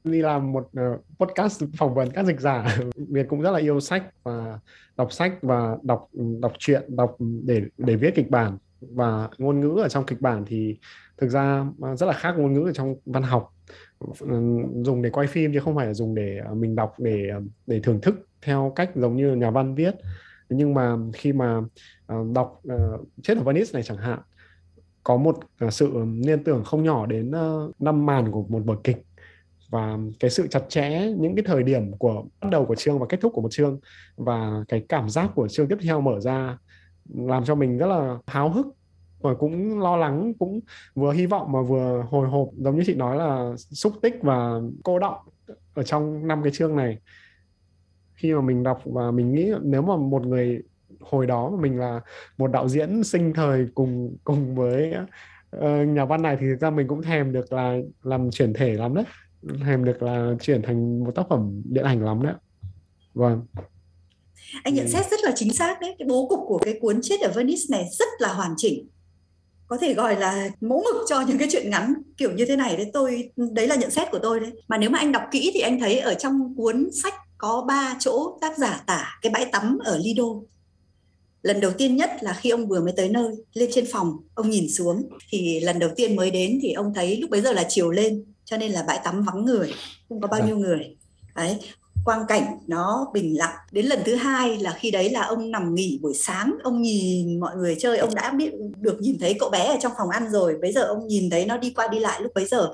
đi 0.04 0.22
làm 0.22 0.52
một 0.52 0.70
uh, 0.80 1.04
podcast 1.18 1.62
phỏng 1.78 1.94
vấn 1.94 2.10
các 2.10 2.26
dịch 2.26 2.40
giả. 2.40 2.78
Việt 2.96 3.26
cũng 3.28 3.40
rất 3.40 3.50
là 3.50 3.58
yêu 3.58 3.80
sách 3.80 4.04
và 4.22 4.58
đọc 4.96 5.12
sách 5.12 5.32
và 5.42 5.76
đọc 5.82 6.08
đọc 6.40 6.52
truyện 6.58 6.96
đọc 6.96 7.16
để 7.20 7.62
để 7.78 7.96
viết 7.96 8.14
kịch 8.14 8.30
bản. 8.30 8.58
Và 8.80 9.28
ngôn 9.38 9.60
ngữ 9.60 9.80
ở 9.82 9.88
trong 9.88 10.06
kịch 10.06 10.20
bản 10.20 10.44
thì 10.46 10.76
thực 11.18 11.28
ra 11.28 11.66
rất 11.96 12.06
là 12.06 12.12
khác 12.12 12.34
ngôn 12.38 12.52
ngữ 12.52 12.68
ở 12.68 12.72
trong 12.72 12.94
văn 13.06 13.22
học 13.22 13.51
dùng 14.84 15.02
để 15.02 15.10
quay 15.10 15.26
phim 15.26 15.52
chứ 15.52 15.60
không 15.60 15.76
phải 15.76 15.86
là 15.86 15.94
dùng 15.94 16.14
để 16.14 16.38
à, 16.44 16.54
mình 16.54 16.76
đọc 16.76 16.94
để 16.98 17.28
à, 17.32 17.40
để 17.66 17.80
thưởng 17.80 18.00
thức 18.00 18.26
theo 18.42 18.72
cách 18.76 18.90
giống 18.94 19.16
như 19.16 19.34
nhà 19.34 19.50
văn 19.50 19.74
viết. 19.74 19.94
Nhưng 20.48 20.74
mà 20.74 20.96
khi 21.12 21.32
mà 21.32 21.60
à, 22.06 22.16
đọc 22.34 22.62
chết 23.22 23.38
ở 23.38 23.44
Venice 23.44 23.70
này 23.72 23.82
chẳng 23.82 23.96
hạn, 23.96 24.18
có 25.04 25.16
một 25.16 25.38
sự 25.70 25.92
liên 26.24 26.44
tưởng 26.44 26.64
không 26.64 26.84
nhỏ 26.84 27.06
đến 27.06 27.32
năm 27.78 28.06
màn 28.06 28.30
của 28.32 28.42
một 28.48 28.60
vở 28.64 28.76
kịch. 28.84 29.02
Và 29.70 29.98
cái 30.20 30.30
sự 30.30 30.46
chặt 30.46 30.62
chẽ, 30.68 31.12
những 31.18 31.36
cái 31.36 31.44
thời 31.46 31.62
điểm 31.62 31.92
của, 31.98 32.24
bắt 32.40 32.48
đầu 32.50 32.66
của 32.66 32.74
chương 32.74 32.98
và 32.98 33.06
kết 33.08 33.20
thúc 33.20 33.32
của 33.34 33.40
một 33.40 33.50
chương 33.50 33.80
và 34.16 34.64
cái 34.68 34.84
cảm 34.88 35.08
giác 35.08 35.30
của 35.34 35.48
chương 35.48 35.68
tiếp 35.68 35.78
theo 35.82 36.00
mở 36.00 36.20
ra 36.20 36.58
làm 37.14 37.44
cho 37.44 37.54
mình 37.54 37.78
rất 37.78 37.86
là 37.86 38.18
háo 38.26 38.50
hức 38.50 38.66
và 39.22 39.34
cũng 39.34 39.80
lo 39.80 39.96
lắng 39.96 40.32
cũng 40.38 40.60
vừa 40.94 41.12
hy 41.12 41.26
vọng 41.26 41.52
mà 41.52 41.62
vừa 41.62 42.06
hồi 42.10 42.28
hộp. 42.28 42.48
Giống 42.56 42.76
như 42.76 42.82
chị 42.86 42.94
nói 42.94 43.16
là 43.16 43.52
xúc 43.56 43.92
tích 44.02 44.14
và 44.22 44.60
cô 44.82 44.98
động 44.98 45.16
ở 45.74 45.82
trong 45.82 46.26
năm 46.26 46.42
cái 46.42 46.52
chương 46.52 46.76
này. 46.76 46.98
Khi 48.14 48.34
mà 48.34 48.40
mình 48.40 48.62
đọc 48.62 48.82
và 48.84 49.10
mình 49.10 49.34
nghĩ 49.34 49.52
nếu 49.62 49.82
mà 49.82 49.96
một 49.96 50.26
người 50.26 50.62
hồi 51.00 51.26
đó 51.26 51.50
mà 51.50 51.60
mình 51.60 51.78
là 51.78 52.00
một 52.38 52.46
đạo 52.46 52.68
diễn 52.68 53.04
sinh 53.04 53.32
thời 53.34 53.66
cùng 53.74 54.16
cùng 54.24 54.54
với 54.54 54.94
uh, 55.56 55.88
nhà 55.88 56.04
văn 56.04 56.22
này 56.22 56.36
thì 56.40 56.46
thực 56.46 56.60
ra 56.60 56.70
mình 56.70 56.88
cũng 56.88 57.02
thèm 57.02 57.32
được 57.32 57.52
là 57.52 57.78
làm 58.02 58.30
chuyển 58.30 58.52
thể 58.52 58.72
lắm 58.72 58.94
đấy. 58.94 59.04
Thèm 59.64 59.84
được 59.84 60.02
là 60.02 60.34
chuyển 60.40 60.62
thành 60.62 61.04
một 61.04 61.14
tác 61.14 61.26
phẩm 61.28 61.62
điện 61.64 61.84
ảnh 61.84 62.04
lắm 62.04 62.22
đấy 62.22 62.34
vâng. 63.14 63.46
Anh 64.62 64.74
nhận 64.74 64.88
xét 64.88 65.10
rất 65.10 65.20
là 65.22 65.32
chính 65.34 65.52
xác 65.52 65.80
đấy. 65.80 65.94
Cái 65.98 66.08
bố 66.08 66.26
cục 66.28 66.40
của 66.46 66.58
cái 66.58 66.78
cuốn 66.80 67.00
chết 67.02 67.20
ở 67.20 67.32
Venice 67.34 67.62
này 67.70 67.84
rất 67.98 68.08
là 68.18 68.32
hoàn 68.32 68.54
chỉnh 68.56 68.88
có 69.72 69.78
thể 69.78 69.94
gọi 69.94 70.20
là 70.20 70.50
mẫu 70.60 70.84
mực 70.84 71.04
cho 71.08 71.20
những 71.20 71.38
cái 71.38 71.48
chuyện 71.50 71.70
ngắn 71.70 71.94
kiểu 72.16 72.32
như 72.32 72.46
thế 72.46 72.56
này 72.56 72.76
đấy. 72.76 72.90
Tôi 72.92 73.30
đấy 73.36 73.66
là 73.66 73.74
nhận 73.74 73.90
xét 73.90 74.10
của 74.10 74.18
tôi 74.18 74.40
đấy. 74.40 74.50
Mà 74.68 74.78
nếu 74.78 74.90
mà 74.90 74.98
anh 74.98 75.12
đọc 75.12 75.22
kỹ 75.30 75.50
thì 75.54 75.60
anh 75.60 75.80
thấy 75.80 75.98
ở 75.98 76.14
trong 76.14 76.54
cuốn 76.56 76.88
sách 77.02 77.14
có 77.38 77.64
ba 77.68 77.96
chỗ 78.00 78.38
tác 78.40 78.58
giả 78.58 78.82
tả 78.86 79.18
cái 79.22 79.32
bãi 79.32 79.46
tắm 79.52 79.78
ở 79.84 79.98
Lido. 80.04 80.24
Lần 81.42 81.60
đầu 81.60 81.70
tiên 81.78 81.96
nhất 81.96 82.10
là 82.20 82.32
khi 82.32 82.50
ông 82.50 82.68
vừa 82.68 82.80
mới 82.80 82.92
tới 82.96 83.08
nơi 83.08 83.34
lên 83.52 83.70
trên 83.72 83.84
phòng 83.92 84.16
ông 84.34 84.50
nhìn 84.50 84.68
xuống 84.68 85.08
thì 85.30 85.60
lần 85.60 85.78
đầu 85.78 85.90
tiên 85.96 86.16
mới 86.16 86.30
đến 86.30 86.58
thì 86.62 86.72
ông 86.72 86.94
thấy 86.94 87.16
lúc 87.16 87.30
bấy 87.30 87.40
giờ 87.40 87.52
là 87.52 87.66
chiều 87.68 87.90
lên 87.90 88.24
cho 88.44 88.56
nên 88.56 88.72
là 88.72 88.82
bãi 88.82 89.00
tắm 89.04 89.22
vắng 89.22 89.44
người 89.44 89.72
không 90.08 90.20
có 90.20 90.28
bao 90.28 90.40
dạ. 90.40 90.46
nhiêu 90.46 90.56
người. 90.56 90.96
Đấy 91.34 91.58
quang 92.04 92.26
cảnh 92.28 92.58
nó 92.66 93.06
bình 93.12 93.38
lặng. 93.38 93.54
Đến 93.72 93.86
lần 93.86 93.98
thứ 94.04 94.14
hai 94.14 94.58
là 94.58 94.72
khi 94.72 94.90
đấy 94.90 95.10
là 95.10 95.22
ông 95.22 95.50
nằm 95.50 95.74
nghỉ 95.74 95.98
buổi 96.02 96.14
sáng, 96.14 96.54
ông 96.62 96.82
nhìn 96.82 97.40
mọi 97.40 97.56
người 97.56 97.76
chơi, 97.78 97.98
ông 97.98 98.14
đã 98.14 98.30
biết, 98.30 98.52
được 98.80 99.00
nhìn 99.00 99.18
thấy 99.20 99.36
cậu 99.40 99.50
bé 99.50 99.66
ở 99.66 99.76
trong 99.80 99.92
phòng 99.98 100.08
ăn 100.08 100.30
rồi. 100.30 100.56
Bây 100.60 100.72
giờ 100.72 100.82
ông 100.82 101.06
nhìn 101.06 101.30
thấy 101.30 101.46
nó 101.46 101.56
đi 101.56 101.70
qua 101.70 101.88
đi 101.88 101.98
lại 101.98 102.20
lúc 102.22 102.32
bấy 102.34 102.46
giờ. 102.46 102.70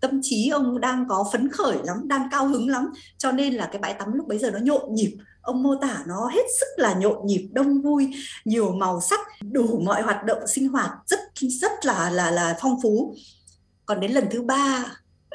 Tâm 0.00 0.20
trí 0.22 0.48
ông 0.48 0.80
đang 0.80 1.06
có 1.08 1.24
phấn 1.32 1.48
khởi 1.48 1.76
lắm, 1.84 2.08
đang 2.08 2.28
cao 2.30 2.48
hứng 2.48 2.68
lắm. 2.68 2.88
Cho 3.18 3.32
nên 3.32 3.54
là 3.54 3.66
cái 3.66 3.78
bãi 3.78 3.94
tắm 3.94 4.12
lúc 4.12 4.28
bấy 4.28 4.38
giờ 4.38 4.50
nó 4.50 4.58
nhộn 4.58 4.94
nhịp. 4.94 5.16
Ông 5.42 5.62
mô 5.62 5.74
tả 5.74 6.02
nó 6.06 6.30
hết 6.34 6.44
sức 6.60 6.66
là 6.76 6.94
nhộn 6.94 7.26
nhịp, 7.26 7.48
đông 7.52 7.82
vui, 7.82 8.08
nhiều 8.44 8.72
màu 8.72 9.00
sắc, 9.00 9.20
đủ 9.40 9.80
mọi 9.84 10.02
hoạt 10.02 10.24
động 10.24 10.46
sinh 10.46 10.68
hoạt 10.68 10.90
rất 11.06 11.20
rất 11.60 11.72
là 11.86 12.10
là 12.10 12.30
là 12.30 12.56
phong 12.60 12.82
phú. 12.82 13.14
Còn 13.86 14.00
đến 14.00 14.12
lần 14.12 14.24
thứ 14.30 14.42
ba 14.42 14.84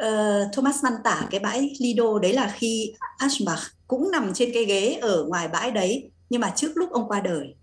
uh, 0.05 0.53
Thomas 0.53 0.83
Mann 0.83 0.93
tả 1.03 1.27
cái 1.31 1.39
bãi 1.39 1.75
Lido 1.79 2.19
đấy 2.19 2.33
là 2.33 2.53
khi 2.55 2.93
Aschbach 3.17 3.59
cũng 3.87 4.11
nằm 4.11 4.33
trên 4.33 4.51
cái 4.53 4.65
ghế 4.65 4.97
ở 5.01 5.23
ngoài 5.23 5.47
bãi 5.47 5.71
đấy 5.71 6.11
nhưng 6.29 6.41
mà 6.41 6.53
trước 6.55 6.71
lúc 6.75 6.91
ông 6.91 7.07
qua 7.07 7.21
đời 7.21 7.55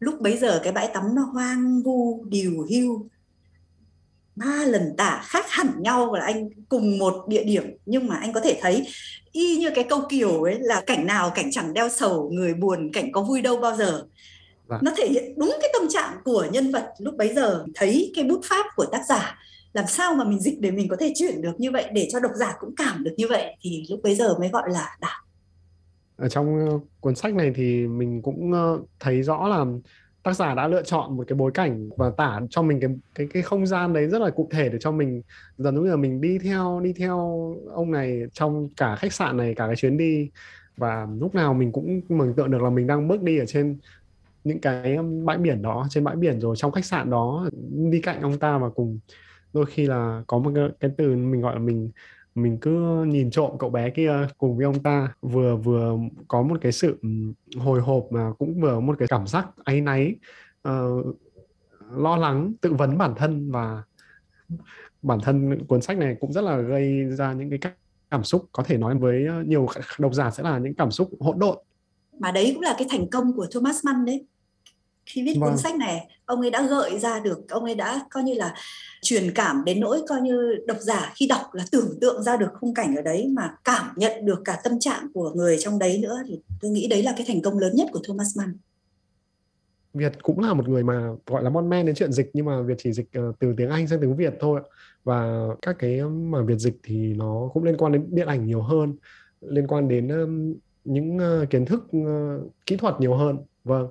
lúc 0.00 0.20
bấy 0.20 0.36
giờ 0.36 0.60
cái 0.64 0.72
bãi 0.72 0.88
tắm 0.94 1.14
nó 1.14 1.22
hoang 1.22 1.82
vu 1.82 2.24
điều 2.28 2.66
hưu 2.70 3.08
ba 4.36 4.64
lần 4.66 4.94
tả 4.96 5.22
khác 5.24 5.44
hẳn 5.48 5.82
nhau 5.82 6.14
là 6.14 6.24
anh 6.24 6.48
cùng 6.68 6.98
một 6.98 7.24
địa 7.28 7.44
điểm 7.44 7.64
nhưng 7.86 8.06
mà 8.06 8.16
anh 8.16 8.32
có 8.32 8.40
thể 8.40 8.58
thấy 8.60 8.86
y 9.32 9.56
như 9.56 9.70
cái 9.74 9.84
câu 9.84 10.00
kiều 10.08 10.42
ấy 10.42 10.58
là 10.60 10.80
cảnh 10.86 11.06
nào 11.06 11.30
cảnh 11.30 11.50
chẳng 11.52 11.74
đeo 11.74 11.88
sầu 11.88 12.30
người 12.32 12.54
buồn 12.54 12.90
cảnh 12.92 13.12
có 13.12 13.22
vui 13.22 13.42
đâu 13.42 13.56
bao 13.56 13.76
giờ. 13.76 14.04
Vâng. 14.66 14.80
nó 14.82 14.92
thể 14.96 15.08
hiện 15.08 15.34
đúng 15.36 15.56
cái 15.60 15.70
tâm 15.72 15.88
trạng 15.88 16.16
của 16.24 16.46
nhân 16.52 16.72
vật 16.72 16.92
lúc 16.98 17.14
bấy 17.16 17.34
giờ 17.34 17.64
thấy 17.74 18.12
cái 18.16 18.24
bút 18.24 18.40
pháp 18.44 18.66
của 18.76 18.84
tác 18.84 19.02
giả 19.08 19.38
làm 19.72 19.84
sao 19.88 20.14
mà 20.14 20.24
mình 20.24 20.40
dịch 20.40 20.60
để 20.60 20.70
mình 20.70 20.88
có 20.88 20.96
thể 21.00 21.12
chuyển 21.16 21.42
được 21.42 21.60
như 21.60 21.70
vậy, 21.70 21.90
để 21.92 22.08
cho 22.12 22.20
độc 22.20 22.32
giả 22.34 22.54
cũng 22.60 22.74
cảm 22.76 23.04
được 23.04 23.14
như 23.16 23.26
vậy? 23.28 23.56
Thì 23.60 23.86
lúc 23.90 24.00
bấy 24.02 24.14
giờ 24.14 24.38
mới 24.38 24.48
gọi 24.48 24.70
là 24.70 24.96
đạt 25.00 25.22
ở 26.16 26.28
trong 26.28 26.68
ờ, 26.68 26.78
cuốn 27.00 27.14
sách 27.14 27.34
này 27.34 27.52
thì 27.54 27.86
mình 27.86 28.22
cũng 28.22 28.52
ờ, 28.52 28.80
thấy 29.00 29.22
rõ 29.22 29.48
là 29.48 29.64
tác 30.22 30.36
giả 30.36 30.54
đã 30.54 30.68
lựa 30.68 30.82
chọn 30.82 31.16
một 31.16 31.24
cái 31.28 31.36
bối 31.36 31.50
cảnh 31.54 31.90
và 31.96 32.10
tả 32.10 32.40
cho 32.50 32.62
mình 32.62 32.80
cái 32.80 32.90
cái 33.14 33.26
cái 33.32 33.42
không 33.42 33.66
gian 33.66 33.92
đấy 33.92 34.06
rất 34.06 34.22
là 34.22 34.30
cụ 34.30 34.48
thể 34.50 34.68
để 34.68 34.78
cho 34.80 34.92
mình, 34.92 35.22
dần 35.58 35.74
giống 35.74 35.84
như 35.84 35.90
là 35.90 35.96
mình 35.96 36.20
đi 36.20 36.38
theo 36.38 36.80
đi 36.84 36.92
theo 36.92 37.16
ông 37.70 37.90
này 37.90 38.22
trong 38.32 38.68
cả 38.76 38.96
khách 38.96 39.12
sạn 39.12 39.36
này, 39.36 39.54
cả 39.54 39.66
cái 39.66 39.76
chuyến 39.76 39.96
đi. 39.96 40.30
Và 40.76 41.06
lúc 41.20 41.34
nào 41.34 41.54
mình 41.54 41.72
cũng 41.72 42.00
mường 42.08 42.34
tượng 42.34 42.50
được 42.50 42.62
là 42.62 42.70
mình 42.70 42.86
đang 42.86 43.08
bước 43.08 43.22
đi 43.22 43.38
ở 43.38 43.46
trên 43.46 43.78
những 44.44 44.60
cái 44.60 44.98
bãi 45.24 45.38
biển 45.38 45.62
đó, 45.62 45.86
trên 45.90 46.04
bãi 46.04 46.16
biển 46.16 46.40
rồi 46.40 46.56
trong 46.56 46.72
khách 46.72 46.84
sạn 46.84 47.10
đó, 47.10 47.48
đi 47.90 48.00
cạnh 48.00 48.22
ông 48.22 48.38
ta 48.38 48.58
và 48.58 48.68
cùng 48.68 48.98
đôi 49.52 49.66
khi 49.66 49.86
là 49.86 50.22
có 50.26 50.38
một 50.38 50.52
cái, 50.54 50.68
cái 50.80 50.90
từ 50.96 51.16
mình 51.16 51.40
gọi 51.40 51.54
là 51.54 51.60
mình 51.60 51.90
mình 52.34 52.58
cứ 52.60 53.04
nhìn 53.04 53.30
trộm 53.30 53.50
cậu 53.58 53.70
bé 53.70 53.90
kia 53.90 54.28
cùng 54.38 54.56
với 54.56 54.64
ông 54.64 54.82
ta 54.82 55.14
vừa 55.22 55.56
vừa 55.56 55.96
có 56.28 56.42
một 56.42 56.58
cái 56.60 56.72
sự 56.72 56.98
hồi 57.56 57.80
hộp 57.80 58.06
mà 58.10 58.32
cũng 58.38 58.60
vừa 58.60 58.80
một 58.80 58.96
cái 58.98 59.08
cảm 59.08 59.26
giác 59.26 59.48
áy 59.64 59.80
náy 59.80 60.16
uh, 60.68 61.16
lo 61.96 62.16
lắng 62.16 62.52
tự 62.60 62.72
vấn 62.72 62.98
bản 62.98 63.14
thân 63.16 63.50
và 63.50 63.82
bản 65.02 65.18
thân 65.22 65.66
cuốn 65.66 65.82
sách 65.82 65.98
này 65.98 66.16
cũng 66.20 66.32
rất 66.32 66.40
là 66.40 66.56
gây 66.56 67.04
ra 67.10 67.32
những 67.32 67.50
cái 67.50 67.72
cảm 68.10 68.24
xúc. 68.24 68.48
Có 68.52 68.62
thể 68.62 68.78
nói 68.78 68.98
với 68.98 69.26
ờ, 69.26 69.42
nhiều 69.42 69.66
độc 69.98 70.14
giả 70.14 70.30
sẽ 70.30 70.42
là 70.42 70.58
những 70.58 70.74
cảm 70.74 70.90
xúc 70.90 71.10
hỗn 71.20 71.38
độn. 71.38 71.58
Mà 72.18 72.32
đấy 72.32 72.50
cũng 72.54 72.62
là 72.62 72.74
cái 72.78 72.86
thành 72.90 73.10
công 73.10 73.32
của 73.36 73.46
Thomas 73.54 73.84
Mann 73.84 74.04
đấy 74.04 74.26
khi 75.06 75.22
viết 75.22 75.34
vâng. 75.40 75.50
cuốn 75.50 75.58
sách 75.58 75.76
này 75.76 76.08
ông 76.26 76.40
ấy 76.40 76.50
đã 76.50 76.66
gợi 76.66 76.98
ra 76.98 77.20
được 77.20 77.48
ông 77.48 77.64
ấy 77.64 77.74
đã 77.74 78.00
coi 78.10 78.22
như 78.22 78.34
là 78.34 78.54
truyền 79.02 79.30
cảm 79.34 79.64
đến 79.64 79.80
nỗi 79.80 80.02
coi 80.08 80.20
như 80.20 80.56
độc 80.66 80.76
giả 80.80 81.12
khi 81.16 81.26
đọc 81.26 81.40
là 81.52 81.64
tưởng 81.72 81.98
tượng 82.00 82.22
ra 82.22 82.36
được 82.36 82.50
khung 82.60 82.74
cảnh 82.74 82.96
ở 82.96 83.02
đấy 83.02 83.28
mà 83.32 83.54
cảm 83.64 83.86
nhận 83.96 84.26
được 84.26 84.42
cả 84.44 84.60
tâm 84.64 84.78
trạng 84.80 85.12
của 85.14 85.32
người 85.34 85.56
trong 85.60 85.78
đấy 85.78 85.98
nữa 85.98 86.22
thì 86.26 86.40
tôi 86.60 86.70
nghĩ 86.70 86.88
đấy 86.88 87.02
là 87.02 87.14
cái 87.16 87.26
thành 87.28 87.42
công 87.42 87.58
lớn 87.58 87.72
nhất 87.76 87.88
của 87.92 88.00
Thomas 88.04 88.38
Mann. 88.38 88.52
Việt 89.94 90.12
cũng 90.22 90.40
là 90.40 90.54
một 90.54 90.68
người 90.68 90.82
mà 90.82 91.08
gọi 91.26 91.42
là 91.42 91.50
mon 91.50 91.68
men 91.68 91.86
đến 91.86 91.94
chuyện 91.94 92.12
dịch 92.12 92.30
nhưng 92.32 92.46
mà 92.46 92.62
Việt 92.62 92.74
chỉ 92.78 92.92
dịch 92.92 93.08
uh, 93.18 93.38
từ 93.38 93.54
tiếng 93.56 93.70
Anh 93.70 93.88
sang 93.88 94.00
tiếng 94.00 94.16
Việt 94.16 94.34
thôi 94.40 94.60
và 95.04 95.46
các 95.62 95.76
cái 95.78 96.00
mà 96.02 96.42
Việt 96.42 96.58
dịch 96.58 96.76
thì 96.82 96.96
nó 96.96 97.50
cũng 97.54 97.64
liên 97.64 97.76
quan 97.76 97.92
đến 97.92 98.06
điện 98.10 98.26
ảnh 98.26 98.46
nhiều 98.46 98.62
hơn 98.62 98.94
liên 99.40 99.66
quan 99.66 99.88
đến 99.88 100.08
những 100.84 101.16
uh, 101.16 101.50
kiến 101.50 101.64
thức 101.64 101.84
kỹ 102.66 102.76
thuật 102.76 103.00
nhiều 103.00 103.14
hơn. 103.14 103.38
Vâng 103.64 103.88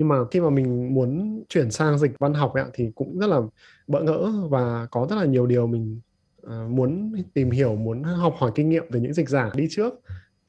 nhưng 0.00 0.08
mà 0.08 0.16
khi 0.30 0.40
mà 0.40 0.50
mình 0.50 0.94
muốn 0.94 1.42
chuyển 1.48 1.70
sang 1.70 1.98
dịch 1.98 2.18
văn 2.18 2.34
học 2.34 2.52
ấy, 2.54 2.64
thì 2.74 2.90
cũng 2.94 3.18
rất 3.18 3.26
là 3.26 3.40
bỡ 3.86 4.02
ngỡ 4.02 4.32
và 4.50 4.86
có 4.90 5.06
rất 5.10 5.16
là 5.16 5.24
nhiều 5.24 5.46
điều 5.46 5.66
mình 5.66 6.00
uh, 6.46 6.70
muốn 6.70 7.12
tìm 7.34 7.50
hiểu 7.50 7.76
muốn 7.76 8.02
học 8.02 8.34
hỏi 8.38 8.52
kinh 8.54 8.68
nghiệm 8.68 8.84
từ 8.92 9.00
những 9.00 9.14
dịch 9.14 9.28
giả 9.28 9.50
đi 9.54 9.66
trước 9.70 9.94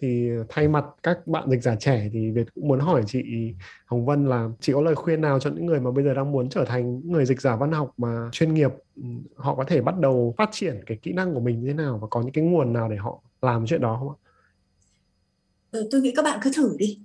thì 0.02 0.30
thay 0.50 0.68
mặt 0.68 0.86
các 1.04 1.28
bạn 1.28 1.50
dịch 1.50 1.62
giả 1.62 1.76
trẻ 1.76 2.10
thì 2.14 2.32
Việt 2.32 2.54
cũng 2.56 2.68
muốn 2.68 2.80
hỏi 2.80 3.04
chị 3.08 3.24
Hồng 3.86 4.06
Vân 4.06 4.26
là 4.26 4.50
chị 4.60 4.74
có 4.74 4.82
lời 4.82 4.96
khuyên 4.96 5.22
nào 5.22 5.40
cho 5.40 5.50
những 5.50 5.66
người 5.66 5.80
mà 5.80 5.92
bây 5.92 6.04
giờ 6.04 6.14
đang 6.14 6.32
muốn 6.32 6.50
trở 6.50 6.66
thành 6.66 7.02
người 7.12 7.26
dịch 7.26 7.42
giả 7.42 7.56
văn 7.56 7.72
học 7.72 7.94
mà 7.98 8.30
chuyên 8.32 8.54
nghiệp 8.54 8.72
ừ, 8.96 9.04
họ 9.36 9.56
có 9.56 9.64
thể 9.64 9.82
bắt 9.82 10.00
đầu 10.00 10.36
phát 10.38 10.50
triển 10.52 10.80
cái 10.86 10.98
kỹ 11.02 11.14
năng 11.14 11.34
của 11.34 11.40
mình 11.40 11.62
như 11.62 11.68
thế 11.68 11.74
nào 11.74 12.00
và 12.02 12.08
có 12.08 12.22
những 12.22 12.32
cái 12.34 12.44
nguồn 12.44 12.74
nào 12.74 12.90
để 12.90 12.96
họ 12.96 13.24
làm 13.42 13.66
chuyện 13.66 13.82
đó 13.82 13.98
không 14.00 14.10
ạ? 14.10 14.18
Ừ, 15.72 15.88
tôi 15.92 16.02
nghĩ 16.02 16.14
các 16.16 16.26
bạn 16.26 16.40
cứ 16.44 16.52
thử 16.56 16.76
đi 16.78 17.00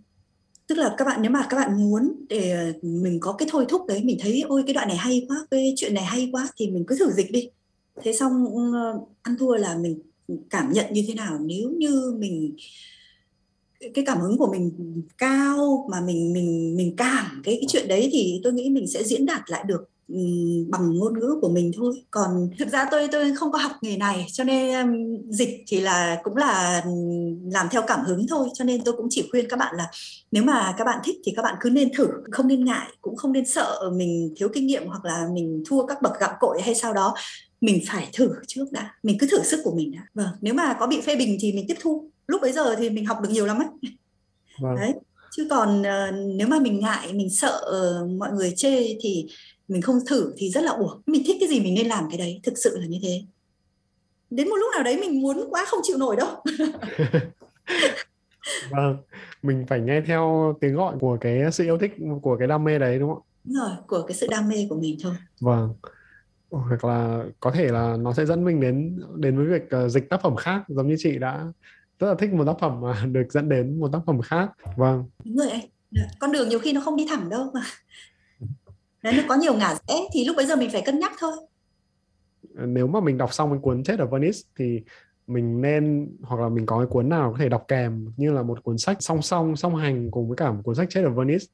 tức 0.66 0.78
là 0.78 0.94
các 0.98 1.04
bạn, 1.04 1.22
nếu 1.22 1.30
mà 1.30 1.46
các 1.50 1.56
bạn 1.56 1.90
muốn 1.90 2.12
để 2.28 2.50
ờ, 2.50 2.72
mình 2.82 3.20
có 3.20 3.32
cái 3.32 3.48
thôi 3.50 3.66
thúc 3.68 3.86
đấy, 3.86 4.02
mình 4.04 4.18
thấy, 4.20 4.42
ôi, 4.48 4.62
cái 4.66 4.74
đoạn 4.74 4.88
này 4.88 4.96
hay 4.96 5.26
quá, 5.28 5.46
cái 5.50 5.74
chuyện 5.76 5.94
này 5.94 6.04
hay 6.04 6.28
quá, 6.32 6.48
thì 6.56 6.70
mình 6.70 6.84
cứ 6.86 6.96
thử 6.98 7.10
dịch 7.12 7.32
đi. 7.32 7.48
Thế 8.02 8.12
xong 8.12 8.44
ừ, 8.54 8.72
ăn 9.22 9.36
thua 9.38 9.56
là 9.56 9.76
mình 9.76 9.98
cảm 10.50 10.72
nhận 10.72 10.86
như 10.92 11.04
thế 11.08 11.14
nào? 11.14 11.38
Nếu 11.38 11.70
như 11.70 12.14
mình 12.18 12.56
cái 13.94 14.04
cảm 14.04 14.20
hứng 14.20 14.38
của 14.38 14.52
mình 14.52 14.72
cao 15.18 15.86
mà 15.90 16.00
mình 16.00 16.32
mình 16.32 16.76
mình 16.76 16.96
cảm 16.96 17.42
cái 17.44 17.54
cái 17.60 17.66
chuyện 17.68 17.88
đấy 17.88 18.08
thì 18.12 18.40
tôi 18.44 18.52
nghĩ 18.52 18.70
mình 18.70 18.86
sẽ 18.86 19.04
diễn 19.04 19.26
đạt 19.26 19.42
lại 19.50 19.64
được 19.66 19.88
bằng 20.68 20.98
ngôn 20.98 21.18
ngữ 21.18 21.38
của 21.40 21.48
mình 21.48 21.70
thôi. 21.76 22.04
Còn 22.10 22.50
thực 22.58 22.68
ra 22.68 22.88
tôi 22.90 23.08
tôi 23.12 23.34
không 23.34 23.52
có 23.52 23.58
học 23.58 23.72
nghề 23.82 23.96
này 23.96 24.26
cho 24.32 24.44
nên 24.44 24.86
dịch 25.28 25.64
thì 25.66 25.80
là 25.80 26.20
cũng 26.24 26.36
là 26.36 26.84
làm 27.52 27.66
theo 27.70 27.82
cảm 27.86 28.00
hứng 28.04 28.26
thôi. 28.28 28.48
Cho 28.54 28.64
nên 28.64 28.84
tôi 28.84 28.94
cũng 28.96 29.06
chỉ 29.10 29.28
khuyên 29.30 29.46
các 29.48 29.58
bạn 29.58 29.74
là 29.76 29.90
nếu 30.30 30.42
mà 30.42 30.74
các 30.78 30.84
bạn 30.84 31.00
thích 31.04 31.16
thì 31.24 31.32
các 31.36 31.42
bạn 31.42 31.54
cứ 31.60 31.70
nên 31.70 31.88
thử 31.96 32.08
không 32.30 32.48
nên 32.48 32.64
ngại 32.64 32.86
cũng 33.00 33.16
không 33.16 33.32
nên 33.32 33.46
sợ 33.46 33.90
mình 33.96 34.34
thiếu 34.36 34.48
kinh 34.54 34.66
nghiệm 34.66 34.86
hoặc 34.86 35.04
là 35.04 35.28
mình 35.32 35.62
thua 35.66 35.86
các 35.86 36.02
bậc 36.02 36.12
gạo 36.20 36.32
cội 36.40 36.62
hay 36.62 36.74
sao 36.74 36.94
đó. 36.94 37.14
Mình 37.60 37.82
phải 37.88 38.08
thử 38.12 38.30
trước 38.46 38.64
đã 38.72 38.94
mình 39.02 39.16
cứ 39.20 39.26
thử 39.30 39.42
sức 39.42 39.60
của 39.64 39.74
mình 39.74 39.92
đã. 39.92 40.06
Vâng 40.14 40.28
nếu 40.40 40.54
mà 40.54 40.76
có 40.80 40.86
bị 40.86 41.00
phê 41.00 41.16
bình 41.16 41.36
thì 41.40 41.52
mình 41.52 41.64
tiếp 41.68 41.76
thu. 41.80 42.10
Lúc 42.26 42.42
bấy 42.42 42.52
giờ 42.52 42.76
thì 42.76 42.90
mình 42.90 43.06
học 43.06 43.18
được 43.22 43.28
nhiều 43.30 43.46
lắm 43.46 43.58
ấy. 43.58 43.90
Vâng. 44.60 44.76
đấy 44.76 44.92
chứ 45.36 45.46
còn 45.50 45.80
uh, 45.80 46.14
nếu 46.36 46.48
mà 46.48 46.58
mình 46.58 46.80
ngại 46.80 47.12
mình 47.12 47.30
sợ 47.30 47.60
uh, 47.66 48.10
mọi 48.10 48.32
người 48.32 48.52
chê 48.56 48.96
thì 49.00 49.26
mình 49.68 49.82
không 49.82 49.98
thử 50.06 50.32
thì 50.36 50.50
rất 50.50 50.60
là 50.60 50.72
uổng. 50.72 51.02
Mình 51.06 51.22
thích 51.26 51.36
cái 51.40 51.48
gì 51.48 51.60
mình 51.60 51.74
nên 51.74 51.86
làm 51.86 52.04
cái 52.10 52.18
đấy 52.18 52.40
thực 52.42 52.58
sự 52.58 52.78
là 52.78 52.86
như 52.86 52.98
thế. 53.02 53.22
Đến 54.30 54.48
một 54.48 54.56
lúc 54.56 54.70
nào 54.74 54.82
đấy 54.82 55.00
mình 55.00 55.22
muốn 55.22 55.46
quá 55.50 55.64
không 55.68 55.80
chịu 55.82 55.96
nổi 55.98 56.16
đâu. 56.16 56.44
Vâng 58.70 58.96
mình 59.46 59.64
phải 59.68 59.80
nghe 59.80 60.00
theo 60.00 60.54
tiếng 60.60 60.74
gọi 60.74 60.94
của 61.00 61.18
cái 61.20 61.52
sự 61.52 61.64
yêu 61.64 61.78
thích 61.78 61.92
của 62.22 62.36
cái 62.36 62.48
đam 62.48 62.64
mê 62.64 62.78
đấy 62.78 62.98
đúng 62.98 63.14
không? 63.14 63.22
Đúng 63.44 63.54
rồi 63.54 63.70
của 63.86 64.02
cái 64.02 64.16
sự 64.16 64.26
đam 64.30 64.48
mê 64.48 64.66
của 64.70 64.76
mình 64.80 64.96
thôi. 65.02 65.14
Vâng. 65.40 65.74
Hoặc 66.50 66.84
là 66.84 67.24
có 67.40 67.50
thể 67.50 67.68
là 67.68 67.96
nó 67.96 68.12
sẽ 68.12 68.26
dẫn 68.26 68.44
mình 68.44 68.60
đến 68.60 69.00
đến 69.16 69.36
với 69.36 69.46
việc 69.46 69.84
uh, 69.84 69.90
dịch 69.90 70.10
tác 70.10 70.22
phẩm 70.22 70.36
khác. 70.36 70.62
Giống 70.68 70.88
như 70.88 70.96
chị 70.98 71.18
đã 71.18 71.46
rất 71.98 72.08
là 72.08 72.14
thích 72.18 72.32
một 72.32 72.44
tác 72.46 72.56
phẩm 72.60 72.80
mà 72.80 73.04
được 73.12 73.26
dẫn 73.30 73.48
đến 73.48 73.80
một 73.80 73.92
tác 73.92 74.00
phẩm 74.06 74.20
khác. 74.20 74.50
Vâng. 74.76 75.04
Đúng 75.24 75.36
rồi 75.36 75.50
anh. 75.50 75.64
Dạ, 75.90 76.02
con 76.20 76.32
đường 76.32 76.48
nhiều 76.48 76.58
khi 76.58 76.72
nó 76.72 76.80
không 76.80 76.96
đi 76.96 77.06
thẳng 77.08 77.28
đâu 77.28 77.50
mà 77.54 77.60
Đấy, 79.06 79.14
nó 79.16 79.22
có 79.28 79.34
nhiều 79.34 79.54
ngả 79.54 79.74
rẽ 79.88 79.94
thì 80.12 80.24
lúc 80.24 80.36
bây 80.36 80.46
giờ 80.46 80.56
mình 80.56 80.70
phải 80.70 80.82
cân 80.82 80.98
nhắc 80.98 81.12
thôi. 81.18 81.32
Nếu 82.54 82.86
mà 82.86 83.00
mình 83.00 83.18
đọc 83.18 83.34
xong 83.34 83.50
cái 83.50 83.58
cuốn 83.62 83.82
chết 83.82 83.98
ở 83.98 84.06
Venice 84.06 84.38
thì 84.58 84.80
mình 85.26 85.60
nên 85.60 86.08
hoặc 86.22 86.40
là 86.40 86.48
mình 86.48 86.66
có 86.66 86.78
cái 86.78 86.86
cuốn 86.86 87.08
nào 87.08 87.32
có 87.32 87.38
thể 87.38 87.48
đọc 87.48 87.64
kèm 87.68 88.12
như 88.16 88.32
là 88.32 88.42
một 88.42 88.64
cuốn 88.64 88.78
sách 88.78 88.96
song 89.00 89.22
song 89.22 89.56
song 89.56 89.76
hành 89.76 90.10
cùng 90.10 90.28
với 90.28 90.36
cả 90.36 90.52
một 90.52 90.60
cuốn 90.64 90.74
sách 90.74 90.86
chết 90.90 91.02
ở 91.04 91.10
Venice? 91.10 91.44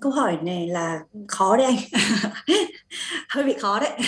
Câu 0.00 0.12
hỏi 0.12 0.38
này 0.42 0.68
là 0.68 1.00
khó 1.28 1.56
đấy 1.56 1.66
anh. 1.66 1.76
Hơi 3.28 3.44
bị 3.44 3.54
khó 3.58 3.80
đấy. 3.80 3.98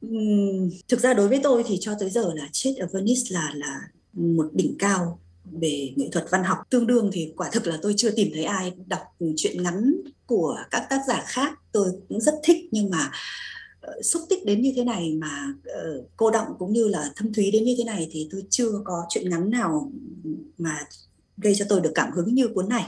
Thực 0.88 1.00
ra 1.00 1.14
đối 1.14 1.28
với 1.28 1.40
tôi 1.42 1.62
thì 1.66 1.76
cho 1.80 1.94
tới 2.00 2.10
giờ 2.10 2.32
là 2.34 2.48
chết 2.52 2.74
ở 2.80 2.88
Venice 2.92 3.22
là 3.30 3.50
là 3.54 3.80
một 4.12 4.46
đỉnh 4.52 4.76
cao 4.78 5.20
về 5.60 5.92
nghệ 5.96 6.08
thuật 6.12 6.26
văn 6.30 6.44
học 6.44 6.58
tương 6.70 6.86
đương 6.86 7.10
thì 7.12 7.32
quả 7.36 7.48
thực 7.52 7.66
là 7.66 7.78
tôi 7.82 7.94
chưa 7.96 8.10
tìm 8.10 8.28
thấy 8.34 8.44
ai 8.44 8.72
đọc 8.86 9.00
truyện 9.36 9.62
ngắn 9.62 9.94
của 10.28 10.56
các 10.70 10.86
tác 10.90 11.00
giả 11.08 11.24
khác. 11.26 11.52
Tôi 11.72 11.88
cũng 12.08 12.20
rất 12.20 12.34
thích 12.44 12.68
nhưng 12.70 12.90
mà 12.90 13.10
uh, 13.86 14.04
xúc 14.04 14.22
tích 14.28 14.44
đến 14.44 14.62
như 14.62 14.72
thế 14.76 14.84
này 14.84 15.14
mà 15.20 15.54
uh, 15.58 16.04
cô 16.16 16.30
động 16.30 16.46
cũng 16.58 16.72
như 16.72 16.88
là 16.88 17.10
thâm 17.16 17.32
thúy 17.32 17.50
đến 17.50 17.64
như 17.64 17.74
thế 17.78 17.84
này 17.84 18.08
thì 18.12 18.28
tôi 18.32 18.42
chưa 18.50 18.70
có 18.84 19.06
chuyện 19.08 19.30
ngắn 19.30 19.50
nào 19.50 19.92
mà 20.58 20.78
gây 21.36 21.54
cho 21.56 21.64
tôi 21.68 21.80
được 21.80 21.92
cảm 21.94 22.12
hứng 22.12 22.34
như 22.34 22.48
cuốn 22.48 22.68
này. 22.68 22.86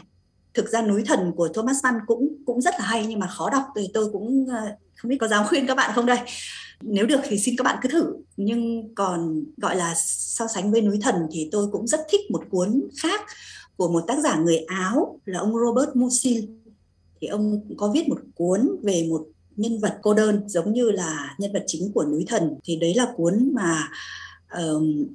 Thực 0.54 0.68
ra 0.68 0.82
núi 0.82 1.02
thần 1.06 1.32
của 1.36 1.48
Thomas 1.48 1.84
Mann 1.84 1.96
cũng 2.06 2.28
cũng 2.46 2.60
rất 2.60 2.74
là 2.78 2.84
hay 2.84 3.06
nhưng 3.06 3.18
mà 3.18 3.26
khó 3.26 3.50
đọc 3.50 3.62
thì 3.76 3.88
tôi 3.94 4.12
cũng 4.12 4.46
ờ, 4.48 4.76
không 4.96 5.08
biết 5.08 5.16
có 5.20 5.28
dám 5.28 5.46
khuyên 5.46 5.66
các 5.66 5.74
bạn 5.74 5.90
không 5.94 6.06
đây. 6.06 6.18
Nếu 6.80 7.06
được 7.06 7.20
thì 7.24 7.38
xin 7.38 7.54
các 7.56 7.64
bạn 7.64 7.78
cứ 7.82 7.88
thử. 7.88 8.16
Nhưng 8.36 8.94
còn 8.94 9.44
gọi 9.56 9.76
là 9.76 9.94
so 9.96 10.46
sánh 10.46 10.72
với 10.72 10.80
núi 10.80 10.98
thần 11.02 11.14
thì 11.32 11.48
tôi 11.52 11.68
cũng 11.72 11.86
rất 11.86 12.00
thích 12.10 12.20
một 12.30 12.42
cuốn 12.50 12.82
khác 13.02 13.20
của 13.76 13.88
một 13.88 14.04
tác 14.06 14.18
giả 14.22 14.36
người 14.36 14.58
Áo 14.58 15.20
là 15.24 15.38
ông 15.38 15.52
Robert 15.58 15.96
Musil 15.96 16.44
thì 17.20 17.26
ông 17.26 17.60
có 17.76 17.92
viết 17.94 18.08
một 18.08 18.20
cuốn 18.34 18.68
về 18.82 19.06
một 19.10 19.26
nhân 19.56 19.78
vật 19.78 19.98
cô 20.02 20.14
đơn 20.14 20.48
giống 20.48 20.72
như 20.72 20.90
là 20.90 21.34
nhân 21.38 21.52
vật 21.52 21.64
chính 21.66 21.92
của 21.92 22.04
núi 22.04 22.24
thần. 22.28 22.54
Thì 22.64 22.76
đấy 22.76 22.94
là 22.94 23.12
cuốn 23.16 23.50
mà 23.54 23.88
um, 24.54 25.06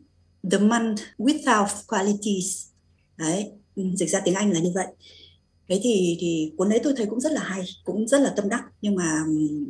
The 0.51 0.57
Man 0.57 0.95
Without 1.17 1.67
Qualities. 1.87 2.65
Đấy 3.17 3.51
dịch 3.95 4.09
ra 4.09 4.21
tiếng 4.25 4.35
Anh 4.35 4.51
là 4.51 4.59
như 4.59 4.71
vậy. 4.75 4.87
Thế 5.69 5.79
thì 5.83 6.17
thì 6.19 6.51
cuốn 6.57 6.69
đấy 6.69 6.79
tôi 6.83 6.93
thấy 6.97 7.05
cũng 7.05 7.19
rất 7.19 7.31
là 7.31 7.41
hay 7.43 7.63
cũng 7.83 8.07
rất 8.07 8.21
là 8.21 8.33
tâm 8.35 8.49
đắc. 8.49 8.63
Nhưng 8.81 8.95
mà 8.95 9.25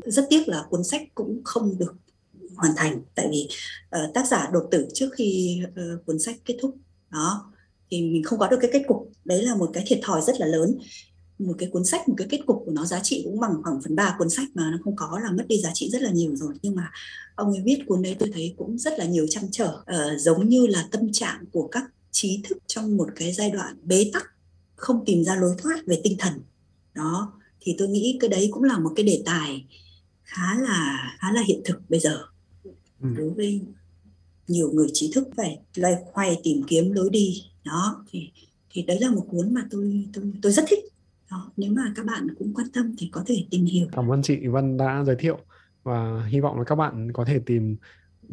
rất 0.06 0.26
tiếc 0.30 0.48
là 0.48 0.66
cuốn 0.70 0.84
sách 0.84 1.02
cũng 1.16 1.42
không 1.44 1.78
được 1.78 1.96
hoàn 2.56 2.74
thành. 2.76 3.02
Tại 3.16 3.28
vì 3.32 3.48
uh, 3.86 4.14
tác 4.14 4.28
giả 4.28 4.50
đột 4.54 4.68
tử 4.72 4.88
trước 4.94 5.10
khi 5.14 5.60
uh, 5.66 6.06
cuốn 6.06 6.20
sách 6.20 6.36
kết 6.46 6.58
thúc. 6.62 6.76
Đó 7.12 7.52
thì 7.92 8.02
mình 8.02 8.24
không 8.24 8.40
có 8.40 8.48
được 8.48 8.58
cái 8.62 8.70
kết 8.74 8.84
cục. 8.88 9.12
Đấy 9.26 9.44
là 9.44 9.56
một 9.56 9.70
cái 9.74 9.84
thiệt 9.88 10.00
thòi 10.04 10.22
rất 10.22 10.40
là 10.40 10.46
lớn 10.46 10.78
một 11.40 11.54
cái 11.58 11.70
cuốn 11.70 11.86
sách 11.86 12.10
một 12.10 12.16
cái 12.18 12.28
kết 12.30 12.40
cục 12.46 12.64
của 12.66 12.72
nó 12.72 12.86
giá 12.86 13.00
trị 13.00 13.22
cũng 13.24 13.40
bằng 13.40 13.64
khoảng 13.64 13.82
phần 13.82 13.96
ba 13.96 14.16
cuốn 14.20 14.30
sách 14.30 14.48
mà 14.54 14.70
nó 14.72 14.78
không 14.84 14.96
có 14.96 15.20
là 15.24 15.32
mất 15.32 15.46
đi 15.48 15.58
giá 15.58 15.72
trị 15.74 15.90
rất 15.90 16.02
là 16.02 16.12
nhiều 16.12 16.36
rồi. 16.36 16.54
Nhưng 16.62 16.76
mà 16.76 16.92
ông 17.36 17.52
ấy 17.52 17.62
viết 17.66 17.84
cuốn 17.88 18.02
đấy 18.02 18.16
tôi 18.20 18.30
thấy 18.34 18.54
cũng 18.58 18.78
rất 18.78 19.00
là 19.00 19.06
nhiều 19.06 19.28
trăn 19.30 19.44
trở 19.52 19.78
uh, 19.80 20.20
giống 20.20 20.50
như 20.50 20.68
là 20.68 20.88
tâm 20.92 21.12
trạng 21.12 21.46
của 21.52 21.68
các 21.68 21.84
trí 22.12 22.42
thức 22.44 22.58
trong 22.68 22.98
một 22.98 23.10
cái 23.16 23.34
giai 23.34 23.52
đoạn 23.52 23.78
bế 23.84 24.10
tắc 24.14 24.26
không 24.76 25.06
tìm 25.06 25.24
ra 25.24 25.36
lối 25.36 25.56
thoát 25.58 25.86
về 25.86 26.02
tinh 26.04 26.16
thần. 26.20 26.34
Đó 26.94 27.34
thì 27.62 27.76
tôi 27.78 27.88
nghĩ 27.88 28.18
cái 28.20 28.30
đấy 28.30 28.50
cũng 28.52 28.64
là 28.64 28.78
một 28.78 28.92
cái 28.96 29.06
đề 29.06 29.22
tài 29.26 29.66
khá 30.24 30.60
là 30.62 31.12
khá 31.20 31.32
là 31.32 31.42
hiện 31.48 31.62
thực 31.66 31.90
bây 31.90 32.00
giờ. 32.00 32.24
Ừ. 33.02 33.10
đối 33.18 33.30
với 33.30 33.62
nhiều 34.48 34.72
người 34.72 34.88
trí 34.94 35.12
thức 35.12 35.28
phải 35.38 35.60
loay 35.76 35.96
hoay 36.14 36.40
tìm 36.44 36.64
kiếm 36.68 36.92
lối 36.92 37.10
đi. 37.10 37.44
Đó 37.64 38.06
thì 38.10 38.30
thì 38.70 38.82
đấy 38.82 39.00
là 39.00 39.12
một 39.12 39.26
cuốn 39.32 39.54
mà 39.54 39.68
tôi 39.72 40.08
tôi 40.14 40.32
tôi 40.42 40.52
rất 40.52 40.66
thích 40.68 40.80
đó 41.32 41.52
nếu 41.58 41.72
mà 41.72 41.94
các 41.96 42.06
bạn 42.06 42.28
cũng 42.40 42.54
quan 42.54 42.68
tâm 42.74 42.96
thì 42.98 43.10
có 43.12 43.24
thể 43.28 43.46
tìm 43.52 43.66
hiểu. 43.66 43.88
Cảm 43.92 44.12
ơn 44.12 44.22
chị 44.22 44.48
Vân 44.48 44.78
đã 44.78 45.04
giới 45.04 45.16
thiệu 45.16 45.38
và 45.84 46.26
hy 46.28 46.40
vọng 46.40 46.58
là 46.58 46.64
các 46.64 46.76
bạn 46.76 47.12
có 47.12 47.26
thể 47.26 47.40
tìm 47.46 47.76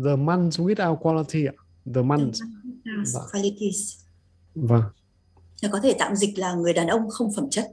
The 0.04 0.16
Months 0.16 0.60
Without 0.60 0.96
Quality 0.96 1.44
ạ. 1.44 1.52
The 1.94 2.02
Months. 2.02 2.40
Months 2.84 3.14
vâng. 3.14 3.24
Qualities. 3.32 3.94
Vâng. 4.54 4.82
Có 5.72 5.80
thể 5.82 5.94
tạm 5.98 6.16
dịch 6.16 6.38
là 6.38 6.54
người 6.54 6.72
đàn 6.72 6.86
ông 6.86 7.10
không 7.10 7.32
phẩm 7.36 7.50
chất. 7.50 7.70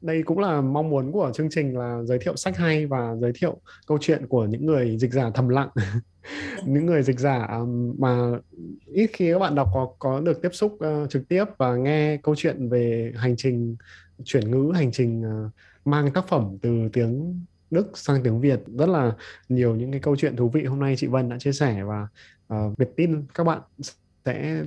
Đây 0.00 0.22
cũng 0.22 0.38
là 0.38 0.60
mong 0.60 0.90
muốn 0.90 1.12
của 1.12 1.32
chương 1.34 1.50
trình 1.50 1.78
là 1.78 2.02
giới 2.04 2.18
thiệu 2.18 2.36
sách 2.36 2.56
hay 2.56 2.86
và 2.86 3.16
giới 3.20 3.32
thiệu 3.34 3.60
câu 3.86 3.98
chuyện 4.00 4.26
của 4.26 4.46
những 4.46 4.66
người 4.66 4.98
dịch 4.98 5.12
giả 5.12 5.30
thầm 5.34 5.48
lặng. 5.48 5.68
Những 6.66 6.86
người 6.86 7.02
dịch 7.02 7.18
giả 7.18 7.48
mà 7.98 8.30
ít 8.86 9.10
khi 9.12 9.32
các 9.32 9.38
bạn 9.38 9.54
đọc 9.54 9.68
có 9.74 9.92
có 9.98 10.20
được 10.20 10.42
tiếp 10.42 10.48
xúc 10.52 10.72
uh, 10.72 11.10
trực 11.10 11.28
tiếp 11.28 11.44
và 11.58 11.76
nghe 11.76 12.16
câu 12.16 12.34
chuyện 12.38 12.68
về 12.68 13.12
hành 13.16 13.34
trình 13.36 13.76
chuyển 14.24 14.50
ngữ 14.50 14.72
hành 14.74 14.92
trình 14.92 15.22
uh, 15.46 15.50
mang 15.84 16.12
tác 16.12 16.28
phẩm 16.28 16.56
từ 16.62 16.88
tiếng 16.92 17.40
Đức 17.70 17.98
sang 17.98 18.22
tiếng 18.22 18.40
Việt. 18.40 18.60
Rất 18.66 18.88
là 18.88 19.12
nhiều 19.48 19.76
những 19.76 19.90
cái 19.90 20.00
câu 20.00 20.16
chuyện 20.16 20.36
thú 20.36 20.48
vị 20.48 20.64
hôm 20.64 20.80
nay 20.80 20.94
chị 20.96 21.06
Vân 21.06 21.28
đã 21.28 21.38
chia 21.38 21.52
sẻ 21.52 21.82
và 21.82 22.08
uh, 22.54 22.78
Việt 22.78 22.96
tin 22.96 23.26
các 23.34 23.44
bạn 23.44 23.60
sẽ 24.24 24.62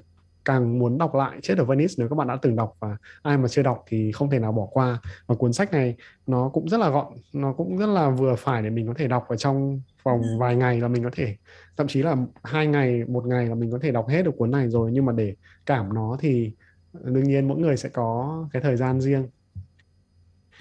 càng 0.45 0.79
muốn 0.79 0.97
đọc 0.97 1.15
lại 1.15 1.39
chết 1.41 1.57
ở 1.57 1.65
Venice 1.65 1.93
nếu 1.97 2.09
các 2.09 2.15
bạn 2.15 2.27
đã 2.27 2.37
từng 2.41 2.55
đọc 2.55 2.75
và 2.79 2.97
ai 3.21 3.37
mà 3.37 3.47
chưa 3.47 3.63
đọc 3.63 3.83
thì 3.87 4.11
không 4.11 4.29
thể 4.29 4.39
nào 4.39 4.51
bỏ 4.51 4.65
qua. 4.65 5.01
Và 5.27 5.35
cuốn 5.35 5.53
sách 5.53 5.71
này 5.71 5.95
nó 6.27 6.49
cũng 6.49 6.69
rất 6.69 6.79
là 6.79 6.89
gọn 6.89 7.13
nó 7.33 7.53
cũng 7.53 7.77
rất 7.77 7.87
là 7.87 8.09
vừa 8.09 8.35
phải 8.35 8.61
để 8.61 8.69
mình 8.69 8.87
có 8.87 8.93
thể 8.97 9.07
đọc 9.07 9.25
ở 9.27 9.35
trong 9.35 9.81
vòng 10.03 10.21
ừ. 10.21 10.37
vài 10.39 10.55
ngày 10.55 10.81
là 10.81 10.87
mình 10.87 11.03
có 11.03 11.09
thể 11.13 11.35
thậm 11.77 11.87
chí 11.87 12.01
là 12.01 12.15
hai 12.43 12.67
ngày 12.67 13.05
một 13.05 13.25
ngày 13.25 13.47
là 13.47 13.55
mình 13.55 13.71
có 13.71 13.79
thể 13.81 13.91
đọc 13.91 14.07
hết 14.07 14.23
được 14.23 14.37
cuốn 14.37 14.51
này 14.51 14.69
rồi. 14.69 14.91
Nhưng 14.93 15.05
mà 15.05 15.13
để 15.13 15.35
cảm 15.65 15.93
nó 15.93 16.17
thì 16.19 16.51
đương 16.93 17.23
nhiên 17.23 17.47
mỗi 17.47 17.57
người 17.57 17.77
sẽ 17.77 17.89
có 17.89 18.43
cái 18.53 18.61
thời 18.61 18.77
gian 18.77 19.01
riêng 19.01 19.27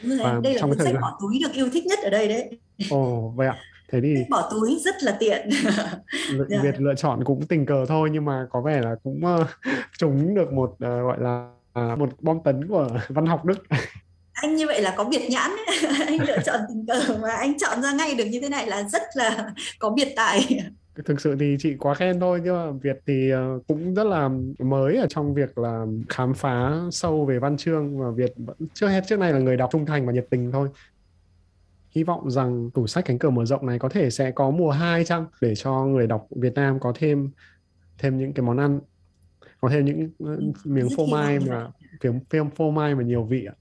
và 0.03 0.41
đây 0.43 0.55
là 0.55 0.61
trong 0.61 0.71
cái 0.71 0.77
thời 0.79 0.87
sách 0.87 0.95
gian... 0.95 1.03
bỏ 1.03 1.19
túi 1.21 1.39
được 1.43 1.53
yêu 1.53 1.69
thích 1.73 1.87
nhất 1.87 1.99
ở 2.03 2.11
đây 2.11 2.29
đấy. 2.29 2.59
Ồ 2.91 3.33
vậy 3.37 3.49
ạ. 3.49 3.57
Thế 3.93 4.01
thì 4.03 4.15
bỏ 4.31 4.51
túi 4.51 4.81
rất 4.85 5.03
là 5.03 5.17
tiện. 5.21 5.49
Việt 6.39 6.47
dạ. 6.49 6.73
lựa 6.79 6.95
chọn 6.95 7.25
cũng 7.25 7.47
tình 7.47 7.67
cờ 7.67 7.87
thôi 7.89 8.09
nhưng 8.13 8.25
mà 8.25 8.47
có 8.51 8.61
vẻ 8.61 8.81
là 8.81 8.95
cũng 9.05 9.21
uh, 9.41 9.47
trúng 9.99 10.35
được 10.35 10.53
một 10.53 10.71
uh, 10.73 10.79
gọi 10.81 11.17
là 11.21 11.49
uh, 11.93 11.99
một 11.99 12.09
bom 12.21 12.39
tấn 12.45 12.69
của 12.69 12.89
văn 13.09 13.27
học 13.27 13.45
Đức. 13.45 13.59
Anh 14.33 14.57
như 14.57 14.67
vậy 14.67 14.83
là 14.83 14.95
có 14.97 15.05
biệt 15.05 15.31
nhãn 15.31 15.51
anh 16.07 16.19
lựa 16.27 16.39
chọn 16.45 16.61
tình 16.69 16.87
cờ 16.87 17.19
mà 17.23 17.31
anh 17.31 17.59
chọn 17.59 17.83
ra 17.83 17.93
ngay 17.93 18.15
được 18.15 18.25
như 18.25 18.41
thế 18.41 18.49
này 18.49 18.67
là 18.67 18.83
rất 18.83 19.03
là 19.15 19.51
có 19.79 19.91
biệt 19.91 20.13
tài 20.17 20.61
thực 21.05 21.21
sự 21.21 21.37
thì 21.41 21.57
chị 21.59 21.77
quá 21.79 21.95
khen 21.95 22.21
thôi 22.21 22.41
nhưng 22.45 22.55
mà 22.55 22.71
Việt 22.71 22.97
thì 23.07 23.31
ờ, 23.31 23.61
cũng 23.69 23.95
rất 23.95 24.05
là 24.05 24.31
mới 24.59 24.97
ở 24.97 25.07
trong 25.09 25.35
việc 25.35 25.59
là 25.59 25.87
khám 26.09 26.35
phá 26.35 26.81
sâu 26.91 27.25
về 27.25 27.39
văn 27.39 27.57
chương 27.57 27.99
và 27.99 28.11
Việt 28.11 28.33
vẫn 28.37 28.57
trước 28.75 28.89
hết 28.89 29.05
trước 29.07 29.19
này 29.19 29.33
là 29.33 29.39
người 29.39 29.57
đọc 29.57 29.71
trung 29.73 29.87
thành 29.87 30.07
và 30.07 30.13
nhiệt 30.13 30.27
tình 30.31 30.53
thôi 30.53 30.69
hy 31.91 32.03
vọng 32.05 32.31
rằng 32.31 32.71
tủ 32.71 32.87
sách 32.87 33.05
cánh 33.05 33.19
cửa 33.19 33.31
mở 33.31 33.45
rộng 33.45 33.67
này 33.67 33.79
có 33.79 33.89
thể 33.89 34.11
sẽ 34.11 34.31
có 34.31 34.51
mùa 34.51 34.71
2 34.71 35.05
chăng 35.05 35.27
để 35.41 35.55
cho 35.55 35.85
người 35.85 36.07
đọc 36.07 36.27
Việt 36.31 36.55
Nam 36.55 36.81
có 36.81 36.93
thêm 36.97 37.31
thêm 37.99 38.19
những 38.19 38.33
cái 38.33 38.47
món 38.47 38.59
ăn 38.59 38.81
có 39.61 39.69
thêm 39.69 39.85
những 39.85 40.11
ờ, 40.19 40.41
miếng 40.65 40.89
phô 40.97 41.07
mai 41.07 41.39
mà 41.39 41.69
phim 42.31 42.51
phô 42.51 42.71
mai 42.71 42.95
mà 42.95 43.03
nhiều 43.03 43.25
vị 43.25 43.45
ạ. 43.45 43.55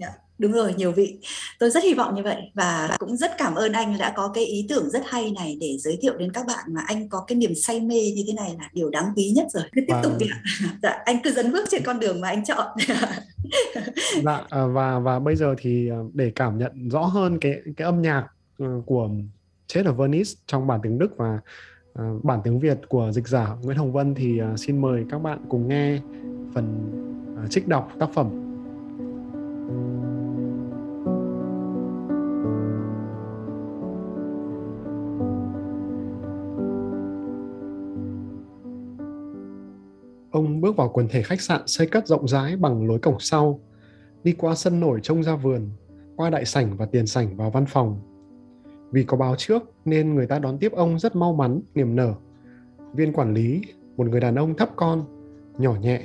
Yeah. 0.00 0.23
Đúng 0.38 0.52
rồi 0.52 0.74
nhiều 0.76 0.92
vị. 0.92 1.18
Tôi 1.58 1.70
rất 1.70 1.84
hy 1.84 1.94
vọng 1.94 2.14
như 2.14 2.22
vậy 2.22 2.36
và 2.54 2.96
cũng 2.98 3.16
rất 3.16 3.30
cảm 3.38 3.54
ơn 3.54 3.72
anh 3.72 3.98
đã 3.98 4.12
có 4.16 4.30
cái 4.34 4.44
ý 4.44 4.66
tưởng 4.68 4.90
rất 4.90 5.02
hay 5.06 5.30
này 5.30 5.56
để 5.60 5.76
giới 5.78 5.98
thiệu 6.00 6.16
đến 6.18 6.32
các 6.32 6.46
bạn 6.46 6.64
mà 6.68 6.80
anh 6.86 7.08
có 7.08 7.24
cái 7.26 7.36
niềm 7.36 7.54
say 7.54 7.80
mê 7.80 8.10
như 8.16 8.24
thế 8.26 8.32
này 8.32 8.54
là 8.58 8.70
điều 8.72 8.90
đáng 8.90 9.04
quý 9.16 9.32
nhất 9.36 9.46
rồi. 9.52 9.64
Cứ 9.72 9.80
tiếp 9.88 9.94
tục 10.02 10.12
đi 10.18 10.26
dạ, 10.82 10.90
anh 11.04 11.16
cứ 11.24 11.30
dẫn 11.30 11.52
bước 11.52 11.64
trên 11.70 11.82
con 11.84 12.00
đường 12.00 12.20
mà 12.20 12.28
anh 12.28 12.44
chọn. 12.44 12.76
Dạ 14.24 14.40
à, 14.50 14.66
và 14.74 14.98
và 14.98 15.18
bây 15.18 15.36
giờ 15.36 15.54
thì 15.58 15.90
à, 15.90 15.96
để 16.12 16.32
cảm 16.34 16.58
nhận 16.58 16.88
rõ 16.88 17.00
hơn 17.00 17.38
cái 17.40 17.54
cái 17.76 17.84
âm 17.86 18.02
nhạc 18.02 18.26
ờ, 18.58 18.66
của 18.86 19.10
chết 19.66 19.86
ở 19.86 19.92
Venice 19.92 20.30
trong 20.46 20.66
bản 20.66 20.80
tiếng 20.82 20.98
Đức 20.98 21.16
và 21.16 21.38
bản 22.22 22.40
tiếng 22.44 22.60
Việt 22.60 22.78
của 22.88 23.10
dịch 23.12 23.28
giả 23.28 23.48
Nguyễn 23.62 23.76
Hồng 23.76 23.92
Vân 23.92 24.14
thì 24.14 24.40
xin 24.56 24.80
mời 24.80 25.04
các 25.10 25.18
bạn 25.18 25.38
cùng 25.48 25.68
nghe 25.68 25.98
phần 26.54 26.90
trích 27.50 27.68
đọc 27.68 27.90
tác 28.00 28.08
phẩm 28.14 28.53
bước 40.74 40.78
vào 40.78 40.88
quần 40.88 41.08
thể 41.08 41.22
khách 41.22 41.40
sạn 41.40 41.62
xây 41.66 41.86
cất 41.86 42.06
rộng 42.06 42.28
rãi 42.28 42.56
bằng 42.56 42.86
lối 42.86 42.98
cổng 42.98 43.20
sau, 43.20 43.60
đi 44.24 44.32
qua 44.32 44.54
sân 44.54 44.80
nổi 44.80 45.00
trông 45.02 45.22
ra 45.22 45.36
vườn, 45.36 45.70
qua 46.16 46.30
đại 46.30 46.44
sảnh 46.44 46.76
và 46.76 46.86
tiền 46.86 47.06
sảnh 47.06 47.36
vào 47.36 47.50
văn 47.50 47.66
phòng. 47.66 48.00
Vì 48.90 49.04
có 49.04 49.16
báo 49.16 49.34
trước 49.38 49.62
nên 49.84 50.14
người 50.14 50.26
ta 50.26 50.38
đón 50.38 50.58
tiếp 50.58 50.72
ông 50.72 50.98
rất 50.98 51.16
mau 51.16 51.32
mắn, 51.32 51.60
niềm 51.74 51.96
nở. 51.96 52.14
Viên 52.92 53.12
quản 53.12 53.34
lý, 53.34 53.62
một 53.96 54.06
người 54.06 54.20
đàn 54.20 54.34
ông 54.34 54.54
thấp 54.54 54.68
con, 54.76 55.04
nhỏ 55.58 55.74
nhẹ, 55.80 56.00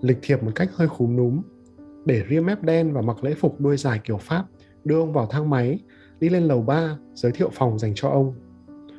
lịch 0.00 0.18
thiệp 0.22 0.42
một 0.42 0.52
cách 0.54 0.70
hơi 0.74 0.88
khúm 0.88 1.16
núm, 1.16 1.42
để 2.04 2.22
ria 2.30 2.40
mép 2.40 2.62
đen 2.62 2.92
và 2.92 3.00
mặc 3.00 3.24
lễ 3.24 3.34
phục 3.34 3.60
đuôi 3.60 3.76
dài 3.76 4.00
kiểu 4.04 4.16
Pháp, 4.16 4.44
đưa 4.84 5.00
ông 5.00 5.12
vào 5.12 5.26
thang 5.26 5.50
máy, 5.50 5.78
đi 6.20 6.28
lên 6.28 6.42
lầu 6.42 6.62
3, 6.62 6.96
giới 7.14 7.32
thiệu 7.32 7.50
phòng 7.52 7.78
dành 7.78 7.92
cho 7.94 8.08
ông. 8.08 8.34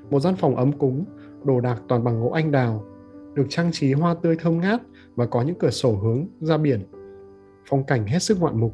Một 0.09 0.19
gian 0.19 0.35
phòng 0.35 0.55
ấm 0.55 0.71
cúng, 0.71 1.05
đồ 1.43 1.59
đạc 1.59 1.81
toàn 1.87 2.03
bằng 2.03 2.21
gỗ 2.21 2.29
anh 2.29 2.51
đào, 2.51 2.83
được 3.33 3.45
trang 3.49 3.71
trí 3.71 3.93
hoa 3.93 4.15
tươi 4.21 4.35
thơm 4.35 4.59
ngát 4.59 4.81
và 5.15 5.25
có 5.25 5.41
những 5.41 5.59
cửa 5.59 5.69
sổ 5.69 5.95
hướng 5.95 6.27
ra 6.39 6.57
biển. 6.57 6.81
Phong 7.69 7.83
cảnh 7.83 8.07
hết 8.07 8.19
sức 8.19 8.41
ngoạn 8.41 8.59
mục. 8.59 8.73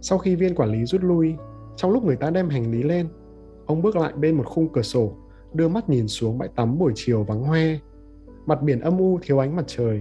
Sau 0.00 0.18
khi 0.18 0.36
viên 0.36 0.54
quản 0.54 0.72
lý 0.72 0.84
rút 0.84 1.02
lui, 1.02 1.34
trong 1.76 1.90
lúc 1.90 2.04
người 2.04 2.16
ta 2.16 2.30
đem 2.30 2.48
hành 2.48 2.70
lý 2.70 2.82
lên, 2.82 3.08
ông 3.66 3.82
bước 3.82 3.96
lại 3.96 4.12
bên 4.12 4.36
một 4.36 4.46
khung 4.46 4.68
cửa 4.72 4.82
sổ, 4.82 5.12
đưa 5.52 5.68
mắt 5.68 5.88
nhìn 5.88 6.08
xuống 6.08 6.38
bãi 6.38 6.48
tắm 6.56 6.78
buổi 6.78 6.92
chiều 6.94 7.24
vắng 7.24 7.42
hoe. 7.42 7.78
Mặt 8.46 8.62
biển 8.62 8.80
âm 8.80 8.98
u 8.98 9.18
thiếu 9.22 9.38
ánh 9.38 9.56
mặt 9.56 9.64
trời. 9.66 10.00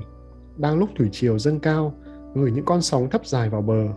Đang 0.57 0.79
lúc 0.79 0.89
thủy 0.95 1.09
triều 1.11 1.39
dâng 1.39 1.59
cao, 1.59 1.93
gửi 2.35 2.51
những 2.51 2.65
con 2.65 2.81
sóng 2.81 3.09
thấp 3.09 3.25
dài 3.25 3.49
vào 3.49 3.61
bờ, 3.61 3.87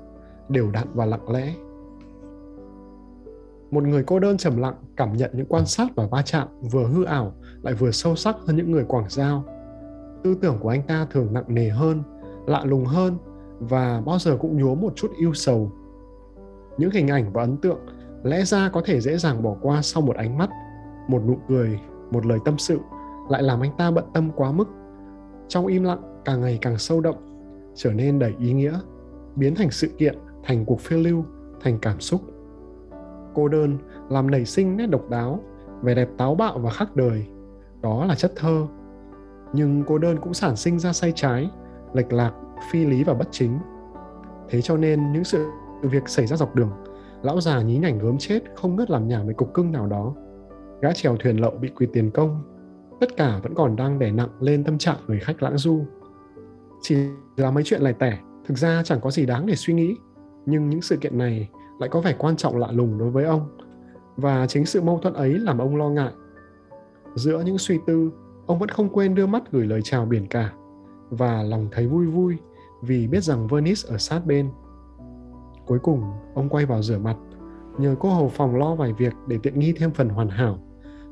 đều 0.48 0.70
đặn 0.70 0.86
và 0.94 1.06
lặng 1.06 1.30
lẽ. 1.30 1.54
Một 3.70 3.82
người 3.82 4.04
cô 4.06 4.18
đơn 4.18 4.36
trầm 4.36 4.56
lặng 4.56 4.74
cảm 4.96 5.16
nhận 5.16 5.30
những 5.34 5.46
quan 5.46 5.66
sát 5.66 5.88
và 5.96 6.06
va 6.06 6.22
chạm 6.22 6.48
vừa 6.72 6.86
hư 6.86 7.04
ảo 7.04 7.32
lại 7.62 7.74
vừa 7.74 7.90
sâu 7.90 8.16
sắc 8.16 8.36
hơn 8.46 8.56
những 8.56 8.70
người 8.70 8.84
quảng 8.84 9.08
giao 9.08 9.44
tư 10.24 10.34
tưởng 10.34 10.58
của 10.60 10.68
anh 10.68 10.82
ta 10.82 11.06
thường 11.10 11.32
nặng 11.32 11.44
nề 11.48 11.68
hơn, 11.68 12.02
lạ 12.46 12.64
lùng 12.64 12.84
hơn 12.84 13.16
và 13.60 14.02
bao 14.06 14.18
giờ 14.18 14.36
cũng 14.40 14.56
nhúa 14.56 14.74
một 14.74 14.92
chút 14.96 15.10
yêu 15.18 15.34
sầu. 15.34 15.72
Những 16.78 16.90
hình 16.90 17.08
ảnh 17.08 17.32
và 17.32 17.42
ấn 17.42 17.56
tượng 17.56 17.78
lẽ 18.22 18.44
ra 18.44 18.68
có 18.68 18.82
thể 18.84 19.00
dễ 19.00 19.16
dàng 19.16 19.42
bỏ 19.42 19.56
qua 19.62 19.82
sau 19.82 20.02
một 20.02 20.16
ánh 20.16 20.38
mắt, 20.38 20.50
một 21.08 21.22
nụ 21.26 21.38
cười, 21.48 21.80
một 22.10 22.26
lời 22.26 22.38
tâm 22.44 22.58
sự 22.58 22.78
lại 23.28 23.42
làm 23.42 23.60
anh 23.60 23.70
ta 23.78 23.90
bận 23.90 24.04
tâm 24.14 24.30
quá 24.36 24.52
mức. 24.52 24.68
Trong 25.48 25.66
im 25.66 25.84
lặng, 25.84 26.22
càng 26.24 26.40
ngày 26.40 26.58
càng 26.62 26.78
sâu 26.78 27.00
đậm, 27.00 27.14
trở 27.74 27.92
nên 27.92 28.18
đầy 28.18 28.34
ý 28.38 28.52
nghĩa, 28.52 28.78
biến 29.36 29.54
thành 29.54 29.70
sự 29.70 29.88
kiện, 29.98 30.18
thành 30.44 30.64
cuộc 30.64 30.80
phiêu 30.80 30.98
lưu, 30.98 31.24
thành 31.60 31.78
cảm 31.78 32.00
xúc. 32.00 32.20
Cô 33.34 33.48
đơn, 33.48 33.78
làm 34.08 34.30
nảy 34.30 34.44
sinh 34.44 34.76
nét 34.76 34.86
độc 34.86 35.10
đáo, 35.10 35.40
vẻ 35.82 35.94
đẹp 35.94 36.08
táo 36.18 36.34
bạo 36.34 36.58
và 36.58 36.70
khác 36.70 36.96
đời, 36.96 37.26
đó 37.82 38.04
là 38.04 38.14
chất 38.14 38.32
thơ 38.36 38.66
nhưng 39.56 39.84
cô 39.86 39.98
đơn 39.98 40.18
cũng 40.20 40.34
sản 40.34 40.56
sinh 40.56 40.78
ra 40.78 40.92
sai 40.92 41.12
trái, 41.16 41.50
lệch 41.92 42.12
lạc, 42.12 42.32
phi 42.70 42.84
lý 42.84 43.04
và 43.04 43.14
bất 43.14 43.28
chính. 43.30 43.58
Thế 44.48 44.62
cho 44.62 44.76
nên 44.76 45.12
những 45.12 45.24
sự 45.24 45.50
việc 45.82 46.08
xảy 46.08 46.26
ra 46.26 46.36
dọc 46.36 46.54
đường, 46.54 46.70
lão 47.22 47.40
già 47.40 47.62
nhí 47.62 47.78
nhảnh 47.78 47.98
gớm 47.98 48.18
chết 48.18 48.40
không 48.54 48.76
ngớt 48.76 48.90
làm 48.90 49.08
nhảm 49.08 49.24
với 49.24 49.34
cục 49.34 49.54
cưng 49.54 49.72
nào 49.72 49.86
đó. 49.86 50.14
Gã 50.80 50.92
chèo 50.92 51.16
thuyền 51.16 51.40
lậu 51.40 51.50
bị 51.50 51.68
quỳ 51.76 51.86
tiền 51.92 52.10
công, 52.10 52.42
tất 53.00 53.16
cả 53.16 53.40
vẫn 53.42 53.54
còn 53.54 53.76
đang 53.76 53.98
đè 53.98 54.10
nặng 54.10 54.28
lên 54.40 54.64
tâm 54.64 54.78
trạng 54.78 54.96
người 55.06 55.20
khách 55.20 55.42
lãng 55.42 55.58
du. 55.58 55.84
Chỉ 56.82 56.96
là 57.36 57.50
mấy 57.50 57.64
chuyện 57.64 57.82
lẻ 57.82 57.92
tẻ, 57.92 58.18
thực 58.48 58.58
ra 58.58 58.82
chẳng 58.84 59.00
có 59.00 59.10
gì 59.10 59.26
đáng 59.26 59.46
để 59.46 59.54
suy 59.54 59.74
nghĩ. 59.74 59.96
Nhưng 60.46 60.70
những 60.70 60.82
sự 60.82 60.96
kiện 60.96 61.18
này 61.18 61.50
lại 61.80 61.88
có 61.88 62.00
vẻ 62.00 62.14
quan 62.18 62.36
trọng 62.36 62.56
lạ 62.56 62.68
lùng 62.72 62.98
đối 62.98 63.10
với 63.10 63.24
ông, 63.24 63.58
và 64.16 64.46
chính 64.46 64.66
sự 64.66 64.82
mâu 64.82 64.98
thuẫn 64.98 65.14
ấy 65.14 65.38
làm 65.38 65.58
ông 65.58 65.76
lo 65.76 65.88
ngại. 65.88 66.12
Giữa 67.14 67.42
những 67.46 67.58
suy 67.58 67.78
tư 67.86 68.10
ông 68.46 68.58
vẫn 68.58 68.68
không 68.68 68.88
quên 68.88 69.14
đưa 69.14 69.26
mắt 69.26 69.42
gửi 69.52 69.66
lời 69.66 69.80
chào 69.82 70.06
biển 70.06 70.26
cả 70.26 70.52
và 71.10 71.42
lòng 71.42 71.68
thấy 71.72 71.86
vui 71.86 72.06
vui 72.06 72.36
vì 72.82 73.06
biết 73.06 73.24
rằng 73.24 73.46
Venice 73.46 73.80
ở 73.88 73.98
sát 73.98 74.26
bên. 74.26 74.50
Cuối 75.66 75.78
cùng, 75.78 76.02
ông 76.34 76.48
quay 76.48 76.66
vào 76.66 76.82
rửa 76.82 76.98
mặt, 76.98 77.16
nhờ 77.78 77.96
cô 78.00 78.14
hầu 78.14 78.28
phòng 78.28 78.56
lo 78.56 78.74
vài 78.74 78.92
việc 78.92 79.12
để 79.26 79.38
tiện 79.42 79.58
nghi 79.58 79.72
thêm 79.72 79.90
phần 79.90 80.08
hoàn 80.08 80.28
hảo, 80.28 80.58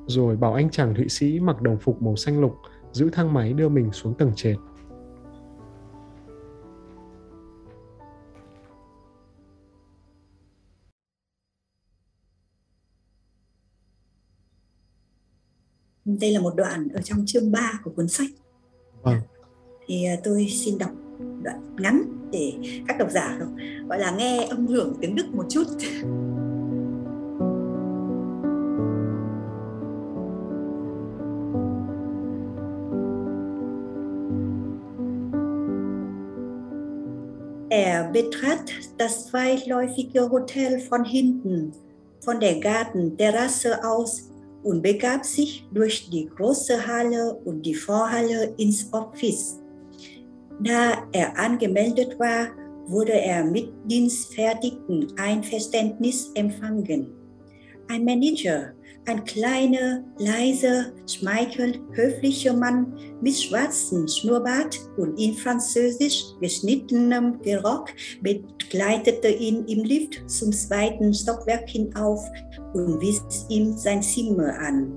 rồi 0.06 0.36
bảo 0.36 0.54
anh 0.54 0.70
chàng 0.70 0.94
Thụy 0.94 1.08
Sĩ 1.08 1.40
mặc 1.40 1.62
đồng 1.62 1.78
phục 1.78 2.02
màu 2.02 2.16
xanh 2.16 2.40
lục 2.40 2.54
giữ 2.92 3.10
thang 3.12 3.34
máy 3.34 3.52
đưa 3.52 3.68
mình 3.68 3.92
xuống 3.92 4.14
tầng 4.14 4.32
trệt. 4.34 4.56
Đây 16.20 16.32
là 16.32 16.40
một 16.40 16.54
đoạn 16.56 16.88
ở 16.94 17.00
trong 17.02 17.24
chương 17.26 17.52
3 17.52 17.80
của 17.84 17.90
cuốn 17.96 18.08
sách 18.08 18.30
vâng. 19.02 19.18
thì 19.86 20.04
à, 20.04 20.16
tôi 20.24 20.46
xin 20.50 20.78
đọc 20.78 20.90
đoạn 21.42 21.76
ngắn 21.76 22.02
để 22.32 22.52
các 22.88 22.98
độc 22.98 23.10
giả 23.10 23.38
gọi 23.88 23.98
là 23.98 24.10
nghe 24.10 24.44
âm 24.44 24.66
hưởng 24.66 24.94
tiếng 25.00 25.14
Đức 25.14 25.26
một 25.34 25.46
chút 25.48 25.64
Er 37.70 38.12
betrat 38.12 38.60
das 38.98 39.30
zweiläufige 39.30 40.28
Hotel 40.30 40.78
von 40.90 41.04
hinten, 41.04 41.72
von 42.24 42.40
der 42.40 42.60
Gartenterrasse 42.60 43.82
aus 43.82 44.33
und 44.64 44.82
begab 44.82 45.24
sich 45.24 45.66
durch 45.72 46.10
die 46.10 46.26
große 46.26 46.86
Halle 46.86 47.34
und 47.44 47.62
die 47.62 47.74
Vorhalle 47.74 48.54
ins 48.56 48.92
Office. 48.92 49.60
Da 50.60 51.06
er 51.12 51.38
angemeldet 51.38 52.18
war, 52.18 52.48
wurde 52.86 53.12
er 53.12 53.44
mit 53.44 53.72
dienstfertigem 53.84 55.08
Einverständnis 55.16 56.30
empfangen. 56.34 57.12
Ein 57.88 58.04
Manager, 58.04 58.72
ein 59.06 59.24
kleiner, 59.24 60.02
leiser, 60.18 60.86
schmeichelt 61.06 61.80
höflicher 61.92 62.54
Mann 62.54 62.94
mit 63.20 63.34
schwarzem 63.34 64.08
Schnurrbart 64.08 64.78
und 64.96 65.18
in 65.20 65.34
französisch 65.34 66.24
geschnittenem 66.40 67.40
Gerock 67.42 67.90
begleitete 68.22 69.28
ihn 69.28 69.66
im 69.66 69.84
Lift 69.84 70.22
zum 70.30 70.52
zweiten 70.52 71.12
Stockwerk 71.12 71.68
hinauf 71.68 72.24
und 72.72 73.00
wies 73.00 73.22
ihm 73.50 73.76
sein 73.76 74.02
Zimmer 74.02 74.58
an. 74.58 74.96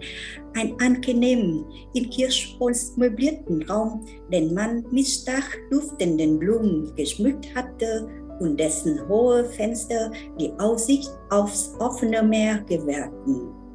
Ein 0.55 0.79
angenehm 0.79 1.65
in 1.93 2.09
Kirschholz 2.09 2.95
möblierten 2.95 3.63
Raum, 3.63 4.05
den 4.31 4.53
man 4.53 4.85
mit 4.91 5.07
stark 5.07 5.59
duftenden 5.69 6.39
Blumen 6.39 6.95
geschmückt 6.95 7.53
hatte 7.55 8.09
und 8.39 8.59
dessen 8.59 9.07
hohe 9.09 9.45
Fenster 9.45 10.11
die 10.39 10.51
Aussicht 10.59 11.11
aufs 11.29 11.73
offene 11.79 12.23
Meer 12.23 12.63
gewährten. 12.67 13.66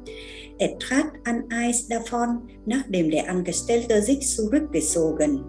Er 0.59 0.77
trat 0.79 1.11
an 1.25 1.45
eins 1.51 1.87
davon, 1.87 2.47
nachdem 2.65 3.09
der 3.09 3.29
Angestellte 3.29 4.01
sich 4.01 4.27
zurückgezogen 4.27 5.43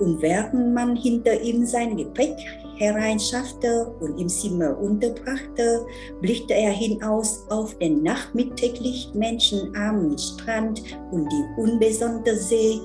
und 0.00 0.22
während 0.22 0.74
man 0.74 0.96
hinter 0.96 1.40
ihm 1.40 1.66
sein 1.66 1.96
Gepäck 1.96 2.36
hereinschaffte 2.76 3.92
und 4.00 4.18
im 4.20 4.28
Zimmer 4.28 4.78
unterbrachte, 4.78 5.84
blickte 6.20 6.54
er 6.54 6.70
hinaus 6.70 7.44
auf 7.50 7.76
den 7.78 8.02
nachmittäglich 8.02 9.10
menschenarmen 9.14 10.16
Strand 10.16 10.82
und 11.10 11.28
die 11.30 11.60
unbesonnte 11.60 12.36
See, 12.36 12.80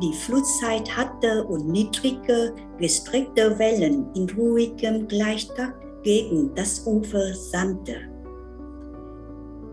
die 0.00 0.12
Flutzeit 0.14 0.96
hatte 0.96 1.44
und 1.44 1.68
niedrige, 1.68 2.54
gestreckte 2.78 3.58
Wellen 3.58 4.06
in 4.14 4.30
ruhigem 4.30 5.08
Gleichtakt 5.08 5.82
gegen 6.04 6.54
das 6.54 6.86
Ufer 6.86 7.34
sandte. 7.34 8.11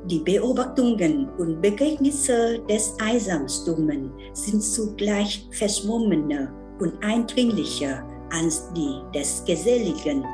Die 0.10 0.20
Beobachtungen 0.20 1.30
und 1.38 1.62
Begegnisse 1.62 2.60
des 2.68 2.98
Einsamstummen 3.00 4.12
sind 4.34 4.64
zugleich 4.64 5.48
verschwommener 5.52 6.52
und 6.80 6.94
eindringlicher 7.04 8.04
als 8.32 8.74
die 8.74 9.04
des 9.14 9.44
Geselligen. 9.46 10.26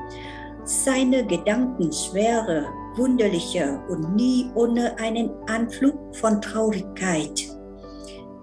Seine 0.64 1.28
Gedanken 1.28 1.92
schwerer, 1.92 2.64
wunderlicher 2.96 3.84
und 3.90 4.16
nie 4.16 4.50
ohne 4.56 4.98
einen 4.98 5.32
Anflug 5.48 6.16
von 6.16 6.42
Traurigkeit. 6.42 7.46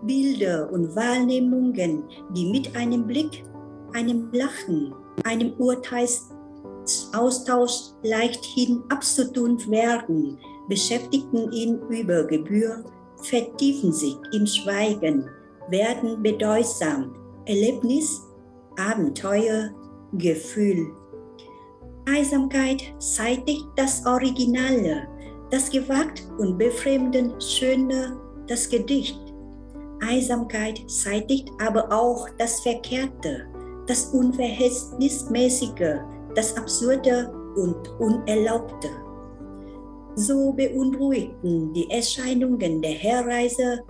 Bilder 0.03 0.71
und 0.71 0.95
Wahrnehmungen, 0.95 2.05
die 2.37 2.51
mit 2.51 2.77
einem 2.77 3.07
Blick, 3.07 3.43
einem 3.95 4.29
Lachen, 4.33 4.93
einem 5.25 5.55
Urteilsaustausch 5.59 7.93
leichthin 8.03 8.83
abzutun 8.91 9.59
werden, 9.71 10.39
beschäftigten 10.73 11.53
ihn 11.53 11.79
über 11.91 12.25
Gebühr, 12.25 12.83
vertiefen 13.17 13.93
sich 13.93 14.17
im 14.33 14.47
Schweigen, 14.47 15.29
werden 15.69 16.23
bedeutsam, 16.23 17.15
Erlebnis, 17.45 18.23
Abenteuer, 18.79 19.69
Gefühl. 20.15 20.87
Einsamkeit 22.07 22.83
zeitigt 23.01 23.67
das 23.77 24.07
Originale, 24.07 25.09
das 25.51 25.69
gewagt 25.69 26.27
und 26.39 26.57
befremdend 26.57 27.45
Schöne, 27.45 28.19
das 28.47 28.67
Gedicht. 28.67 29.21
Einsamkeit 30.01 30.83
zeitigt 30.91 31.51
aber 31.61 31.93
auch 31.93 32.31
das 32.39 32.61
Verkehrte, 32.61 33.47
das 33.87 34.07
Unverhältnismäßige, 34.07 36.01
das 36.35 36.57
Absurde 36.57 37.31
und 37.57 37.77
Unerlaubte. 38.01 38.89
So 40.15 40.53
beunruhigten 40.53 41.73
die 41.73 41.91
Erscheinungen 41.91 42.83
der 42.83 42.93
Herreise 42.93 43.83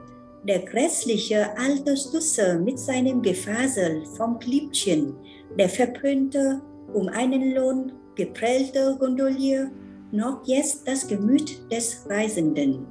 der 0.46 0.60
grässliche 0.60 1.56
alte 1.56 1.96
Stusser 1.96 2.58
mit 2.58 2.78
seinem 2.78 3.22
Gefasel 3.22 4.04
vom 4.16 4.38
Klippchen, 4.38 5.14
der 5.58 5.68
verpönte, 5.68 6.60
um 6.92 7.08
einen 7.08 7.54
Lohn 7.54 7.92
geprellte 8.14 8.96
Gondolier, 8.98 9.70
noch 10.10 10.46
jetzt 10.46 10.86
das 10.86 11.06
Gemüt 11.06 11.58
des 11.70 12.04
Reisenden. 12.08 12.86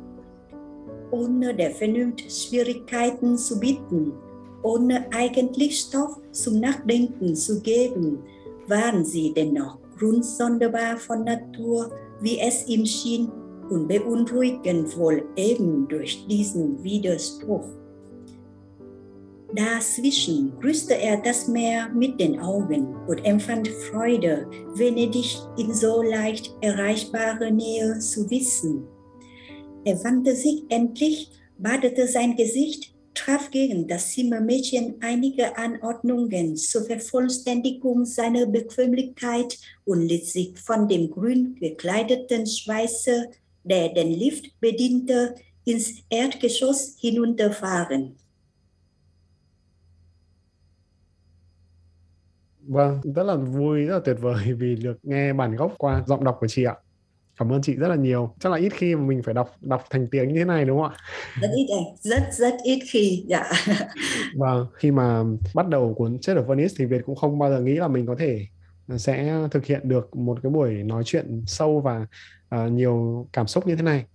Ohne 1.11 1.53
der 1.53 1.71
Vernunft 1.71 2.31
Schwierigkeiten 2.31 3.37
zu 3.37 3.59
bieten, 3.59 4.13
ohne 4.63 5.05
eigentlich 5.13 5.79
Stoff 5.79 6.19
zum 6.31 6.59
Nachdenken 6.59 7.35
zu 7.35 7.61
geben, 7.61 8.19
waren 8.67 9.03
sie 9.03 9.33
dennoch 9.33 9.77
grundsonderbar 9.97 10.97
von 10.97 11.25
Natur, 11.25 11.91
wie 12.21 12.39
es 12.39 12.67
ihm 12.67 12.85
schien, 12.85 13.31
und 13.69 13.87
beunruhigend 13.87 14.97
wohl 14.97 15.23
eben 15.37 15.87
durch 15.87 16.27
diesen 16.27 16.83
Widerspruch. 16.83 17.65
Dazwischen 19.55 20.53
grüßte 20.59 20.93
er 20.93 21.17
das 21.21 21.47
Meer 21.47 21.89
mit 21.89 22.19
den 22.19 22.39
Augen 22.39 22.95
und 23.07 23.25
empfand 23.25 23.67
Freude, 23.67 24.47
Venedig 24.75 25.37
in 25.57 25.73
so 25.73 26.01
leicht 26.01 26.53
erreichbarer 26.61 27.51
Nähe 27.51 27.99
zu 27.99 28.29
wissen. 28.29 28.83
Er 29.83 30.01
wandte 30.03 30.35
sich 30.35 30.63
endlich, 30.69 31.31
badete 31.57 32.07
sein 32.07 32.35
Gesicht, 32.35 32.90
traf 33.13 33.51
gegen 33.51 33.87
das 33.87 34.11
Zimmermädchen 34.11 34.95
einige 35.01 35.57
Anordnungen 35.57 36.55
zur 36.55 36.85
Vervollständigung 36.85 38.05
seiner 38.05 38.45
Bequemlichkeit 38.45 39.57
und 39.85 40.01
ließ 40.01 40.33
sich 40.33 40.57
von 40.59 40.87
dem 40.87 41.09
grün 41.11 41.55
gekleideten 41.59 42.45
Schweißer, 42.45 43.25
der 43.63 43.89
den 43.93 44.11
Lift 44.11 44.59
bediente, 44.59 45.35
ins 45.65 46.03
Erdgeschoss 46.09 46.95
hinunterfahren. 46.99 48.15
Vâng, 52.67 53.01
rất 53.03 53.23
là 53.23 53.35
vui, 53.35 53.85
rất 53.85 53.93
là 53.93 53.99
tuyệt 54.05 54.17
vời 54.21 54.53
vì 54.53 54.75
được 54.75 54.97
nghe 55.03 55.33
bản 55.33 55.55
gốc 55.55 55.75
qua 55.77 56.03
giọng 56.07 56.23
đọc 56.23 56.37
của 56.39 56.47
chị 56.47 56.63
ạ 56.63 56.75
cảm 57.41 57.51
ơn 57.51 57.61
chị 57.61 57.75
rất 57.75 57.87
là 57.87 57.95
nhiều. 57.95 58.33
Chắc 58.39 58.51
là 58.51 58.57
ít 58.57 58.73
khi 58.73 58.95
mà 58.95 59.01
mình 59.01 59.23
phải 59.23 59.33
đọc 59.33 59.55
đọc 59.61 59.83
thành 59.89 60.07
tiếng 60.11 60.33
như 60.33 60.39
thế 60.39 60.45
này 60.45 60.65
đúng 60.65 60.81
không 60.81 60.91
ạ? 60.91 60.97
Rất 61.41 61.47
ít 61.55 61.67
rất 62.01 62.23
rất 62.31 62.53
ít 62.63 62.79
khi 62.89 63.23
dạ. 63.27 63.43
Vâng 64.35 64.67
khi 64.75 64.91
mà 64.91 65.23
bắt 65.55 65.67
đầu 65.67 65.93
cuốn 65.93 66.19
chết 66.19 66.37
ở 66.37 66.43
Venice 66.43 66.73
thì 66.77 66.85
Việt 66.85 67.01
cũng 67.05 67.15
không 67.15 67.39
bao 67.39 67.49
giờ 67.49 67.59
nghĩ 67.59 67.73
là 67.73 67.87
mình 67.87 68.05
có 68.05 68.15
thể 68.19 68.47
sẽ 68.97 69.33
thực 69.51 69.65
hiện 69.65 69.89
được 69.89 70.15
một 70.15 70.39
cái 70.43 70.49
buổi 70.49 70.73
nói 70.73 71.03
chuyện 71.05 71.43
sâu 71.47 71.79
và 71.79 72.07
uh, 72.55 72.71
nhiều 72.71 73.27
cảm 73.33 73.47
xúc 73.47 73.67
như 73.67 73.75
thế 73.75 73.81
này. 73.81 74.05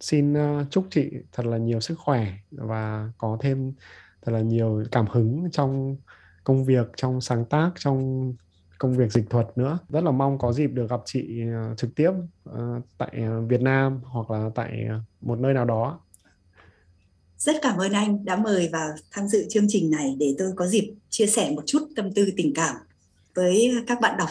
Xin 0.00 0.32
uh, 0.32 0.66
chúc 0.70 0.86
chị 0.90 1.10
thật 1.32 1.46
là 1.46 1.56
nhiều 1.56 1.80
sức 1.80 1.98
khỏe 1.98 2.26
và 2.50 3.10
có 3.18 3.38
thêm 3.40 3.72
thật 4.22 4.32
là 4.32 4.40
nhiều 4.40 4.84
cảm 4.92 5.06
hứng 5.06 5.48
trong 5.52 5.96
công 6.44 6.64
việc 6.64 6.86
trong 6.96 7.20
sáng 7.20 7.44
tác 7.44 7.70
trong 7.78 8.32
công 8.78 8.96
việc 8.96 9.12
dịch 9.12 9.30
thuật 9.30 9.46
nữa. 9.56 9.78
Rất 9.88 10.04
là 10.04 10.10
mong 10.10 10.38
có 10.38 10.52
dịp 10.52 10.66
được 10.66 10.90
gặp 10.90 11.00
chị 11.04 11.40
à, 11.40 11.74
trực 11.76 11.94
tiếp 11.94 12.10
à, 12.44 12.80
tại 12.98 13.10
à, 13.12 13.38
Việt 13.48 13.60
Nam 13.60 14.00
hoặc 14.04 14.30
là 14.30 14.50
tại 14.54 14.88
một 15.20 15.38
nơi 15.38 15.54
nào 15.54 15.64
đó. 15.64 16.00
Rất 17.38 17.56
cảm 17.62 17.78
ơn 17.78 17.92
anh 17.92 18.24
đã 18.24 18.36
mời 18.36 18.68
vào 18.72 18.90
tham 19.12 19.28
dự 19.28 19.46
chương 19.48 19.66
trình 19.68 19.90
này 19.90 20.16
để 20.18 20.34
tôi 20.38 20.52
có 20.56 20.66
dịp 20.66 20.94
chia 21.08 21.26
sẻ 21.26 21.52
một 21.56 21.62
chút 21.66 21.88
tâm 21.96 22.12
tư, 22.14 22.28
tình 22.36 22.52
cảm 22.54 22.76
với 23.34 23.74
các 23.86 24.00
bạn 24.00 24.16
đọc. 24.18 24.28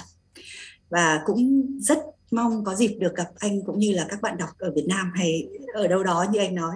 Và 0.90 1.22
cũng 1.26 1.64
rất 1.80 2.00
mong 2.32 2.64
có 2.64 2.76
dịp 2.76 2.98
được 3.00 3.16
gặp 3.16 3.28
anh 3.36 3.62
cũng 3.66 3.80
như 3.80 3.94
là 3.94 4.06
các 4.10 4.22
bạn 4.22 4.38
đọc 4.38 4.50
ở 4.58 4.72
Việt 4.76 4.86
Nam 4.88 5.12
hay 5.16 5.48
ở 5.74 5.88
đâu 5.88 6.04
đó 6.04 6.26
như 6.32 6.40
anh 6.40 6.56
nói. 6.56 6.76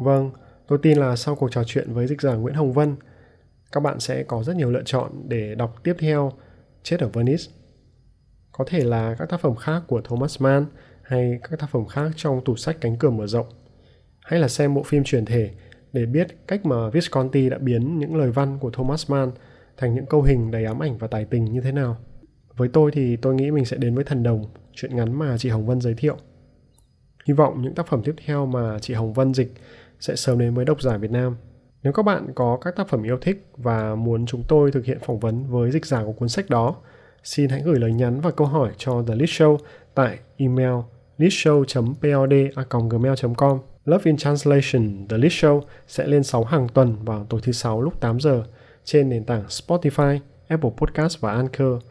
Vâng, 0.00 0.30
tôi 0.66 0.78
tin 0.82 0.98
là 0.98 1.16
sau 1.16 1.34
cuộc 1.34 1.52
trò 1.52 1.64
chuyện 1.66 1.92
với 1.92 2.06
dịch 2.06 2.20
giả 2.20 2.34
Nguyễn 2.34 2.54
Hồng 2.54 2.72
Vân, 2.72 2.96
các 3.72 3.80
bạn 3.80 4.00
sẽ 4.00 4.22
có 4.22 4.42
rất 4.42 4.56
nhiều 4.56 4.70
lựa 4.70 4.82
chọn 4.84 5.12
để 5.28 5.54
đọc 5.54 5.74
tiếp 5.84 5.96
theo 5.98 6.32
Chết 6.82 7.00
ở 7.00 7.08
Venice. 7.08 7.44
Có 8.52 8.64
thể 8.68 8.84
là 8.84 9.16
các 9.18 9.28
tác 9.28 9.40
phẩm 9.40 9.56
khác 9.56 9.82
của 9.86 10.00
Thomas 10.00 10.42
Mann 10.42 10.66
hay 11.02 11.38
các 11.42 11.60
tác 11.60 11.70
phẩm 11.70 11.86
khác 11.86 12.10
trong 12.16 12.44
tủ 12.44 12.56
sách 12.56 12.76
cánh 12.80 12.96
cửa 12.96 13.10
mở 13.10 13.26
rộng. 13.26 13.46
Hay 14.20 14.40
là 14.40 14.48
xem 14.48 14.74
bộ 14.74 14.82
phim 14.82 15.04
truyền 15.04 15.24
thể 15.24 15.50
để 15.92 16.06
biết 16.06 16.46
cách 16.46 16.66
mà 16.66 16.90
Visconti 16.90 17.48
đã 17.48 17.58
biến 17.58 17.98
những 17.98 18.16
lời 18.16 18.30
văn 18.30 18.58
của 18.58 18.70
Thomas 18.70 19.10
Mann 19.10 19.30
thành 19.76 19.94
những 19.94 20.06
câu 20.06 20.22
hình 20.22 20.50
đầy 20.50 20.64
ám 20.64 20.82
ảnh 20.82 20.98
và 20.98 21.06
tài 21.06 21.24
tình 21.24 21.44
như 21.44 21.60
thế 21.60 21.72
nào. 21.72 21.96
Với 22.56 22.68
tôi 22.68 22.90
thì 22.90 23.16
tôi 23.16 23.34
nghĩ 23.34 23.50
mình 23.50 23.64
sẽ 23.64 23.76
đến 23.76 23.94
với 23.94 24.04
Thần 24.04 24.22
Đồng, 24.22 24.44
chuyện 24.72 24.96
ngắn 24.96 25.18
mà 25.18 25.38
chị 25.38 25.48
Hồng 25.48 25.66
Vân 25.66 25.80
giới 25.80 25.94
thiệu. 25.94 26.16
Hy 27.24 27.34
vọng 27.34 27.62
những 27.62 27.74
tác 27.74 27.86
phẩm 27.86 28.02
tiếp 28.04 28.14
theo 28.26 28.46
mà 28.46 28.78
chị 28.78 28.94
Hồng 28.94 29.12
Vân 29.12 29.34
dịch 29.34 29.52
sẽ 30.00 30.16
sớm 30.16 30.38
đến 30.38 30.54
với 30.54 30.64
độc 30.64 30.82
giả 30.82 30.96
Việt 30.96 31.10
Nam. 31.10 31.36
Nếu 31.82 31.92
các 31.92 32.02
bạn 32.02 32.26
có 32.34 32.58
các 32.60 32.76
tác 32.76 32.88
phẩm 32.88 33.02
yêu 33.02 33.18
thích 33.20 33.46
và 33.56 33.94
muốn 33.94 34.26
chúng 34.26 34.44
tôi 34.48 34.72
thực 34.72 34.84
hiện 34.84 34.98
phỏng 35.00 35.18
vấn 35.18 35.46
với 35.46 35.70
dịch 35.70 35.86
giả 35.86 36.04
của 36.04 36.12
cuốn 36.12 36.28
sách 36.28 36.50
đó, 36.50 36.76
xin 37.24 37.48
hãy 37.48 37.62
gửi 37.64 37.78
lời 37.78 37.92
nhắn 37.92 38.20
và 38.20 38.30
câu 38.30 38.46
hỏi 38.46 38.72
cho 38.76 39.04
The 39.08 39.14
List 39.14 39.42
Show 39.42 39.56
tại 39.94 40.18
email 40.36 40.74
listshow.pod@gmail.com. 41.18 43.58
Love 43.84 44.02
in 44.04 44.16
Translation 44.16 45.06
The 45.08 45.18
List 45.18 45.44
Show 45.44 45.60
sẽ 45.88 46.06
lên 46.06 46.22
sóng 46.22 46.44
hàng 46.44 46.68
tuần 46.68 46.96
vào 47.04 47.26
tối 47.28 47.40
thứ 47.44 47.52
sáu 47.52 47.82
lúc 47.82 48.00
8 48.00 48.20
giờ 48.20 48.44
trên 48.84 49.08
nền 49.08 49.24
tảng 49.24 49.44
Spotify, 49.46 50.18
Apple 50.48 50.70
Podcast 50.76 51.20
và 51.20 51.32
Anchor. 51.32 51.82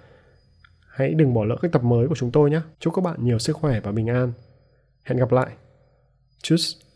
Hãy 0.90 1.14
đừng 1.14 1.34
bỏ 1.34 1.46
lỡ 1.46 1.56
các 1.62 1.72
tập 1.72 1.84
mới 1.84 2.08
của 2.08 2.16
chúng 2.16 2.32
tôi 2.32 2.52
nhé. 2.52 2.62
Chúc 2.80 2.96
các 2.96 3.02
bạn 3.02 3.26
nhiều 3.26 3.40
sức 3.40 3.58
khỏe 3.58 3.80
và 3.80 3.92
bình 3.92 4.10
an. 4.10 4.34
Hẹn 5.04 5.20
gặp 5.20 5.32
lại. 5.32 5.50
Tschüss. 6.44 6.87